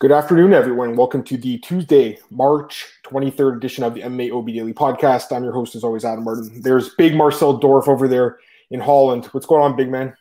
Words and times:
Good 0.00 0.12
afternoon, 0.12 0.54
everyone. 0.54 0.96
Welcome 0.96 1.22
to 1.24 1.36
the 1.36 1.58
Tuesday, 1.58 2.18
March 2.30 2.86
23rd 3.04 3.58
edition 3.58 3.84
of 3.84 3.92
the 3.92 4.00
MMA 4.00 4.32
OB 4.32 4.46
Daily 4.46 4.72
Podcast. 4.72 5.30
I'm 5.30 5.44
your 5.44 5.52
host, 5.52 5.74
as 5.74 5.84
always, 5.84 6.06
Adam 6.06 6.24
Martin. 6.24 6.62
There's 6.62 6.94
big 6.94 7.14
Marcel 7.14 7.60
Dorff 7.60 7.86
over 7.86 8.08
there 8.08 8.38
in 8.70 8.80
Holland. 8.80 9.26
What's 9.26 9.44
going 9.44 9.60
on, 9.62 9.76
big 9.76 9.90
man? 9.90 10.16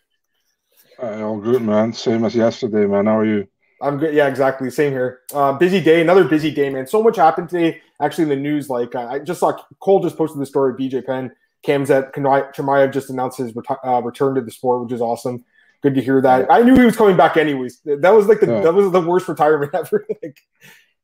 Uh, 1.02 1.23
all 1.23 1.39
good, 1.39 1.62
man. 1.62 1.94
Same 1.94 2.26
as 2.26 2.36
yesterday, 2.36 2.88
man. 2.88 3.05
How 3.05 3.20
are 3.20 3.26
you? 3.26 3.47
I'm 3.82 3.97
good. 3.97 4.14
Yeah, 4.14 4.28
exactly. 4.28 4.70
Same 4.70 4.92
here. 4.92 5.21
Uh, 5.34 5.54
busy 5.54 5.80
day. 5.80 6.02
Another 6.02 6.25
busy 6.25 6.52
day, 6.52 6.70
man. 6.70 6.86
So 6.86 7.02
much 7.02 7.16
happened 7.16 7.48
today. 7.48 7.82
Actually, 8.02 8.23
in 8.23 8.30
the 8.32 8.36
news, 8.36 8.70
like 8.70 8.96
uh, 8.96 9.07
I 9.07 9.20
just 9.20 9.39
saw 9.39 9.54
Cole 9.80 10.02
just 10.04 10.18
posted 10.18 10.41
the 10.41 10.46
story. 10.46 10.73
of 10.73 10.77
BJ 10.77 11.05
Penn, 11.05 11.32
Khamzat 11.66 12.14
Chimaev 12.14 12.91
just 12.91 13.09
announced 13.09 13.38
his 13.38 13.54
reti- 13.54 13.80
uh, 13.86 14.02
return 14.02 14.36
to 14.36 14.41
the 14.41 14.52
sport, 14.52 14.84
which 14.84 14.91
is 14.91 15.00
awesome. 15.00 15.46
Good 15.82 15.96
to 15.96 16.02
hear 16.02 16.21
that. 16.21 16.52
I 16.52 16.61
knew 16.61 16.75
he 16.75 16.86
was 16.86 16.98
coming 16.98 17.16
back 17.16 17.38
anyways. 17.38 17.79
That 17.86 18.09
was 18.09 18.28
like 18.28 18.41
the 18.41 18.48
yeah. 18.48 18.61
that 18.61 18.73
was 18.73 18.91
the 18.91 19.02
worst 19.02 19.28
retirement 19.28 19.71
ever. 19.73 20.05
like 20.21 20.38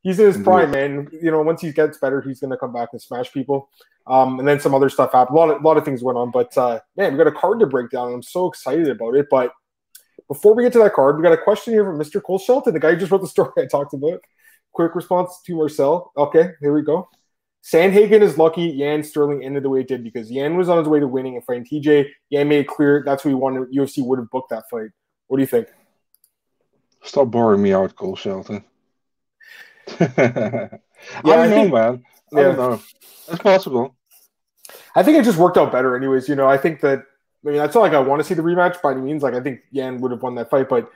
he's 0.01 0.19
in 0.19 0.25
his 0.25 0.37
prime, 0.37 0.71
man. 0.71 1.07
You 1.11 1.31
know, 1.31 1.41
once 1.41 1.61
he 1.61 1.71
gets 1.71 1.97
better, 1.97 2.21
he's 2.21 2.39
gonna 2.39 2.57
come 2.57 2.73
back 2.73 2.89
and 2.91 3.01
smash 3.01 3.31
people. 3.31 3.69
Um, 4.07 4.37
and 4.39 4.47
then 4.47 4.59
some 4.59 4.75
other 4.75 4.89
stuff 4.89 5.13
happened. 5.13 5.37
A 5.37 5.39
lot 5.39 5.49
of, 5.49 5.61
a 5.61 5.65
lot 5.65 5.77
of 5.77 5.85
things 5.85 6.03
went 6.03 6.17
on, 6.17 6.29
but 6.29 6.55
uh, 6.57 6.79
man, 6.95 7.13
we 7.13 7.17
got 7.17 7.27
a 7.27 7.31
card 7.31 7.59
to 7.61 7.65
break 7.65 7.89
down. 7.89 8.13
I'm 8.13 8.21
so 8.21 8.47
excited 8.47 8.87
about 8.87 9.15
it. 9.15 9.27
But 9.31 9.51
before 10.27 10.53
we 10.53 10.63
get 10.63 10.73
to 10.73 10.79
that 10.79 10.93
card, 10.93 11.17
we 11.17 11.23
got 11.23 11.33
a 11.33 11.37
question 11.37 11.73
here 11.73 11.85
from 11.85 11.97
Mr. 11.97 12.21
Cole 12.21 12.37
Shelton, 12.37 12.73
the 12.73 12.79
guy 12.79 12.91
who 12.91 12.97
just 12.97 13.11
wrote 13.11 13.21
the 13.21 13.27
story 13.27 13.51
I 13.57 13.65
talked 13.65 13.93
about. 13.93 14.21
Quick 14.73 14.93
response 14.93 15.39
to 15.45 15.55
Marcel. 15.55 16.11
Okay, 16.17 16.51
here 16.59 16.73
we 16.73 16.81
go. 16.81 17.07
Sandhagen 17.65 18.21
is 18.21 18.37
lucky 18.37 18.61
Yan 18.63 19.03
Sterling 19.03 19.43
ended 19.43 19.63
the 19.63 19.69
way 19.69 19.79
it 19.79 19.87
did 19.87 20.03
because 20.03 20.29
Yan 20.29 20.55
was 20.55 20.69
on 20.69 20.77
his 20.77 20.87
way 20.87 20.99
to 20.99 21.07
winning 21.07 21.35
and 21.35 21.43
fighting 21.43 21.65
TJ. 21.65 22.09
Yan 22.29 22.47
made 22.47 22.59
it 22.59 22.67
clear 22.67 23.01
that's 23.03 23.23
who 23.23 23.29
he 23.29 23.35
wanted. 23.35 23.73
UFC 23.73 24.05
would 24.05 24.19
have 24.19 24.29
booked 24.29 24.51
that 24.51 24.65
fight. 24.69 24.89
What 25.27 25.37
do 25.37 25.41
you 25.41 25.47
think? 25.47 25.67
Stop 27.03 27.31
boring 27.31 27.63
me 27.63 27.73
out, 27.73 27.95
Cole 27.95 28.15
Shelton. 28.15 28.63
yeah, 29.99 30.07
I 30.17 31.21
don't 31.23 31.39
I 31.39 31.49
think, 31.49 31.73
know, 31.73 31.91
man. 31.91 32.03
I 32.35 32.39
yeah. 32.39 32.43
don't 32.43 32.57
know. 32.57 32.81
It's 33.29 33.41
possible. 33.41 33.95
I 34.95 35.01
think 35.01 35.17
it 35.17 35.25
just 35.25 35.39
worked 35.39 35.57
out 35.57 35.71
better, 35.71 35.95
anyways. 35.95 36.29
You 36.29 36.35
know, 36.35 36.47
I 36.47 36.57
think 36.57 36.81
that. 36.81 36.99
I 37.43 37.49
mean, 37.49 37.57
that's 37.57 37.75
not 37.75 37.81
like 37.81 37.93
I 37.93 37.99
want 37.99 38.19
to 38.19 38.23
see 38.23 38.33
the 38.33 38.41
rematch 38.41 38.81
by 38.81 38.91
any 38.91 39.01
means. 39.01 39.21
Like, 39.21 39.35
I 39.35 39.39
think 39.39 39.61
Yan 39.71 40.01
would 40.01 40.09
have 40.11 40.23
won 40.23 40.33
that 40.35 40.49
fight, 40.49 40.67
but 40.67 40.91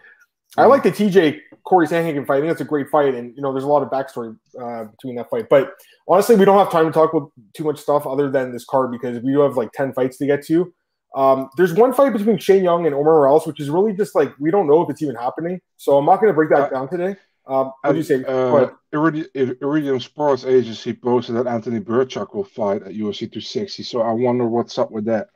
I 0.57 0.65
like 0.65 0.83
the 0.83 0.91
TJ 0.91 1.41
Corey 1.63 1.87
Sandhagen 1.87 2.25
fight. 2.25 2.37
I 2.37 2.39
think 2.39 2.49
that's 2.49 2.61
a 2.61 2.65
great 2.65 2.89
fight, 2.89 3.13
and 3.13 3.35
you 3.35 3.41
know, 3.41 3.51
there's 3.53 3.63
a 3.63 3.67
lot 3.67 3.83
of 3.83 3.89
backstory 3.89 4.35
uh, 4.59 4.85
between 4.85 5.15
that 5.15 5.29
fight. 5.29 5.47
But 5.49 5.73
honestly, 6.07 6.35
we 6.35 6.45
don't 6.45 6.57
have 6.57 6.71
time 6.71 6.85
to 6.85 6.91
talk 6.91 7.13
about 7.13 7.31
too 7.53 7.63
much 7.63 7.79
stuff 7.79 8.07
other 8.07 8.31
than 8.31 8.51
this 8.51 8.65
card 8.65 8.91
because 8.91 9.21
we 9.21 9.31
do 9.31 9.41
have 9.41 9.57
like 9.57 9.71
ten 9.73 9.93
fights 9.93 10.17
to 10.17 10.25
get 10.25 10.43
to. 10.47 10.73
Um, 11.15 11.49
there's 11.57 11.73
one 11.73 11.93
fight 11.93 12.13
between 12.13 12.37
Shane 12.37 12.63
Young 12.63 12.85
and 12.85 12.95
Omar 12.95 13.15
Morales, 13.15 13.45
which 13.45 13.59
is 13.59 13.69
really 13.69 13.93
just 13.93 14.15
like 14.15 14.33
we 14.39 14.51
don't 14.51 14.67
know 14.67 14.81
if 14.81 14.89
it's 14.89 15.01
even 15.01 15.15
happening. 15.15 15.61
So 15.77 15.97
I'm 15.97 16.05
not 16.05 16.17
going 16.17 16.31
to 16.31 16.35
break 16.35 16.49
that 16.49 16.61
uh, 16.61 16.69
down 16.69 16.89
today. 16.89 17.15
Um, 17.47 17.71
what 17.81 17.91
do 17.93 17.97
you 17.97 18.03
say? 18.03 18.23
Uh, 18.23 18.69
Iridium 18.93 19.99
Sports 19.99 20.45
Agency 20.45 20.93
posted 20.93 21.35
that 21.35 21.47
Anthony 21.47 21.79
Birchak 21.79 22.33
will 22.35 22.43
fight 22.43 22.83
at 22.83 22.93
UFC 22.93 23.19
260. 23.21 23.83
So 23.83 24.01
I 24.01 24.11
wonder 24.11 24.47
what's 24.47 24.77
up 24.77 24.91
with 24.91 25.05
that. 25.05 25.29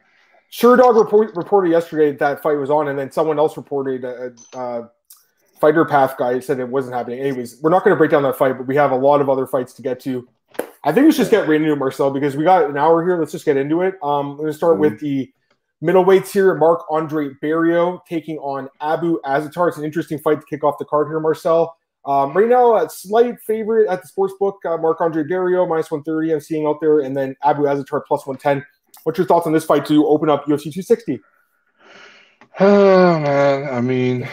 Sherdog 0.52 0.96
report, 1.04 1.36
reported 1.36 1.72
yesterday 1.72 2.12
that, 2.12 2.20
that 2.20 2.44
fight 2.44 2.60
was 2.60 2.70
on, 2.70 2.88
and 2.88 3.00
then 3.00 3.12
someone 3.12 3.40
else 3.40 3.58
reported 3.58 4.06
uh, 4.06 4.30
uh 4.56 4.88
fighter 5.64 5.86
path 5.86 6.18
guy 6.18 6.42
said 6.42 6.60
it 6.60 6.68
wasn't 6.68 6.94
happening. 6.94 7.20
Anyways, 7.20 7.62
we're 7.62 7.70
not 7.70 7.86
going 7.86 7.96
to 7.96 7.98
break 7.98 8.12
down 8.12 8.24
that 8.24 8.36
fight, 8.36 8.58
but 8.58 8.68
we 8.68 8.76
have 8.76 8.92
a 8.92 8.98
lot 8.98 9.22
of 9.22 9.30
other 9.30 9.48
fights 9.48 9.72
to 9.76 9.82
get 9.82 9.98
to. 10.02 10.28
I 10.84 10.92
think 10.92 11.06
we 11.06 11.14
should 11.14 11.20
just 11.20 11.32
get 11.32 11.48
right 11.48 11.62
into 11.62 11.74
Marcel 11.78 12.12
because 12.12 12.36
we 12.36 12.44
got 12.44 12.70
an 12.70 12.76
hour 12.76 13.02
here. 13.02 13.18
Let's 13.18 13.32
just 13.32 13.46
get 13.46 13.56
into 13.56 13.82
it. 13.82 13.96
Um, 14.04 14.32
I'm 14.32 14.36
going 14.36 14.48
to 14.50 14.54
start 14.54 14.74
mm-hmm. 14.74 14.82
with 14.82 15.00
the 15.00 15.32
middleweights 15.82 16.34
here. 16.34 16.54
Marc 16.56 16.82
Andre 16.92 17.30
Barriault 17.42 18.06
taking 18.06 18.38
on 18.40 18.68
Abu 18.82 19.22
Azaitar. 19.22 19.70
It's 19.70 19.78
an 19.78 19.86
interesting 19.86 20.20
fight 20.20 20.42
to 20.42 20.46
kick 20.50 20.66
off 20.66 20.78
the 20.80 20.86
card 20.86 21.08
here, 21.08 21.22
Marcel. 21.22 21.78
Um, 22.06 22.34
right 22.34 22.50
now, 22.50 22.76
a 22.76 22.90
slight 22.90 23.40
favorite 23.48 23.88
at 23.90 24.02
the 24.02 24.08
sports 24.10 24.34
book, 24.38 24.58
uh, 24.66 24.76
Marc 24.76 25.00
Andre 25.00 25.24
Barriault 25.24 25.70
minus 25.70 25.90
130. 25.90 26.34
I'm 26.34 26.42
seeing 26.42 26.68
out 26.68 26.82
there, 26.82 27.00
and 27.00 27.16
then 27.16 27.38
Abu 27.42 27.62
Azaitar 27.62 28.02
plus 28.06 28.28
110. 28.28 28.66
What's 29.06 29.18
your 29.18 29.28
thoughts 29.28 29.48
on 29.48 29.54
this 29.54 29.64
fight 29.64 29.86
to 29.86 30.06
open 30.08 30.30
up 30.30 30.44
UFC 30.44 30.64
260? 30.64 31.22
Oh 32.60 33.20
man, 33.20 33.74
I 33.74 33.82
mean, 33.82 34.28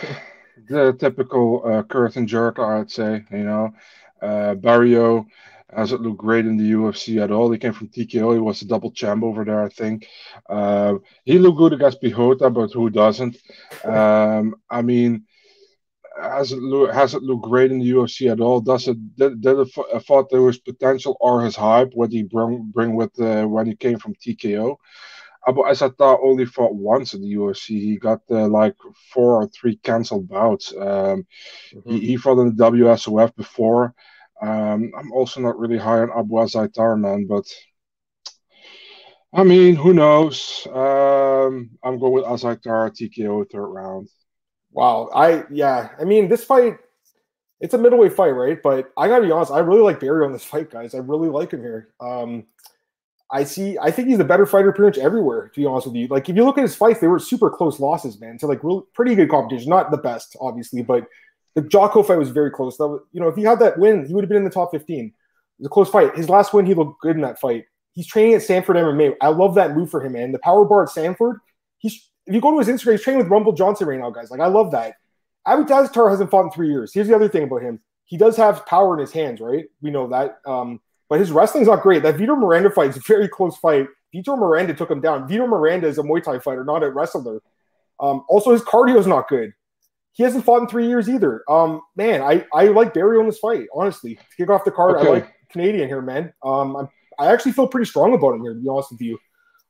the 0.70 0.92
typical 0.92 1.62
uh, 1.64 1.82
curtain 1.82 2.26
jerker, 2.26 2.80
I'd 2.80 2.90
say. 2.90 3.24
You 3.30 3.44
know, 3.44 3.74
uh, 4.22 4.54
Barriault 4.54 5.26
hasn't 5.74 6.02
looked 6.02 6.18
great 6.18 6.46
in 6.46 6.56
the 6.56 6.72
UFC 6.72 7.22
at 7.22 7.30
all. 7.30 7.50
He 7.50 7.58
came 7.58 7.72
from 7.72 7.88
TKO. 7.88 8.32
He 8.34 8.40
was 8.40 8.62
a 8.62 8.66
double 8.66 8.90
champ 8.90 9.22
over 9.22 9.44
there, 9.44 9.62
I 9.62 9.68
think. 9.68 10.06
Uh, 10.48 10.94
he 11.24 11.38
looked 11.38 11.58
good 11.58 11.72
against 11.72 12.02
Piechota, 12.02 12.52
but 12.52 12.72
who 12.72 12.90
doesn't? 12.90 13.36
Um, 13.84 14.56
I 14.68 14.82
mean, 14.82 15.26
hasn't 16.20 16.92
hasn't 16.92 17.22
looked 17.22 17.44
great 17.44 17.70
in 17.70 17.78
the 17.78 17.90
UFC 17.90 18.30
at 18.30 18.40
all. 18.40 18.60
Does 18.60 18.88
it? 18.88 19.16
Did, 19.16 19.40
did 19.40 19.58
I 19.94 19.98
thought 20.00 20.30
there 20.30 20.42
was 20.42 20.58
potential 20.58 21.16
or 21.20 21.44
his 21.44 21.56
hype 21.56 21.90
what 21.94 22.12
he 22.12 22.22
bring 22.22 22.70
bring 22.72 22.94
with 22.94 23.18
uh, 23.20 23.44
when 23.44 23.66
he 23.66 23.76
came 23.76 23.98
from 23.98 24.14
TKO. 24.14 24.76
Abu 25.48 25.62
Azaitar 25.62 26.18
only 26.22 26.44
fought 26.44 26.74
once 26.74 27.14
in 27.14 27.22
the 27.22 27.34
UFC. 27.34 27.68
He 27.80 27.96
got 27.96 28.20
uh, 28.30 28.46
like 28.48 28.76
four 29.12 29.42
or 29.42 29.48
three 29.48 29.76
cancelled 29.76 30.28
bouts. 30.28 30.72
Um, 30.72 31.26
mm-hmm. 31.74 31.90
he, 31.90 32.00
he, 32.00 32.16
fought 32.16 32.38
in 32.40 32.54
the 32.54 32.64
WSOF 32.70 33.34
before. 33.36 33.94
Um, 34.42 34.92
I'm 34.96 35.12
also 35.12 35.40
not 35.40 35.58
really 35.58 35.78
high 35.78 36.00
on 36.00 36.10
Abu 36.16 36.34
Azaitar, 36.34 36.98
man, 36.98 37.26
but 37.26 37.44
I 39.32 39.44
mean, 39.44 39.76
who 39.76 39.94
knows? 39.94 40.66
Um, 40.66 41.70
I'm 41.82 41.98
going 41.98 42.12
with 42.12 42.24
Azaitar 42.24 42.90
TKO 42.90 43.50
third 43.50 43.66
round. 43.66 44.08
Wow, 44.72 45.10
I 45.14 45.44
yeah, 45.50 45.90
I 45.98 46.04
mean, 46.04 46.28
this 46.28 46.44
fight, 46.44 46.78
it's 47.60 47.74
a 47.74 47.78
middleweight 47.78 48.14
fight, 48.14 48.30
right? 48.30 48.60
But 48.62 48.90
I 48.96 49.08
gotta 49.08 49.24
be 49.24 49.32
honest, 49.32 49.52
I 49.52 49.60
really 49.60 49.82
like 49.82 50.00
Barry 50.00 50.24
on 50.24 50.32
this 50.32 50.44
fight, 50.44 50.70
guys. 50.70 50.94
I 50.94 50.98
really 50.98 51.28
like 51.28 51.52
him 51.52 51.60
here. 51.60 51.88
Um, 52.00 52.46
I 53.32 53.44
see. 53.44 53.78
I 53.78 53.90
think 53.90 54.08
he's 54.08 54.18
the 54.18 54.24
better 54.24 54.46
fighter 54.46 54.72
pretty 54.72 54.98
much 54.98 55.04
everywhere. 55.04 55.48
To 55.48 55.60
be 55.60 55.66
honest 55.66 55.86
with 55.86 55.96
you, 55.96 56.08
like 56.08 56.28
if 56.28 56.36
you 56.36 56.44
look 56.44 56.58
at 56.58 56.62
his 56.62 56.74
fights, 56.74 57.00
they 57.00 57.06
were 57.06 57.18
super 57.18 57.48
close 57.48 57.78
losses, 57.78 58.20
man. 58.20 58.38
To 58.38 58.46
like 58.46 58.64
real, 58.64 58.82
pretty 58.94 59.14
good 59.14 59.30
competition. 59.30 59.70
Not 59.70 59.90
the 59.90 59.98
best, 59.98 60.36
obviously, 60.40 60.82
but 60.82 61.06
the 61.54 61.62
Jotko 61.62 62.06
fight 62.06 62.18
was 62.18 62.30
very 62.30 62.50
close. 62.50 62.76
That 62.76 62.88
was, 62.88 63.02
you 63.12 63.20
know, 63.20 63.28
if 63.28 63.36
he 63.36 63.42
had 63.42 63.60
that 63.60 63.78
win, 63.78 64.04
he 64.04 64.14
would 64.14 64.24
have 64.24 64.28
been 64.28 64.38
in 64.38 64.44
the 64.44 64.50
top 64.50 64.72
fifteen. 64.72 65.06
It 65.06 65.62
was 65.62 65.66
a 65.66 65.70
close 65.70 65.90
fight. 65.90 66.16
His 66.16 66.28
last 66.28 66.52
win, 66.52 66.66
he 66.66 66.74
looked 66.74 67.00
good 67.02 67.16
in 67.16 67.22
that 67.22 67.40
fight. 67.40 67.66
He's 67.92 68.06
training 68.06 68.34
at 68.34 68.42
Sanford 68.42 68.76
MMA. 68.76 69.14
I 69.20 69.28
love 69.28 69.54
that 69.56 69.76
move 69.76 69.90
for 69.90 70.04
him, 70.04 70.12
man. 70.12 70.32
The 70.32 70.38
power 70.40 70.64
bar 70.64 70.84
at 70.84 70.90
Sanford. 70.90 71.38
He's 71.78 72.10
if 72.26 72.34
you 72.34 72.40
go 72.40 72.50
to 72.52 72.58
his 72.58 72.68
Instagram, 72.68 72.92
he's 72.92 73.02
training 73.02 73.22
with 73.22 73.30
Rumble 73.30 73.52
Johnson 73.52 73.86
right 73.86 73.98
now, 73.98 74.10
guys. 74.10 74.30
Like 74.30 74.40
I 74.40 74.46
love 74.46 74.72
that. 74.72 74.94
Abu 75.46 75.64
Azaitar 75.64 76.10
hasn't 76.10 76.30
fought 76.30 76.44
in 76.44 76.50
three 76.50 76.68
years. 76.68 76.92
Here's 76.92 77.08
the 77.08 77.14
other 77.14 77.28
thing 77.28 77.44
about 77.44 77.62
him. 77.62 77.80
He 78.04 78.16
does 78.16 78.36
have 78.36 78.66
power 78.66 78.94
in 78.94 79.00
his 79.00 79.12
hands, 79.12 79.40
right? 79.40 79.66
We 79.80 79.90
know 79.90 80.08
that. 80.08 80.38
Um, 80.46 80.80
but 81.10 81.18
his 81.18 81.32
wrestling's 81.32 81.66
not 81.66 81.82
great. 81.82 82.02
That 82.04 82.16
Vitor 82.16 82.38
Miranda 82.38 82.70
fight 82.70 82.90
is 82.90 82.96
a 82.96 83.00
very 83.00 83.28
close 83.28 83.56
fight. 83.58 83.88
Vitor 84.14 84.38
Miranda 84.38 84.72
took 84.72 84.90
him 84.90 85.00
down. 85.00 85.28
Vitor 85.28 85.48
Miranda 85.48 85.88
is 85.88 85.98
a 85.98 86.02
Muay 86.02 86.22
Thai 86.22 86.38
fighter, 86.38 86.64
not 86.64 86.84
a 86.84 86.90
wrestler. 86.90 87.42
Um, 87.98 88.24
also, 88.28 88.52
his 88.52 88.62
cardio 88.62 88.96
is 88.96 89.08
not 89.08 89.28
good. 89.28 89.52
He 90.12 90.22
hasn't 90.22 90.44
fought 90.44 90.62
in 90.62 90.68
three 90.68 90.86
years 90.86 91.08
either. 91.08 91.42
Um, 91.48 91.82
man, 91.96 92.22
I, 92.22 92.46
I 92.54 92.68
like 92.68 92.94
Barry 92.94 93.20
in 93.20 93.26
this 93.26 93.38
fight, 93.38 93.66
honestly. 93.74 94.14
To 94.14 94.22
kick 94.36 94.50
off 94.50 94.64
the 94.64 94.70
card, 94.70 94.96
okay. 94.96 95.08
I 95.08 95.10
like 95.10 95.34
Canadian 95.50 95.88
here, 95.88 96.00
man. 96.00 96.32
Um, 96.44 96.76
I'm, 96.76 96.88
I 97.18 97.32
actually 97.32 97.52
feel 97.52 97.66
pretty 97.66 97.86
strong 97.86 98.14
about 98.14 98.34
him 98.34 98.42
here, 98.42 98.54
to 98.54 98.60
be 98.60 98.68
honest 98.68 98.92
with 98.92 99.00
you. 99.00 99.18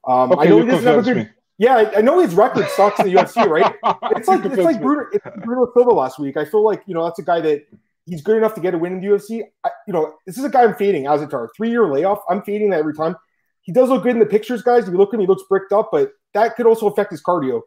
Um, 0.06 0.32
okay, 0.32 0.42
I 0.42 0.44
know 0.48 0.60
he 0.60 0.66
doesn't 0.66 0.84
have 0.84 0.98
a 0.98 1.02
good. 1.02 1.16
Me. 1.16 1.28
Yeah, 1.58 1.76
I, 1.76 1.98
I, 1.98 2.00
know 2.00 2.20
his 2.20 2.34
record 2.34 2.66
sucks 2.70 3.00
in 3.00 3.06
the 3.06 3.14
UFC, 3.14 3.46
right? 3.46 3.74
It's 4.16 4.28
like 4.28 4.44
it's 4.44 4.56
like 4.56 4.80
Bruno, 4.80 5.06
it's 5.12 5.26
Bruno 5.44 5.70
Silva 5.74 5.90
last 5.90 6.18
week. 6.18 6.36
I 6.36 6.44
feel 6.44 6.64
like 6.64 6.82
you 6.86 6.94
know 6.94 7.04
that's 7.04 7.18
a 7.18 7.22
guy 7.22 7.40
that 7.40 7.66
he's 8.10 8.22
good 8.22 8.36
enough 8.36 8.54
to 8.54 8.60
get 8.60 8.74
a 8.74 8.78
win 8.78 8.94
in 8.94 9.00
the 9.00 9.06
UFC. 9.06 9.42
I, 9.64 9.70
you 9.86 9.92
know, 9.92 10.14
this 10.26 10.36
is 10.36 10.44
a 10.44 10.48
guy 10.50 10.64
I'm 10.64 10.74
fading, 10.74 11.04
Azaitar. 11.04 11.48
Three 11.56 11.70
year 11.70 11.86
layoff. 11.86 12.20
I'm 12.28 12.42
fading 12.42 12.70
that 12.70 12.80
every 12.80 12.94
time. 12.94 13.16
He 13.62 13.72
does 13.72 13.88
look 13.88 14.02
good 14.02 14.12
in 14.12 14.18
the 14.18 14.26
pictures, 14.26 14.62
guys. 14.62 14.84
If 14.84 14.92
you 14.92 14.98
look 14.98 15.10
at 15.10 15.14
him, 15.14 15.20
he 15.20 15.26
looks 15.26 15.44
bricked 15.48 15.72
up, 15.72 15.90
but 15.92 16.12
that 16.34 16.56
could 16.56 16.66
also 16.66 16.88
affect 16.88 17.10
his 17.10 17.22
cardio. 17.22 17.62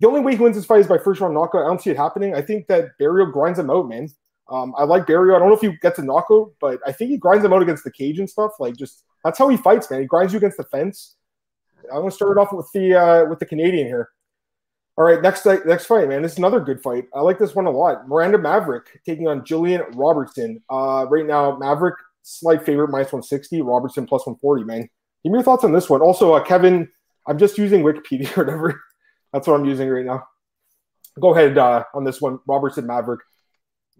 The 0.00 0.08
only 0.08 0.20
way 0.20 0.36
he 0.36 0.42
wins 0.42 0.56
this 0.56 0.64
fight 0.64 0.80
is 0.80 0.86
by 0.86 0.98
first 0.98 1.20
round 1.20 1.34
knockout. 1.34 1.64
I 1.64 1.68
don't 1.68 1.80
see 1.80 1.90
it 1.90 1.96
happening. 1.96 2.34
I 2.34 2.40
think 2.40 2.66
that 2.68 2.90
Barriault 3.00 3.32
grinds 3.32 3.58
him 3.58 3.70
out, 3.70 3.88
man. 3.88 4.08
Um, 4.48 4.74
I 4.76 4.84
like 4.84 5.06
Barriault. 5.06 5.36
I 5.36 5.38
don't 5.38 5.48
know 5.48 5.54
if 5.54 5.60
he 5.60 5.76
gets 5.80 5.98
a 5.98 6.04
knockout, 6.04 6.52
but 6.60 6.80
I 6.86 6.92
think 6.92 7.10
he 7.10 7.16
grinds 7.16 7.44
him 7.44 7.52
out 7.52 7.62
against 7.62 7.84
the 7.84 7.92
cage 7.92 8.18
and 8.18 8.28
stuff. 8.28 8.52
Like 8.58 8.76
just 8.76 9.04
that's 9.22 9.38
how 9.38 9.48
he 9.48 9.56
fights, 9.56 9.90
man. 9.90 10.00
He 10.00 10.06
grinds 10.06 10.32
you 10.32 10.38
against 10.38 10.56
the 10.56 10.64
fence. 10.64 11.16
I'm 11.92 12.00
gonna 12.00 12.10
start 12.10 12.36
it 12.36 12.40
off 12.40 12.52
with 12.52 12.70
the 12.72 12.94
uh, 12.94 13.24
with 13.26 13.38
the 13.38 13.46
Canadian 13.46 13.86
here. 13.86 14.10
All 14.96 15.04
right, 15.04 15.20
next 15.20 15.44
next 15.44 15.86
fight, 15.86 16.08
man. 16.08 16.22
This 16.22 16.32
is 16.32 16.38
another 16.38 16.60
good 16.60 16.80
fight. 16.80 17.06
I 17.12 17.20
like 17.20 17.38
this 17.38 17.54
one 17.54 17.66
a 17.66 17.70
lot. 17.70 18.06
Miranda 18.06 18.38
Maverick 18.38 19.00
taking 19.04 19.26
on 19.26 19.40
Jillian 19.40 19.84
Robertson. 19.96 20.62
Uh, 20.70 21.06
right 21.08 21.26
now, 21.26 21.56
Maverick 21.56 21.96
slight 22.22 22.64
favorite 22.64 22.90
minus 22.90 23.12
160, 23.12 23.60
Robertson 23.62 24.06
plus 24.06 24.24
140. 24.24 24.64
Man, 24.64 24.80
give 25.22 25.32
me 25.32 25.38
your 25.38 25.42
thoughts 25.42 25.64
on 25.64 25.72
this 25.72 25.90
one. 25.90 26.00
Also, 26.00 26.32
uh, 26.34 26.42
Kevin, 26.44 26.88
I'm 27.26 27.38
just 27.38 27.58
using 27.58 27.82
Wikipedia 27.82 28.36
or 28.36 28.44
whatever. 28.44 28.80
That's 29.32 29.48
what 29.48 29.58
I'm 29.58 29.66
using 29.66 29.88
right 29.88 30.04
now. 30.04 30.22
Go 31.20 31.34
ahead 31.34 31.58
uh, 31.58 31.84
on 31.92 32.04
this 32.04 32.20
one, 32.20 32.38
Robertson 32.46 32.86
Maverick. 32.86 33.20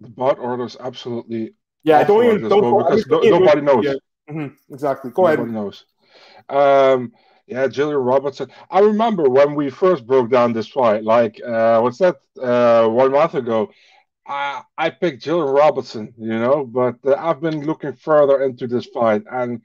The 0.01 0.09
bot 0.09 0.39
orders 0.39 0.77
absolutely. 0.79 1.55
Yeah, 1.83 1.99
I 1.99 2.05
don't 2.05 2.25
even 2.25 2.49
don't, 2.49 2.79
because 2.79 3.07
nobody 3.07 3.61
knows. 3.61 3.85
Yeah. 3.85 3.95
Mm-hmm, 4.31 4.75
exactly. 4.75 5.11
Go 5.11 5.23
nobody 5.23 5.43
ahead. 5.43 5.53
Nobody 5.53 5.65
knows. 5.67 5.85
Um, 6.49 7.13
yeah, 7.47 7.67
Jillian 7.67 8.05
Robertson. 8.05 8.51
I 8.71 8.81
remember 8.81 9.29
when 9.29 9.55
we 9.55 9.71
first 9.71 10.07
broke 10.07 10.31
down 10.31 10.53
this 10.53 10.69
fight, 10.69 11.05
like 11.05 11.41
uh, 11.45 11.81
what's 11.81 11.99
that? 11.99 12.17
Uh, 12.41 12.89
one 12.89 13.13
month 13.13 13.35
ago, 13.35 13.71
I, 14.27 14.63
I 14.79 14.91
picked 14.91 15.23
Jill 15.25 15.43
Robertson, 15.53 16.15
you 16.19 16.39
know, 16.39 16.65
but 16.65 16.97
uh, 17.07 17.17
I've 17.19 17.41
been 17.41 17.67
looking 17.67 17.95
further 17.95 18.43
into 18.43 18.67
this 18.67 18.87
fight, 18.87 19.23
and 19.31 19.63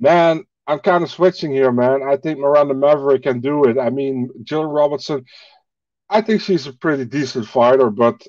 man, 0.00 0.44
I'm 0.66 0.80
kind 0.80 1.04
of 1.04 1.10
switching 1.10 1.52
here, 1.52 1.72
man. 1.72 2.02
I 2.02 2.16
think 2.16 2.38
Miranda 2.38 2.74
Maverick 2.74 3.24
can 3.24 3.40
do 3.40 3.64
it. 3.64 3.78
I 3.78 3.90
mean, 3.90 4.30
Jill 4.44 4.64
Robertson, 4.66 5.24
I 6.10 6.20
think 6.20 6.42
she's 6.42 6.66
a 6.66 6.72
pretty 6.72 7.04
decent 7.04 7.46
fighter, 7.46 7.90
but 7.90 8.22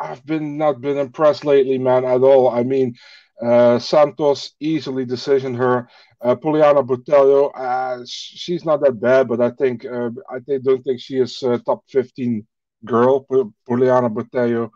I've 0.00 0.24
been 0.26 0.58
not 0.58 0.80
been 0.80 0.98
impressed 0.98 1.44
lately, 1.44 1.78
man, 1.78 2.04
at 2.04 2.22
all. 2.22 2.48
I 2.50 2.62
mean, 2.62 2.94
uh, 3.42 3.78
Santos 3.78 4.52
easily 4.60 5.06
decisioned 5.06 5.56
her. 5.56 5.88
Uh, 6.20 6.34
Poliana 6.34 6.84
Botelho, 6.86 7.50
uh, 7.54 8.04
she's 8.06 8.64
not 8.64 8.80
that 8.82 9.00
bad, 9.00 9.28
but 9.28 9.40
I 9.40 9.50
think 9.50 9.84
uh, 9.84 10.10
I 10.30 10.38
don't 10.62 10.82
think 10.82 11.00
she 11.00 11.18
is 11.18 11.38
top 11.64 11.84
15 11.88 12.46
girl, 12.84 13.24
Poliana 13.68 14.12
Botelho. 14.12 14.70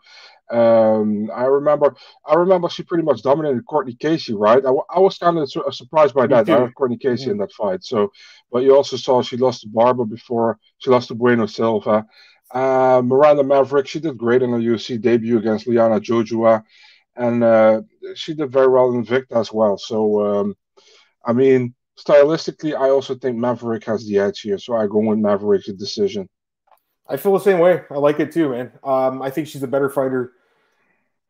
Um, 0.51 1.31
I 1.33 1.45
remember, 1.45 1.95
I 2.25 2.35
remember 2.35 2.69
she 2.69 2.83
pretty 2.83 3.03
much 3.03 3.23
dominated 3.23 3.65
Courtney 3.65 3.95
Casey, 3.95 4.33
right? 4.33 4.63
I, 4.63 4.71
I 4.89 4.99
was 4.99 5.17
kind 5.17 5.37
of 5.37 5.49
su- 5.51 5.63
surprised 5.71 6.13
by 6.13 6.27
that. 6.27 6.49
I 6.49 6.61
had 6.61 6.75
Courtney 6.75 6.97
Casey 6.97 7.31
in 7.31 7.37
that 7.37 7.51
fight. 7.53 7.83
So, 7.83 8.11
but 8.51 8.63
you 8.63 8.75
also 8.75 8.97
saw 8.97 9.21
she 9.21 9.37
lost 9.37 9.61
to 9.61 9.67
Barber 9.69 10.05
before 10.05 10.59
she 10.77 10.91
lost 10.91 11.07
to 11.07 11.15
Bueno 11.15 11.47
Silva. 11.47 12.05
Uh, 12.53 13.01
Miranda 13.03 13.43
Maverick, 13.43 13.87
she 13.87 13.99
did 13.99 14.17
great 14.17 14.43
in 14.43 14.51
her 14.51 14.59
UFC 14.59 15.01
debut 15.01 15.39
against 15.39 15.65
Liana 15.65 15.99
Jojua, 15.99 16.63
and 17.15 17.43
uh, 17.43 17.81
she 18.15 18.33
did 18.33 18.51
very 18.51 18.67
well 18.67 18.91
in 18.91 19.03
Invicta 19.03 19.39
as 19.39 19.51
well. 19.51 19.77
So, 19.77 20.25
um, 20.25 20.55
I 21.25 21.33
mean, 21.33 21.73
stylistically, 21.97 22.75
I 22.75 22.89
also 22.89 23.15
think 23.15 23.37
Maverick 23.37 23.85
has 23.85 24.05
the 24.05 24.19
edge 24.19 24.41
here. 24.41 24.57
So 24.57 24.75
I 24.75 24.87
go 24.87 24.99
with 24.99 25.19
Maverick's 25.19 25.71
decision. 25.73 26.27
I 27.07 27.17
feel 27.17 27.33
the 27.33 27.39
same 27.39 27.59
way. 27.59 27.81
I 27.91 27.95
like 27.95 28.19
it 28.19 28.31
too, 28.31 28.49
man. 28.49 28.71
Um, 28.83 29.21
I 29.21 29.29
think 29.29 29.47
she's 29.47 29.63
a 29.63 29.67
better 29.67 29.89
fighter. 29.89 30.31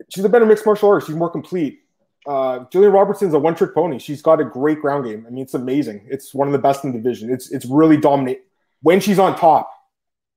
She's 0.10 0.24
a 0.24 0.30
better 0.30 0.46
mixed 0.46 0.66
martial 0.66 0.90
artist. 0.90 1.08
She's 1.08 1.16
more 1.16 1.30
complete. 1.30 1.80
Uh, 2.26 2.66
Robertson's 2.74 3.34
a 3.34 3.40
one-trick 3.40 3.74
pony. 3.74 4.00
She's 4.00 4.22
got 4.22 4.40
a 4.40 4.46
great 4.46 4.80
ground 4.80 5.06
game. 5.06 5.26
I 5.28 5.30
mean, 5.30 5.44
it's 5.44 5.56
amazing. 5.56 6.08
It's 6.10 6.34
one 6.34 6.48
of 6.48 6.54
the 6.54 6.60
best 6.60 6.86
in 6.86 6.92
the 6.92 6.98
division. 6.98 7.30
It's 7.30 7.52
it's 7.52 7.66
really 7.66 7.98
dominant 7.98 8.40
when 8.82 9.00
she's 9.00 9.20
on 9.20 9.38
top. 9.38 9.70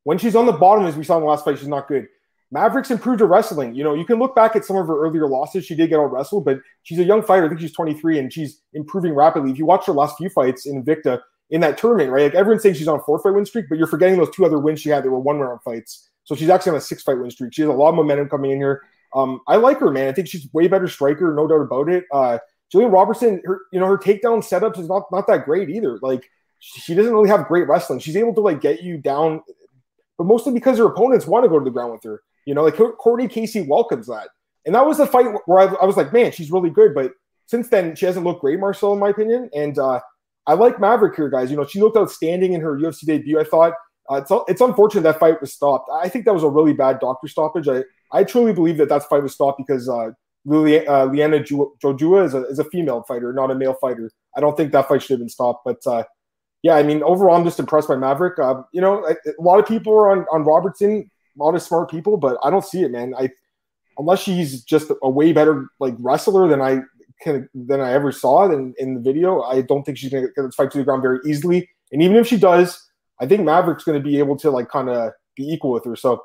When 0.03 0.19
she's 0.19 0.35
on 0.35 0.47
the 0.47 0.53
bottom, 0.53 0.87
as 0.87 0.97
we 0.97 1.05
saw 1.05 1.17
in 1.17 1.23
the 1.23 1.29
last 1.29 1.45
fight, 1.45 1.59
she's 1.59 1.69
not 1.69 1.87
good. 1.87 2.09
Mavericks 2.51 2.91
improved 2.91 3.21
her 3.21 3.27
wrestling. 3.27 3.75
You 3.75 3.83
know, 3.83 3.95
you 3.95 4.05
can 4.05 4.19
look 4.19 4.35
back 4.35 4.55
at 4.55 4.65
some 4.65 4.77
of 4.77 4.87
her 4.87 5.01
earlier 5.01 5.27
losses. 5.27 5.67
She 5.67 5.75
did 5.75 5.91
get 5.91 5.99
out 5.99 6.13
wrestled, 6.13 6.45
but 6.45 6.61
she's 6.85 6.99
a 6.99 7.05
young 7.05 7.23
fighter. 7.23 7.47
I 7.47 7.49
think 7.49 7.61
she's 7.61 7.73
23 7.73 8.19
and 8.19 8.33
she's 8.33 8.61
improving 8.73 9.15
rapidly. 9.15 9.51
If 9.51 9.59
you 9.59 9.67
watch 9.67 9.87
her 9.87 9.93
last 9.93 10.17
few 10.17 10.29
fights 10.29 10.67
in 10.67 10.83
Invicta, 10.83 11.21
in 11.51 11.61
that 11.61 11.79
tournament, 11.79 12.11
right? 12.11 12.25
Like 12.25 12.35
everyone's 12.35 12.63
saying 12.63 12.75
she's 12.75 12.89
on 12.89 12.99
a 12.99 13.03
four 13.03 13.19
fight 13.21 13.35
win 13.35 13.47
streak, 13.47 13.67
but 13.69 13.79
you're 13.79 13.87
forgetting 13.87 14.19
those 14.19 14.31
two 14.31 14.45
other 14.45 14.59
wins 14.59 14.81
she 14.81 14.89
had. 14.89 15.05
They 15.05 15.09
were 15.09 15.19
one 15.19 15.39
round 15.39 15.63
fights. 15.63 16.11
So 16.25 16.35
she's 16.35 16.49
actually 16.49 16.71
on 16.71 16.79
a 16.79 16.81
six 16.81 17.03
fight 17.03 17.19
win 17.19 17.31
streak. 17.31 17.55
She 17.55 17.63
has 17.63 17.69
a 17.69 17.73
lot 17.73 17.91
of 17.91 17.95
momentum 17.95 18.29
coming 18.29 18.51
in 18.51 18.59
here. 18.59 18.83
Um, 19.15 19.41
I 19.47 19.57
like 19.57 19.79
her, 19.79 19.91
man. 19.91 20.09
I 20.09 20.13
think 20.13 20.29
she's 20.29 20.53
way 20.53 20.67
better 20.67 20.89
striker, 20.89 21.33
no 21.33 21.47
doubt 21.47 21.63
about 21.63 21.89
it. 21.89 22.05
Uh, 22.13 22.39
Jillian 22.75 22.93
Robertson, 22.93 23.41
her, 23.45 23.61
you 23.73 23.79
know, 23.79 23.87
her 23.87 23.97
takedown 23.97 24.39
setups 24.39 24.79
is 24.79 24.89
not 24.89 25.05
not 25.13 25.27
that 25.29 25.45
great 25.45 25.71
either. 25.71 25.99
Like 26.03 26.29
she 26.59 26.95
doesn't 26.95 27.13
really 27.13 27.29
have 27.29 27.47
great 27.47 27.69
wrestling. 27.69 28.01
She's 28.01 28.17
able 28.17 28.35
to 28.35 28.41
like 28.41 28.61
get 28.61 28.83
you 28.83 28.99
down, 28.99 29.43
but 30.19 30.25
mostly 30.25 30.53
because 30.53 30.79
her 30.79 30.87
opponents 30.87 31.27
want 31.27 31.45
to 31.45 31.49
go 31.49 31.59
to 31.59 31.65
the 31.65 31.71
ground 31.71 31.93
with 31.93 32.03
her. 32.03 32.23
You 32.47 32.55
know, 32.55 32.65
like 32.65 32.77
Courtney 32.77 33.29
Casey 33.29 33.63
welcomes 33.63 34.07
that, 34.07 34.29
and 34.65 34.75
that 34.75 34.87
was 34.87 34.99
the 34.99 35.07
fight 35.07 35.27
where 35.47 35.59
I, 35.61 35.75
I 35.75 35.85
was 35.85 35.97
like, 35.97 36.13
man, 36.13 36.33
she's 36.33 36.51
really 36.51 36.71
good. 36.71 36.95
But 36.95 37.13
since 37.47 37.69
then, 37.69 37.95
she 37.95 38.07
hasn't 38.07 38.25
looked 38.25 38.41
great, 38.41 38.59
Marcel, 38.59 38.93
in 38.93 38.99
my 38.99 39.11
opinion. 39.11 39.51
And 39.55 39.79
uh, 39.79 40.01
I 40.47 40.55
like 40.55 40.81
Maverick 40.81 41.17
here, 41.17 41.29
guys. 41.29 41.51
You 41.51 41.57
know, 41.57 41.67
she 41.67 41.81
looked 41.81 41.97
outstanding 41.97 42.53
in 42.53 42.61
her 42.61 42.77
UFC 42.77 43.05
debut. 43.05 43.39
I 43.39 43.45
thought 43.45 43.75
uh, 44.09 44.17
it's 44.17 44.33
it's 44.49 44.61
unfortunate 44.61 45.03
that 45.03 45.19
fight 45.19 45.41
was 45.41 45.53
stopped. 45.53 45.91
I 45.93 46.09
think 46.09 46.25
that 46.25 46.35
was 46.35 46.43
a 46.43 46.49
really 46.49 46.73
bad 46.73 47.01
doctor 47.01 47.29
stoppage. 47.29 47.69
I 47.69 47.85
I 48.13 48.25
truly 48.25 48.53
believe 48.53 48.79
that 48.79 48.89
that 48.89 49.05
fight 49.05 49.23
was 49.23 49.35
stopped 49.35 49.59
because 49.59 49.89
uh, 49.89 50.11
Lili, 50.45 50.87
uh, 50.87 51.07
Liana 51.07 51.41
Jojua 51.41 52.25
is 52.25 52.35
a 52.35 52.45
is 52.47 52.59
a 52.59 52.65
female 52.65 53.03
fighter, 53.03 53.33
not 53.33 53.51
a 53.51 53.55
male 53.55 53.75
fighter. 53.75 54.11
I 54.37 54.41
don't 54.41 54.57
think 54.57 54.73
that 54.73 54.89
fight 54.89 55.03
should 55.03 55.15
have 55.15 55.21
been 55.21 55.29
stopped. 55.29 55.65
But 55.65 55.85
uh, 55.87 56.05
yeah, 56.63 56.77
I 56.77 56.83
mean, 56.83 57.03
overall, 57.03 57.37
I'm 57.37 57.45
just 57.45 57.59
impressed 57.59 57.89
by 57.89 57.97
Maverick. 57.97 58.39
Uh, 58.39 58.63
you 58.73 58.81
know, 58.81 59.05
a, 59.05 59.13
a, 59.13 59.43
lot 59.43 59.59
of 59.59 59.67
people 59.67 59.93
are 59.93 60.11
on 60.11 60.27
on 60.33 60.45
Robertson, 60.45 61.11
a 61.39 61.43
lot 61.43 61.55
of 61.55 61.63
smart 61.63 61.91
people, 61.91 62.17
but 62.17 62.39
I 62.43 62.51
don't 62.51 62.65
see 62.65 62.83
it, 62.83 62.91
man. 62.91 63.15
I 63.19 63.31
unless 63.99 64.21
she's 64.21 64.63
just 64.63 64.91
a 65.03 65.11
way 65.11 65.33
better 65.33 65.69
like 65.81 65.95
wrestler 65.99 66.49
than 66.49 66.61
I 66.61 66.81
can, 67.23 67.49
than 67.55 67.81
I 67.81 67.93
ever 67.93 68.13
saw 68.13 68.51
in, 68.51 68.75
in 68.79 68.95
the 68.95 69.01
video. 69.01 69.43
I 69.43 69.63
don't 69.63 69.85
think 69.85 69.99
she's 69.99 70.11
to 70.11 70.21
get 70.21 70.33
this 70.37 70.55
fight 70.55 70.71
to 70.73 70.79
the 70.79 70.85
ground 70.85 71.03
very 71.03 71.19
easily. 71.27 71.69
And 71.93 72.03
even 72.03 72.17
if 72.17 72.27
she 72.27 72.37
does, 72.37 72.91
I 73.21 73.27
think 73.27 73.43
Maverick's 73.43 73.85
to 73.85 74.01
be 74.01 74.19
able 74.19 74.37
to 74.39 74.51
like 74.51 74.69
kind 74.69 74.91
of 74.91 75.13
be 75.35 75.49
equal 75.49 75.71
with 75.71 75.85
her. 75.85 75.97
So 75.97 76.23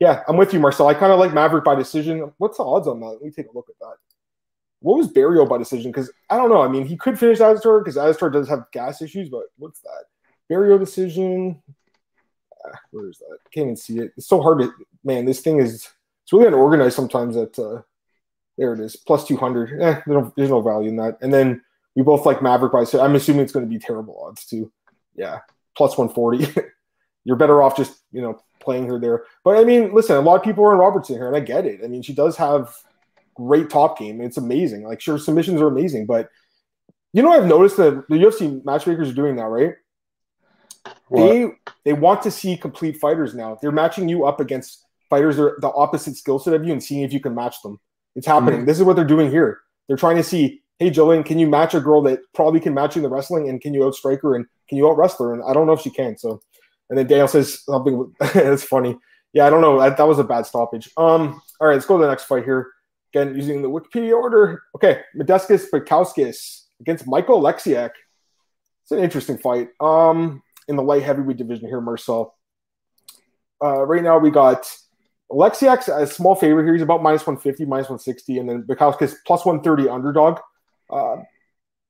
yeah, 0.00 0.22
I'm 0.26 0.36
with 0.36 0.52
you, 0.52 0.58
Marcel. 0.58 0.88
I 0.88 0.94
kind 0.94 1.12
of 1.12 1.20
like 1.20 1.32
Maverick 1.32 1.64
by 1.64 1.76
decision. 1.76 2.32
What's 2.38 2.56
the 2.56 2.64
odds 2.64 2.88
on 2.88 3.00
that? 3.00 3.06
Let 3.06 3.22
me 3.22 3.30
take 3.30 3.46
a 3.46 3.54
look 3.54 3.68
at 3.68 3.78
that. 3.80 3.94
What 4.80 4.98
was 4.98 5.12
Barriault 5.12 5.48
by 5.48 5.58
decision? 5.58 5.92
Because 5.92 6.10
I 6.28 6.36
don't 6.36 6.50
know. 6.50 6.60
I 6.60 6.66
mean, 6.66 6.84
he 6.84 6.96
could 6.96 7.18
finish 7.18 7.38
Azaitar 7.38 7.84
because 7.84 7.96
Azaitar 7.96 8.32
does 8.32 8.48
have 8.48 8.64
gas 8.72 9.00
issues, 9.00 9.28
but 9.28 9.44
what's 9.58 9.80
that? 9.82 10.04
Barriault 10.50 10.80
decision. 10.80 11.62
Where 12.90 13.08
is 13.08 13.18
that? 13.18 13.38
Can't 13.52 13.66
even 13.66 13.76
see 13.76 13.98
it. 13.98 14.12
It's 14.16 14.28
so 14.28 14.40
hard 14.40 14.60
to 14.60 14.72
man. 15.04 15.24
This 15.24 15.40
thing 15.40 15.60
is 15.60 15.88
it's 16.24 16.32
really 16.32 16.46
unorganized 16.46 16.96
sometimes. 16.96 17.34
That 17.34 17.58
uh, 17.58 17.82
there 18.58 18.72
it 18.72 18.80
is, 18.80 18.96
plus 18.96 19.26
200. 19.26 19.80
Eh, 19.80 20.00
there's 20.36 20.50
no, 20.50 20.60
value 20.60 20.88
in 20.88 20.96
that. 20.96 21.18
And 21.20 21.32
then 21.32 21.62
we 21.94 22.02
both 22.02 22.26
like 22.26 22.42
Maverick 22.42 22.72
by, 22.72 22.84
so 22.84 23.02
I'm 23.02 23.14
assuming 23.14 23.42
it's 23.42 23.52
going 23.52 23.64
to 23.64 23.70
be 23.70 23.78
terrible 23.78 24.22
odds 24.24 24.46
too. 24.46 24.70
Yeah, 25.14 25.40
plus 25.76 25.96
140. 25.96 26.62
You're 27.24 27.36
better 27.36 27.62
off 27.62 27.76
just, 27.76 28.00
you 28.10 28.20
know, 28.20 28.40
playing 28.60 28.86
her 28.88 28.98
there. 28.98 29.24
But 29.44 29.56
I 29.56 29.64
mean, 29.64 29.94
listen, 29.94 30.16
a 30.16 30.20
lot 30.20 30.36
of 30.36 30.42
people 30.42 30.64
are 30.64 30.72
in 30.72 30.78
Robertson 30.78 31.16
here, 31.16 31.28
and 31.28 31.36
I 31.36 31.40
get 31.40 31.66
it. 31.66 31.80
I 31.84 31.88
mean, 31.88 32.02
she 32.02 32.14
does 32.14 32.36
have 32.36 32.74
great 33.34 33.70
top 33.70 33.98
game. 33.98 34.20
It's 34.20 34.36
amazing. 34.36 34.84
Like, 34.84 35.00
sure, 35.00 35.18
submissions 35.18 35.60
are 35.60 35.68
amazing, 35.68 36.06
but 36.06 36.28
you 37.12 37.22
know, 37.22 37.32
I've 37.32 37.46
noticed 37.46 37.76
that 37.76 38.04
the 38.08 38.16
UFC 38.16 38.64
matchmakers 38.64 39.10
are 39.10 39.14
doing 39.14 39.36
that, 39.36 39.44
right? 39.44 39.74
What? 41.08 41.28
They 41.28 41.50
they 41.84 41.92
want 41.92 42.22
to 42.22 42.30
see 42.30 42.56
complete 42.56 42.98
fighters 42.98 43.34
now. 43.34 43.58
They're 43.60 43.72
matching 43.72 44.08
you 44.08 44.24
up 44.24 44.40
against 44.40 44.84
fighters 45.10 45.36
that 45.36 45.42
are 45.42 45.58
the 45.60 45.68
opposite 45.68 46.16
skill 46.16 46.38
set 46.38 46.54
of 46.54 46.64
you 46.64 46.72
and 46.72 46.82
seeing 46.82 47.02
if 47.02 47.12
you 47.12 47.20
can 47.20 47.34
match 47.34 47.56
them. 47.62 47.78
It's 48.16 48.26
happening. 48.26 48.60
Mm-hmm. 48.60 48.66
This 48.66 48.78
is 48.78 48.84
what 48.84 48.96
they're 48.96 49.04
doing 49.04 49.30
here. 49.30 49.60
They're 49.86 49.96
trying 49.96 50.16
to 50.16 50.22
see, 50.22 50.62
hey, 50.78 50.90
Jillian, 50.90 51.24
can 51.24 51.38
you 51.38 51.46
match 51.46 51.74
a 51.74 51.80
girl 51.80 52.02
that 52.02 52.20
probably 52.34 52.60
can 52.60 52.74
match 52.74 52.96
you 52.96 53.00
in 53.00 53.02
the 53.04 53.14
wrestling 53.14 53.48
and 53.48 53.60
can 53.60 53.74
you 53.74 53.80
outstrike 53.80 54.22
her 54.22 54.34
and 54.34 54.46
can 54.68 54.78
you 54.78 54.88
out 54.88 54.96
wrestle 54.96 55.26
her? 55.26 55.34
And 55.34 55.42
I 55.46 55.52
don't 55.52 55.66
know 55.66 55.74
if 55.74 55.80
she 55.80 55.90
can. 55.90 56.16
So, 56.16 56.40
and 56.88 56.98
then 56.98 57.06
Daniel 57.06 57.28
says 57.28 57.62
something 57.64 58.14
that's 58.34 58.64
funny. 58.64 58.96
Yeah, 59.34 59.46
I 59.46 59.50
don't 59.50 59.60
know. 59.60 59.80
That, 59.80 59.96
that 59.98 60.08
was 60.08 60.18
a 60.18 60.24
bad 60.24 60.46
stoppage. 60.46 60.90
Um, 60.96 61.42
all 61.60 61.68
right, 61.68 61.74
let's 61.74 61.86
go 61.86 61.98
to 61.98 62.04
the 62.04 62.08
next 62.08 62.24
fight 62.24 62.44
here. 62.44 62.70
Again, 63.14 63.34
using 63.34 63.60
the 63.60 63.68
Wikipedia 63.68 64.14
order. 64.14 64.62
Okay, 64.74 65.02
Modestas 65.14 65.66
Bukauskas 65.70 66.62
against 66.80 67.06
Michael 67.06 67.40
Alexiak. 67.40 67.90
It's 68.82 68.92
an 68.92 68.98
interesting 68.98 69.36
fight. 69.36 69.68
Um, 69.80 70.42
in 70.72 70.76
the 70.76 70.82
light 70.82 71.02
heavyweight 71.02 71.36
division 71.36 71.68
here, 71.68 71.80
Marcel. 71.80 72.34
Uh, 73.62 73.86
right 73.86 74.02
now 74.02 74.18
we 74.18 74.30
got 74.30 74.66
Alexiak's 75.30 75.88
a 75.88 76.06
small 76.06 76.34
favorite 76.34 76.64
here. 76.64 76.72
He's 76.72 76.82
about 76.82 77.02
minus 77.02 77.26
150, 77.26 77.64
minus 77.66 77.84
160, 77.84 78.38
and 78.38 78.48
then 78.48 78.62
Bukauskas 78.64 79.14
plus 79.24 79.46
130 79.46 79.88
underdog. 79.88 80.40
Uh, 80.90 81.16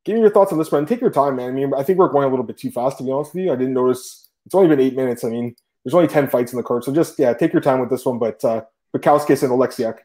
give 0.05 0.15
me 0.15 0.21
your 0.21 0.31
thoughts 0.31 0.53
on 0.53 0.59
this 0.59 0.71
one. 0.71 0.85
Take 0.85 1.01
your 1.01 1.11
time, 1.11 1.37
man. 1.37 1.49
I 1.49 1.53
mean, 1.53 1.73
I 1.75 1.83
think 1.83 1.99
we're 1.99 2.09
going 2.09 2.27
a 2.27 2.31
little 2.31 2.45
bit 2.45 2.59
too 2.59 2.71
fast, 2.71 2.99
to 2.99 3.05
be 3.05 3.11
honest 3.11 3.35
with 3.35 3.45
you. 3.45 3.53
I 3.53 3.57
didn't 3.57 3.75
notice 3.75 4.29
it's 4.45 4.55
only 4.55 4.69
been 4.69 4.81
eight 4.81 4.95
minutes. 4.95 5.25
I 5.25 5.31
mean, 5.31 5.57
there's 5.85 5.95
only 5.95 6.09
10 6.09 6.29
fights 6.29 6.53
in 6.53 6.59
the 6.59 6.63
card. 6.63 6.85
So 6.85 6.93
just, 6.93 7.19
yeah, 7.19 7.33
take 7.33 7.53
your 7.53 7.63
time 7.63 7.81
with 7.81 7.91
this 7.91 8.05
one. 8.05 8.19
But 8.19 8.45
uh, 8.45 8.63
Bukauskas 8.95 9.43
and 9.43 9.53
Alexiak. 9.53 9.99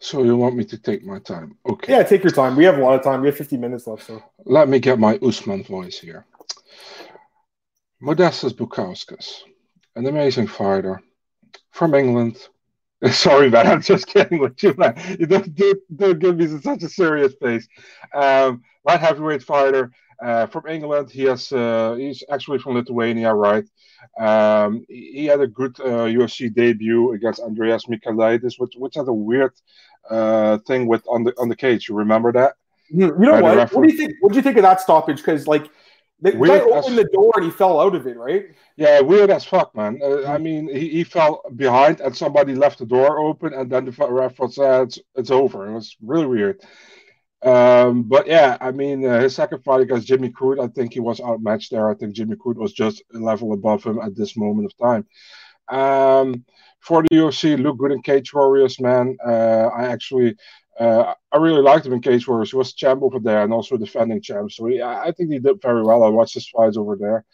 So 0.00 0.22
you 0.22 0.36
want 0.36 0.54
me 0.54 0.64
to 0.64 0.78
take 0.78 1.04
my 1.04 1.18
time? 1.18 1.56
Okay. 1.68 1.92
Yeah, 1.92 2.02
take 2.04 2.22
your 2.22 2.30
time. 2.30 2.54
We 2.54 2.64
have 2.64 2.78
a 2.78 2.80
lot 2.80 2.94
of 2.94 3.02
time. 3.02 3.20
We 3.20 3.28
have 3.28 3.36
50 3.36 3.56
minutes 3.56 3.86
left. 3.86 4.06
So 4.06 4.22
let 4.44 4.68
me 4.68 4.78
get 4.78 4.98
my 4.98 5.16
Usman 5.16 5.64
voice 5.64 5.98
here. 5.98 6.24
Modestas 8.02 8.52
Bukauskas, 8.52 9.42
an 9.96 10.06
amazing 10.06 10.46
fighter 10.46 11.02
from 11.70 11.94
England. 11.94 12.36
Sorry, 13.10 13.50
man, 13.50 13.66
I'm 13.66 13.82
just 13.82 14.06
kidding 14.06 14.38
with 14.38 14.62
you, 14.62 14.74
man. 14.76 14.94
You 15.18 15.26
don't, 15.26 15.54
don't, 15.54 15.96
don't 15.96 16.18
give 16.18 16.36
me 16.36 16.46
such 16.60 16.82
a 16.82 16.88
serious 16.88 17.34
face. 17.40 17.68
Um, 18.14 18.62
light 18.84 19.00
heavyweight 19.00 19.42
fighter 19.42 19.92
uh, 20.22 20.46
from 20.46 20.66
England. 20.66 21.10
He 21.10 21.22
has 21.24 21.52
uh, 21.52 21.94
he's 21.98 22.24
actually 22.30 22.58
from 22.58 22.74
Lithuania, 22.74 23.32
right? 23.32 23.64
Um, 24.18 24.84
he 24.88 25.26
had 25.26 25.40
a 25.40 25.46
good 25.46 25.78
uh, 25.80 26.06
UFC 26.06 26.52
debut 26.52 27.12
against 27.12 27.40
Andreas 27.40 27.84
Michailidis, 27.86 28.58
which 28.58 28.74
which 28.76 28.94
had 28.96 29.08
a 29.08 29.12
weird 29.12 29.52
uh, 30.10 30.58
thing 30.66 30.86
with 30.86 31.04
on 31.08 31.24
the 31.24 31.32
on 31.38 31.48
the 31.48 31.56
cage. 31.56 31.88
You 31.88 31.94
remember 31.94 32.32
that? 32.32 32.54
You 32.90 33.14
know 33.16 33.40
what? 33.40 33.72
What 33.72 33.82
do 33.86 33.92
you 33.92 33.98
think? 33.98 34.14
What 34.20 34.32
do 34.32 34.36
you 34.36 34.42
think 34.42 34.56
of 34.56 34.62
that 34.62 34.80
stoppage? 34.80 35.18
Because 35.18 35.46
like 35.46 35.70
the 36.20 36.36
weird 36.36 36.62
guy 36.62 36.66
opened 36.66 36.98
as, 36.98 37.04
the 37.04 37.10
door 37.12 37.32
and 37.36 37.44
he 37.44 37.50
fell 37.50 37.80
out 37.80 37.94
of 37.94 38.06
it, 38.06 38.16
right? 38.16 38.46
Yeah, 38.76 39.00
weird 39.00 39.30
as 39.30 39.44
fuck, 39.44 39.74
man. 39.76 40.00
Uh, 40.02 40.26
I 40.26 40.38
mean, 40.38 40.68
he, 40.68 40.88
he 40.88 41.04
fell 41.04 41.42
behind 41.54 42.00
and 42.00 42.16
somebody 42.16 42.54
left 42.54 42.78
the 42.78 42.86
door 42.86 43.20
open, 43.20 43.54
and 43.54 43.70
then 43.70 43.84
the 43.84 43.92
ref 44.08 44.36
said 44.52 44.82
it's, 44.82 44.98
it's 45.14 45.30
over. 45.30 45.68
It 45.68 45.74
was 45.74 45.96
really 46.02 46.26
weird. 46.26 46.60
Um, 47.42 48.02
but 48.02 48.26
yeah, 48.26 48.56
I 48.60 48.72
mean, 48.72 49.06
uh, 49.06 49.20
his 49.20 49.36
second 49.36 49.62
fight 49.62 49.82
against 49.82 50.08
Jimmy 50.08 50.30
Crute, 50.30 50.62
I 50.62 50.66
think 50.68 50.92
he 50.92 51.00
was 51.00 51.20
outmatched 51.20 51.70
there. 51.70 51.88
I 51.88 51.94
think 51.94 52.14
Jimmy 52.14 52.34
Crute 52.34 52.56
was 52.56 52.72
just 52.72 53.02
a 53.14 53.18
level 53.18 53.52
above 53.52 53.84
him 53.84 54.00
at 54.00 54.16
this 54.16 54.36
moment 54.36 54.66
of 54.66 54.76
time. 54.76 55.06
Um, 55.68 56.44
for 56.80 57.02
the 57.02 57.16
UFC, 57.16 57.60
look 57.60 57.78
good 57.78 57.92
in 57.92 58.02
Cage 58.02 58.32
Warriors, 58.32 58.80
man. 58.80 59.16
Uh, 59.24 59.68
I 59.68 59.86
actually, 59.86 60.36
uh, 60.78 61.14
I 61.32 61.36
really 61.38 61.62
liked 61.62 61.86
him 61.86 61.92
in 61.92 62.00
Cage 62.00 62.26
Warriors. 62.26 62.50
He 62.50 62.56
was 62.56 62.72
champ 62.72 63.02
over 63.02 63.18
there 63.18 63.42
and 63.42 63.52
also 63.52 63.76
defending 63.76 64.22
champ. 64.22 64.52
So 64.52 64.66
he, 64.66 64.80
I 64.80 65.12
think 65.12 65.32
he 65.32 65.38
did 65.38 65.60
very 65.60 65.82
well. 65.82 66.04
I 66.04 66.08
watched 66.08 66.34
his 66.34 66.48
fights 66.48 66.76
over 66.76 66.96
there. 66.96 67.24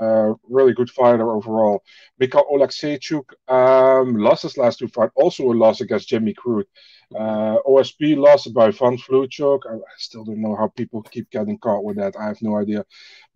Uh, 0.00 0.34
really 0.48 0.72
good 0.72 0.90
fighter 0.90 1.30
overall. 1.32 1.82
Mikhail 2.18 2.46
Oleksiejczuk 2.50 3.24
um, 3.48 4.16
lost 4.16 4.42
his 4.42 4.56
last 4.56 4.78
two 4.78 4.88
fights, 4.88 5.12
also 5.16 5.44
a 5.44 5.52
loss 5.52 5.80
against 5.80 6.08
Jimmy 6.08 6.34
Crute. 6.34 6.68
Uh, 7.14 7.58
OSP 7.66 8.16
lost 8.16 8.54
by 8.54 8.70
Von 8.70 8.96
Flue 8.96 9.28
choke. 9.28 9.64
I, 9.68 9.74
I, 9.74 9.96
still 9.98 10.24
don't 10.24 10.40
know 10.40 10.56
how 10.56 10.68
people 10.68 11.02
keep 11.02 11.28
getting 11.30 11.58
caught 11.58 11.84
with 11.84 11.96
that. 11.98 12.14
I 12.18 12.26
have 12.26 12.40
no 12.40 12.56
idea. 12.56 12.86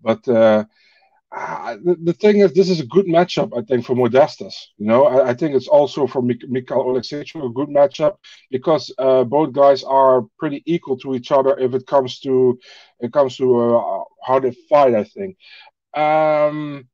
But 0.00 0.26
the, 1.36 2.12
thing 2.14 2.38
is, 2.38 2.52
this 2.54 2.70
is 2.70 2.80
a 2.80 2.86
good 2.86 3.06
matchup, 3.06 3.56
I 3.56 3.62
think, 3.62 3.84
for 3.84 3.94
Modestas. 3.94 4.54
You 4.78 4.86
know, 4.86 5.06
I, 5.06 5.30
I 5.30 5.34
think 5.34 5.54
it's 5.54 5.68
also 5.68 6.06
for 6.06 6.22
Mik- 6.22 6.48
Mikhail 6.48 6.84
Oleksiejczuk 6.84 7.44
a 7.44 7.52
good 7.52 7.68
matchup 7.68 8.16
because 8.50 8.92
uh, 8.98 9.24
both 9.24 9.52
guys 9.52 9.84
are 9.84 10.22
pretty 10.38 10.62
equal 10.66 10.96
to 10.98 11.14
each 11.14 11.32
other 11.32 11.58
if 11.58 11.74
it 11.74 11.86
comes 11.86 12.20
to 12.20 12.58
it 13.00 13.12
comes 13.12 13.36
to 13.36 13.76
uh, 13.76 14.04
how 14.24 14.40
they 14.40 14.52
fight. 14.68 14.94
I 14.94 15.04
think. 15.04 15.36
Um, 15.94 16.88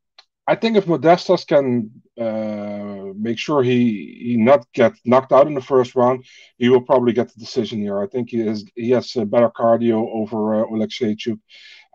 I 0.47 0.57
think 0.57 0.77
if 0.77 0.87
Modestas 0.87 1.47
can 1.47 1.91
uh, 2.19 3.13
make 3.17 3.39
sure 3.39 3.63
he 3.63 4.19
he 4.25 4.37
not 4.37 4.67
get 4.73 4.93
knocked 5.05 5.33
out 5.33 5.47
in 5.47 5.55
the 5.55 5.61
first 5.61 5.95
round, 5.95 6.25
he 6.59 6.69
will 6.69 6.81
probably 6.81 7.13
get 7.13 7.29
the 7.29 7.39
decision 7.39 7.79
here. 7.79 8.03
I 8.03 8.09
think 8.09 8.31
he 8.31 8.41
has 8.41 8.65
he 8.75 8.91
has 8.91 9.13
better 9.13 9.51
cardio 9.51 10.09
over 10.13 10.65
uh. 10.65 11.39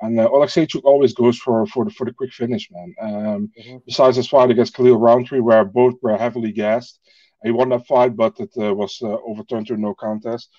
And 0.02 0.20
uh, 0.20 0.30
Oleksiejczuk 0.30 0.84
always 0.84 1.14
goes 1.14 1.38
for 1.38 1.66
for 1.66 1.86
the 1.86 1.92
for 1.92 2.06
the 2.06 2.14
quick 2.14 2.34
finish, 2.34 2.70
man. 2.72 2.96
Um, 3.02 3.52
mm-hmm. 3.60 3.78
Besides 3.86 4.18
his 4.18 4.28
fight 4.28 4.52
against 4.52 4.76
Khalil 4.76 5.00
Rountree, 5.00 5.40
where 5.40 5.66
both 5.66 5.96
were 6.02 6.18
heavily 6.18 6.52
gassed, 6.52 7.00
he 7.44 7.52
won 7.52 7.70
that 7.70 7.88
fight, 7.88 8.16
but 8.16 8.40
it 8.40 8.52
uh, 8.58 8.74
was 8.74 9.00
uh, 9.02 9.18
overturned 9.26 9.68
to 9.68 9.78
no 9.78 9.94
contest. 9.94 10.50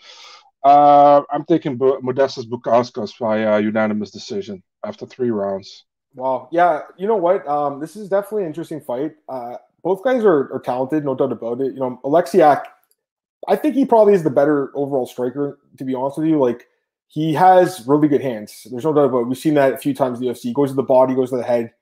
Uh, 0.64 1.22
I'm 1.30 1.44
taking 1.44 1.78
Modestas 1.78 2.46
Bukauskas 2.48 3.16
via 3.18 3.60
unanimous 3.60 4.10
decision 4.10 4.62
after 4.84 5.06
three 5.06 5.30
rounds. 5.30 5.84
Wow. 6.14 6.48
Yeah. 6.50 6.82
You 6.96 7.06
know 7.06 7.16
what? 7.16 7.46
Um, 7.46 7.80
this 7.80 7.94
is 7.94 8.08
definitely 8.08 8.42
an 8.42 8.48
interesting 8.48 8.80
fight. 8.80 9.12
Uh, 9.28 9.56
both 9.84 10.02
guys 10.02 10.24
are, 10.24 10.52
are 10.52 10.60
talented, 10.64 11.04
no 11.04 11.14
doubt 11.14 11.32
about 11.32 11.60
it. 11.60 11.74
You 11.74 11.80
know, 11.80 12.00
Oleksiak, 12.04 12.64
I 13.46 13.54
think 13.54 13.76
he 13.76 13.84
probably 13.84 14.14
is 14.14 14.24
the 14.24 14.30
better 14.30 14.72
overall 14.74 15.06
striker, 15.06 15.60
to 15.76 15.84
be 15.84 15.94
honest 15.94 16.18
with 16.18 16.26
you. 16.26 16.38
Like, 16.38 16.66
he 17.08 17.32
has 17.32 17.84
really 17.86 18.06
good 18.06 18.20
hands. 18.20 18.66
There's 18.70 18.84
no 18.84 18.92
doubt 18.92 19.06
about 19.06 19.20
it. 19.20 19.28
We've 19.28 19.38
seen 19.38 19.54
that 19.54 19.74
a 19.74 19.78
few 19.78 19.94
times 19.94 20.18
in 20.18 20.26
the 20.26 20.32
UFC. 20.32 20.42
He 20.42 20.52
goes 20.52 20.70
to 20.70 20.76
the 20.76 20.82
body, 20.82 21.14
goes 21.14 21.30
to 21.30 21.36
the 21.36 21.42
head. 21.42 21.72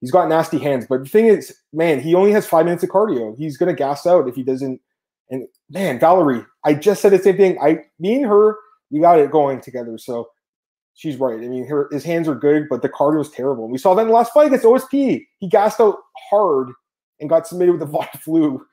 He's 0.00 0.10
got 0.10 0.28
nasty 0.28 0.58
hands. 0.58 0.86
But 0.86 1.04
the 1.04 1.08
thing 1.08 1.26
is, 1.26 1.56
man, 1.72 2.00
he 2.00 2.14
only 2.14 2.32
has 2.32 2.46
five 2.46 2.66
minutes 2.66 2.84
of 2.84 2.90
cardio. 2.90 3.36
He's 3.36 3.56
gonna 3.56 3.72
gas 3.72 4.06
out 4.06 4.28
if 4.28 4.34
he 4.34 4.42
doesn't. 4.42 4.80
And 5.30 5.48
man, 5.70 5.98
Valerie, 5.98 6.44
I 6.64 6.74
just 6.74 7.00
said 7.00 7.12
the 7.12 7.18
same 7.18 7.38
thing. 7.38 7.58
I, 7.60 7.78
me 7.98 8.16
and 8.16 8.26
her, 8.26 8.56
we 8.90 9.00
got 9.00 9.18
it 9.18 9.30
going 9.30 9.62
together. 9.62 9.96
So 9.96 10.28
she's 10.92 11.16
right. 11.16 11.34
I 11.34 11.48
mean, 11.48 11.66
her, 11.66 11.88
his 11.90 12.04
hands 12.04 12.28
are 12.28 12.34
good, 12.34 12.68
but 12.68 12.82
the 12.82 12.90
cardio 12.90 13.22
is 13.22 13.30
terrible. 13.30 13.64
And 13.64 13.72
we 13.72 13.78
saw 13.78 13.94
that 13.94 14.02
in 14.02 14.08
the 14.08 14.14
last 14.14 14.34
fight 14.34 14.48
against 14.48 14.66
OSP. 14.66 15.24
He 15.38 15.48
gassed 15.48 15.80
out 15.80 15.96
hard 16.30 16.68
and 17.20 17.30
got 17.30 17.46
submitted 17.46 17.72
with 17.72 17.80
the 17.80 17.86
Von 17.98 18.06
Flue 18.20 18.66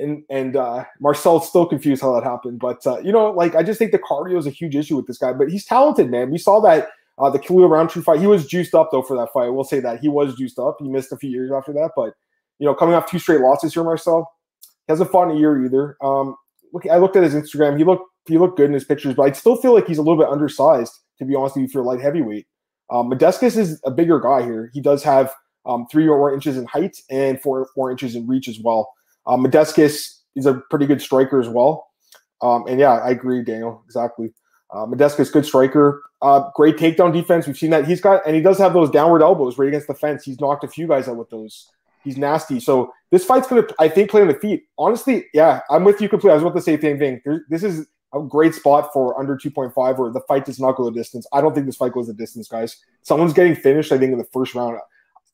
and 0.00 0.24
and 0.30 0.56
uh, 0.56 0.84
Marcel's 1.00 1.48
still 1.48 1.66
confused 1.66 2.02
how 2.02 2.14
that 2.14 2.24
happened. 2.24 2.58
But 2.58 2.86
uh, 2.86 2.98
you 3.00 3.12
know, 3.12 3.30
like 3.30 3.54
I 3.54 3.62
just 3.62 3.78
think 3.78 3.92
the 3.92 3.98
cardio 3.98 4.38
is 4.38 4.46
a 4.46 4.50
huge 4.50 4.74
issue 4.74 4.96
with 4.96 5.06
this 5.06 5.18
guy. 5.18 5.32
But 5.32 5.50
he's 5.50 5.64
talented, 5.64 6.10
man. 6.10 6.30
We 6.30 6.38
saw 6.38 6.60
that 6.60 6.88
uh, 7.18 7.30
the 7.30 7.38
Khalil 7.38 7.68
Rountree 7.68 8.02
fight. 8.02 8.20
He 8.20 8.26
was 8.26 8.46
juiced 8.46 8.74
up 8.74 8.90
though 8.90 9.02
for 9.02 9.16
that 9.16 9.28
fight. 9.32 9.50
We'll 9.50 9.64
say 9.64 9.80
that 9.80 10.00
he 10.00 10.08
was 10.08 10.34
juiced 10.36 10.58
up. 10.58 10.76
He 10.80 10.88
missed 10.88 11.12
a 11.12 11.16
few 11.16 11.30
years 11.30 11.50
after 11.54 11.72
that, 11.74 11.90
but 11.94 12.14
you 12.58 12.66
know, 12.66 12.74
coming 12.74 12.94
off 12.94 13.10
two 13.10 13.18
straight 13.18 13.40
losses 13.40 13.74
here, 13.74 13.84
Marcel 13.84 14.30
he 14.86 14.92
hasn't 14.92 15.10
fought 15.10 15.30
in 15.30 15.36
a 15.36 15.38
year 15.38 15.64
either. 15.64 15.96
Um, 16.02 16.36
look, 16.72 16.86
I 16.86 16.98
looked 16.98 17.16
at 17.16 17.22
his 17.22 17.34
Instagram. 17.34 17.78
He 17.78 17.84
looked 17.84 18.04
he 18.26 18.38
looked 18.38 18.56
good 18.56 18.66
in 18.66 18.74
his 18.74 18.84
pictures, 18.84 19.14
but 19.14 19.22
I 19.22 19.32
still 19.32 19.56
feel 19.56 19.74
like 19.74 19.86
he's 19.86 19.98
a 19.98 20.02
little 20.02 20.18
bit 20.18 20.28
undersized. 20.28 20.92
To 21.18 21.24
be 21.24 21.34
honest 21.34 21.56
with 21.56 21.62
you, 21.64 21.68
for 21.68 21.82
light 21.82 22.00
heavyweight, 22.00 22.46
um, 22.90 23.10
Modestas 23.10 23.56
is 23.56 23.80
a 23.84 23.90
bigger 23.90 24.18
guy 24.18 24.42
here. 24.42 24.70
He 24.72 24.80
does 24.80 25.02
have 25.02 25.34
um, 25.66 25.86
three 25.90 26.08
or 26.08 26.16
more 26.16 26.32
inches 26.32 26.56
in 26.56 26.64
height 26.66 26.96
and 27.10 27.40
four 27.40 27.68
four 27.74 27.90
inches 27.90 28.14
in 28.14 28.26
reach 28.26 28.48
as 28.48 28.58
well. 28.58 28.90
Um, 29.26 29.46
he's 29.50 30.46
a 30.46 30.54
pretty 30.70 30.86
good 30.86 31.02
striker 31.02 31.40
as 31.40 31.48
well. 31.48 31.88
Um, 32.42 32.64
and 32.66 32.80
yeah, 32.80 32.92
I 32.92 33.10
agree, 33.10 33.44
Daniel. 33.44 33.82
Exactly. 33.84 34.32
Uh, 34.72 34.86
Modestas, 34.86 35.32
good 35.32 35.44
striker. 35.44 36.02
Uh, 36.22 36.50
great 36.54 36.76
takedown 36.76 37.12
defense. 37.12 37.46
We've 37.46 37.56
seen 37.56 37.70
that 37.70 37.86
he's 37.86 38.00
got, 38.00 38.26
and 38.26 38.36
he 38.36 38.42
does 38.42 38.58
have 38.58 38.72
those 38.72 38.90
downward 38.90 39.22
elbows 39.22 39.58
right 39.58 39.68
against 39.68 39.88
the 39.88 39.94
fence. 39.94 40.24
He's 40.24 40.40
knocked 40.40 40.64
a 40.64 40.68
few 40.68 40.86
guys 40.86 41.08
out 41.08 41.16
with 41.16 41.30
those. 41.30 41.68
He's 42.04 42.16
nasty. 42.16 42.60
So 42.60 42.92
this 43.10 43.24
fight's 43.24 43.46
gonna, 43.48 43.66
I 43.78 43.88
think, 43.88 44.10
play 44.10 44.22
on 44.22 44.28
the 44.28 44.34
feet. 44.34 44.64
Honestly, 44.78 45.26
yeah, 45.34 45.60
I'm 45.70 45.84
with 45.84 46.00
you 46.00 46.08
completely. 46.08 46.32
I 46.32 46.34
was 46.34 46.42
about 46.42 46.54
to 46.56 46.62
say 46.62 46.76
the 46.76 46.82
same 46.82 46.98
thing. 46.98 47.20
this 47.48 47.62
is 47.62 47.86
a 48.14 48.22
great 48.22 48.54
spot 48.54 48.90
for 48.92 49.18
under 49.20 49.36
2.5 49.36 49.98
where 49.98 50.10
the 50.10 50.20
fight 50.20 50.44
does 50.44 50.58
not 50.58 50.76
go 50.76 50.84
the 50.84 50.90
distance. 50.90 51.26
I 51.32 51.40
don't 51.40 51.54
think 51.54 51.66
this 51.66 51.76
fight 51.76 51.92
goes 51.92 52.06
the 52.06 52.14
distance, 52.14 52.48
guys. 52.48 52.76
Someone's 53.02 53.32
getting 53.32 53.54
finished, 53.54 53.92
I 53.92 53.98
think, 53.98 54.12
in 54.12 54.18
the 54.18 54.24
first 54.32 54.54
round. 54.54 54.78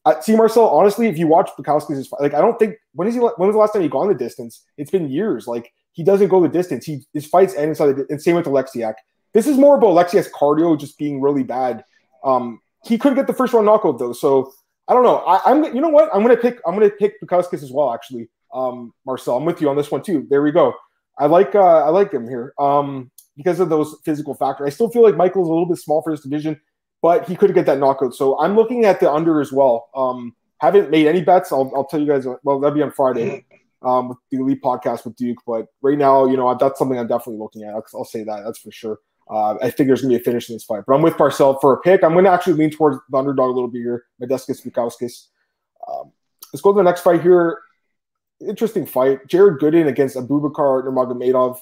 Uh, 0.06 0.20
see, 0.20 0.36
Marcel, 0.36 0.68
honestly, 0.68 1.08
if 1.08 1.18
you 1.18 1.26
watch 1.26 1.50
Bukauskas, 1.58 2.06
like 2.20 2.32
I 2.32 2.40
don't 2.40 2.56
think 2.60 2.76
when 2.94 3.08
is 3.08 3.14
he? 3.14 3.20
When 3.20 3.48
was 3.48 3.54
the 3.54 3.58
last 3.58 3.72
time 3.72 3.82
he 3.82 3.88
gone 3.88 4.06
the 4.06 4.14
distance? 4.14 4.62
It's 4.78 4.90
been 4.90 5.10
years. 5.10 5.48
Like 5.48 5.72
he 5.92 6.04
doesn't 6.04 6.28
go 6.28 6.40
the 6.40 6.48
distance. 6.48 6.86
He 6.86 7.04
his 7.12 7.26
fights 7.26 7.56
end 7.56 7.70
inside. 7.70 7.96
The, 7.96 8.06
and 8.08 8.22
same 8.22 8.36
with 8.36 8.46
Oleksiak. 8.46 8.94
This 9.34 9.48
is 9.48 9.58
more 9.58 9.76
about 9.76 9.88
Alexiak's 9.88 10.30
cardio 10.30 10.78
just 10.78 10.96
being 10.96 11.20
really 11.20 11.42
bad. 11.42 11.84
Um, 12.22 12.60
he 12.84 12.98
could 12.98 13.16
get 13.16 13.26
the 13.26 13.34
first 13.34 13.52
round 13.52 13.66
knockout 13.66 13.98
though. 13.98 14.12
So 14.12 14.52
I 14.86 14.94
don't 14.94 15.02
know. 15.02 15.16
I, 15.16 15.50
am 15.50 15.64
you 15.75 15.80
know 15.80 15.88
what? 15.88 16.08
I'm 16.14 16.22
gonna 16.22 16.36
pick. 16.36 16.60
I'm 16.64 16.75
gonna 16.75 16.88
pick 16.88 17.20
Bukauskas 17.20 17.64
as 17.64 17.72
well. 17.72 17.92
Actually, 17.92 18.28
um, 18.54 18.94
Marcel, 19.04 19.36
I'm 19.36 19.44
with 19.44 19.60
you 19.60 19.68
on 19.68 19.76
this 19.76 19.90
one 19.90 20.04
too. 20.04 20.25
There 20.30 20.40
we 20.40 20.52
go. 20.52 20.72
I 21.18 21.26
like 21.26 21.56
uh, 21.56 21.84
I 21.84 21.88
like 21.88 22.12
him 22.12 22.28
here. 22.28 22.54
Um, 22.60 23.10
because 23.36 23.58
of 23.58 23.68
those 23.68 23.96
physical 24.04 24.34
factors. 24.34 24.68
I 24.68 24.70
still 24.70 24.88
feel 24.88 25.02
like 25.02 25.16
Michael's 25.16 25.48
a 25.48 25.52
little 25.52 25.66
bit 25.66 25.78
small 25.78 26.00
for 26.00 26.12
this 26.12 26.22
division 26.22 26.60
but 27.02 27.28
he 27.28 27.36
could 27.36 27.54
get 27.54 27.66
that 27.66 27.78
knockout. 27.78 28.14
So 28.14 28.38
I'm 28.38 28.56
looking 28.56 28.84
at 28.84 29.00
the 29.00 29.10
under 29.10 29.40
as 29.40 29.52
well. 29.52 29.88
Um, 29.94 30.34
haven't 30.58 30.90
made 30.90 31.06
any 31.06 31.22
bets. 31.22 31.52
I'll, 31.52 31.70
I'll 31.74 31.84
tell 31.84 32.00
you 32.00 32.06
guys. 32.06 32.26
Well, 32.42 32.60
that'll 32.60 32.74
be 32.74 32.82
on 32.82 32.92
Friday 32.92 33.44
um, 33.82 34.08
with 34.08 34.18
the 34.30 34.38
elite 34.38 34.62
podcast 34.62 35.04
with 35.04 35.16
Duke. 35.16 35.38
But 35.46 35.66
right 35.82 35.98
now, 35.98 36.26
you 36.26 36.36
know, 36.36 36.56
that's 36.58 36.78
something 36.78 36.98
I'm 36.98 37.06
definitely 37.06 37.38
looking 37.38 37.62
at. 37.62 37.74
I'll, 37.74 37.84
I'll 37.94 38.04
say 38.04 38.24
that. 38.24 38.42
That's 38.44 38.58
for 38.58 38.72
sure. 38.72 38.98
Uh, 39.28 39.56
I 39.60 39.70
think 39.70 39.88
there's 39.88 40.02
gonna 40.02 40.14
be 40.14 40.20
a 40.20 40.24
finish 40.24 40.48
in 40.48 40.54
this 40.54 40.64
fight. 40.64 40.84
But 40.86 40.94
I'm 40.94 41.02
with 41.02 41.18
Marcel 41.18 41.58
for 41.58 41.74
a 41.74 41.80
pick. 41.80 42.04
I'm 42.04 42.14
gonna 42.14 42.30
actually 42.30 42.54
lean 42.54 42.70
towards 42.70 42.98
the 43.10 43.18
underdog 43.18 43.50
a 43.50 43.52
little 43.52 43.68
bit 43.68 43.80
here. 43.80 44.04
Modestas 44.22 44.64
Bukauskas. 44.64 45.26
Um, 45.88 46.12
let's 46.52 46.62
go 46.62 46.72
to 46.72 46.76
the 46.76 46.82
next 46.82 47.00
fight 47.00 47.22
here. 47.22 47.58
Interesting 48.40 48.86
fight. 48.86 49.26
Jared 49.26 49.60
Gooden 49.60 49.88
against 49.88 50.16
Abubakar 50.16 50.84
Nurmagomedov. 50.84 51.58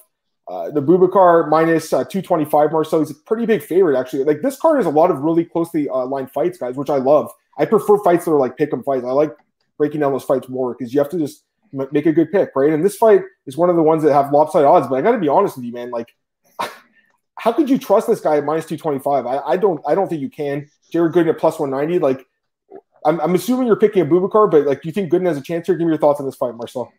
Uh, 0.47 0.69
the 0.69 0.81
Bubakar 0.81 1.49
minus, 1.49 1.91
uh, 1.91 2.03
225 2.03 2.71
Marcel. 2.71 2.99
He's 2.99 3.11
a 3.11 3.15
pretty 3.15 3.45
big 3.45 3.63
favorite, 3.63 3.97
actually. 3.97 4.23
Like 4.23 4.41
this 4.41 4.59
card 4.59 4.77
has 4.77 4.85
a 4.85 4.91
lot 4.91 5.09
of 5.09 5.19
really 5.19 5.43
closely 5.43 5.89
uh, 5.89 6.05
lined 6.05 6.31
fights, 6.31 6.57
guys, 6.57 6.75
which 6.75 6.89
I 6.89 6.97
love. 6.97 7.31
I 7.57 7.65
prefer 7.65 7.97
fights 8.03 8.25
that 8.25 8.31
are 8.31 8.39
like 8.39 8.57
pick 8.57 8.71
'em 8.71 8.83
fights. 8.83 9.05
I 9.05 9.11
like 9.11 9.31
breaking 9.77 10.01
down 10.01 10.11
those 10.11 10.23
fights 10.23 10.47
more 10.47 10.75
because 10.75 10.93
you 10.93 10.99
have 10.99 11.09
to 11.09 11.17
just 11.17 11.43
make 11.91 12.05
a 12.05 12.13
good 12.13 12.31
pick, 12.31 12.51
right? 12.55 12.71
And 12.71 12.83
this 12.83 12.95
fight 12.95 13.23
is 13.45 13.57
one 13.57 13.69
of 13.69 13.75
the 13.75 13.83
ones 13.83 14.03
that 14.03 14.13
have 14.13 14.31
lopsided 14.31 14.67
odds. 14.67 14.87
But 14.87 14.95
I 14.95 15.01
got 15.01 15.11
to 15.11 15.17
be 15.17 15.27
honest 15.27 15.55
with 15.57 15.65
you, 15.65 15.73
man. 15.73 15.89
Like, 15.89 16.15
how 17.39 17.51
could 17.51 17.69
you 17.69 17.77
trust 17.77 18.07
this 18.07 18.19
guy 18.19 18.37
at 18.37 18.45
minus 18.45 18.65
225? 18.65 19.25
I, 19.25 19.39
I 19.39 19.57
don't. 19.57 19.81
I 19.87 19.95
don't 19.95 20.07
think 20.07 20.21
you 20.21 20.29
can. 20.29 20.69
Jared 20.91 21.13
Gooden 21.13 21.29
at 21.29 21.39
plus 21.39 21.59
190. 21.59 21.99
Like, 21.99 22.25
I'm, 23.05 23.19
I'm 23.19 23.35
assuming 23.35 23.67
you're 23.67 23.75
picking 23.75 24.05
Abubakar, 24.05 24.49
but 24.49 24.65
like, 24.65 24.81
do 24.81 24.89
you 24.89 24.93
think 24.93 25.11
Gooden 25.11 25.25
has 25.25 25.37
a 25.37 25.41
chance 25.41 25.67
here? 25.67 25.75
Give 25.75 25.87
me 25.87 25.91
your 25.91 25.99
thoughts 25.99 26.19
on 26.19 26.25
this 26.25 26.35
fight, 26.35 26.55
Marcel. 26.55 26.91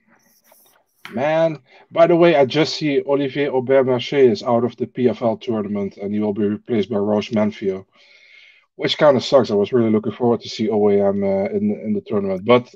Man, 1.12 1.58
by 1.90 2.06
the 2.06 2.16
way, 2.16 2.36
I 2.36 2.44
just 2.44 2.76
see 2.76 3.02
Olivier 3.02 3.48
Aubert-Mercier 3.48 4.30
is 4.30 4.42
out 4.42 4.64
of 4.64 4.76
the 4.76 4.86
PFL 4.86 5.40
tournament 5.40 5.96
and 5.96 6.12
he 6.12 6.20
will 6.20 6.34
be 6.34 6.46
replaced 6.46 6.90
by 6.90 6.96
Raush 6.96 7.30
Manfio, 7.30 7.86
which 8.76 8.98
kind 8.98 9.16
of 9.16 9.24
sucks. 9.24 9.50
I 9.50 9.54
was 9.54 9.72
really 9.72 9.90
looking 9.90 10.12
forward 10.12 10.40
to 10.40 10.48
see 10.48 10.68
OAM 10.68 11.22
uh, 11.22 11.50
in 11.56 11.70
in 11.70 11.92
the 11.92 12.00
tournament, 12.00 12.44
but 12.44 12.74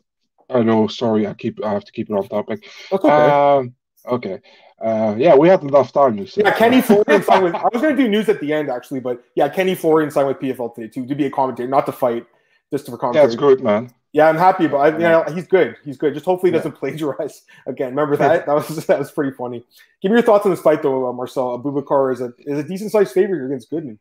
I 0.49 0.63
know. 0.63 0.87
Sorry, 0.87 1.27
I 1.27 1.35
keep 1.35 1.65
I 1.65 1.73
have 1.73 1.85
to 1.85 1.93
keep 1.93 2.11
it 2.11 2.15
on 2.15 2.29
topic. 2.29 2.65
Okay. 2.93 3.09
Um, 3.09 3.75
okay. 4.07 4.41
Uh, 4.81 5.15
yeah, 5.19 5.35
we 5.35 5.49
had 5.49 5.63
enough 5.63 5.93
time. 5.93 6.17
You 6.19 6.27
said. 6.27 6.45
Yeah, 6.45 6.55
Kenny 6.57 6.81
Florian 6.81 7.23
signed 7.23 7.45
with. 7.45 7.55
I 7.55 7.69
was 7.73 7.83
going 7.83 7.97
to 7.97 8.03
do 8.03 8.09
news 8.09 8.29
at 8.29 8.41
the 8.41 8.53
end 8.53 8.71
actually, 8.71 9.01
but 9.01 9.23
yeah, 9.35 9.49
Kenny 9.49 9.75
Florian 9.75 10.11
signed 10.11 10.29
with 10.29 10.39
PFL 10.39 10.75
today 10.75 10.89
too 10.89 11.07
to 11.07 11.15
be 11.15 11.27
a 11.27 11.31
commentator, 11.31 11.69
not 11.69 11.87
to 11.87 11.93
fight, 11.93 12.27
just 12.71 12.87
for 12.87 12.97
commentary. 12.97 13.27
That's 13.27 13.37
good, 13.37 13.63
man. 13.63 13.93
Yeah, 14.13 14.29
I'm 14.29 14.37
happy, 14.37 14.67
but 14.67 14.79
I, 14.79 14.89
you 14.89 14.99
know 14.99 15.25
he's 15.33 15.47
good. 15.47 15.77
He's 15.85 15.97
good. 15.97 16.15
Just 16.15 16.27
hopefully 16.27 16.51
he 16.51 16.57
doesn't 16.57 16.73
plagiarize 16.73 17.43
again. 17.67 17.91
Remember 17.91 18.17
that? 18.17 18.47
That 18.47 18.55
was 18.55 18.87
that 18.87 18.99
was 18.99 19.13
pretty 19.13 19.37
funny. 19.37 19.65
Give 20.03 20.11
me 20.11 20.17
your 20.17 20.23
thoughts 20.23 20.45
on 20.45 20.51
this 20.51 20.61
fight, 20.61 20.83
though, 20.83 21.09
uh, 21.09 21.13
Marcel. 21.13 21.59
Abubakar 21.59 22.13
is 22.13 22.21
a 22.21 22.33
is 22.41 22.59
a 22.59 22.65
decent 22.65 22.91
sized 22.91 23.13
favorite 23.13 23.47
against 23.47 23.71
Gooden. 23.71 23.99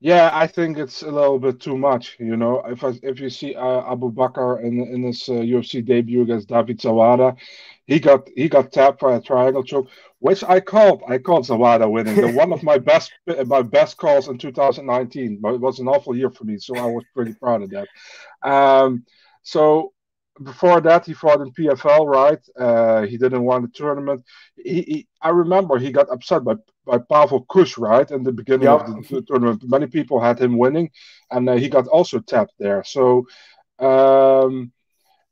Yeah, 0.00 0.30
I 0.32 0.46
think 0.46 0.76
it's 0.76 1.02
a 1.02 1.10
little 1.10 1.38
bit 1.38 1.60
too 1.60 1.78
much. 1.78 2.16
You 2.18 2.36
know, 2.36 2.62
if 2.66 2.84
I, 2.84 2.92
if 3.02 3.20
you 3.20 3.30
see 3.30 3.54
uh, 3.54 3.82
Abubakar 3.94 4.62
in 4.62 4.80
in 4.80 5.02
his 5.02 5.28
uh, 5.28 5.32
UFC 5.32 5.84
debut 5.84 6.22
against 6.22 6.48
David 6.48 6.78
Zawada, 6.78 7.36
he 7.86 8.00
got 8.00 8.28
he 8.34 8.48
got 8.48 8.72
tapped 8.72 9.00
by 9.00 9.14
a 9.14 9.20
triangle 9.20 9.62
choke, 9.62 9.88
which 10.24 10.42
I 10.42 10.58
called. 10.58 11.02
I 11.06 11.18
called 11.18 11.44
Zawada 11.44 11.86
winning. 11.90 12.16
the 12.16 12.32
one 12.32 12.50
of 12.50 12.62
my 12.62 12.78
best 12.78 13.12
my 13.46 13.60
best 13.60 13.98
calls 13.98 14.28
in 14.28 14.38
2019. 14.38 15.38
But 15.38 15.52
it 15.56 15.60
was 15.60 15.80
an 15.80 15.86
awful 15.86 16.16
year 16.16 16.30
for 16.30 16.44
me, 16.44 16.56
so 16.56 16.74
I 16.78 16.86
was 16.86 17.04
pretty 17.14 17.34
proud 17.34 17.60
of 17.60 17.68
that. 17.70 17.88
Um, 18.42 19.04
so 19.42 19.92
before 20.42 20.80
that, 20.80 21.04
he 21.04 21.12
fought 21.12 21.42
in 21.42 21.52
PFL, 21.52 22.06
right? 22.06 22.42
Uh, 22.58 23.02
he 23.02 23.18
didn't 23.18 23.44
win 23.44 23.62
the 23.62 23.68
tournament. 23.68 24.24
He, 24.56 24.80
he, 24.92 25.08
I 25.20 25.28
remember 25.28 25.76
he 25.76 25.92
got 25.92 26.10
upset 26.10 26.42
by 26.42 26.54
by 26.86 26.98
Pavel 27.12 27.44
Kusch, 27.44 27.76
right, 27.76 28.10
in 28.10 28.22
the 28.22 28.32
beginning 28.32 28.68
yep. 28.68 28.80
of 28.80 29.06
the 29.08 29.20
tournament. 29.20 29.62
Many 29.66 29.88
people 29.88 30.20
had 30.20 30.38
him 30.40 30.56
winning, 30.56 30.90
and 31.30 31.50
uh, 31.50 31.56
he 31.56 31.68
got 31.68 31.86
also 31.88 32.18
tapped 32.20 32.54
there. 32.58 32.82
So 32.82 33.26
um, 33.78 34.72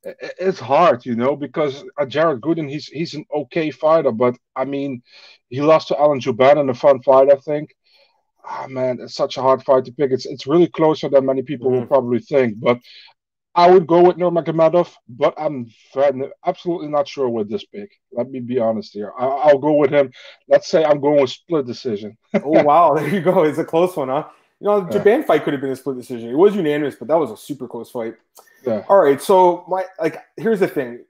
it's 0.05 0.59
hard, 0.59 1.07
you 1.07 1.15
know, 1.15 1.37
because 1.37 1.85
uh, 1.99 2.07
Jared 2.07 2.41
Gooden, 2.41 2.69
he's 2.69 2.87
he's 2.87 3.15
an 3.15 3.25
okay 3.35 3.71
fighter, 3.71 4.13
but 4.13 4.37
I 4.57 4.65
mean, 4.65 5.03
he 5.49 5.61
lost 5.61 5.89
to 5.89 5.99
Alan 5.99 6.21
Jouban 6.21 6.61
in 6.61 6.69
a 6.69 6.75
fun 6.75 7.03
fight, 7.03 7.31
I 7.31 7.37
think. 7.37 7.75
Oh, 8.45 8.67
man, 8.69 8.99
it's 9.01 9.15
such 9.15 9.37
a 9.37 9.43
hard 9.43 9.63
fight 9.63 9.85
to 9.85 9.93
pick. 9.93 10.11
It's 10.11 10.27
it's 10.27 10.47
really 10.47 10.69
closer 10.69 11.09
than 11.09 11.27
many 11.27 11.43
people 11.43 11.71
mm-hmm. 11.71 11.81
will 11.81 11.87
probably 11.87 12.19
think, 12.19 12.59
but 12.59 12.81
I 13.55 13.71
would 13.71 13.87
go 13.87 14.03
with 14.03 14.17
Nurmagomedov, 14.17 14.93
but 15.09 15.35
I'm 15.37 15.71
absolutely 16.47 16.89
not 16.89 17.07
sure 17.07 17.29
with 17.29 17.51
this 17.51 17.65
pick. 17.65 17.91
Let 18.11 18.31
me 18.31 18.41
be 18.41 18.59
honest 18.59 18.95
here. 18.95 19.13
I, 19.19 19.53
will 19.53 19.59
go 19.59 19.75
with 19.75 19.91
him. 19.91 20.11
Let's 20.49 20.69
say 20.69 20.85
I'm 20.85 21.01
going 21.01 21.21
with 21.21 21.31
split 21.31 21.67
decision. 21.67 22.17
oh 22.35 22.63
wow, 22.63 22.95
there 22.97 23.09
you 23.09 23.21
go. 23.21 23.45
It's 23.45 23.59
a 23.59 23.65
close 23.65 23.95
one, 23.97 24.09
huh? 24.09 24.27
You 24.59 24.69
know, 24.69 24.81
the 24.81 24.99
Jouban 24.99 25.27
fight 25.27 25.45
could 25.45 25.53
have 25.53 25.61
been 25.61 25.71
a 25.71 25.77
split 25.77 25.97
decision. 25.97 26.31
It 26.31 26.37
was 26.37 26.57
unanimous, 26.57 26.97
but 26.97 27.09
that 27.09 27.19
was 27.19 27.31
a 27.31 27.37
super 27.37 27.69
close 27.69 27.91
fight. 27.91 28.15
Yeah. 28.67 28.85
All 28.89 29.01
right, 29.01 29.21
so 29.21 29.65
my 29.69 29.85
like 30.01 30.19
here's 30.37 30.61
the 30.61 30.69
thing. 30.69 31.05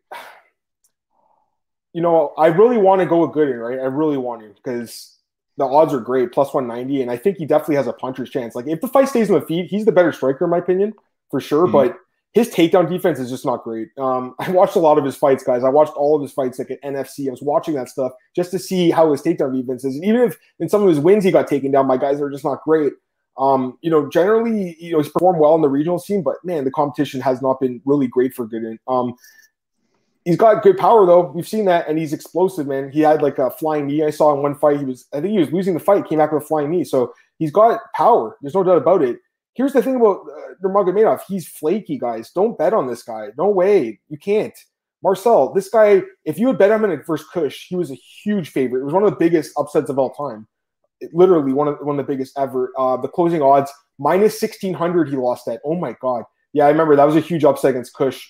You 1.93 2.01
know, 2.01 2.33
I 2.39 2.47
really 2.47 2.79
want 2.79 3.01
to 3.01 3.07
go 3.07 3.19
with 3.19 3.37
Gooden, 3.37 3.61
right? 3.61 3.79
I 3.79 3.85
really 3.85 4.17
want 4.17 4.43
to 4.43 4.49
because 4.49 5.19
the 5.59 5.65
odds 5.65 5.93
are 5.93 6.01
great, 6.01 6.33
plus 6.33 6.55
190, 6.55 7.03
and 7.03 7.11
I 7.11 7.17
think 7.17 7.37
he 7.37 7.45
definitely 7.45 7.77
has 7.77 7.87
a 7.87 7.93
puncher's 7.93 8.31
chance. 8.31 8.55
Like 8.55 8.67
if 8.67 8.81
the 8.81 8.89
fight 8.89 9.09
stays 9.09 9.31
on 9.31 9.39
the 9.39 9.47
feet, 9.47 9.67
he's 9.67 9.85
the 9.85 9.93
better 9.93 10.13
striker 10.13 10.45
in 10.45 10.51
my 10.51 10.59
opinion, 10.59 10.95
for 11.31 11.41
sure. 11.41 11.65
Mm-hmm. 11.65 11.73
But 11.73 11.99
his 12.33 12.49
takedown 12.49 12.89
defense 12.89 13.19
is 13.19 13.31
just 13.31 13.45
not 13.45 13.63
great. 13.63 13.89
Um, 13.99 14.35
I 14.39 14.51
watched 14.51 14.77
a 14.77 14.81
lot 14.81 14.99
of 14.99 15.05
his 15.05 15.17
fights, 15.17 15.45
guys. 15.45 15.65
I 15.65 15.69
watched 15.69 15.93
all 15.93 16.17
of 16.17 16.23
his 16.23 16.33
fights 16.33 16.59
like 16.59 16.71
at 16.71 16.83
NFC. 16.83 17.29
I 17.29 17.31
was 17.31 17.43
watching 17.43 17.75
that 17.75 17.89
stuff 17.89 18.13
just 18.35 18.51
to 18.53 18.59
see 18.59 18.91
how 18.91 19.11
his 19.13 19.23
takedown 19.23 19.55
defense 19.55 19.85
is. 19.85 19.97
And 19.97 20.05
even 20.05 20.23
if 20.23 20.39
in 20.59 20.69
some 20.69 20.83
of 20.83 20.89
his 20.89 20.99
wins 20.99 21.25
he 21.25 21.31
got 21.31 21.47
taken 21.47 21.71
down 21.71 21.87
by 21.87 21.99
guys 21.99 22.19
that 22.19 22.25
are 22.25 22.31
just 22.31 22.45
not 22.45 22.63
great, 22.65 22.93
um, 23.39 23.79
you 23.81 23.91
know, 23.91 24.09
generally, 24.09 24.77
you 24.79 24.93
know, 24.93 24.99
he's 24.99 25.11
performed 25.11 25.41
well 25.41 25.55
in 25.55 25.63
the 25.63 25.69
regional 25.69 25.99
scene, 25.99 26.23
but 26.23 26.37
man, 26.45 26.65
the 26.65 26.71
competition 26.71 27.21
has 27.21 27.41
not 27.41 27.61
been 27.61 27.81
really 27.85 28.07
great 28.07 28.35
for 28.35 28.47
Gooden. 28.47 28.79
Um, 28.87 29.15
he's 30.25 30.37
got 30.37 30.63
good 30.63 30.77
power 30.77 31.07
though. 31.07 31.33
We've 31.33 31.49
seen 31.49 31.65
that, 31.67 31.89
and 31.89 31.99
he's 31.99 32.13
explosive, 32.13 32.67
man. 32.67 32.91
He 32.91 33.01
had 33.01 33.23
like 33.23 33.39
a 33.39 33.51
flying 33.51 33.87
knee. 33.87 34.05
I 34.05 34.11
saw 34.11 34.35
in 34.35 34.43
one 34.43 34.55
fight. 34.55 34.79
He 34.79 34.85
was, 34.85 35.07
I 35.13 35.21
think 35.21 35.33
he 35.33 35.39
was 35.39 35.53
losing 35.53 35.75
the 35.75 35.81
fight, 35.81 36.09
came 36.09 36.19
back 36.19 36.33
with 36.33 36.43
a 36.43 36.47
flying 36.47 36.71
knee. 36.71 36.85
So 36.85 37.15
he's 37.39 37.51
got 37.51 37.81
power. 37.95 38.37
There's 38.43 38.55
no 38.55 38.63
doubt 38.63 38.79
about 38.79 39.03
it. 39.03 39.19
Here's 39.55 39.73
the 39.73 39.83
thing 39.83 39.97
about 39.97 40.21
uh, 40.21 40.55
Nurmagomedov. 40.65 41.21
He's 41.29 41.47
flaky, 41.47 41.99
guys. 41.99 42.31
Don't 42.31 42.57
bet 42.57 42.73
on 42.73 42.87
this 42.87 43.03
guy. 43.03 43.29
No 43.37 43.49
way. 43.49 44.01
You 44.09 44.19
can't. 44.19 44.55
Marcel, 45.03 45.53
this 45.53 45.69
guy, 45.69 46.03
if 46.25 46.39
you 46.39 46.47
had 46.47 46.59
bet 46.59 46.71
him 46.71 46.85
in 46.85 47.03
first 47.03 47.27
Kusch, 47.35 47.67
he 47.69 47.77
was 47.77 47.91
a 47.91 47.97
huge 47.97 48.51
favorite. 48.51 48.83
It 48.83 48.85
was 48.85 48.95
one 48.95 49.03
of 49.03 49.11
the 49.11 49.17
biggest 49.17 49.53
upsets 49.59 49.91
of 49.91 49.99
all 49.99 50.13
time. 50.13 50.47
It, 51.03 51.11
literally 51.13 51.53
one 51.53 51.69
of 51.69 51.79
one 51.81 51.99
of 51.99 52.07
the 52.07 52.13
biggest 52.13 52.39
ever. 52.39 52.73
Uh, 52.79 52.97
the 52.97 53.09
closing 53.09 53.43
odds 53.43 53.71
minus 53.99 54.39
sixteen 54.39 54.75
hundred. 54.75 55.09
He 55.09 55.17
lost 55.17 55.47
that. 55.47 55.61
Oh 55.65 55.75
my 55.75 55.95
god. 56.01 56.25
Yeah, 56.53 56.67
I 56.67 56.69
remember 56.69 56.97
that 56.97 57.05
was 57.05 57.17
a 57.17 57.21
huge 57.21 57.45
upset 57.45 57.71
against 57.71 57.95
Kusch. 57.95 58.23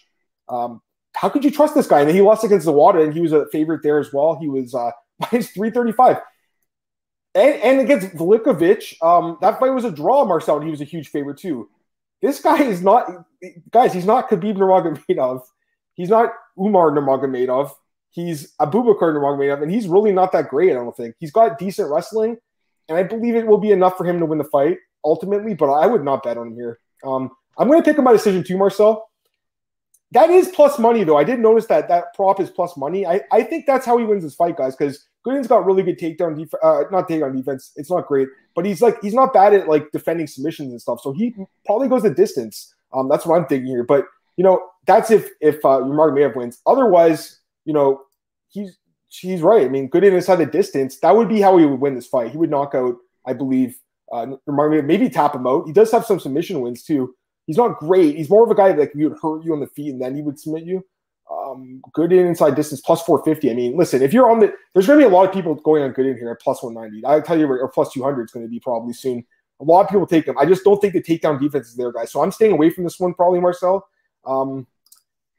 Um, 0.49 0.81
how 1.15 1.29
could 1.29 1.45
you 1.45 1.51
trust 1.51 1.75
this 1.75 1.87
guy? 1.87 2.01
And 2.01 2.09
then 2.09 2.15
he 2.15 2.23
lost 2.23 2.45
against 2.45 2.67
Zawada, 2.67 3.03
and 3.03 3.13
he 3.13 3.21
was 3.21 3.33
a 3.33 3.47
favorite 3.51 3.83
there 3.83 3.99
as 3.99 4.13
well. 4.13 4.39
He 4.41 4.49
was 4.49 4.75
uh, 4.75 4.91
minus 5.33 5.51
three 5.51 5.71
thirty 5.71 5.93
five 5.93 6.19
and, 7.35 7.55
and 7.63 7.81
against 7.81 8.15
Velikovic, 8.15 9.03
um, 9.03 9.39
that 9.41 9.59
fight 9.59 9.71
was 9.71 9.85
a 9.85 9.91
draw. 9.91 10.25
Marcel, 10.25 10.57
and 10.57 10.65
he 10.65 10.71
was 10.71 10.81
a 10.81 10.85
huge 10.85 11.09
favorite 11.09 11.39
too. 11.39 11.69
This 12.21 12.41
guy 12.41 12.63
is 12.63 12.83
not, 12.83 13.09
guys. 13.71 13.93
He's 13.93 14.07
not 14.07 14.29
Khabib 14.29 14.57
Nurmagomedov. 14.57 15.43
He's 15.95 16.11
not 16.11 16.31
Umar 16.59 16.91
Nurmagomedov. 16.91 17.71
He's 18.11 18.55
Abubakar 18.61 19.15
Nurmagomedov, 19.15 19.63
and 19.63 19.73
he's 19.73 19.89
really 19.89 20.13
not 20.13 20.33
that 20.33 20.49
great. 20.49 20.71
I 20.71 20.75
don't 20.75 20.97
think 20.97 21.15
he's 21.19 21.33
got 21.33 21.59
decent 21.59 21.91
wrestling, 21.91 22.37
and 22.89 22.99
I 22.99 23.03
believe 23.03 23.35
it 23.35 23.47
will 23.47 23.59
be 23.59 23.73
enough 23.73 23.97
for 23.97 24.05
him 24.05 24.19
to 24.19 24.27
win 24.27 24.39
the 24.39 24.45
fight 24.45 24.79
ultimately. 25.05 25.55
But 25.55 25.73
I 25.73 25.87
would 25.87 26.05
not 26.05 26.23
bet 26.23 26.39
on 26.39 26.49
him 26.49 26.55
here. 26.55 26.79
Um, 27.05 27.31
I'm 27.59 27.69
going 27.69 27.81
to 27.81 27.85
pick 27.85 27.99
him 27.99 28.05
by 28.05 28.13
decision 28.13 28.45
too, 28.45 28.57
Marcel. 28.57 29.09
That 30.13 30.29
is 30.29 30.49
plus 30.49 30.79
money, 30.79 31.05
though. 31.05 31.17
I 31.17 31.25
did 31.25 31.41
notice 31.41 31.67
that 31.67 31.89
that 31.89 32.15
prop 32.15 32.39
is 32.39 32.51
plus 32.51 32.77
money. 32.77 33.07
I, 33.07 33.23
I 33.33 33.43
think 33.43 33.65
that's 33.65 33.87
how 33.87 33.97
he 33.97 34.05
wins 34.05 34.23
this 34.23 34.35
fight, 34.35 34.59
guys, 34.59 34.77
because 34.77 35.07
Gooden's 35.25 35.47
got 35.47 35.65
really 35.65 35.83
good 35.83 35.99
takedown 35.99 36.37
defense. 36.37 36.61
Uh, 36.63 36.83
not 36.91 37.09
takedown 37.09 37.35
defense. 37.35 37.73
It's 37.77 37.91
not 37.91 38.07
great, 38.07 38.29
but 38.55 38.67
he's 38.67 38.83
like 38.83 39.01
he's 39.01 39.15
not 39.15 39.33
bad 39.33 39.55
at 39.55 39.69
like 39.69 39.91
defending 39.91 40.27
submissions 40.27 40.71
and 40.71 40.81
stuff. 40.81 41.01
So 41.01 41.13
he 41.13 41.35
probably 41.65 41.89
goes 41.89 42.03
the 42.03 42.11
distance. 42.11 42.75
Um, 42.93 43.09
that's 43.09 43.25
what 43.25 43.37
I'm 43.37 43.47
thinking 43.47 43.69
here. 43.69 43.85
But 43.85 44.05
you 44.37 44.45
know, 44.45 44.69
that's 44.87 45.11
if 45.11 45.31
if 45.41 45.65
uh, 45.65 45.81
Nurmagomedov 45.81 46.37
wins. 46.37 46.61
Otherwise, 46.67 47.41
you 47.65 47.73
know, 47.73 48.03
he's 48.49 48.77
he's 49.21 49.43
right. 49.43 49.67
I 49.67 49.69
mean, 49.69 49.91
Gooden 49.91 50.13
inside 50.13 50.37
the 50.37 50.47
distance. 50.47 50.99
That 50.99 51.15
would 51.17 51.29
be 51.29 51.41
how 51.41 51.59
he 51.59 51.67
would 51.67 51.81
win 51.81 51.95
this 51.95 52.07
fight. 52.07 52.31
He 52.31 52.39
would 52.39 52.51
knock 52.51 52.75
out, 52.75 52.97
I 53.27 53.33
believe, 53.33 53.79
uh. 54.13 54.27
Maybe 54.47 55.09
tap 55.09 55.35
him 55.35 55.47
out. 55.47 55.67
He 55.67 55.73
does 55.73 55.91
have 55.91 56.05
some 56.05 56.21
submission 56.21 56.61
wins 56.61 56.83
too. 56.83 57.15
He's 57.47 57.57
not 57.57 57.79
great. 57.79 58.17
He's 58.17 58.31
more 58.31 58.45
of 58.45 58.51
a 58.51 58.55
guy 58.55 58.73
that 58.73 58.79
like, 58.79 58.95
would 58.95 59.19
hurt 59.21 59.45
you 59.45 59.53
on 59.53 59.61
the 59.61 59.67
feet 59.67 59.91
and 59.91 60.01
then 60.01 60.15
he 60.15 60.23
would 60.23 60.39
submit 60.39 60.65
you. 60.65 60.85
Um, 61.31 61.81
Gooden 61.97 62.29
inside 62.29 62.55
distance 62.55 62.83
plus 62.83 63.03
450. 63.03 63.51
I 63.51 63.55
mean, 63.55 63.77
listen, 63.77 64.03
if 64.03 64.13
you're 64.13 64.31
on 64.31 64.41
the, 64.41 64.53
there's 64.75 64.87
going 64.87 64.99
to 64.99 65.07
be 65.07 65.11
a 65.11 65.15
lot 65.15 65.27
of 65.27 65.35
people 65.35 65.55
going 65.55 65.83
on 65.83 65.93
Gooden 65.93 66.19
here 66.19 66.31
at 66.31 66.41
plus 66.41 66.63
190. 66.63 67.07
I 67.07 67.21
tell 67.21 67.39
you, 67.39 67.47
or 67.47 67.69
plus 67.69 67.93
200 67.93 68.25
is 68.25 68.31
going 68.33 68.45
to 68.45 68.51
be 68.51 68.61
probably 68.61 68.93
soon. 68.93 69.25
A 69.61 69.65
lot 69.65 69.83
of 69.83 69.89
people 69.89 70.07
take 70.07 70.27
them. 70.27 70.37
I 70.39 70.45
just 70.45 70.65
don't 70.65 70.81
think 70.81 70.93
the 70.93 71.03
takedown 71.03 71.41
defense 71.41 71.69
is 71.69 71.77
there, 71.77 71.93
guys. 71.93 72.13
So 72.13 72.23
I'm 72.23 72.33
staying 72.33 72.53
away 72.53 72.71
from 72.71 72.85
this 72.85 73.01
one, 73.01 73.15
probably 73.15 73.41
Marcel. 73.41 73.89
Um, 74.25 74.67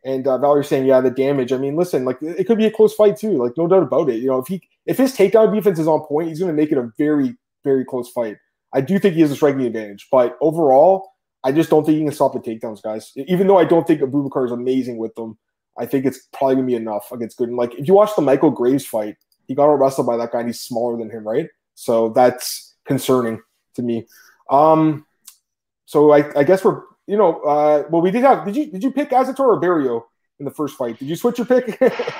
and 0.06 0.28
uh, 0.28 0.38
Valerie's 0.38 0.68
saying, 0.68 0.86
yeah, 0.86 1.02
the 1.02 1.10
damage. 1.10 1.54
I 1.54 1.58
mean, 1.58 1.76
listen, 1.76 2.06
like 2.06 2.18
it 2.22 2.46
could 2.46 2.58
be 2.58 2.66
a 2.66 2.72
close 2.72 2.94
fight 2.94 3.18
too. 3.18 3.32
Like 3.32 3.54
no 3.58 3.68
doubt 3.68 3.84
about 3.84 4.10
it. 4.10 4.18
You 4.18 4.28
know, 4.28 4.40
if 4.40 4.48
he 4.48 4.62
if 4.86 4.98
his 4.98 5.16
takedown 5.16 5.54
defense 5.54 5.80
is 5.80 5.88
on 5.88 6.02
point, 6.02 6.30
he's 6.30 6.40
going 6.40 6.54
to 6.54 6.62
make 6.62 6.72
it 6.72 6.78
a 6.78 6.92
very 6.98 7.36
very 7.64 7.86
close 7.86 8.10
fight. 8.10 8.38
I 8.74 8.82
do 8.82 9.00
think 9.00 9.16
he 9.16 9.22
has 9.22 9.32
a 9.32 9.36
striking 9.36 9.62
advantage, 9.62 10.08
but 10.12 10.38
overall, 10.42 11.12
I 11.44 11.52
just 11.52 11.70
don't 11.70 11.86
think 11.86 11.98
he 11.98 12.04
can 12.04 12.14
stop 12.14 12.34
the 12.34 12.40
takedowns, 12.40 12.82
guys. 12.82 13.12
Even 13.16 13.48
though 13.48 13.58
I 13.58 13.66
don't 13.66 13.86
think 13.86 14.02
Abubakar 14.02 14.46
is 14.46 14.52
amazing 14.52 14.98
with 14.98 15.14
them, 15.16 15.38
I 15.78 15.86
think 15.86 16.06
it's 16.06 16.28
probably 16.34 16.56
gonna 16.56 16.68
be 16.68 16.76
enough 16.76 17.12
against 17.12 17.40
Gooden. 17.40 17.58
Like 17.58 17.76
if 17.76 17.88
you 17.88 17.94
watch 17.94 18.16
the 18.16 18.22
Michael 18.22 18.52
Graves 18.52 18.86
fight, 18.86 19.16
he 19.48 19.56
got 19.56 19.66
wrestled 19.66 20.08
by 20.08 20.18
that 20.18 20.32
guy 20.32 20.40
and 20.40 20.50
he's 20.50 20.62
smaller 20.62 20.98
than 20.98 21.10
him, 21.10 21.28
right? 21.28 21.50
So 21.76 22.10
that's 22.10 22.76
concerning 22.86 23.42
to 23.76 23.82
me. 23.82 24.06
Um, 24.50 25.06
so 25.86 26.12
I, 26.12 26.40
I 26.40 26.44
guess 26.44 26.64
we're 26.64 26.82
you 27.08 27.18
know, 27.18 27.42
uh, 27.42 27.84
well 27.90 28.02
we 28.02 28.12
did 28.12 28.24
have 28.24 28.46
did 28.46 28.56
you 28.56 28.72
did 28.72 28.84
you 28.84 28.92
pick 28.92 29.10
Azaitar 29.10 29.40
or 29.40 29.62
Barriault? 29.62 30.04
in 30.40 30.46
the 30.46 30.52
first 30.52 30.76
fight. 30.78 30.98
Did 31.00 31.08
you 31.08 31.16
switch 31.16 31.38
your 31.38 31.48
pick? 31.48 31.78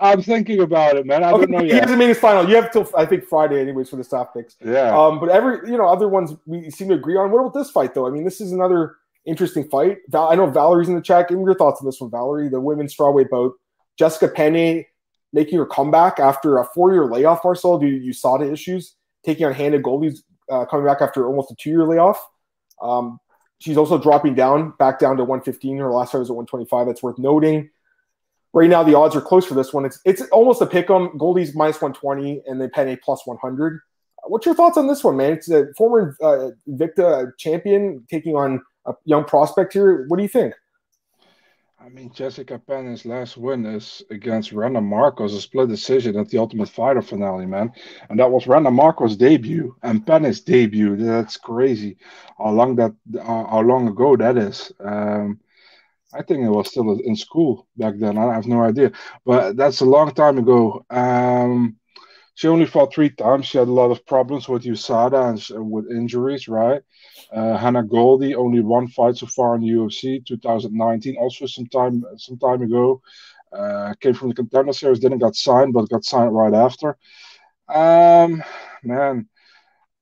I'm 0.00 0.22
thinking 0.22 0.60
about 0.60 0.96
it, 0.96 1.06
man. 1.06 1.24
I 1.24 1.32
okay, 1.32 1.40
don't 1.40 1.50
know 1.50 1.60
yet. 1.60 1.72
He 1.72 1.78
hasn't 1.78 1.98
made 1.98 2.08
his 2.08 2.18
final. 2.18 2.48
You 2.48 2.56
have 2.56 2.70
till 2.70 2.88
I 2.96 3.04
think 3.04 3.24
Friday, 3.24 3.60
anyways, 3.60 3.88
for 3.88 3.96
the 3.96 4.04
staff 4.04 4.28
picks. 4.34 4.56
Yeah. 4.64 4.96
Um, 4.96 5.20
but 5.20 5.28
every 5.28 5.70
you 5.70 5.76
know 5.76 5.86
other 5.86 6.08
ones 6.08 6.34
we 6.46 6.70
seem 6.70 6.88
to 6.88 6.94
agree 6.94 7.16
on. 7.16 7.30
What 7.30 7.40
about 7.40 7.54
this 7.54 7.70
fight 7.70 7.94
though? 7.94 8.06
I 8.06 8.10
mean, 8.10 8.24
this 8.24 8.40
is 8.40 8.52
another 8.52 8.96
interesting 9.26 9.68
fight. 9.68 9.98
Val- 10.08 10.30
I 10.30 10.34
know 10.34 10.46
Valerie's 10.46 10.88
in 10.88 10.94
the 10.94 11.02
chat. 11.02 11.28
Give 11.28 11.38
me 11.38 11.44
your 11.44 11.54
thoughts 11.54 11.80
on 11.80 11.86
this 11.86 12.00
one, 12.00 12.10
Valerie. 12.10 12.48
The 12.48 12.60
women's 12.60 12.96
strawweight 12.96 13.30
bout. 13.30 13.52
Jessica 13.98 14.28
Penne 14.28 14.84
making 15.32 15.58
her 15.58 15.66
comeback 15.66 16.18
after 16.18 16.58
a 16.58 16.64
four-year 16.64 17.06
layoff. 17.06 17.44
Marcel 17.44 17.78
due 17.78 18.00
to 18.00 18.06
USADA 18.06 18.52
issues, 18.52 18.96
taking 19.24 19.46
on 19.46 19.52
Hannah 19.52 19.78
Goldy's 19.78 20.24
uh, 20.50 20.64
coming 20.64 20.86
back 20.86 21.00
after 21.00 21.26
almost 21.26 21.50
a 21.50 21.54
two-year 21.56 21.84
layoff. 21.84 22.18
Um, 22.80 23.20
She's 23.60 23.76
also 23.76 23.98
dropping 23.98 24.34
down, 24.34 24.72
back 24.78 24.98
down 24.98 25.18
to 25.18 25.24
115. 25.24 25.76
Her 25.76 25.92
last 25.92 26.12
fight 26.12 26.18
was 26.18 26.30
at 26.30 26.36
125. 26.36 26.86
That's 26.86 27.02
worth 27.02 27.18
noting. 27.18 27.70
Right 28.52 28.70
now, 28.70 28.82
the 28.82 28.96
odds 28.96 29.14
are 29.14 29.20
close 29.20 29.46
for 29.46 29.54
this 29.54 29.72
one. 29.72 29.84
It's 29.84 30.00
it's 30.04 30.22
almost 30.32 30.60
a 30.60 30.66
pick 30.66 30.90
'em. 30.90 31.16
Goldy's 31.16 31.54
minus 31.54 31.80
120, 31.80 32.42
and 32.46 32.60
then 32.60 32.70
Penne 32.70 32.98
plus 33.02 33.24
100. 33.26 33.80
What's 34.24 34.46
your 34.46 34.54
thoughts 34.54 34.76
on 34.76 34.88
this 34.88 35.04
one, 35.04 35.16
man? 35.16 35.34
It's 35.34 35.48
a 35.50 35.72
former 35.76 36.16
uh, 36.20 36.50
Victa 36.66 37.32
champion 37.38 38.06
taking 38.10 38.34
on 38.34 38.62
a 38.86 38.94
young 39.04 39.24
prospect 39.24 39.72
here. 39.72 40.06
What 40.08 40.16
do 40.16 40.22
you 40.22 40.28
think? 40.28 40.54
I 41.82 41.88
mean, 41.88 42.12
Jessica 42.12 42.58
Penne's 42.58 43.06
last 43.06 43.38
win 43.38 43.64
is 43.64 44.02
against 44.10 44.52
Randa 44.52 44.80
Markos, 44.80 45.34
a 45.34 45.40
split 45.40 45.70
decision 45.70 46.18
at 46.18 46.28
the 46.28 46.36
Ultimate 46.36 46.68
Fighter 46.68 47.00
finale, 47.00 47.46
man. 47.46 47.72
And 48.10 48.18
that 48.20 48.30
was 48.30 48.46
Randa 48.46 48.68
Markos' 48.70 49.16
debut 49.16 49.74
and 49.82 50.06
Penne's 50.06 50.40
debut. 50.40 50.96
That's 50.96 51.38
crazy. 51.38 51.96
How 52.36 52.50
long 52.50 52.76
that? 52.76 52.92
Uh, 53.18 53.22
how 53.24 53.62
long 53.62 53.88
ago 53.88 54.14
that 54.16 54.36
is? 54.36 54.70
Um, 54.78 55.40
I 56.12 56.22
think 56.22 56.44
it 56.44 56.50
was 56.50 56.68
still 56.68 56.98
in 57.00 57.16
school 57.16 57.66
back 57.78 57.94
then. 57.96 58.18
I 58.18 58.34
have 58.34 58.46
no 58.46 58.62
idea, 58.62 58.92
but 59.24 59.56
that's 59.56 59.80
a 59.80 59.86
long 59.86 60.12
time 60.12 60.36
ago. 60.36 60.84
Um, 60.90 61.76
she 62.34 62.48
only 62.48 62.66
fought 62.66 62.92
three 62.94 63.10
times. 63.10 63.46
She 63.46 63.58
had 63.58 63.68
a 63.68 63.72
lot 63.72 63.90
of 63.90 64.04
problems 64.06 64.48
with 64.48 64.64
USADA 64.64 65.54
and 65.54 65.70
with 65.70 65.90
injuries, 65.90 66.48
right? 66.48 66.82
Uh, 67.32 67.56
Hannah 67.56 67.82
Goldy 67.84 68.34
only 68.34 68.60
one 68.60 68.88
fight 68.88 69.16
so 69.16 69.26
far 69.26 69.56
in 69.56 69.62
UFC, 69.62 70.24
2019, 70.26 71.16
also 71.16 71.46
some 71.46 71.66
time 71.66 72.02
some 72.16 72.38
time 72.38 72.62
ago. 72.62 73.00
Uh, 73.52 73.94
came 74.00 74.14
from 74.14 74.28
the 74.28 74.34
contender 74.34 74.72
series, 74.72 75.00
didn't 75.00 75.18
got 75.18 75.34
signed, 75.34 75.72
but 75.72 75.88
got 75.88 76.04
signed 76.04 76.34
right 76.34 76.54
after. 76.54 76.96
Um, 77.68 78.42
man, 78.84 79.28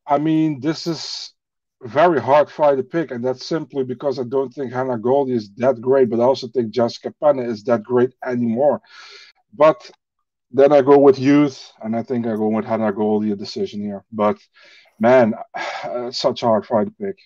I 0.06 0.18
mean, 0.18 0.60
this 0.60 0.86
is 0.86 1.32
very 1.82 2.20
hard 2.20 2.50
fight 2.50 2.76
to 2.76 2.82
pick, 2.82 3.10
and 3.10 3.24
that's 3.24 3.46
simply 3.46 3.84
because 3.84 4.18
I 4.18 4.24
don't 4.24 4.52
think 4.52 4.72
Hannah 4.72 4.98
Goldy 4.98 5.32
is 5.32 5.50
that 5.56 5.80
great, 5.80 6.10
but 6.10 6.20
I 6.20 6.24
also 6.24 6.48
think 6.48 6.70
Jessica 6.70 7.12
Penne 7.22 7.38
is 7.38 7.64
that 7.64 7.82
great 7.82 8.10
anymore. 8.24 8.80
But 9.54 9.90
then 10.50 10.72
I 10.72 10.82
go 10.82 10.98
with 10.98 11.18
youth, 11.18 11.72
and 11.82 11.94
I 11.94 12.02
think 12.02 12.26
I 12.26 12.34
go 12.34 12.48
with 12.48 12.64
Hannah 12.64 12.92
Goldy 12.92 13.32
a 13.32 13.36
decision 13.36 13.80
here. 13.80 14.04
But 14.12 14.38
man, 14.98 15.34
such 16.10 16.42
a 16.42 16.46
hard 16.46 16.66
fight 16.66 16.86
to 16.86 16.92
pick. 16.92 17.18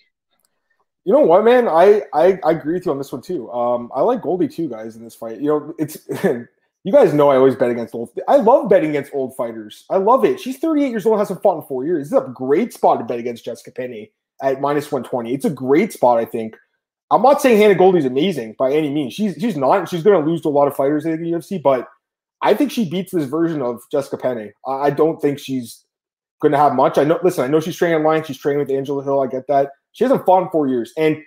You 1.05 1.11
know 1.11 1.19
what, 1.19 1.43
man? 1.43 1.67
I, 1.67 2.03
I, 2.13 2.39
I 2.45 2.51
agree 2.51 2.75
with 2.75 2.85
you 2.85 2.91
on 2.91 2.97
this 2.97 3.11
one 3.11 3.21
too. 3.21 3.51
Um, 3.51 3.91
I 3.93 4.01
like 4.01 4.21
Goldy 4.21 4.47
too, 4.47 4.69
guys, 4.69 4.95
in 4.95 5.03
this 5.03 5.15
fight. 5.15 5.39
You 5.39 5.47
know, 5.47 5.73
it's 5.77 5.97
you 6.23 6.91
guys 6.91 7.13
know 7.13 7.29
I 7.29 7.35
always 7.35 7.55
bet 7.55 7.71
against 7.71 7.93
old. 7.93 8.09
I 8.27 8.37
love 8.37 8.69
betting 8.69 8.91
against 8.91 9.13
old 9.13 9.35
fighters. 9.35 9.85
I 9.89 9.97
love 9.97 10.23
it. 10.23 10.39
She's 10.39 10.59
38 10.59 10.89
years 10.89 11.05
old, 11.05 11.19
hasn't 11.19 11.41
fought 11.43 11.61
in 11.61 11.67
four 11.67 11.85
years. 11.85 12.09
This 12.09 12.17
is 12.17 12.25
a 12.25 12.31
great 12.31 12.73
spot 12.73 12.99
to 12.99 13.05
bet 13.05 13.19
against 13.19 13.43
Jessica 13.43 13.71
Penne 13.71 14.07
at 14.41 14.61
minus 14.61 14.91
120. 14.91 15.33
It's 15.33 15.45
a 15.45 15.49
great 15.49 15.91
spot, 15.91 16.19
I 16.19 16.25
think. 16.25 16.55
I'm 17.11 17.21
not 17.21 17.41
saying 17.41 17.59
Hannah 17.59 17.75
Goldy's 17.75 18.05
amazing 18.05 18.55
by 18.57 18.71
any 18.71 18.89
means. 18.89 19.13
She's 19.13 19.35
she's 19.35 19.57
not. 19.57 19.87
She's 19.89 20.03
going 20.03 20.23
to 20.23 20.29
lose 20.29 20.41
to 20.41 20.47
a 20.47 20.49
lot 20.49 20.67
of 20.67 20.75
fighters 20.75 21.05
in 21.05 21.21
the 21.21 21.31
UFC, 21.31 21.61
but 21.61 21.87
I 22.43 22.53
think 22.53 22.71
she 22.71 22.89
beats 22.89 23.11
this 23.13 23.25
version 23.25 23.61
of 23.61 23.81
Jessica 23.91 24.17
Penne. 24.17 24.51
I 24.67 24.89
don't 24.89 25.21
think 25.21 25.39
she's 25.39 25.83
going 26.41 26.51
to 26.51 26.57
have 26.57 26.75
much. 26.75 26.97
I 26.97 27.05
know. 27.05 27.19
Listen, 27.23 27.45
I 27.45 27.47
know 27.47 27.59
she's 27.59 27.77
training 27.77 27.97
online. 27.97 28.23
She's 28.23 28.37
training 28.37 28.59
with 28.59 28.69
Angela 28.69 29.03
Hill. 29.03 29.21
I 29.21 29.27
get 29.27 29.47
that. 29.47 29.71
She 29.93 30.03
hasn't 30.03 30.25
fought 30.25 30.43
in 30.43 30.49
four 30.49 30.67
years, 30.67 30.91
and 30.97 31.17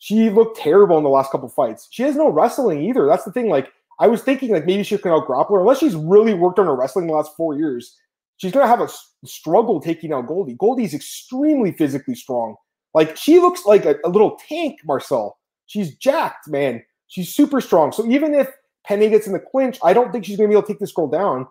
she 0.00 0.30
looked 0.30 0.58
terrible 0.58 0.98
in 0.98 1.04
the 1.04 1.10
last 1.10 1.30
couple 1.30 1.48
fights. 1.48 1.88
She 1.90 2.02
has 2.02 2.16
no 2.16 2.28
wrestling 2.28 2.82
either. 2.82 3.06
That's 3.06 3.24
the 3.24 3.32
thing. 3.32 3.48
Like 3.48 3.70
I 4.00 4.08
was 4.08 4.22
thinking, 4.22 4.50
like 4.50 4.66
maybe 4.66 4.82
she 4.82 4.98
can 4.98 5.12
out 5.12 5.26
grapple 5.26 5.56
her 5.56 5.62
unless 5.62 5.78
she's 5.78 5.94
really 5.94 6.34
worked 6.34 6.58
on 6.58 6.66
her 6.66 6.74
wrestling 6.74 7.06
the 7.06 7.14
last 7.14 7.30
four 7.36 7.56
years. 7.56 7.96
She's 8.38 8.52
going 8.52 8.64
to 8.64 8.68
have 8.68 8.80
a 8.80 8.88
struggle 9.26 9.80
taking 9.80 10.12
out 10.12 10.26
Goldy. 10.26 10.54
Goldy's 10.54 10.92
extremely 10.92 11.70
physically 11.72 12.16
strong. 12.16 12.56
Like 12.92 13.16
she 13.16 13.38
looks 13.38 13.64
like 13.64 13.84
a, 13.84 13.96
a 14.04 14.08
little 14.08 14.38
tank, 14.48 14.80
Marcel. 14.84 15.38
She's 15.66 15.94
jacked, 15.94 16.48
man. 16.48 16.82
She's 17.06 17.34
super 17.34 17.60
strong. 17.60 17.92
So 17.92 18.04
even 18.06 18.34
if 18.34 18.50
Penne 18.86 19.10
gets 19.10 19.26
in 19.26 19.32
the 19.32 19.40
clinch, 19.40 19.78
I 19.82 19.92
don't 19.92 20.12
think 20.12 20.24
she's 20.24 20.36
going 20.36 20.48
to 20.48 20.52
be 20.52 20.58
able 20.58 20.66
to 20.66 20.72
take 20.72 20.80
this 20.80 20.92
girl 20.92 21.08
down. 21.08 21.46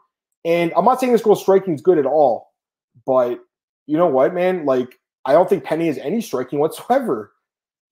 And 0.45 0.73
I'm 0.75 0.85
not 0.85 0.99
saying 0.99 1.13
this 1.13 1.21
girl's 1.21 1.41
striking 1.41 1.73
is 1.73 1.81
good 1.81 1.97
at 1.97 2.05
all, 2.05 2.51
but 3.05 3.39
you 3.87 3.97
know 3.97 4.07
what, 4.07 4.33
man? 4.33 4.65
Like, 4.65 4.99
I 5.25 5.33
don't 5.33 5.49
think 5.49 5.63
Penne 5.63 5.81
has 5.81 5.97
any 5.97 6.21
striking 6.21 6.59
whatsoever. 6.59 7.31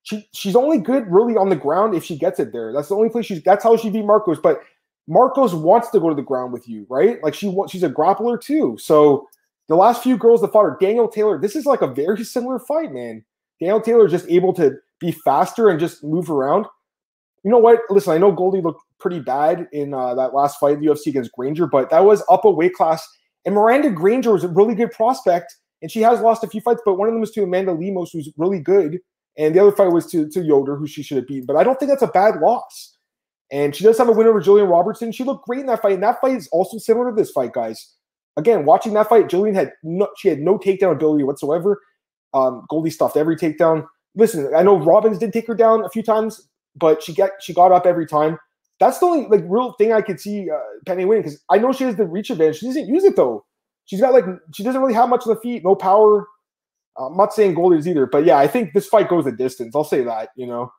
She 0.04 0.27
she's 0.34 0.56
only 0.56 0.80
good 0.80 1.06
really 1.12 1.38
on 1.38 1.49
the 1.49 1.56
ground 1.56 1.95
if 1.95 2.04
she 2.04 2.17
gets 2.17 2.39
it 2.39 2.51
there. 2.51 2.73
That's 2.73 2.89
the 2.89 2.95
only 2.95 3.10
place 3.10 3.25
she's. 3.25 3.43
That's 3.43 3.63
how 3.63 3.77
she 3.77 3.89
beat 3.89 4.04
Markos. 4.04 4.41
But 4.41 4.62
Markos 5.10 5.54
wants 5.54 5.89
to 5.91 5.99
go 5.99 6.10
to 6.10 6.15
the 6.15 6.23
ground 6.23 6.54
with 6.54 6.67
you, 6.67 6.88
right? 6.89 7.21
Like 7.23 7.36
she 7.36 7.47
wants. 7.47 7.71
She's 7.71 7.84
a 7.84 7.89
grappler 7.89 8.41
too. 8.41 8.77
So 8.80 9.27
the 9.67 9.75
last 9.75 10.01
few 10.01 10.17
girls 10.17 10.41
that 10.41 10.51
fought 10.51 10.63
her, 10.63 10.77
Danielle 10.82 11.08
Taylor. 11.08 11.39
This 11.39 11.56
is 11.56 11.65
like 11.65 11.82
a 11.82 11.88
very 11.88 12.23
similar 12.23 12.58
fight, 12.60 12.91
man. 12.91 13.23
Danielle 13.60 13.82
Taylor 13.82 14.06
is 14.06 14.12
just 14.12 14.27
able 14.27 14.54
to 14.54 14.75
be 14.99 15.12
faster 15.12 15.69
and 15.69 15.80
just 15.80 16.04
move 16.04 16.32
around. 16.32 16.65
You 17.43 17.51
know 17.51 17.60
what? 17.60 17.80
Listen, 17.89 18.13
I 18.13 18.17
know 18.17 18.32
Goldy 18.32 18.62
looked 18.62 18.82
pretty 19.01 19.19
bad 19.19 19.67
in 19.71 19.93
uh, 19.93 20.15
that 20.15 20.33
last 20.33 20.59
fight 20.59 20.75
in 20.75 20.81
the 20.81 20.87
UFC 20.87 21.07
against 21.07 21.31
Granger, 21.33 21.67
but 21.67 21.89
that 21.89 22.05
was 22.05 22.23
up 22.29 22.45
a 22.45 22.51
weight 22.51 22.73
class. 22.73 23.07
And 23.45 23.55
Miranda 23.55 23.89
Granger 23.89 24.31
was 24.33 24.43
a 24.43 24.47
really 24.47 24.75
good 24.75 24.91
prospect, 24.91 25.55
and 25.81 25.91
she 25.91 26.01
has 26.01 26.21
lost 26.21 26.43
a 26.43 26.47
few 26.47 26.61
fights, 26.61 26.81
but 26.85 26.95
one 26.95 27.07
of 27.07 27.13
them 27.13 27.21
was 27.21 27.31
to 27.31 27.43
Amanda 27.43 27.73
Lemos, 27.73 28.11
who's 28.11 28.31
really 28.37 28.59
good, 28.59 28.99
and 29.37 29.55
the 29.55 29.59
other 29.59 29.71
fight 29.71 29.91
was 29.91 30.05
to, 30.11 30.29
to 30.29 30.41
Yoder, 30.41 30.75
who 30.75 30.87
she 30.87 31.03
should 31.03 31.17
have 31.17 31.27
beaten. 31.27 31.45
But 31.45 31.55
I 31.55 31.63
don't 31.63 31.79
think 31.79 31.89
that's 31.89 32.03
a 32.03 32.07
bad 32.07 32.39
loss. 32.39 32.97
And 33.51 33.75
she 33.75 33.83
does 33.83 33.97
have 33.97 34.07
a 34.07 34.13
win 34.13 34.27
over 34.27 34.41
Jillian 34.41 34.69
Robertson. 34.69 35.11
She 35.11 35.25
looked 35.25 35.45
great 35.45 35.59
in 35.59 35.65
that 35.65 35.81
fight, 35.81 35.93
and 35.93 36.03
that 36.03 36.21
fight 36.21 36.37
is 36.37 36.47
also 36.51 36.77
similar 36.77 37.09
to 37.09 37.15
this 37.15 37.31
fight, 37.31 37.53
guys. 37.53 37.95
Again, 38.37 38.65
watching 38.65 38.93
that 38.93 39.09
fight, 39.09 39.27
Jillian 39.27 39.55
had 39.55 39.73
no, 39.83 40.07
she 40.17 40.29
had 40.29 40.39
no 40.39 40.57
takedown 40.57 40.93
ability 40.93 41.23
whatsoever. 41.23 41.81
Um, 42.33 42.65
Goldy 42.69 42.89
stuffed 42.89 43.17
every 43.17 43.35
takedown. 43.35 43.85
Listen, 44.15 44.53
I 44.55 44.63
know 44.63 44.77
Robbins 44.77 45.17
did 45.17 45.33
take 45.33 45.47
her 45.47 45.55
down 45.55 45.83
a 45.83 45.89
few 45.89 46.03
times, 46.03 46.47
but 46.75 47.03
she 47.03 47.13
got 47.13 47.31
she 47.41 47.53
got 47.53 47.71
up 47.73 47.85
every 47.85 48.05
time. 48.05 48.37
That's 48.82 48.98
the 48.98 49.06
only 49.06 49.28
like 49.28 49.46
real 49.48 49.74
thing 49.74 49.94
I 49.94 50.02
could 50.02 50.20
see 50.20 50.50
uh, 50.50 50.58
Penne 50.88 51.08
winning 51.08 51.22
because 51.22 51.39
I 51.52 51.60
know 51.60 51.72
she 51.72 51.84
has 51.84 51.98
the 51.98 52.08
reach 52.08 52.32
advantage. 52.32 52.58
She 52.58 52.65
doesn't 52.65 52.88
use 52.88 53.04
it 53.04 53.15
though. 53.15 53.46
She's 53.86 54.02
got 54.02 54.12
like 54.12 54.26
she 54.56 54.63
doesn't 54.63 54.82
really 54.82 54.96
have 54.96 55.08
much 55.08 55.22
on 55.28 55.36
the 55.36 55.39
feet, 55.39 55.63
no 55.63 55.76
power. 55.76 56.28
Uh, 57.00 57.06
I'm 57.06 57.15
not 57.15 57.32
saying 57.32 57.54
Goldy's 57.54 57.88
either, 57.88 58.08
but 58.08 58.26
yeah, 58.26 58.39
I 58.39 58.48
think 58.48 58.74
this 58.74 58.88
fight 58.88 59.08
goes 59.08 59.26
the 59.26 59.32
distance. 59.32 59.76
I'll 59.76 59.84
say 59.84 60.04
that. 60.04 60.30
You 60.36 60.48
know, 60.48 60.74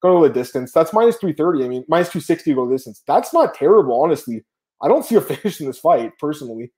go 0.00 0.22
the 0.22 0.32
distance. 0.32 0.70
That's 0.70 0.92
minus 0.92 1.16
three 1.16 1.32
thirty. 1.32 1.64
I 1.64 1.68
mean, 1.68 1.84
minus 1.88 2.08
two 2.08 2.20
sixty 2.20 2.54
go 2.54 2.68
the 2.68 2.74
distance. 2.76 3.02
That's 3.08 3.34
not 3.34 3.52
terrible, 3.52 4.00
honestly. 4.00 4.44
I 4.80 4.86
don't 4.86 5.04
see 5.04 5.16
a 5.16 5.20
finish 5.20 5.60
in 5.60 5.66
this 5.66 5.80
fight 5.80 6.12
personally. 6.20 6.70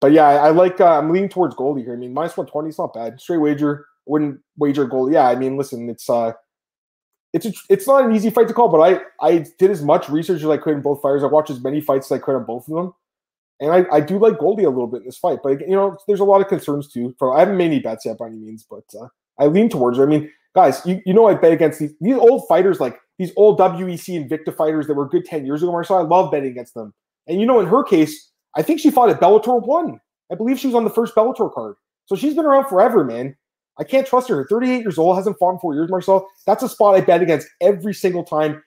But 0.00 0.10
yeah, 0.10 0.26
I, 0.26 0.48
I 0.48 0.50
like. 0.50 0.80
Uh, 0.80 0.98
I'm 0.98 1.12
leaning 1.12 1.28
towards 1.28 1.54
Goldy 1.54 1.84
here. 1.84 1.92
I 1.92 1.96
mean, 1.96 2.12
minus 2.12 2.36
one 2.36 2.48
twenty 2.48 2.70
is 2.70 2.78
not 2.78 2.94
bad. 2.94 3.20
Straight 3.20 3.38
wager. 3.38 3.86
Wouldn't 4.06 4.40
wager 4.56 4.86
Goldy. 4.86 5.14
Yeah, 5.14 5.28
I 5.28 5.36
mean, 5.36 5.56
listen, 5.56 5.88
it's 5.88 6.10
uh, 6.10 6.32
it's 7.32 7.46
a, 7.46 7.52
it's 7.68 7.86
not 7.86 8.04
an 8.04 8.14
easy 8.14 8.30
fight 8.30 8.48
to 8.48 8.54
call, 8.54 8.68
but 8.68 8.80
I 8.80 9.00
I 9.20 9.44
did 9.58 9.70
as 9.70 9.82
much 9.82 10.08
research 10.08 10.42
as 10.42 10.48
I 10.48 10.56
could 10.56 10.74
in 10.74 10.82
both 10.82 11.02
fighters. 11.02 11.22
I 11.22 11.26
watched 11.26 11.50
as 11.50 11.62
many 11.62 11.80
fights 11.80 12.10
as 12.10 12.16
I 12.16 12.18
could 12.18 12.36
on 12.36 12.44
both 12.44 12.68
of 12.68 12.74
them, 12.74 12.94
and 13.60 13.72
I, 13.72 13.96
I 13.96 14.00
do 14.00 14.18
like 14.18 14.38
Goldy 14.38 14.64
a 14.64 14.70
little 14.70 14.86
bit 14.86 14.98
in 15.00 15.06
this 15.06 15.18
fight. 15.18 15.40
But 15.42 15.60
you 15.60 15.74
know, 15.74 15.96
there's 16.06 16.20
a 16.20 16.24
lot 16.24 16.40
of 16.40 16.48
concerns 16.48 16.88
too. 16.88 17.14
For 17.18 17.36
I 17.36 17.40
haven't 17.40 17.56
made 17.56 17.66
any 17.66 17.80
bets 17.80 18.06
yet 18.06 18.18
by 18.18 18.28
any 18.28 18.38
means, 18.38 18.64
but 18.68 18.84
uh, 18.98 19.08
I 19.38 19.46
lean 19.46 19.68
towards 19.68 19.98
her. 19.98 20.04
I 20.04 20.06
mean, 20.06 20.30
guys, 20.54 20.80
you, 20.86 21.02
you 21.04 21.12
know 21.12 21.26
I 21.26 21.34
bet 21.34 21.52
against 21.52 21.80
these 21.80 21.92
these 22.00 22.16
old 22.16 22.48
fighters 22.48 22.80
like 22.80 22.98
these 23.18 23.32
old 23.36 23.58
WEC 23.58 24.28
Invicta 24.28 24.56
fighters 24.56 24.86
that 24.86 24.94
were 24.94 25.08
good 25.08 25.24
ten 25.24 25.44
years 25.44 25.62
ago. 25.62 25.72
Marcel, 25.72 25.98
I 25.98 26.02
love 26.02 26.30
betting 26.30 26.50
against 26.50 26.74
them. 26.74 26.94
And 27.26 27.40
you 27.40 27.46
know, 27.46 27.60
in 27.60 27.66
her 27.66 27.84
case, 27.84 28.30
I 28.56 28.62
think 28.62 28.80
she 28.80 28.90
fought 28.90 29.10
at 29.10 29.20
Bellator 29.20 29.64
one. 29.66 30.00
I 30.32 30.34
believe 30.34 30.58
she 30.58 30.66
was 30.66 30.74
on 30.74 30.84
the 30.84 30.90
first 30.90 31.14
Bellator 31.14 31.52
card. 31.52 31.76
So 32.06 32.16
she's 32.16 32.34
been 32.34 32.46
around 32.46 32.66
forever, 32.68 33.04
man. 33.04 33.36
I 33.78 33.84
can't 33.84 34.06
trust 34.06 34.28
her. 34.28 34.46
38 34.48 34.80
years 34.80 34.98
old, 34.98 35.16
hasn't 35.16 35.38
fought 35.38 35.52
in 35.52 35.58
four 35.58 35.74
years, 35.74 35.90
Marcel. 35.90 36.28
That's 36.46 36.62
a 36.62 36.68
spot 36.68 36.96
I 36.96 37.00
bet 37.00 37.22
against 37.22 37.48
every 37.60 37.94
single 37.94 38.24
time. 38.24 38.62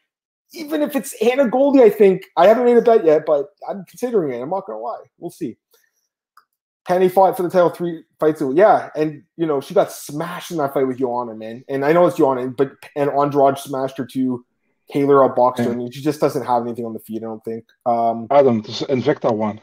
Even 0.54 0.82
if 0.82 0.95
it's 0.95 1.15
Hannah 1.21 1.50
Goldy, 1.50 1.82
I 1.82 1.89
think. 1.89 2.24
I 2.38 2.47
haven't 2.47 2.65
made 2.65 2.78
a 2.78 2.82
bet 2.82 3.06
yet, 3.06 3.26
but 3.26 3.47
I'm 3.69 3.86
considering 3.86 4.34
it. 4.34 4.41
I'm 4.41 4.50
not 4.50 4.65
going 4.65 4.78
to 4.78 4.84
lie. 4.84 5.04
We'll 5.17 5.32
see. 5.32 5.58
Penne 6.88 7.10
fought 7.10 7.38
for 7.38 7.43
the 7.43 7.50
title 7.50 7.69
three 7.69 8.04
fights. 8.19 8.41
ago. 8.41 8.52
Yeah, 8.54 8.89
and 8.95 9.24
you 9.38 9.45
know 9.45 9.62
she 9.62 9.74
got 9.74 9.91
smashed 9.91 10.52
in 10.52 10.58
that 10.58 10.74
fight 10.74 10.88
with 10.88 10.97
Joanna, 10.97 11.36
man. 11.36 11.63
And 11.69 11.86
I 11.86 11.93
know 11.93 12.08
it's 12.08 12.17
Joanna, 12.17 12.47
but 12.47 12.71
and 12.95 13.10
Andrade 13.12 13.60
smashed 13.60 13.97
her 13.97 14.06
too. 14.06 14.45
Taylor 14.91 15.17
outboxed 15.17 15.63
her. 15.63 15.71
I 15.71 15.76
mean, 15.76 15.91
she 15.91 16.02
just 16.02 16.19
doesn't 16.19 16.45
have 16.45 16.63
anything 16.63 16.86
on 16.86 16.93
the 16.93 17.00
feet. 17.00 17.21
I 17.21 17.28
don't 17.28 17.43
think. 17.45 17.65
Um, 17.86 18.28
Adam, 18.30 18.62
Invicta 18.63 19.32
won. 19.34 19.62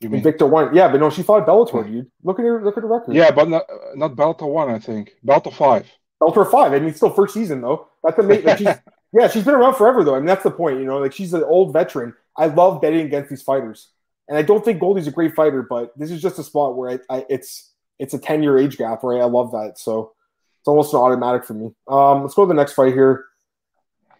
You 0.00 0.10
mean 0.10 0.22
Victor 0.22 0.46
one? 0.46 0.74
Yeah, 0.74 0.88
but 0.88 1.00
no, 1.00 1.10
she 1.10 1.22
fought 1.22 1.46
Bellator, 1.46 1.86
dude. 1.86 2.10
Look 2.22 2.38
at 2.38 2.44
her. 2.44 2.62
Look 2.62 2.76
at 2.76 2.82
the 2.82 2.88
record. 2.88 3.14
Yeah, 3.14 3.30
but 3.30 3.48
not, 3.48 3.64
not 3.94 4.16
Bellator 4.16 4.48
one, 4.50 4.70
I 4.70 4.78
think. 4.78 5.12
Bellator 5.26 5.52
five. 5.52 5.86
Bellator 6.22 6.50
five. 6.50 6.72
I 6.72 6.78
mean, 6.78 6.94
still 6.94 7.10
first 7.10 7.34
season 7.34 7.60
though. 7.60 7.88
That's 8.02 8.18
amazing. 8.18 8.44
Like, 8.44 8.58
she's, 8.58 8.68
yeah, 9.12 9.28
she's 9.28 9.44
been 9.44 9.54
around 9.54 9.74
forever 9.74 10.04
though. 10.04 10.14
I 10.14 10.18
mean, 10.18 10.26
that's 10.26 10.42
the 10.42 10.50
point. 10.50 10.78
You 10.78 10.84
know, 10.84 10.98
like 10.98 11.12
she's 11.12 11.32
an 11.32 11.44
old 11.44 11.72
veteran. 11.72 12.14
I 12.36 12.46
love 12.46 12.80
betting 12.80 13.06
against 13.06 13.30
these 13.30 13.42
fighters, 13.42 13.90
and 14.28 14.36
I 14.36 14.42
don't 14.42 14.64
think 14.64 14.80
Goldy's 14.80 15.06
a 15.06 15.12
great 15.12 15.34
fighter, 15.34 15.62
but 15.62 15.96
this 15.96 16.10
is 16.10 16.20
just 16.20 16.38
a 16.38 16.42
spot 16.42 16.76
where 16.76 17.00
I, 17.08 17.18
I 17.18 17.26
it's 17.30 17.70
it's 17.98 18.14
a 18.14 18.18
ten 18.18 18.42
year 18.42 18.58
age 18.58 18.76
gap. 18.76 19.02
Right, 19.02 19.20
I 19.20 19.24
love 19.24 19.52
that. 19.52 19.78
So 19.78 20.12
it's 20.60 20.68
almost 20.68 20.92
an 20.92 21.00
automatic 21.00 21.44
for 21.44 21.54
me. 21.54 21.70
Um, 21.88 22.22
let's 22.22 22.34
go 22.34 22.44
to 22.44 22.48
the 22.48 22.54
next 22.54 22.72
fight 22.72 22.92
here. 22.92 23.26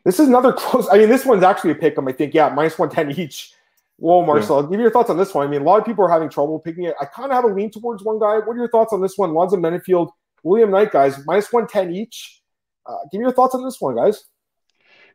This 0.05 0.21
is 0.21 0.29
another 0.29 0.53
close. 0.57 0.89
I 0.91 0.99
mean, 0.99 1.09
this 1.09 1.25
one's 1.25 1.43
actually 1.43 1.73
a 1.73 1.77
pick 1.77 1.99
'em. 1.99 2.09
I 2.09 2.13
think. 2.13 2.33
Yeah, 2.33 2.49
minus 2.51 2.79
one 2.79 2.91
ten 2.91 3.11
each. 3.11 3.53
Whoa, 3.97 4.25
Marcel, 4.27 4.57
yeah. 4.57 4.63
give 4.63 4.71
me 4.73 4.83
your 4.83 4.91
thoughts 4.91 5.11
on 5.11 5.17
this 5.17 5.33
one. 5.33 5.47
I 5.47 5.51
mean, 5.51 5.63
a 5.63 5.65
lot 5.65 5.79
of 5.79 5.87
people 5.87 6.05
are 6.05 6.11
having 6.11 6.29
trouble 6.29 6.59
picking 6.59 6.85
it. 6.85 6.95
I 7.01 7.05
kind 7.05 7.31
of 7.31 7.37
have 7.37 7.45
a 7.45 7.55
lean 7.55 7.71
towards 7.71 8.03
one 8.03 8.19
guy. 8.19 8.39
What 8.39 8.55
are 8.55 8.59
your 8.59 8.71
thoughts 8.71 8.93
on 8.93 9.01
this 9.01 9.17
one? 9.17 9.33
Lonzo 9.35 9.57
Menifield, 9.57 10.11
William 10.43 10.71
Knight, 10.71 10.91
guys, 10.91 11.19
minus 11.27 11.53
110 11.53 11.95
each. 11.95 12.41
Uh, 12.87 12.97
give 13.11 13.21
me 13.21 13.25
your 13.25 13.33
thoughts 13.33 13.55
on 13.55 13.65
this 13.65 13.81
one, 13.81 13.97
guys. 13.97 14.25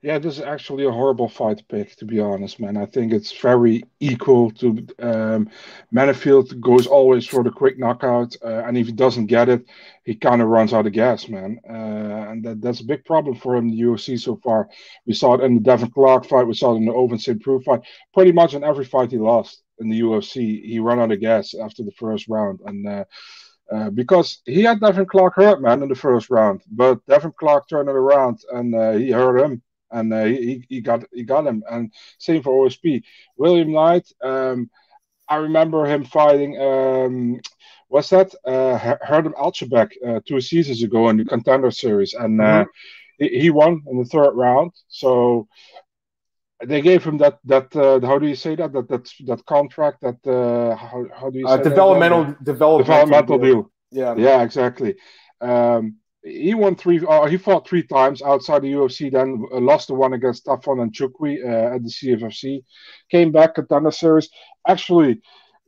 Yeah, 0.01 0.17
this 0.17 0.38
is 0.38 0.43
actually 0.43 0.85
a 0.85 0.91
horrible 0.91 1.27
fight 1.27 1.62
pick, 1.67 1.93
to 1.97 2.05
be 2.05 2.21
honest, 2.21 2.62
man. 2.62 2.77
I 2.77 2.85
think 2.85 3.12
it's 3.12 3.38
very 3.38 3.83
equal 3.99 4.49
to 4.51 4.88
um, 4.99 5.49
Menifield 5.93 6.57
goes 6.62 6.88
always 6.88 7.25
for 7.25 7.43
the 7.43 7.51
quick 7.51 7.77
knockout, 7.77 8.33
uh, 8.41 8.63
and 8.65 8.77
if 8.77 8.85
he 8.85 8.93
doesn't 8.93 9.25
get 9.25 9.49
it, 9.49 9.65
he 10.05 10.15
kind 10.15 10.41
of 10.41 10.47
runs 10.47 10.73
out 10.73 10.88
of 10.88 10.93
gas, 10.93 11.27
man. 11.27 11.59
Uh, 11.69 12.31
and 12.31 12.45
that, 12.45 12.62
that's 12.62 12.79
a 12.79 12.85
big 12.85 13.03
problem 13.03 13.35
for 13.35 13.57
him 13.57 13.67
in 13.67 13.75
the 13.75 13.81
UFC 13.81 14.17
so 14.17 14.38
far. 14.41 14.69
We 15.05 15.13
saw 15.13 15.33
it 15.33 15.41
in 15.43 15.55
the 15.55 15.62
Devin 15.62 15.91
Clark 15.91 16.25
fight, 16.27 16.47
we 16.47 16.53
saw 16.53 16.75
it 16.75 16.77
in 16.77 16.85
the 16.85 16.93
Ovince 16.93 17.23
St. 17.23 17.41
Preux 17.41 17.59
fight. 17.59 17.81
Pretty 18.13 18.31
much 18.31 18.53
in 18.53 18.63
every 18.63 18.85
fight 18.85 19.12
he 19.12 19.17
lost 19.17 19.63
in 19.79 19.89
the 19.89 19.99
UFC, 19.99 20.63
he 20.63 20.79
ran 20.79 21.01
out 21.01 21.12
of 21.12 21.19
gas 21.19 21.53
after 21.53 21.83
the 21.83 21.93
first 21.99 22.29
round, 22.29 22.62
and. 22.65 22.88
Uh, 22.88 23.03
uh, 23.71 23.88
because 23.91 24.41
he 24.47 24.63
had 24.63 24.79
Devin 24.79 25.05
Clark 25.05 25.35
hurt, 25.35 25.62
man, 25.62 25.83
in 25.83 25.89
the 25.89 25.93
first 25.93 26.31
round. 26.31 26.63
But 26.71 27.05
Devin 27.05 27.33
Clark 27.39 27.69
turned 27.69 27.88
it 27.88 27.95
around 27.95 28.39
and 28.51 28.73
uh, 28.73 28.93
he 28.93 29.12
hurt 29.12 29.38
him 29.38 29.62
and 29.91 30.13
uh, 30.13 30.25
he, 30.25 30.65
he 30.69 30.82
got 30.82 31.04
he 31.13 31.23
got 31.23 31.47
him. 31.47 31.63
And 31.69 31.93
same 32.17 32.41
for 32.41 32.67
OSP. 32.67 33.04
William 33.38 33.71
Knight, 33.71 34.12
um, 34.23 34.69
I 35.28 35.38
remember 35.38 35.86
him 35.86 36.04
fighting. 36.04 36.60
Um, 36.62 37.39
what's 37.88 38.10
that? 38.10 38.34
Uh, 38.45 38.78
Herdem 39.06 39.34
Alacabek 39.34 39.91
uh, 40.06 40.19
two 40.25 40.41
seasons 40.41 40.84
ago 40.84 41.10
in 41.10 41.17
the 41.17 41.25
Contender 41.25 41.71
Series, 41.71 42.13
and 42.13 42.41
uh, 42.41 42.43
mm-hmm. 42.43 43.25
he, 43.25 43.41
he 43.41 43.49
won 43.49 43.82
in 43.88 43.99
the 43.99 44.06
third 44.06 44.34
round. 44.34 44.71
So 44.88 45.47
they 46.65 46.82
gave 46.82 47.04
him 47.04 47.17
that 47.19 47.39
that 47.45 47.73
uh, 47.75 48.06
how 48.06 48.19
do 48.19 48.28
you 48.28 48.36
say 48.36 48.56
that 48.56 48.73
that 48.73 48.89
that 48.89 49.10
that 49.25 49.45
contract 49.45 50.02
that 50.02 50.19
uh, 50.28 50.75
how, 50.75 51.06
how 51.13 51.30
do 51.30 51.39
you 51.39 51.47
uh, 51.47 51.58
say 51.58 51.63
developmental 51.63 52.36
developmental 52.43 52.78
developmental 52.80 53.38
deal. 53.38 53.54
deal. 53.54 53.71
Yeah, 53.91 54.15
yeah, 54.17 54.43
exactly. 54.43 54.95
Um, 55.41 55.97
he 56.23 56.53
won 56.53 56.75
three. 56.75 57.03
Uh, 57.05 57.25
he 57.27 57.38
fought 57.38 57.67
three 57.67 57.84
times 57.84 58.21
outside 58.21 58.62
the 58.62 58.73
UFC. 58.73 59.12
Then 59.12 59.45
uh, 59.51 59.60
lost 59.60 59.88
the 59.88 59.93
one 59.93 60.13
against 60.13 60.45
Tafon 60.45 60.91
Nchukwi 60.91 61.43
uh, 61.43 61.75
at 61.75 61.84
the 61.84 61.89
CFFC. 61.89 62.63
Came 63.10 63.32
back 63.32 63.55
contender 63.55 63.91
series. 63.91 64.29
Actually, 64.67 65.21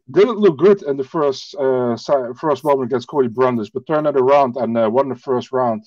didn't 0.09 0.39
look 0.39 0.57
good 0.57 0.83
in 0.83 0.97
the 0.97 1.03
first 1.03 1.55
uh, 1.55 1.95
first 2.39 2.63
moment 2.63 2.91
against 2.91 3.07
Cody 3.07 3.29
Brundage, 3.29 3.71
but 3.73 3.87
turned 3.87 4.07
it 4.07 4.17
around 4.17 4.57
and 4.57 4.77
uh, 4.77 4.89
won 4.91 5.09
the 5.09 5.15
first 5.15 5.51
round. 5.51 5.83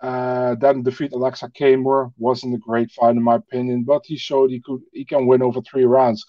Then 0.00 0.82
defeat 0.82 1.12
Aleksa 1.12 1.50
Camur 1.52 2.12
wasn't 2.16 2.54
a 2.54 2.58
great 2.58 2.92
fight 2.92 3.16
in 3.16 3.22
my 3.22 3.36
opinion, 3.36 3.84
but 3.84 4.02
he 4.04 4.16
showed 4.16 4.50
he 4.50 4.60
could 4.60 4.82
he 4.92 5.04
can 5.04 5.26
win 5.26 5.42
over 5.42 5.60
three 5.62 5.86
rounds, 5.86 6.24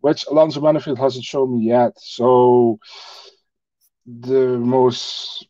which 0.00 0.24
Alonzo 0.30 0.60
Menifield 0.60 0.98
hasn't 0.98 1.24
shown 1.24 1.58
me 1.58 1.66
yet. 1.66 1.92
So 1.98 2.78
the 4.06 4.56
most 4.58 5.46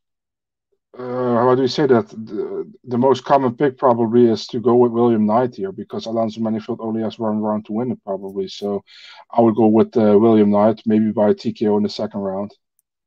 uh, 0.99 1.35
how 1.37 1.55
do 1.55 1.63
you 1.63 1.69
say 1.69 1.87
that? 1.87 2.09
The, 2.09 2.71
the, 2.85 2.99
most 2.99 3.25
common 3.25 3.55
pick 3.55 3.77
probably 3.77 4.31
is 4.31 4.47
to 4.49 4.61
go 4.61 4.77
with 4.77 4.93
William 4.93 5.27
Knight 5.27 5.55
here 5.55 5.73
because 5.73 6.07
Alonzo 6.07 6.41
Menifield 6.41 6.79
only 6.81 7.03
has 7.03 7.19
one 7.19 7.41
round 7.41 7.67
to 7.67 7.73
win 7.73 7.91
it 7.91 8.03
probably. 8.05 8.49
So 8.49 8.83
I 9.31 9.41
would 9.41 9.57
go 9.57 9.67
with 9.67 9.97
uh, 9.97 10.19
William 10.19 10.51
Knight, 10.51 10.83
maybe 10.87 11.13
by 11.13 11.35
TKO 11.35 11.77
in 11.77 11.83
the 11.83 11.89
second 11.89 12.21
round. 12.21 12.55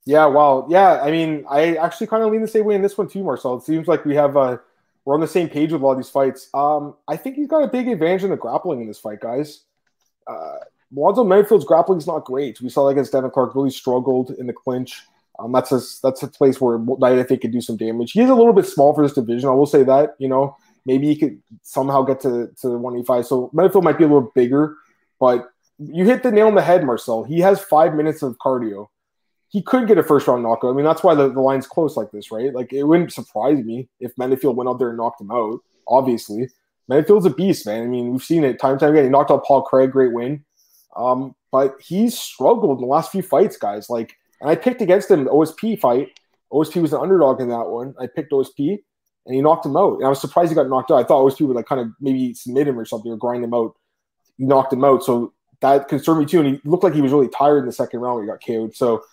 Yeah, 0.05 0.27
well, 0.27 0.67
yeah. 0.69 1.01
I 1.01 1.11
mean, 1.11 1.45
I 1.49 1.75
actually 1.75 2.07
kind 2.07 2.23
of 2.23 2.31
lean 2.31 2.41
the 2.41 2.47
same 2.47 2.65
way 2.65 2.75
in 2.75 2.81
this 2.81 2.97
one 2.97 3.09
too, 3.09 3.23
Marcel. 3.23 3.57
It 3.57 3.63
seems 3.63 3.87
like 3.87 4.05
we 4.05 4.15
have 4.15 4.37
uh, 4.37 4.57
we're 5.05 5.15
on 5.15 5.21
the 5.21 5.27
same 5.27 5.49
page 5.49 5.71
with 5.71 5.81
a 5.81 5.85
lot 5.85 5.93
of 5.93 5.97
these 5.97 6.09
fights. 6.09 6.49
Um, 6.53 6.95
I 7.07 7.17
think 7.17 7.35
he's 7.35 7.47
got 7.47 7.63
a 7.63 7.67
big 7.67 7.87
advantage 7.87 8.23
in 8.23 8.29
the 8.29 8.37
grappling 8.37 8.81
in 8.81 8.87
this 8.87 8.99
fight, 8.99 9.19
guys. 9.19 9.63
Uh, 10.27 10.57
Alonzo 10.95 11.23
grappling 11.59 11.97
is 11.97 12.07
not 12.07 12.25
great. 12.25 12.61
We 12.61 12.69
saw 12.69 12.85
that 12.85 12.91
against 12.91 13.11
Devin 13.11 13.31
Clark, 13.31 13.55
really 13.55 13.71
struggled 13.71 14.31
in 14.31 14.47
the 14.47 14.53
clinch. 14.53 15.03
Um, 15.39 15.51
that's 15.51 15.71
a 15.71 15.79
that's 16.03 16.23
a 16.23 16.27
place 16.27 16.59
where 16.59 16.79
I 17.03 17.23
think 17.23 17.41
could 17.41 17.51
do 17.51 17.61
some 17.61 17.77
damage. 17.77 18.11
He 18.11 18.21
is 18.21 18.29
a 18.29 18.35
little 18.35 18.53
bit 18.53 18.65
small 18.65 18.93
for 18.93 19.03
this 19.03 19.13
division. 19.13 19.49
I 19.49 19.53
will 19.53 19.65
say 19.65 19.83
that. 19.83 20.15
You 20.19 20.27
know, 20.27 20.57
maybe 20.85 21.07
he 21.07 21.15
could 21.15 21.41
somehow 21.63 22.03
get 22.03 22.19
to 22.21 22.49
to 22.61 22.69
185. 22.69 23.25
So 23.25 23.49
Menifield 23.53 23.83
might 23.83 23.97
be 23.97 24.03
a 24.03 24.07
little 24.07 24.31
bigger, 24.35 24.75
but 25.19 25.49
you 25.77 26.03
hit 26.05 26.23
the 26.23 26.31
nail 26.31 26.47
on 26.47 26.55
the 26.55 26.61
head, 26.61 26.83
Marcel. 26.83 27.23
He 27.23 27.39
has 27.39 27.61
five 27.61 27.95
minutes 27.95 28.21
of 28.21 28.37
cardio. 28.37 28.87
He 29.47 29.61
could 29.61 29.87
get 29.87 29.97
a 29.97 30.03
first 30.03 30.27
round 30.27 30.43
knockout. 30.43 30.71
I 30.71 30.75
mean, 30.75 30.85
that's 30.85 31.03
why 31.03 31.15
the, 31.15 31.31
the 31.31 31.41
line's 31.41 31.65
close 31.65 31.95
like 31.95 32.11
this, 32.11 32.31
right? 32.31 32.53
Like 32.53 32.73
it 32.73 32.83
wouldn't 32.83 33.13
surprise 33.13 33.63
me 33.63 33.87
if 33.99 34.15
Menifield 34.15 34.55
went 34.55 34.69
out 34.69 34.77
there 34.77 34.89
and 34.89 34.97
knocked 34.97 35.21
him 35.21 35.31
out. 35.31 35.59
Obviously, 35.87 36.49
Menifield's 36.89 37.25
a 37.25 37.31
beast, 37.31 37.65
man. 37.65 37.83
I 37.83 37.87
mean, 37.87 38.11
we've 38.11 38.23
seen 38.23 38.43
it 38.43 38.59
time 38.59 38.71
and 38.71 38.79
time 38.79 38.91
again. 38.91 39.05
He 39.05 39.09
knocked 39.09 39.31
out 39.31 39.45
Paul 39.45 39.61
Craig, 39.61 39.91
great 39.91 40.11
win. 40.11 40.43
Um, 40.95 41.35
but 41.51 41.75
he's 41.79 42.17
struggled 42.17 42.77
in 42.77 42.81
the 42.81 42.87
last 42.87 43.11
few 43.11 43.21
fights, 43.21 43.57
guys. 43.57 43.89
Like 43.89 44.15
and 44.41 44.49
I 44.49 44.55
picked 44.55 44.81
against 44.81 45.11
him 45.11 45.23
the 45.25 45.31
OSP 45.31 45.79
fight. 45.79 46.19
OSP 46.51 46.81
was 46.81 46.93
an 46.93 47.01
underdog 47.01 47.41
in 47.41 47.49
that 47.49 47.67
one. 47.67 47.93
I 47.99 48.07
picked 48.07 48.31
OSP 48.31 48.79
and 49.25 49.35
he 49.35 49.41
knocked 49.41 49.65
him 49.65 49.77
out. 49.77 49.97
And 49.97 50.05
I 50.05 50.09
was 50.09 50.21
surprised 50.21 50.49
he 50.49 50.55
got 50.55 50.69
knocked 50.69 50.91
out. 50.91 50.97
I 50.97 51.03
thought 51.03 51.23
OSP 51.23 51.47
would 51.47 51.55
like 51.55 51.67
kind 51.67 51.81
of 51.81 51.87
maybe 51.99 52.33
submit 52.33 52.67
him 52.67 52.79
or 52.79 52.85
something 52.85 53.11
or 53.11 53.17
grind 53.17 53.43
him 53.43 53.53
out. 53.53 53.75
He 54.37 54.45
knocked 54.45 54.73
him 54.73 54.83
out. 54.83 55.03
So 55.03 55.33
that 55.61 55.87
concerned 55.87 56.19
me 56.19 56.25
too. 56.25 56.39
And 56.41 56.55
he 56.55 56.61
looked 56.63 56.83
like 56.83 56.93
he 56.93 57.01
was 57.01 57.11
really 57.11 57.27
tired 57.29 57.59
in 57.59 57.65
the 57.65 57.71
second 57.71 57.99
round 57.99 58.15
when 58.15 58.25
he 58.25 58.31
got 58.31 58.43
KO'd. 58.43 58.75
So 58.75 59.03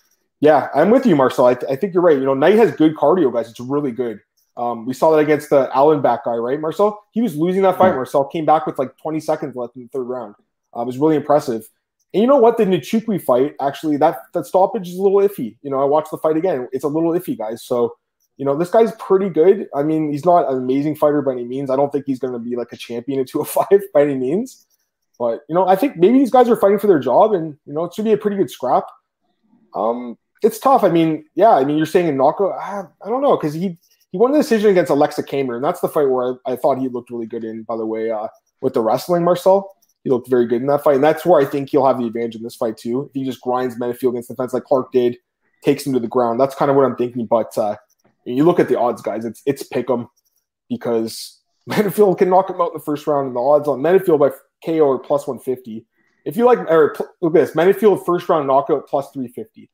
yeah, 0.40 0.68
I'm 0.74 0.90
with 0.90 1.06
you, 1.06 1.16
Marcel. 1.16 1.46
I, 1.46 1.54
th- 1.54 1.70
I 1.70 1.76
think 1.76 1.94
you're 1.94 2.02
right. 2.02 2.16
You 2.16 2.24
know, 2.24 2.34
Knight 2.34 2.56
has 2.56 2.72
good 2.72 2.94
cardio, 2.94 3.32
guys. 3.32 3.50
It's 3.50 3.60
really 3.60 3.90
good. 3.90 4.20
Um, 4.56 4.86
we 4.86 4.94
saw 4.94 5.10
that 5.10 5.18
against 5.18 5.50
the 5.50 5.68
Allen 5.74 6.00
back 6.00 6.24
guy, 6.24 6.34
right, 6.34 6.58
Marcel? 6.58 7.04
He 7.12 7.20
was 7.20 7.36
losing 7.36 7.62
that 7.62 7.76
fight. 7.76 7.94
Marcel 7.94 8.24
came 8.24 8.46
back 8.46 8.66
with 8.66 8.78
like 8.78 8.96
20 8.98 9.20
seconds 9.20 9.54
left 9.54 9.76
in 9.76 9.82
the 9.82 9.88
third 9.88 10.04
round. 10.04 10.34
Uh, 10.74 10.82
it 10.82 10.86
was 10.86 10.98
really 10.98 11.16
impressive. 11.16 11.68
And 12.14 12.23
you 12.23 12.27
know 12.27 12.37
what? 12.37 12.57
The 12.57 12.64
Nchukwi 12.64 13.23
fight, 13.23 13.55
actually, 13.61 13.97
that, 13.99 14.19
that 14.33 14.47
stoppage 14.47 14.88
is 14.88 14.97
a 14.97 15.03
little 15.03 15.19
iffy. 15.19 15.57
You 15.62 15.71
know, 15.71 15.81
I 15.81 15.85
watched 15.85 16.11
the 16.11 16.19
fight 16.19 16.37
again. 16.37 16.69
It's 16.73 16.85
a 16.85 16.88
little 16.88 17.12
iffy, 17.12 17.37
guys. 17.37 17.64
So, 17.64 17.97
you 18.37 18.45
know, 18.45 18.57
this 18.57 18.71
guy's 18.71 18.92
pretty 18.99 19.29
good. 19.29 19.69
I 19.75 19.83
mean, 19.83 20.12
he's 20.12 20.25
not 20.25 20.51
an 20.51 20.59
amazing 20.59 20.97
fighter 20.97 21.21
by 21.23 21.33
any 21.33 21.45
means. 21.45 21.71
I 21.71 21.77
don't 21.77 21.90
think 21.90 22.05
he's 22.07 22.19
going 22.19 22.33
to 22.33 22.38
be 22.38 22.57
like 22.57 22.73
a 22.73 22.77
champion 22.77 23.21
at 23.21 23.27
205 23.29 23.81
by 23.92 24.03
any 24.03 24.14
means. 24.14 24.66
But, 25.19 25.40
you 25.49 25.55
know, 25.55 25.66
I 25.66 25.77
think 25.77 25.97
maybe 25.97 26.19
these 26.19 26.31
guys 26.31 26.49
are 26.49 26.57
fighting 26.57 26.79
for 26.79 26.87
their 26.87 26.99
job 26.99 27.33
and, 27.33 27.57
you 27.66 27.73
know, 27.73 27.85
it 27.85 27.95
should 27.95 28.05
be 28.05 28.12
a 28.12 28.19
pretty 28.19 28.37
good 28.37 28.51
scrap. 28.51 28.85
Um, 29.75 30.19
It's 30.42 30.59
tough. 30.59 30.85
I 30.85 30.90
mean, 30.90 31.25
yeah, 31.35 31.51
I 31.51 31.64
mean, 31.64 31.77
you're 31.77 31.87
saying 31.87 32.09
a 32.09 32.12
knockout. 32.12 32.53
I, 32.53 32.85
I 33.05 33.09
don't 33.09 33.23
know 33.23 33.37
because 33.37 33.55
he, 33.55 33.79
he 34.12 34.19
won 34.19 34.33
the 34.33 34.38
decision 34.38 34.71
against 34.71 34.92
Aleksa 34.92 35.27
Camur, 35.27 35.57
and 35.57 35.64
that's 35.64 35.81
the 35.81 35.88
fight 35.88 36.09
where 36.09 36.38
I, 36.47 36.53
I 36.53 36.57
thought 36.57 36.79
he 36.79 36.88
looked 36.88 37.11
really 37.11 37.27
good 37.27 37.45
in, 37.45 37.62
by 37.62 37.77
the 37.77 37.87
way, 37.87 38.11
uh, 38.11 38.29
with 38.61 38.75
the 38.75 38.81
wrestling, 38.81 39.25
Marcel. 39.25 39.75
He 40.07 40.11
looked 40.11 40.29
very 40.29 40.47
good 40.47 40.61
in 40.61 40.69
that 40.69 40.85
fight. 40.85 40.95
And 40.95 41.03
that's 41.03 41.27
where 41.27 41.40
I 41.40 41.45
think 41.45 41.69
he'll 41.69 41.85
have 41.85 41.99
the 41.99 42.07
advantage 42.07 42.37
in 42.37 42.45
this 42.45 42.55
fight, 42.55 42.77
too. 42.77 43.07
If 43.07 43.11
he 43.12 43.25
just 43.25 43.40
grinds 43.40 43.75
Menifield 43.75 44.11
against 44.11 44.29
the 44.29 44.37
fence 44.37 44.55
like 44.55 44.62
Clark 44.62 44.92
did, 44.92 45.16
takes 45.64 45.85
him 45.85 45.95
to 45.95 45.99
the 45.99 46.07
ground. 46.07 46.38
That's 46.38 46.55
kind 46.55 46.71
of 46.71 46.77
what 46.77 46.85
I'm 46.85 46.95
thinking. 46.95 47.27
But 47.27 47.59
uh, 47.59 47.75
you 48.25 48.45
look 48.45 48.61
at 48.61 48.69
the 48.69 48.79
odds, 48.79 49.03
guys, 49.03 49.25
it's 49.25 49.42
it's 49.47 49.64
pick 49.64 49.90
'em 49.90 50.07
because 50.69 51.40
Menifield 51.69 52.19
can 52.19 52.31
knock 52.31 52.49
him 52.49 52.61
out 52.61 52.69
in 52.69 52.75
the 52.75 52.85
first 52.85 53.05
round, 53.09 53.27
and 53.27 53.35
the 53.35 53.40
odds 53.40 53.66
on 53.66 53.81
Menifield 53.81 54.21
by 54.21 54.31
KO 54.64 54.88
are 54.92 55.01
plus 55.01 55.27
150. 55.27 55.85
If 56.25 56.37
you 56.37 56.45
like, 56.45 56.61
or 56.61 56.95
look 57.21 57.35
at 57.35 57.40
this, 57.40 57.57
Menifield 57.57 58.07
first 58.07 58.29
round 58.29 58.47
knockout 58.47 58.87
plus 58.87 59.11
350. 59.11 59.69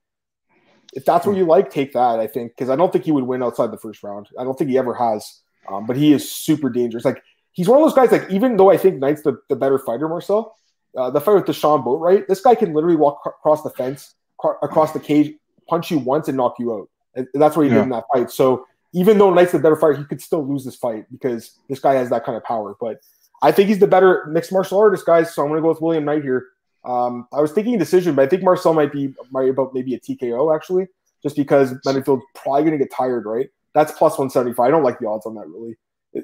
If 0.95 1.05
that's 1.05 1.27
what 1.27 1.37
you 1.37 1.45
like, 1.45 1.69
take 1.69 1.93
that. 1.93 2.21
I 2.21 2.27
think 2.27 2.53
because 2.53 2.71
I 2.71 2.77
don't 2.77 2.91
think 2.91 3.05
he 3.05 3.13
would 3.13 3.25
win 3.25 3.43
outside 3.43 3.71
the 3.71 3.77
first 3.77 4.03
round. 4.03 4.31
I 4.39 4.45
don't 4.45 4.57
think 4.57 4.71
he 4.71 4.79
ever 4.79 4.95
has. 4.95 5.43
Um, 5.69 5.85
but 5.85 5.99
he 5.99 6.15
is 6.15 6.33
super 6.33 6.71
dangerous. 6.71 7.05
Like 7.05 7.23
he's 7.53 7.69
one 7.69 7.79
of 7.79 7.85
those 7.85 7.95
guys. 7.95 8.13
Like 8.13 8.31
even 8.31 8.57
though 8.57 8.71
I 8.71 8.77
think 8.77 8.99
Knight's 8.99 9.23
the, 9.23 9.39
the 9.49 9.57
better 9.57 9.79
fighter, 9.79 10.09
Marcel, 10.09 10.57
uh, 10.97 11.11
the 11.11 11.21
fight 11.21 11.35
with 11.35 11.45
Dashawn 11.45 11.85
Boatwright? 11.85 12.27
This 12.27 12.41
guy 12.41 12.55
can 12.55 12.75
literally 12.75 12.97
walk 12.97 13.21
across 13.25 13.63
the 13.63 13.71
fence, 13.71 14.15
across 14.63 14.93
the 14.93 15.01
cage, 15.01 15.35
punch 15.69 15.91
you 15.91 15.99
once, 15.99 16.29
and 16.29 16.37
knock 16.37 16.57
you 16.59 16.75
out. 16.75 16.89
And 17.15 17.29
that's 17.35 17.57
what 17.57 17.63
he 17.63 17.69
yeah. 17.69 17.77
did 17.77 17.85
in 17.85 17.89
that 17.91 18.05
fight. 18.13 18.31
So 18.31 18.67
even 18.93 19.19
though 19.19 19.33
Knight's 19.33 19.53
the 19.53 19.59
better 19.59 19.77
fighter, 19.77 19.97
he 19.97 20.05
could 20.05 20.21
still 20.21 20.47
lose 20.47 20.65
this 20.65 20.77
fight 20.77 21.07
because 21.11 21.59
this 21.69 21.79
guy 21.79 21.95
has 21.95 22.11
that 22.11 22.25
kind 22.25 22.37
of 22.37 22.45
power. 22.45 22.77
But 22.79 23.01
I 23.43 23.53
think 23.53 23.69
he's 23.69 23.79
the 23.79 23.87
better 23.87 24.27
mixed 24.27 24.53
martial 24.53 24.79
artist, 24.79 25.07
guys. 25.07 25.35
So 25.35 25.43
I'm 25.43 25.49
going 25.49 25.59
to 25.59 25.63
go 25.63 25.69
with 25.69 25.81
William 25.81 26.05
Knight 26.05 26.23
here. 26.23 26.49
Um, 26.85 27.27
I 27.33 27.41
was 27.41 27.53
thinking 27.53 27.79
decision, 27.79 28.15
but 28.15 28.23
I 28.23 28.29
think 28.29 28.43
Marcel 28.43 28.75
might 28.75 28.93
be 28.93 29.15
might 29.31 29.49
about 29.49 29.73
maybe 29.73 29.95
a 29.95 30.01
TKO 30.01 30.55
actually, 30.55 30.89
just 31.23 31.37
because 31.37 31.75
Menifield's 31.85 32.25
probably 32.35 32.63
going 32.63 32.79
to 32.79 32.85
get 32.85 32.93
tired, 32.93 33.25
right? 33.25 33.49
That's 33.73 33.93
plus 33.93 34.19
175. 34.19 34.67
I 34.67 34.71
don't 34.71 34.83
like 34.83 34.99
the 34.99 35.07
odds 35.07 35.25
on 35.27 35.35
that 35.37 35.47
really. 35.49 35.77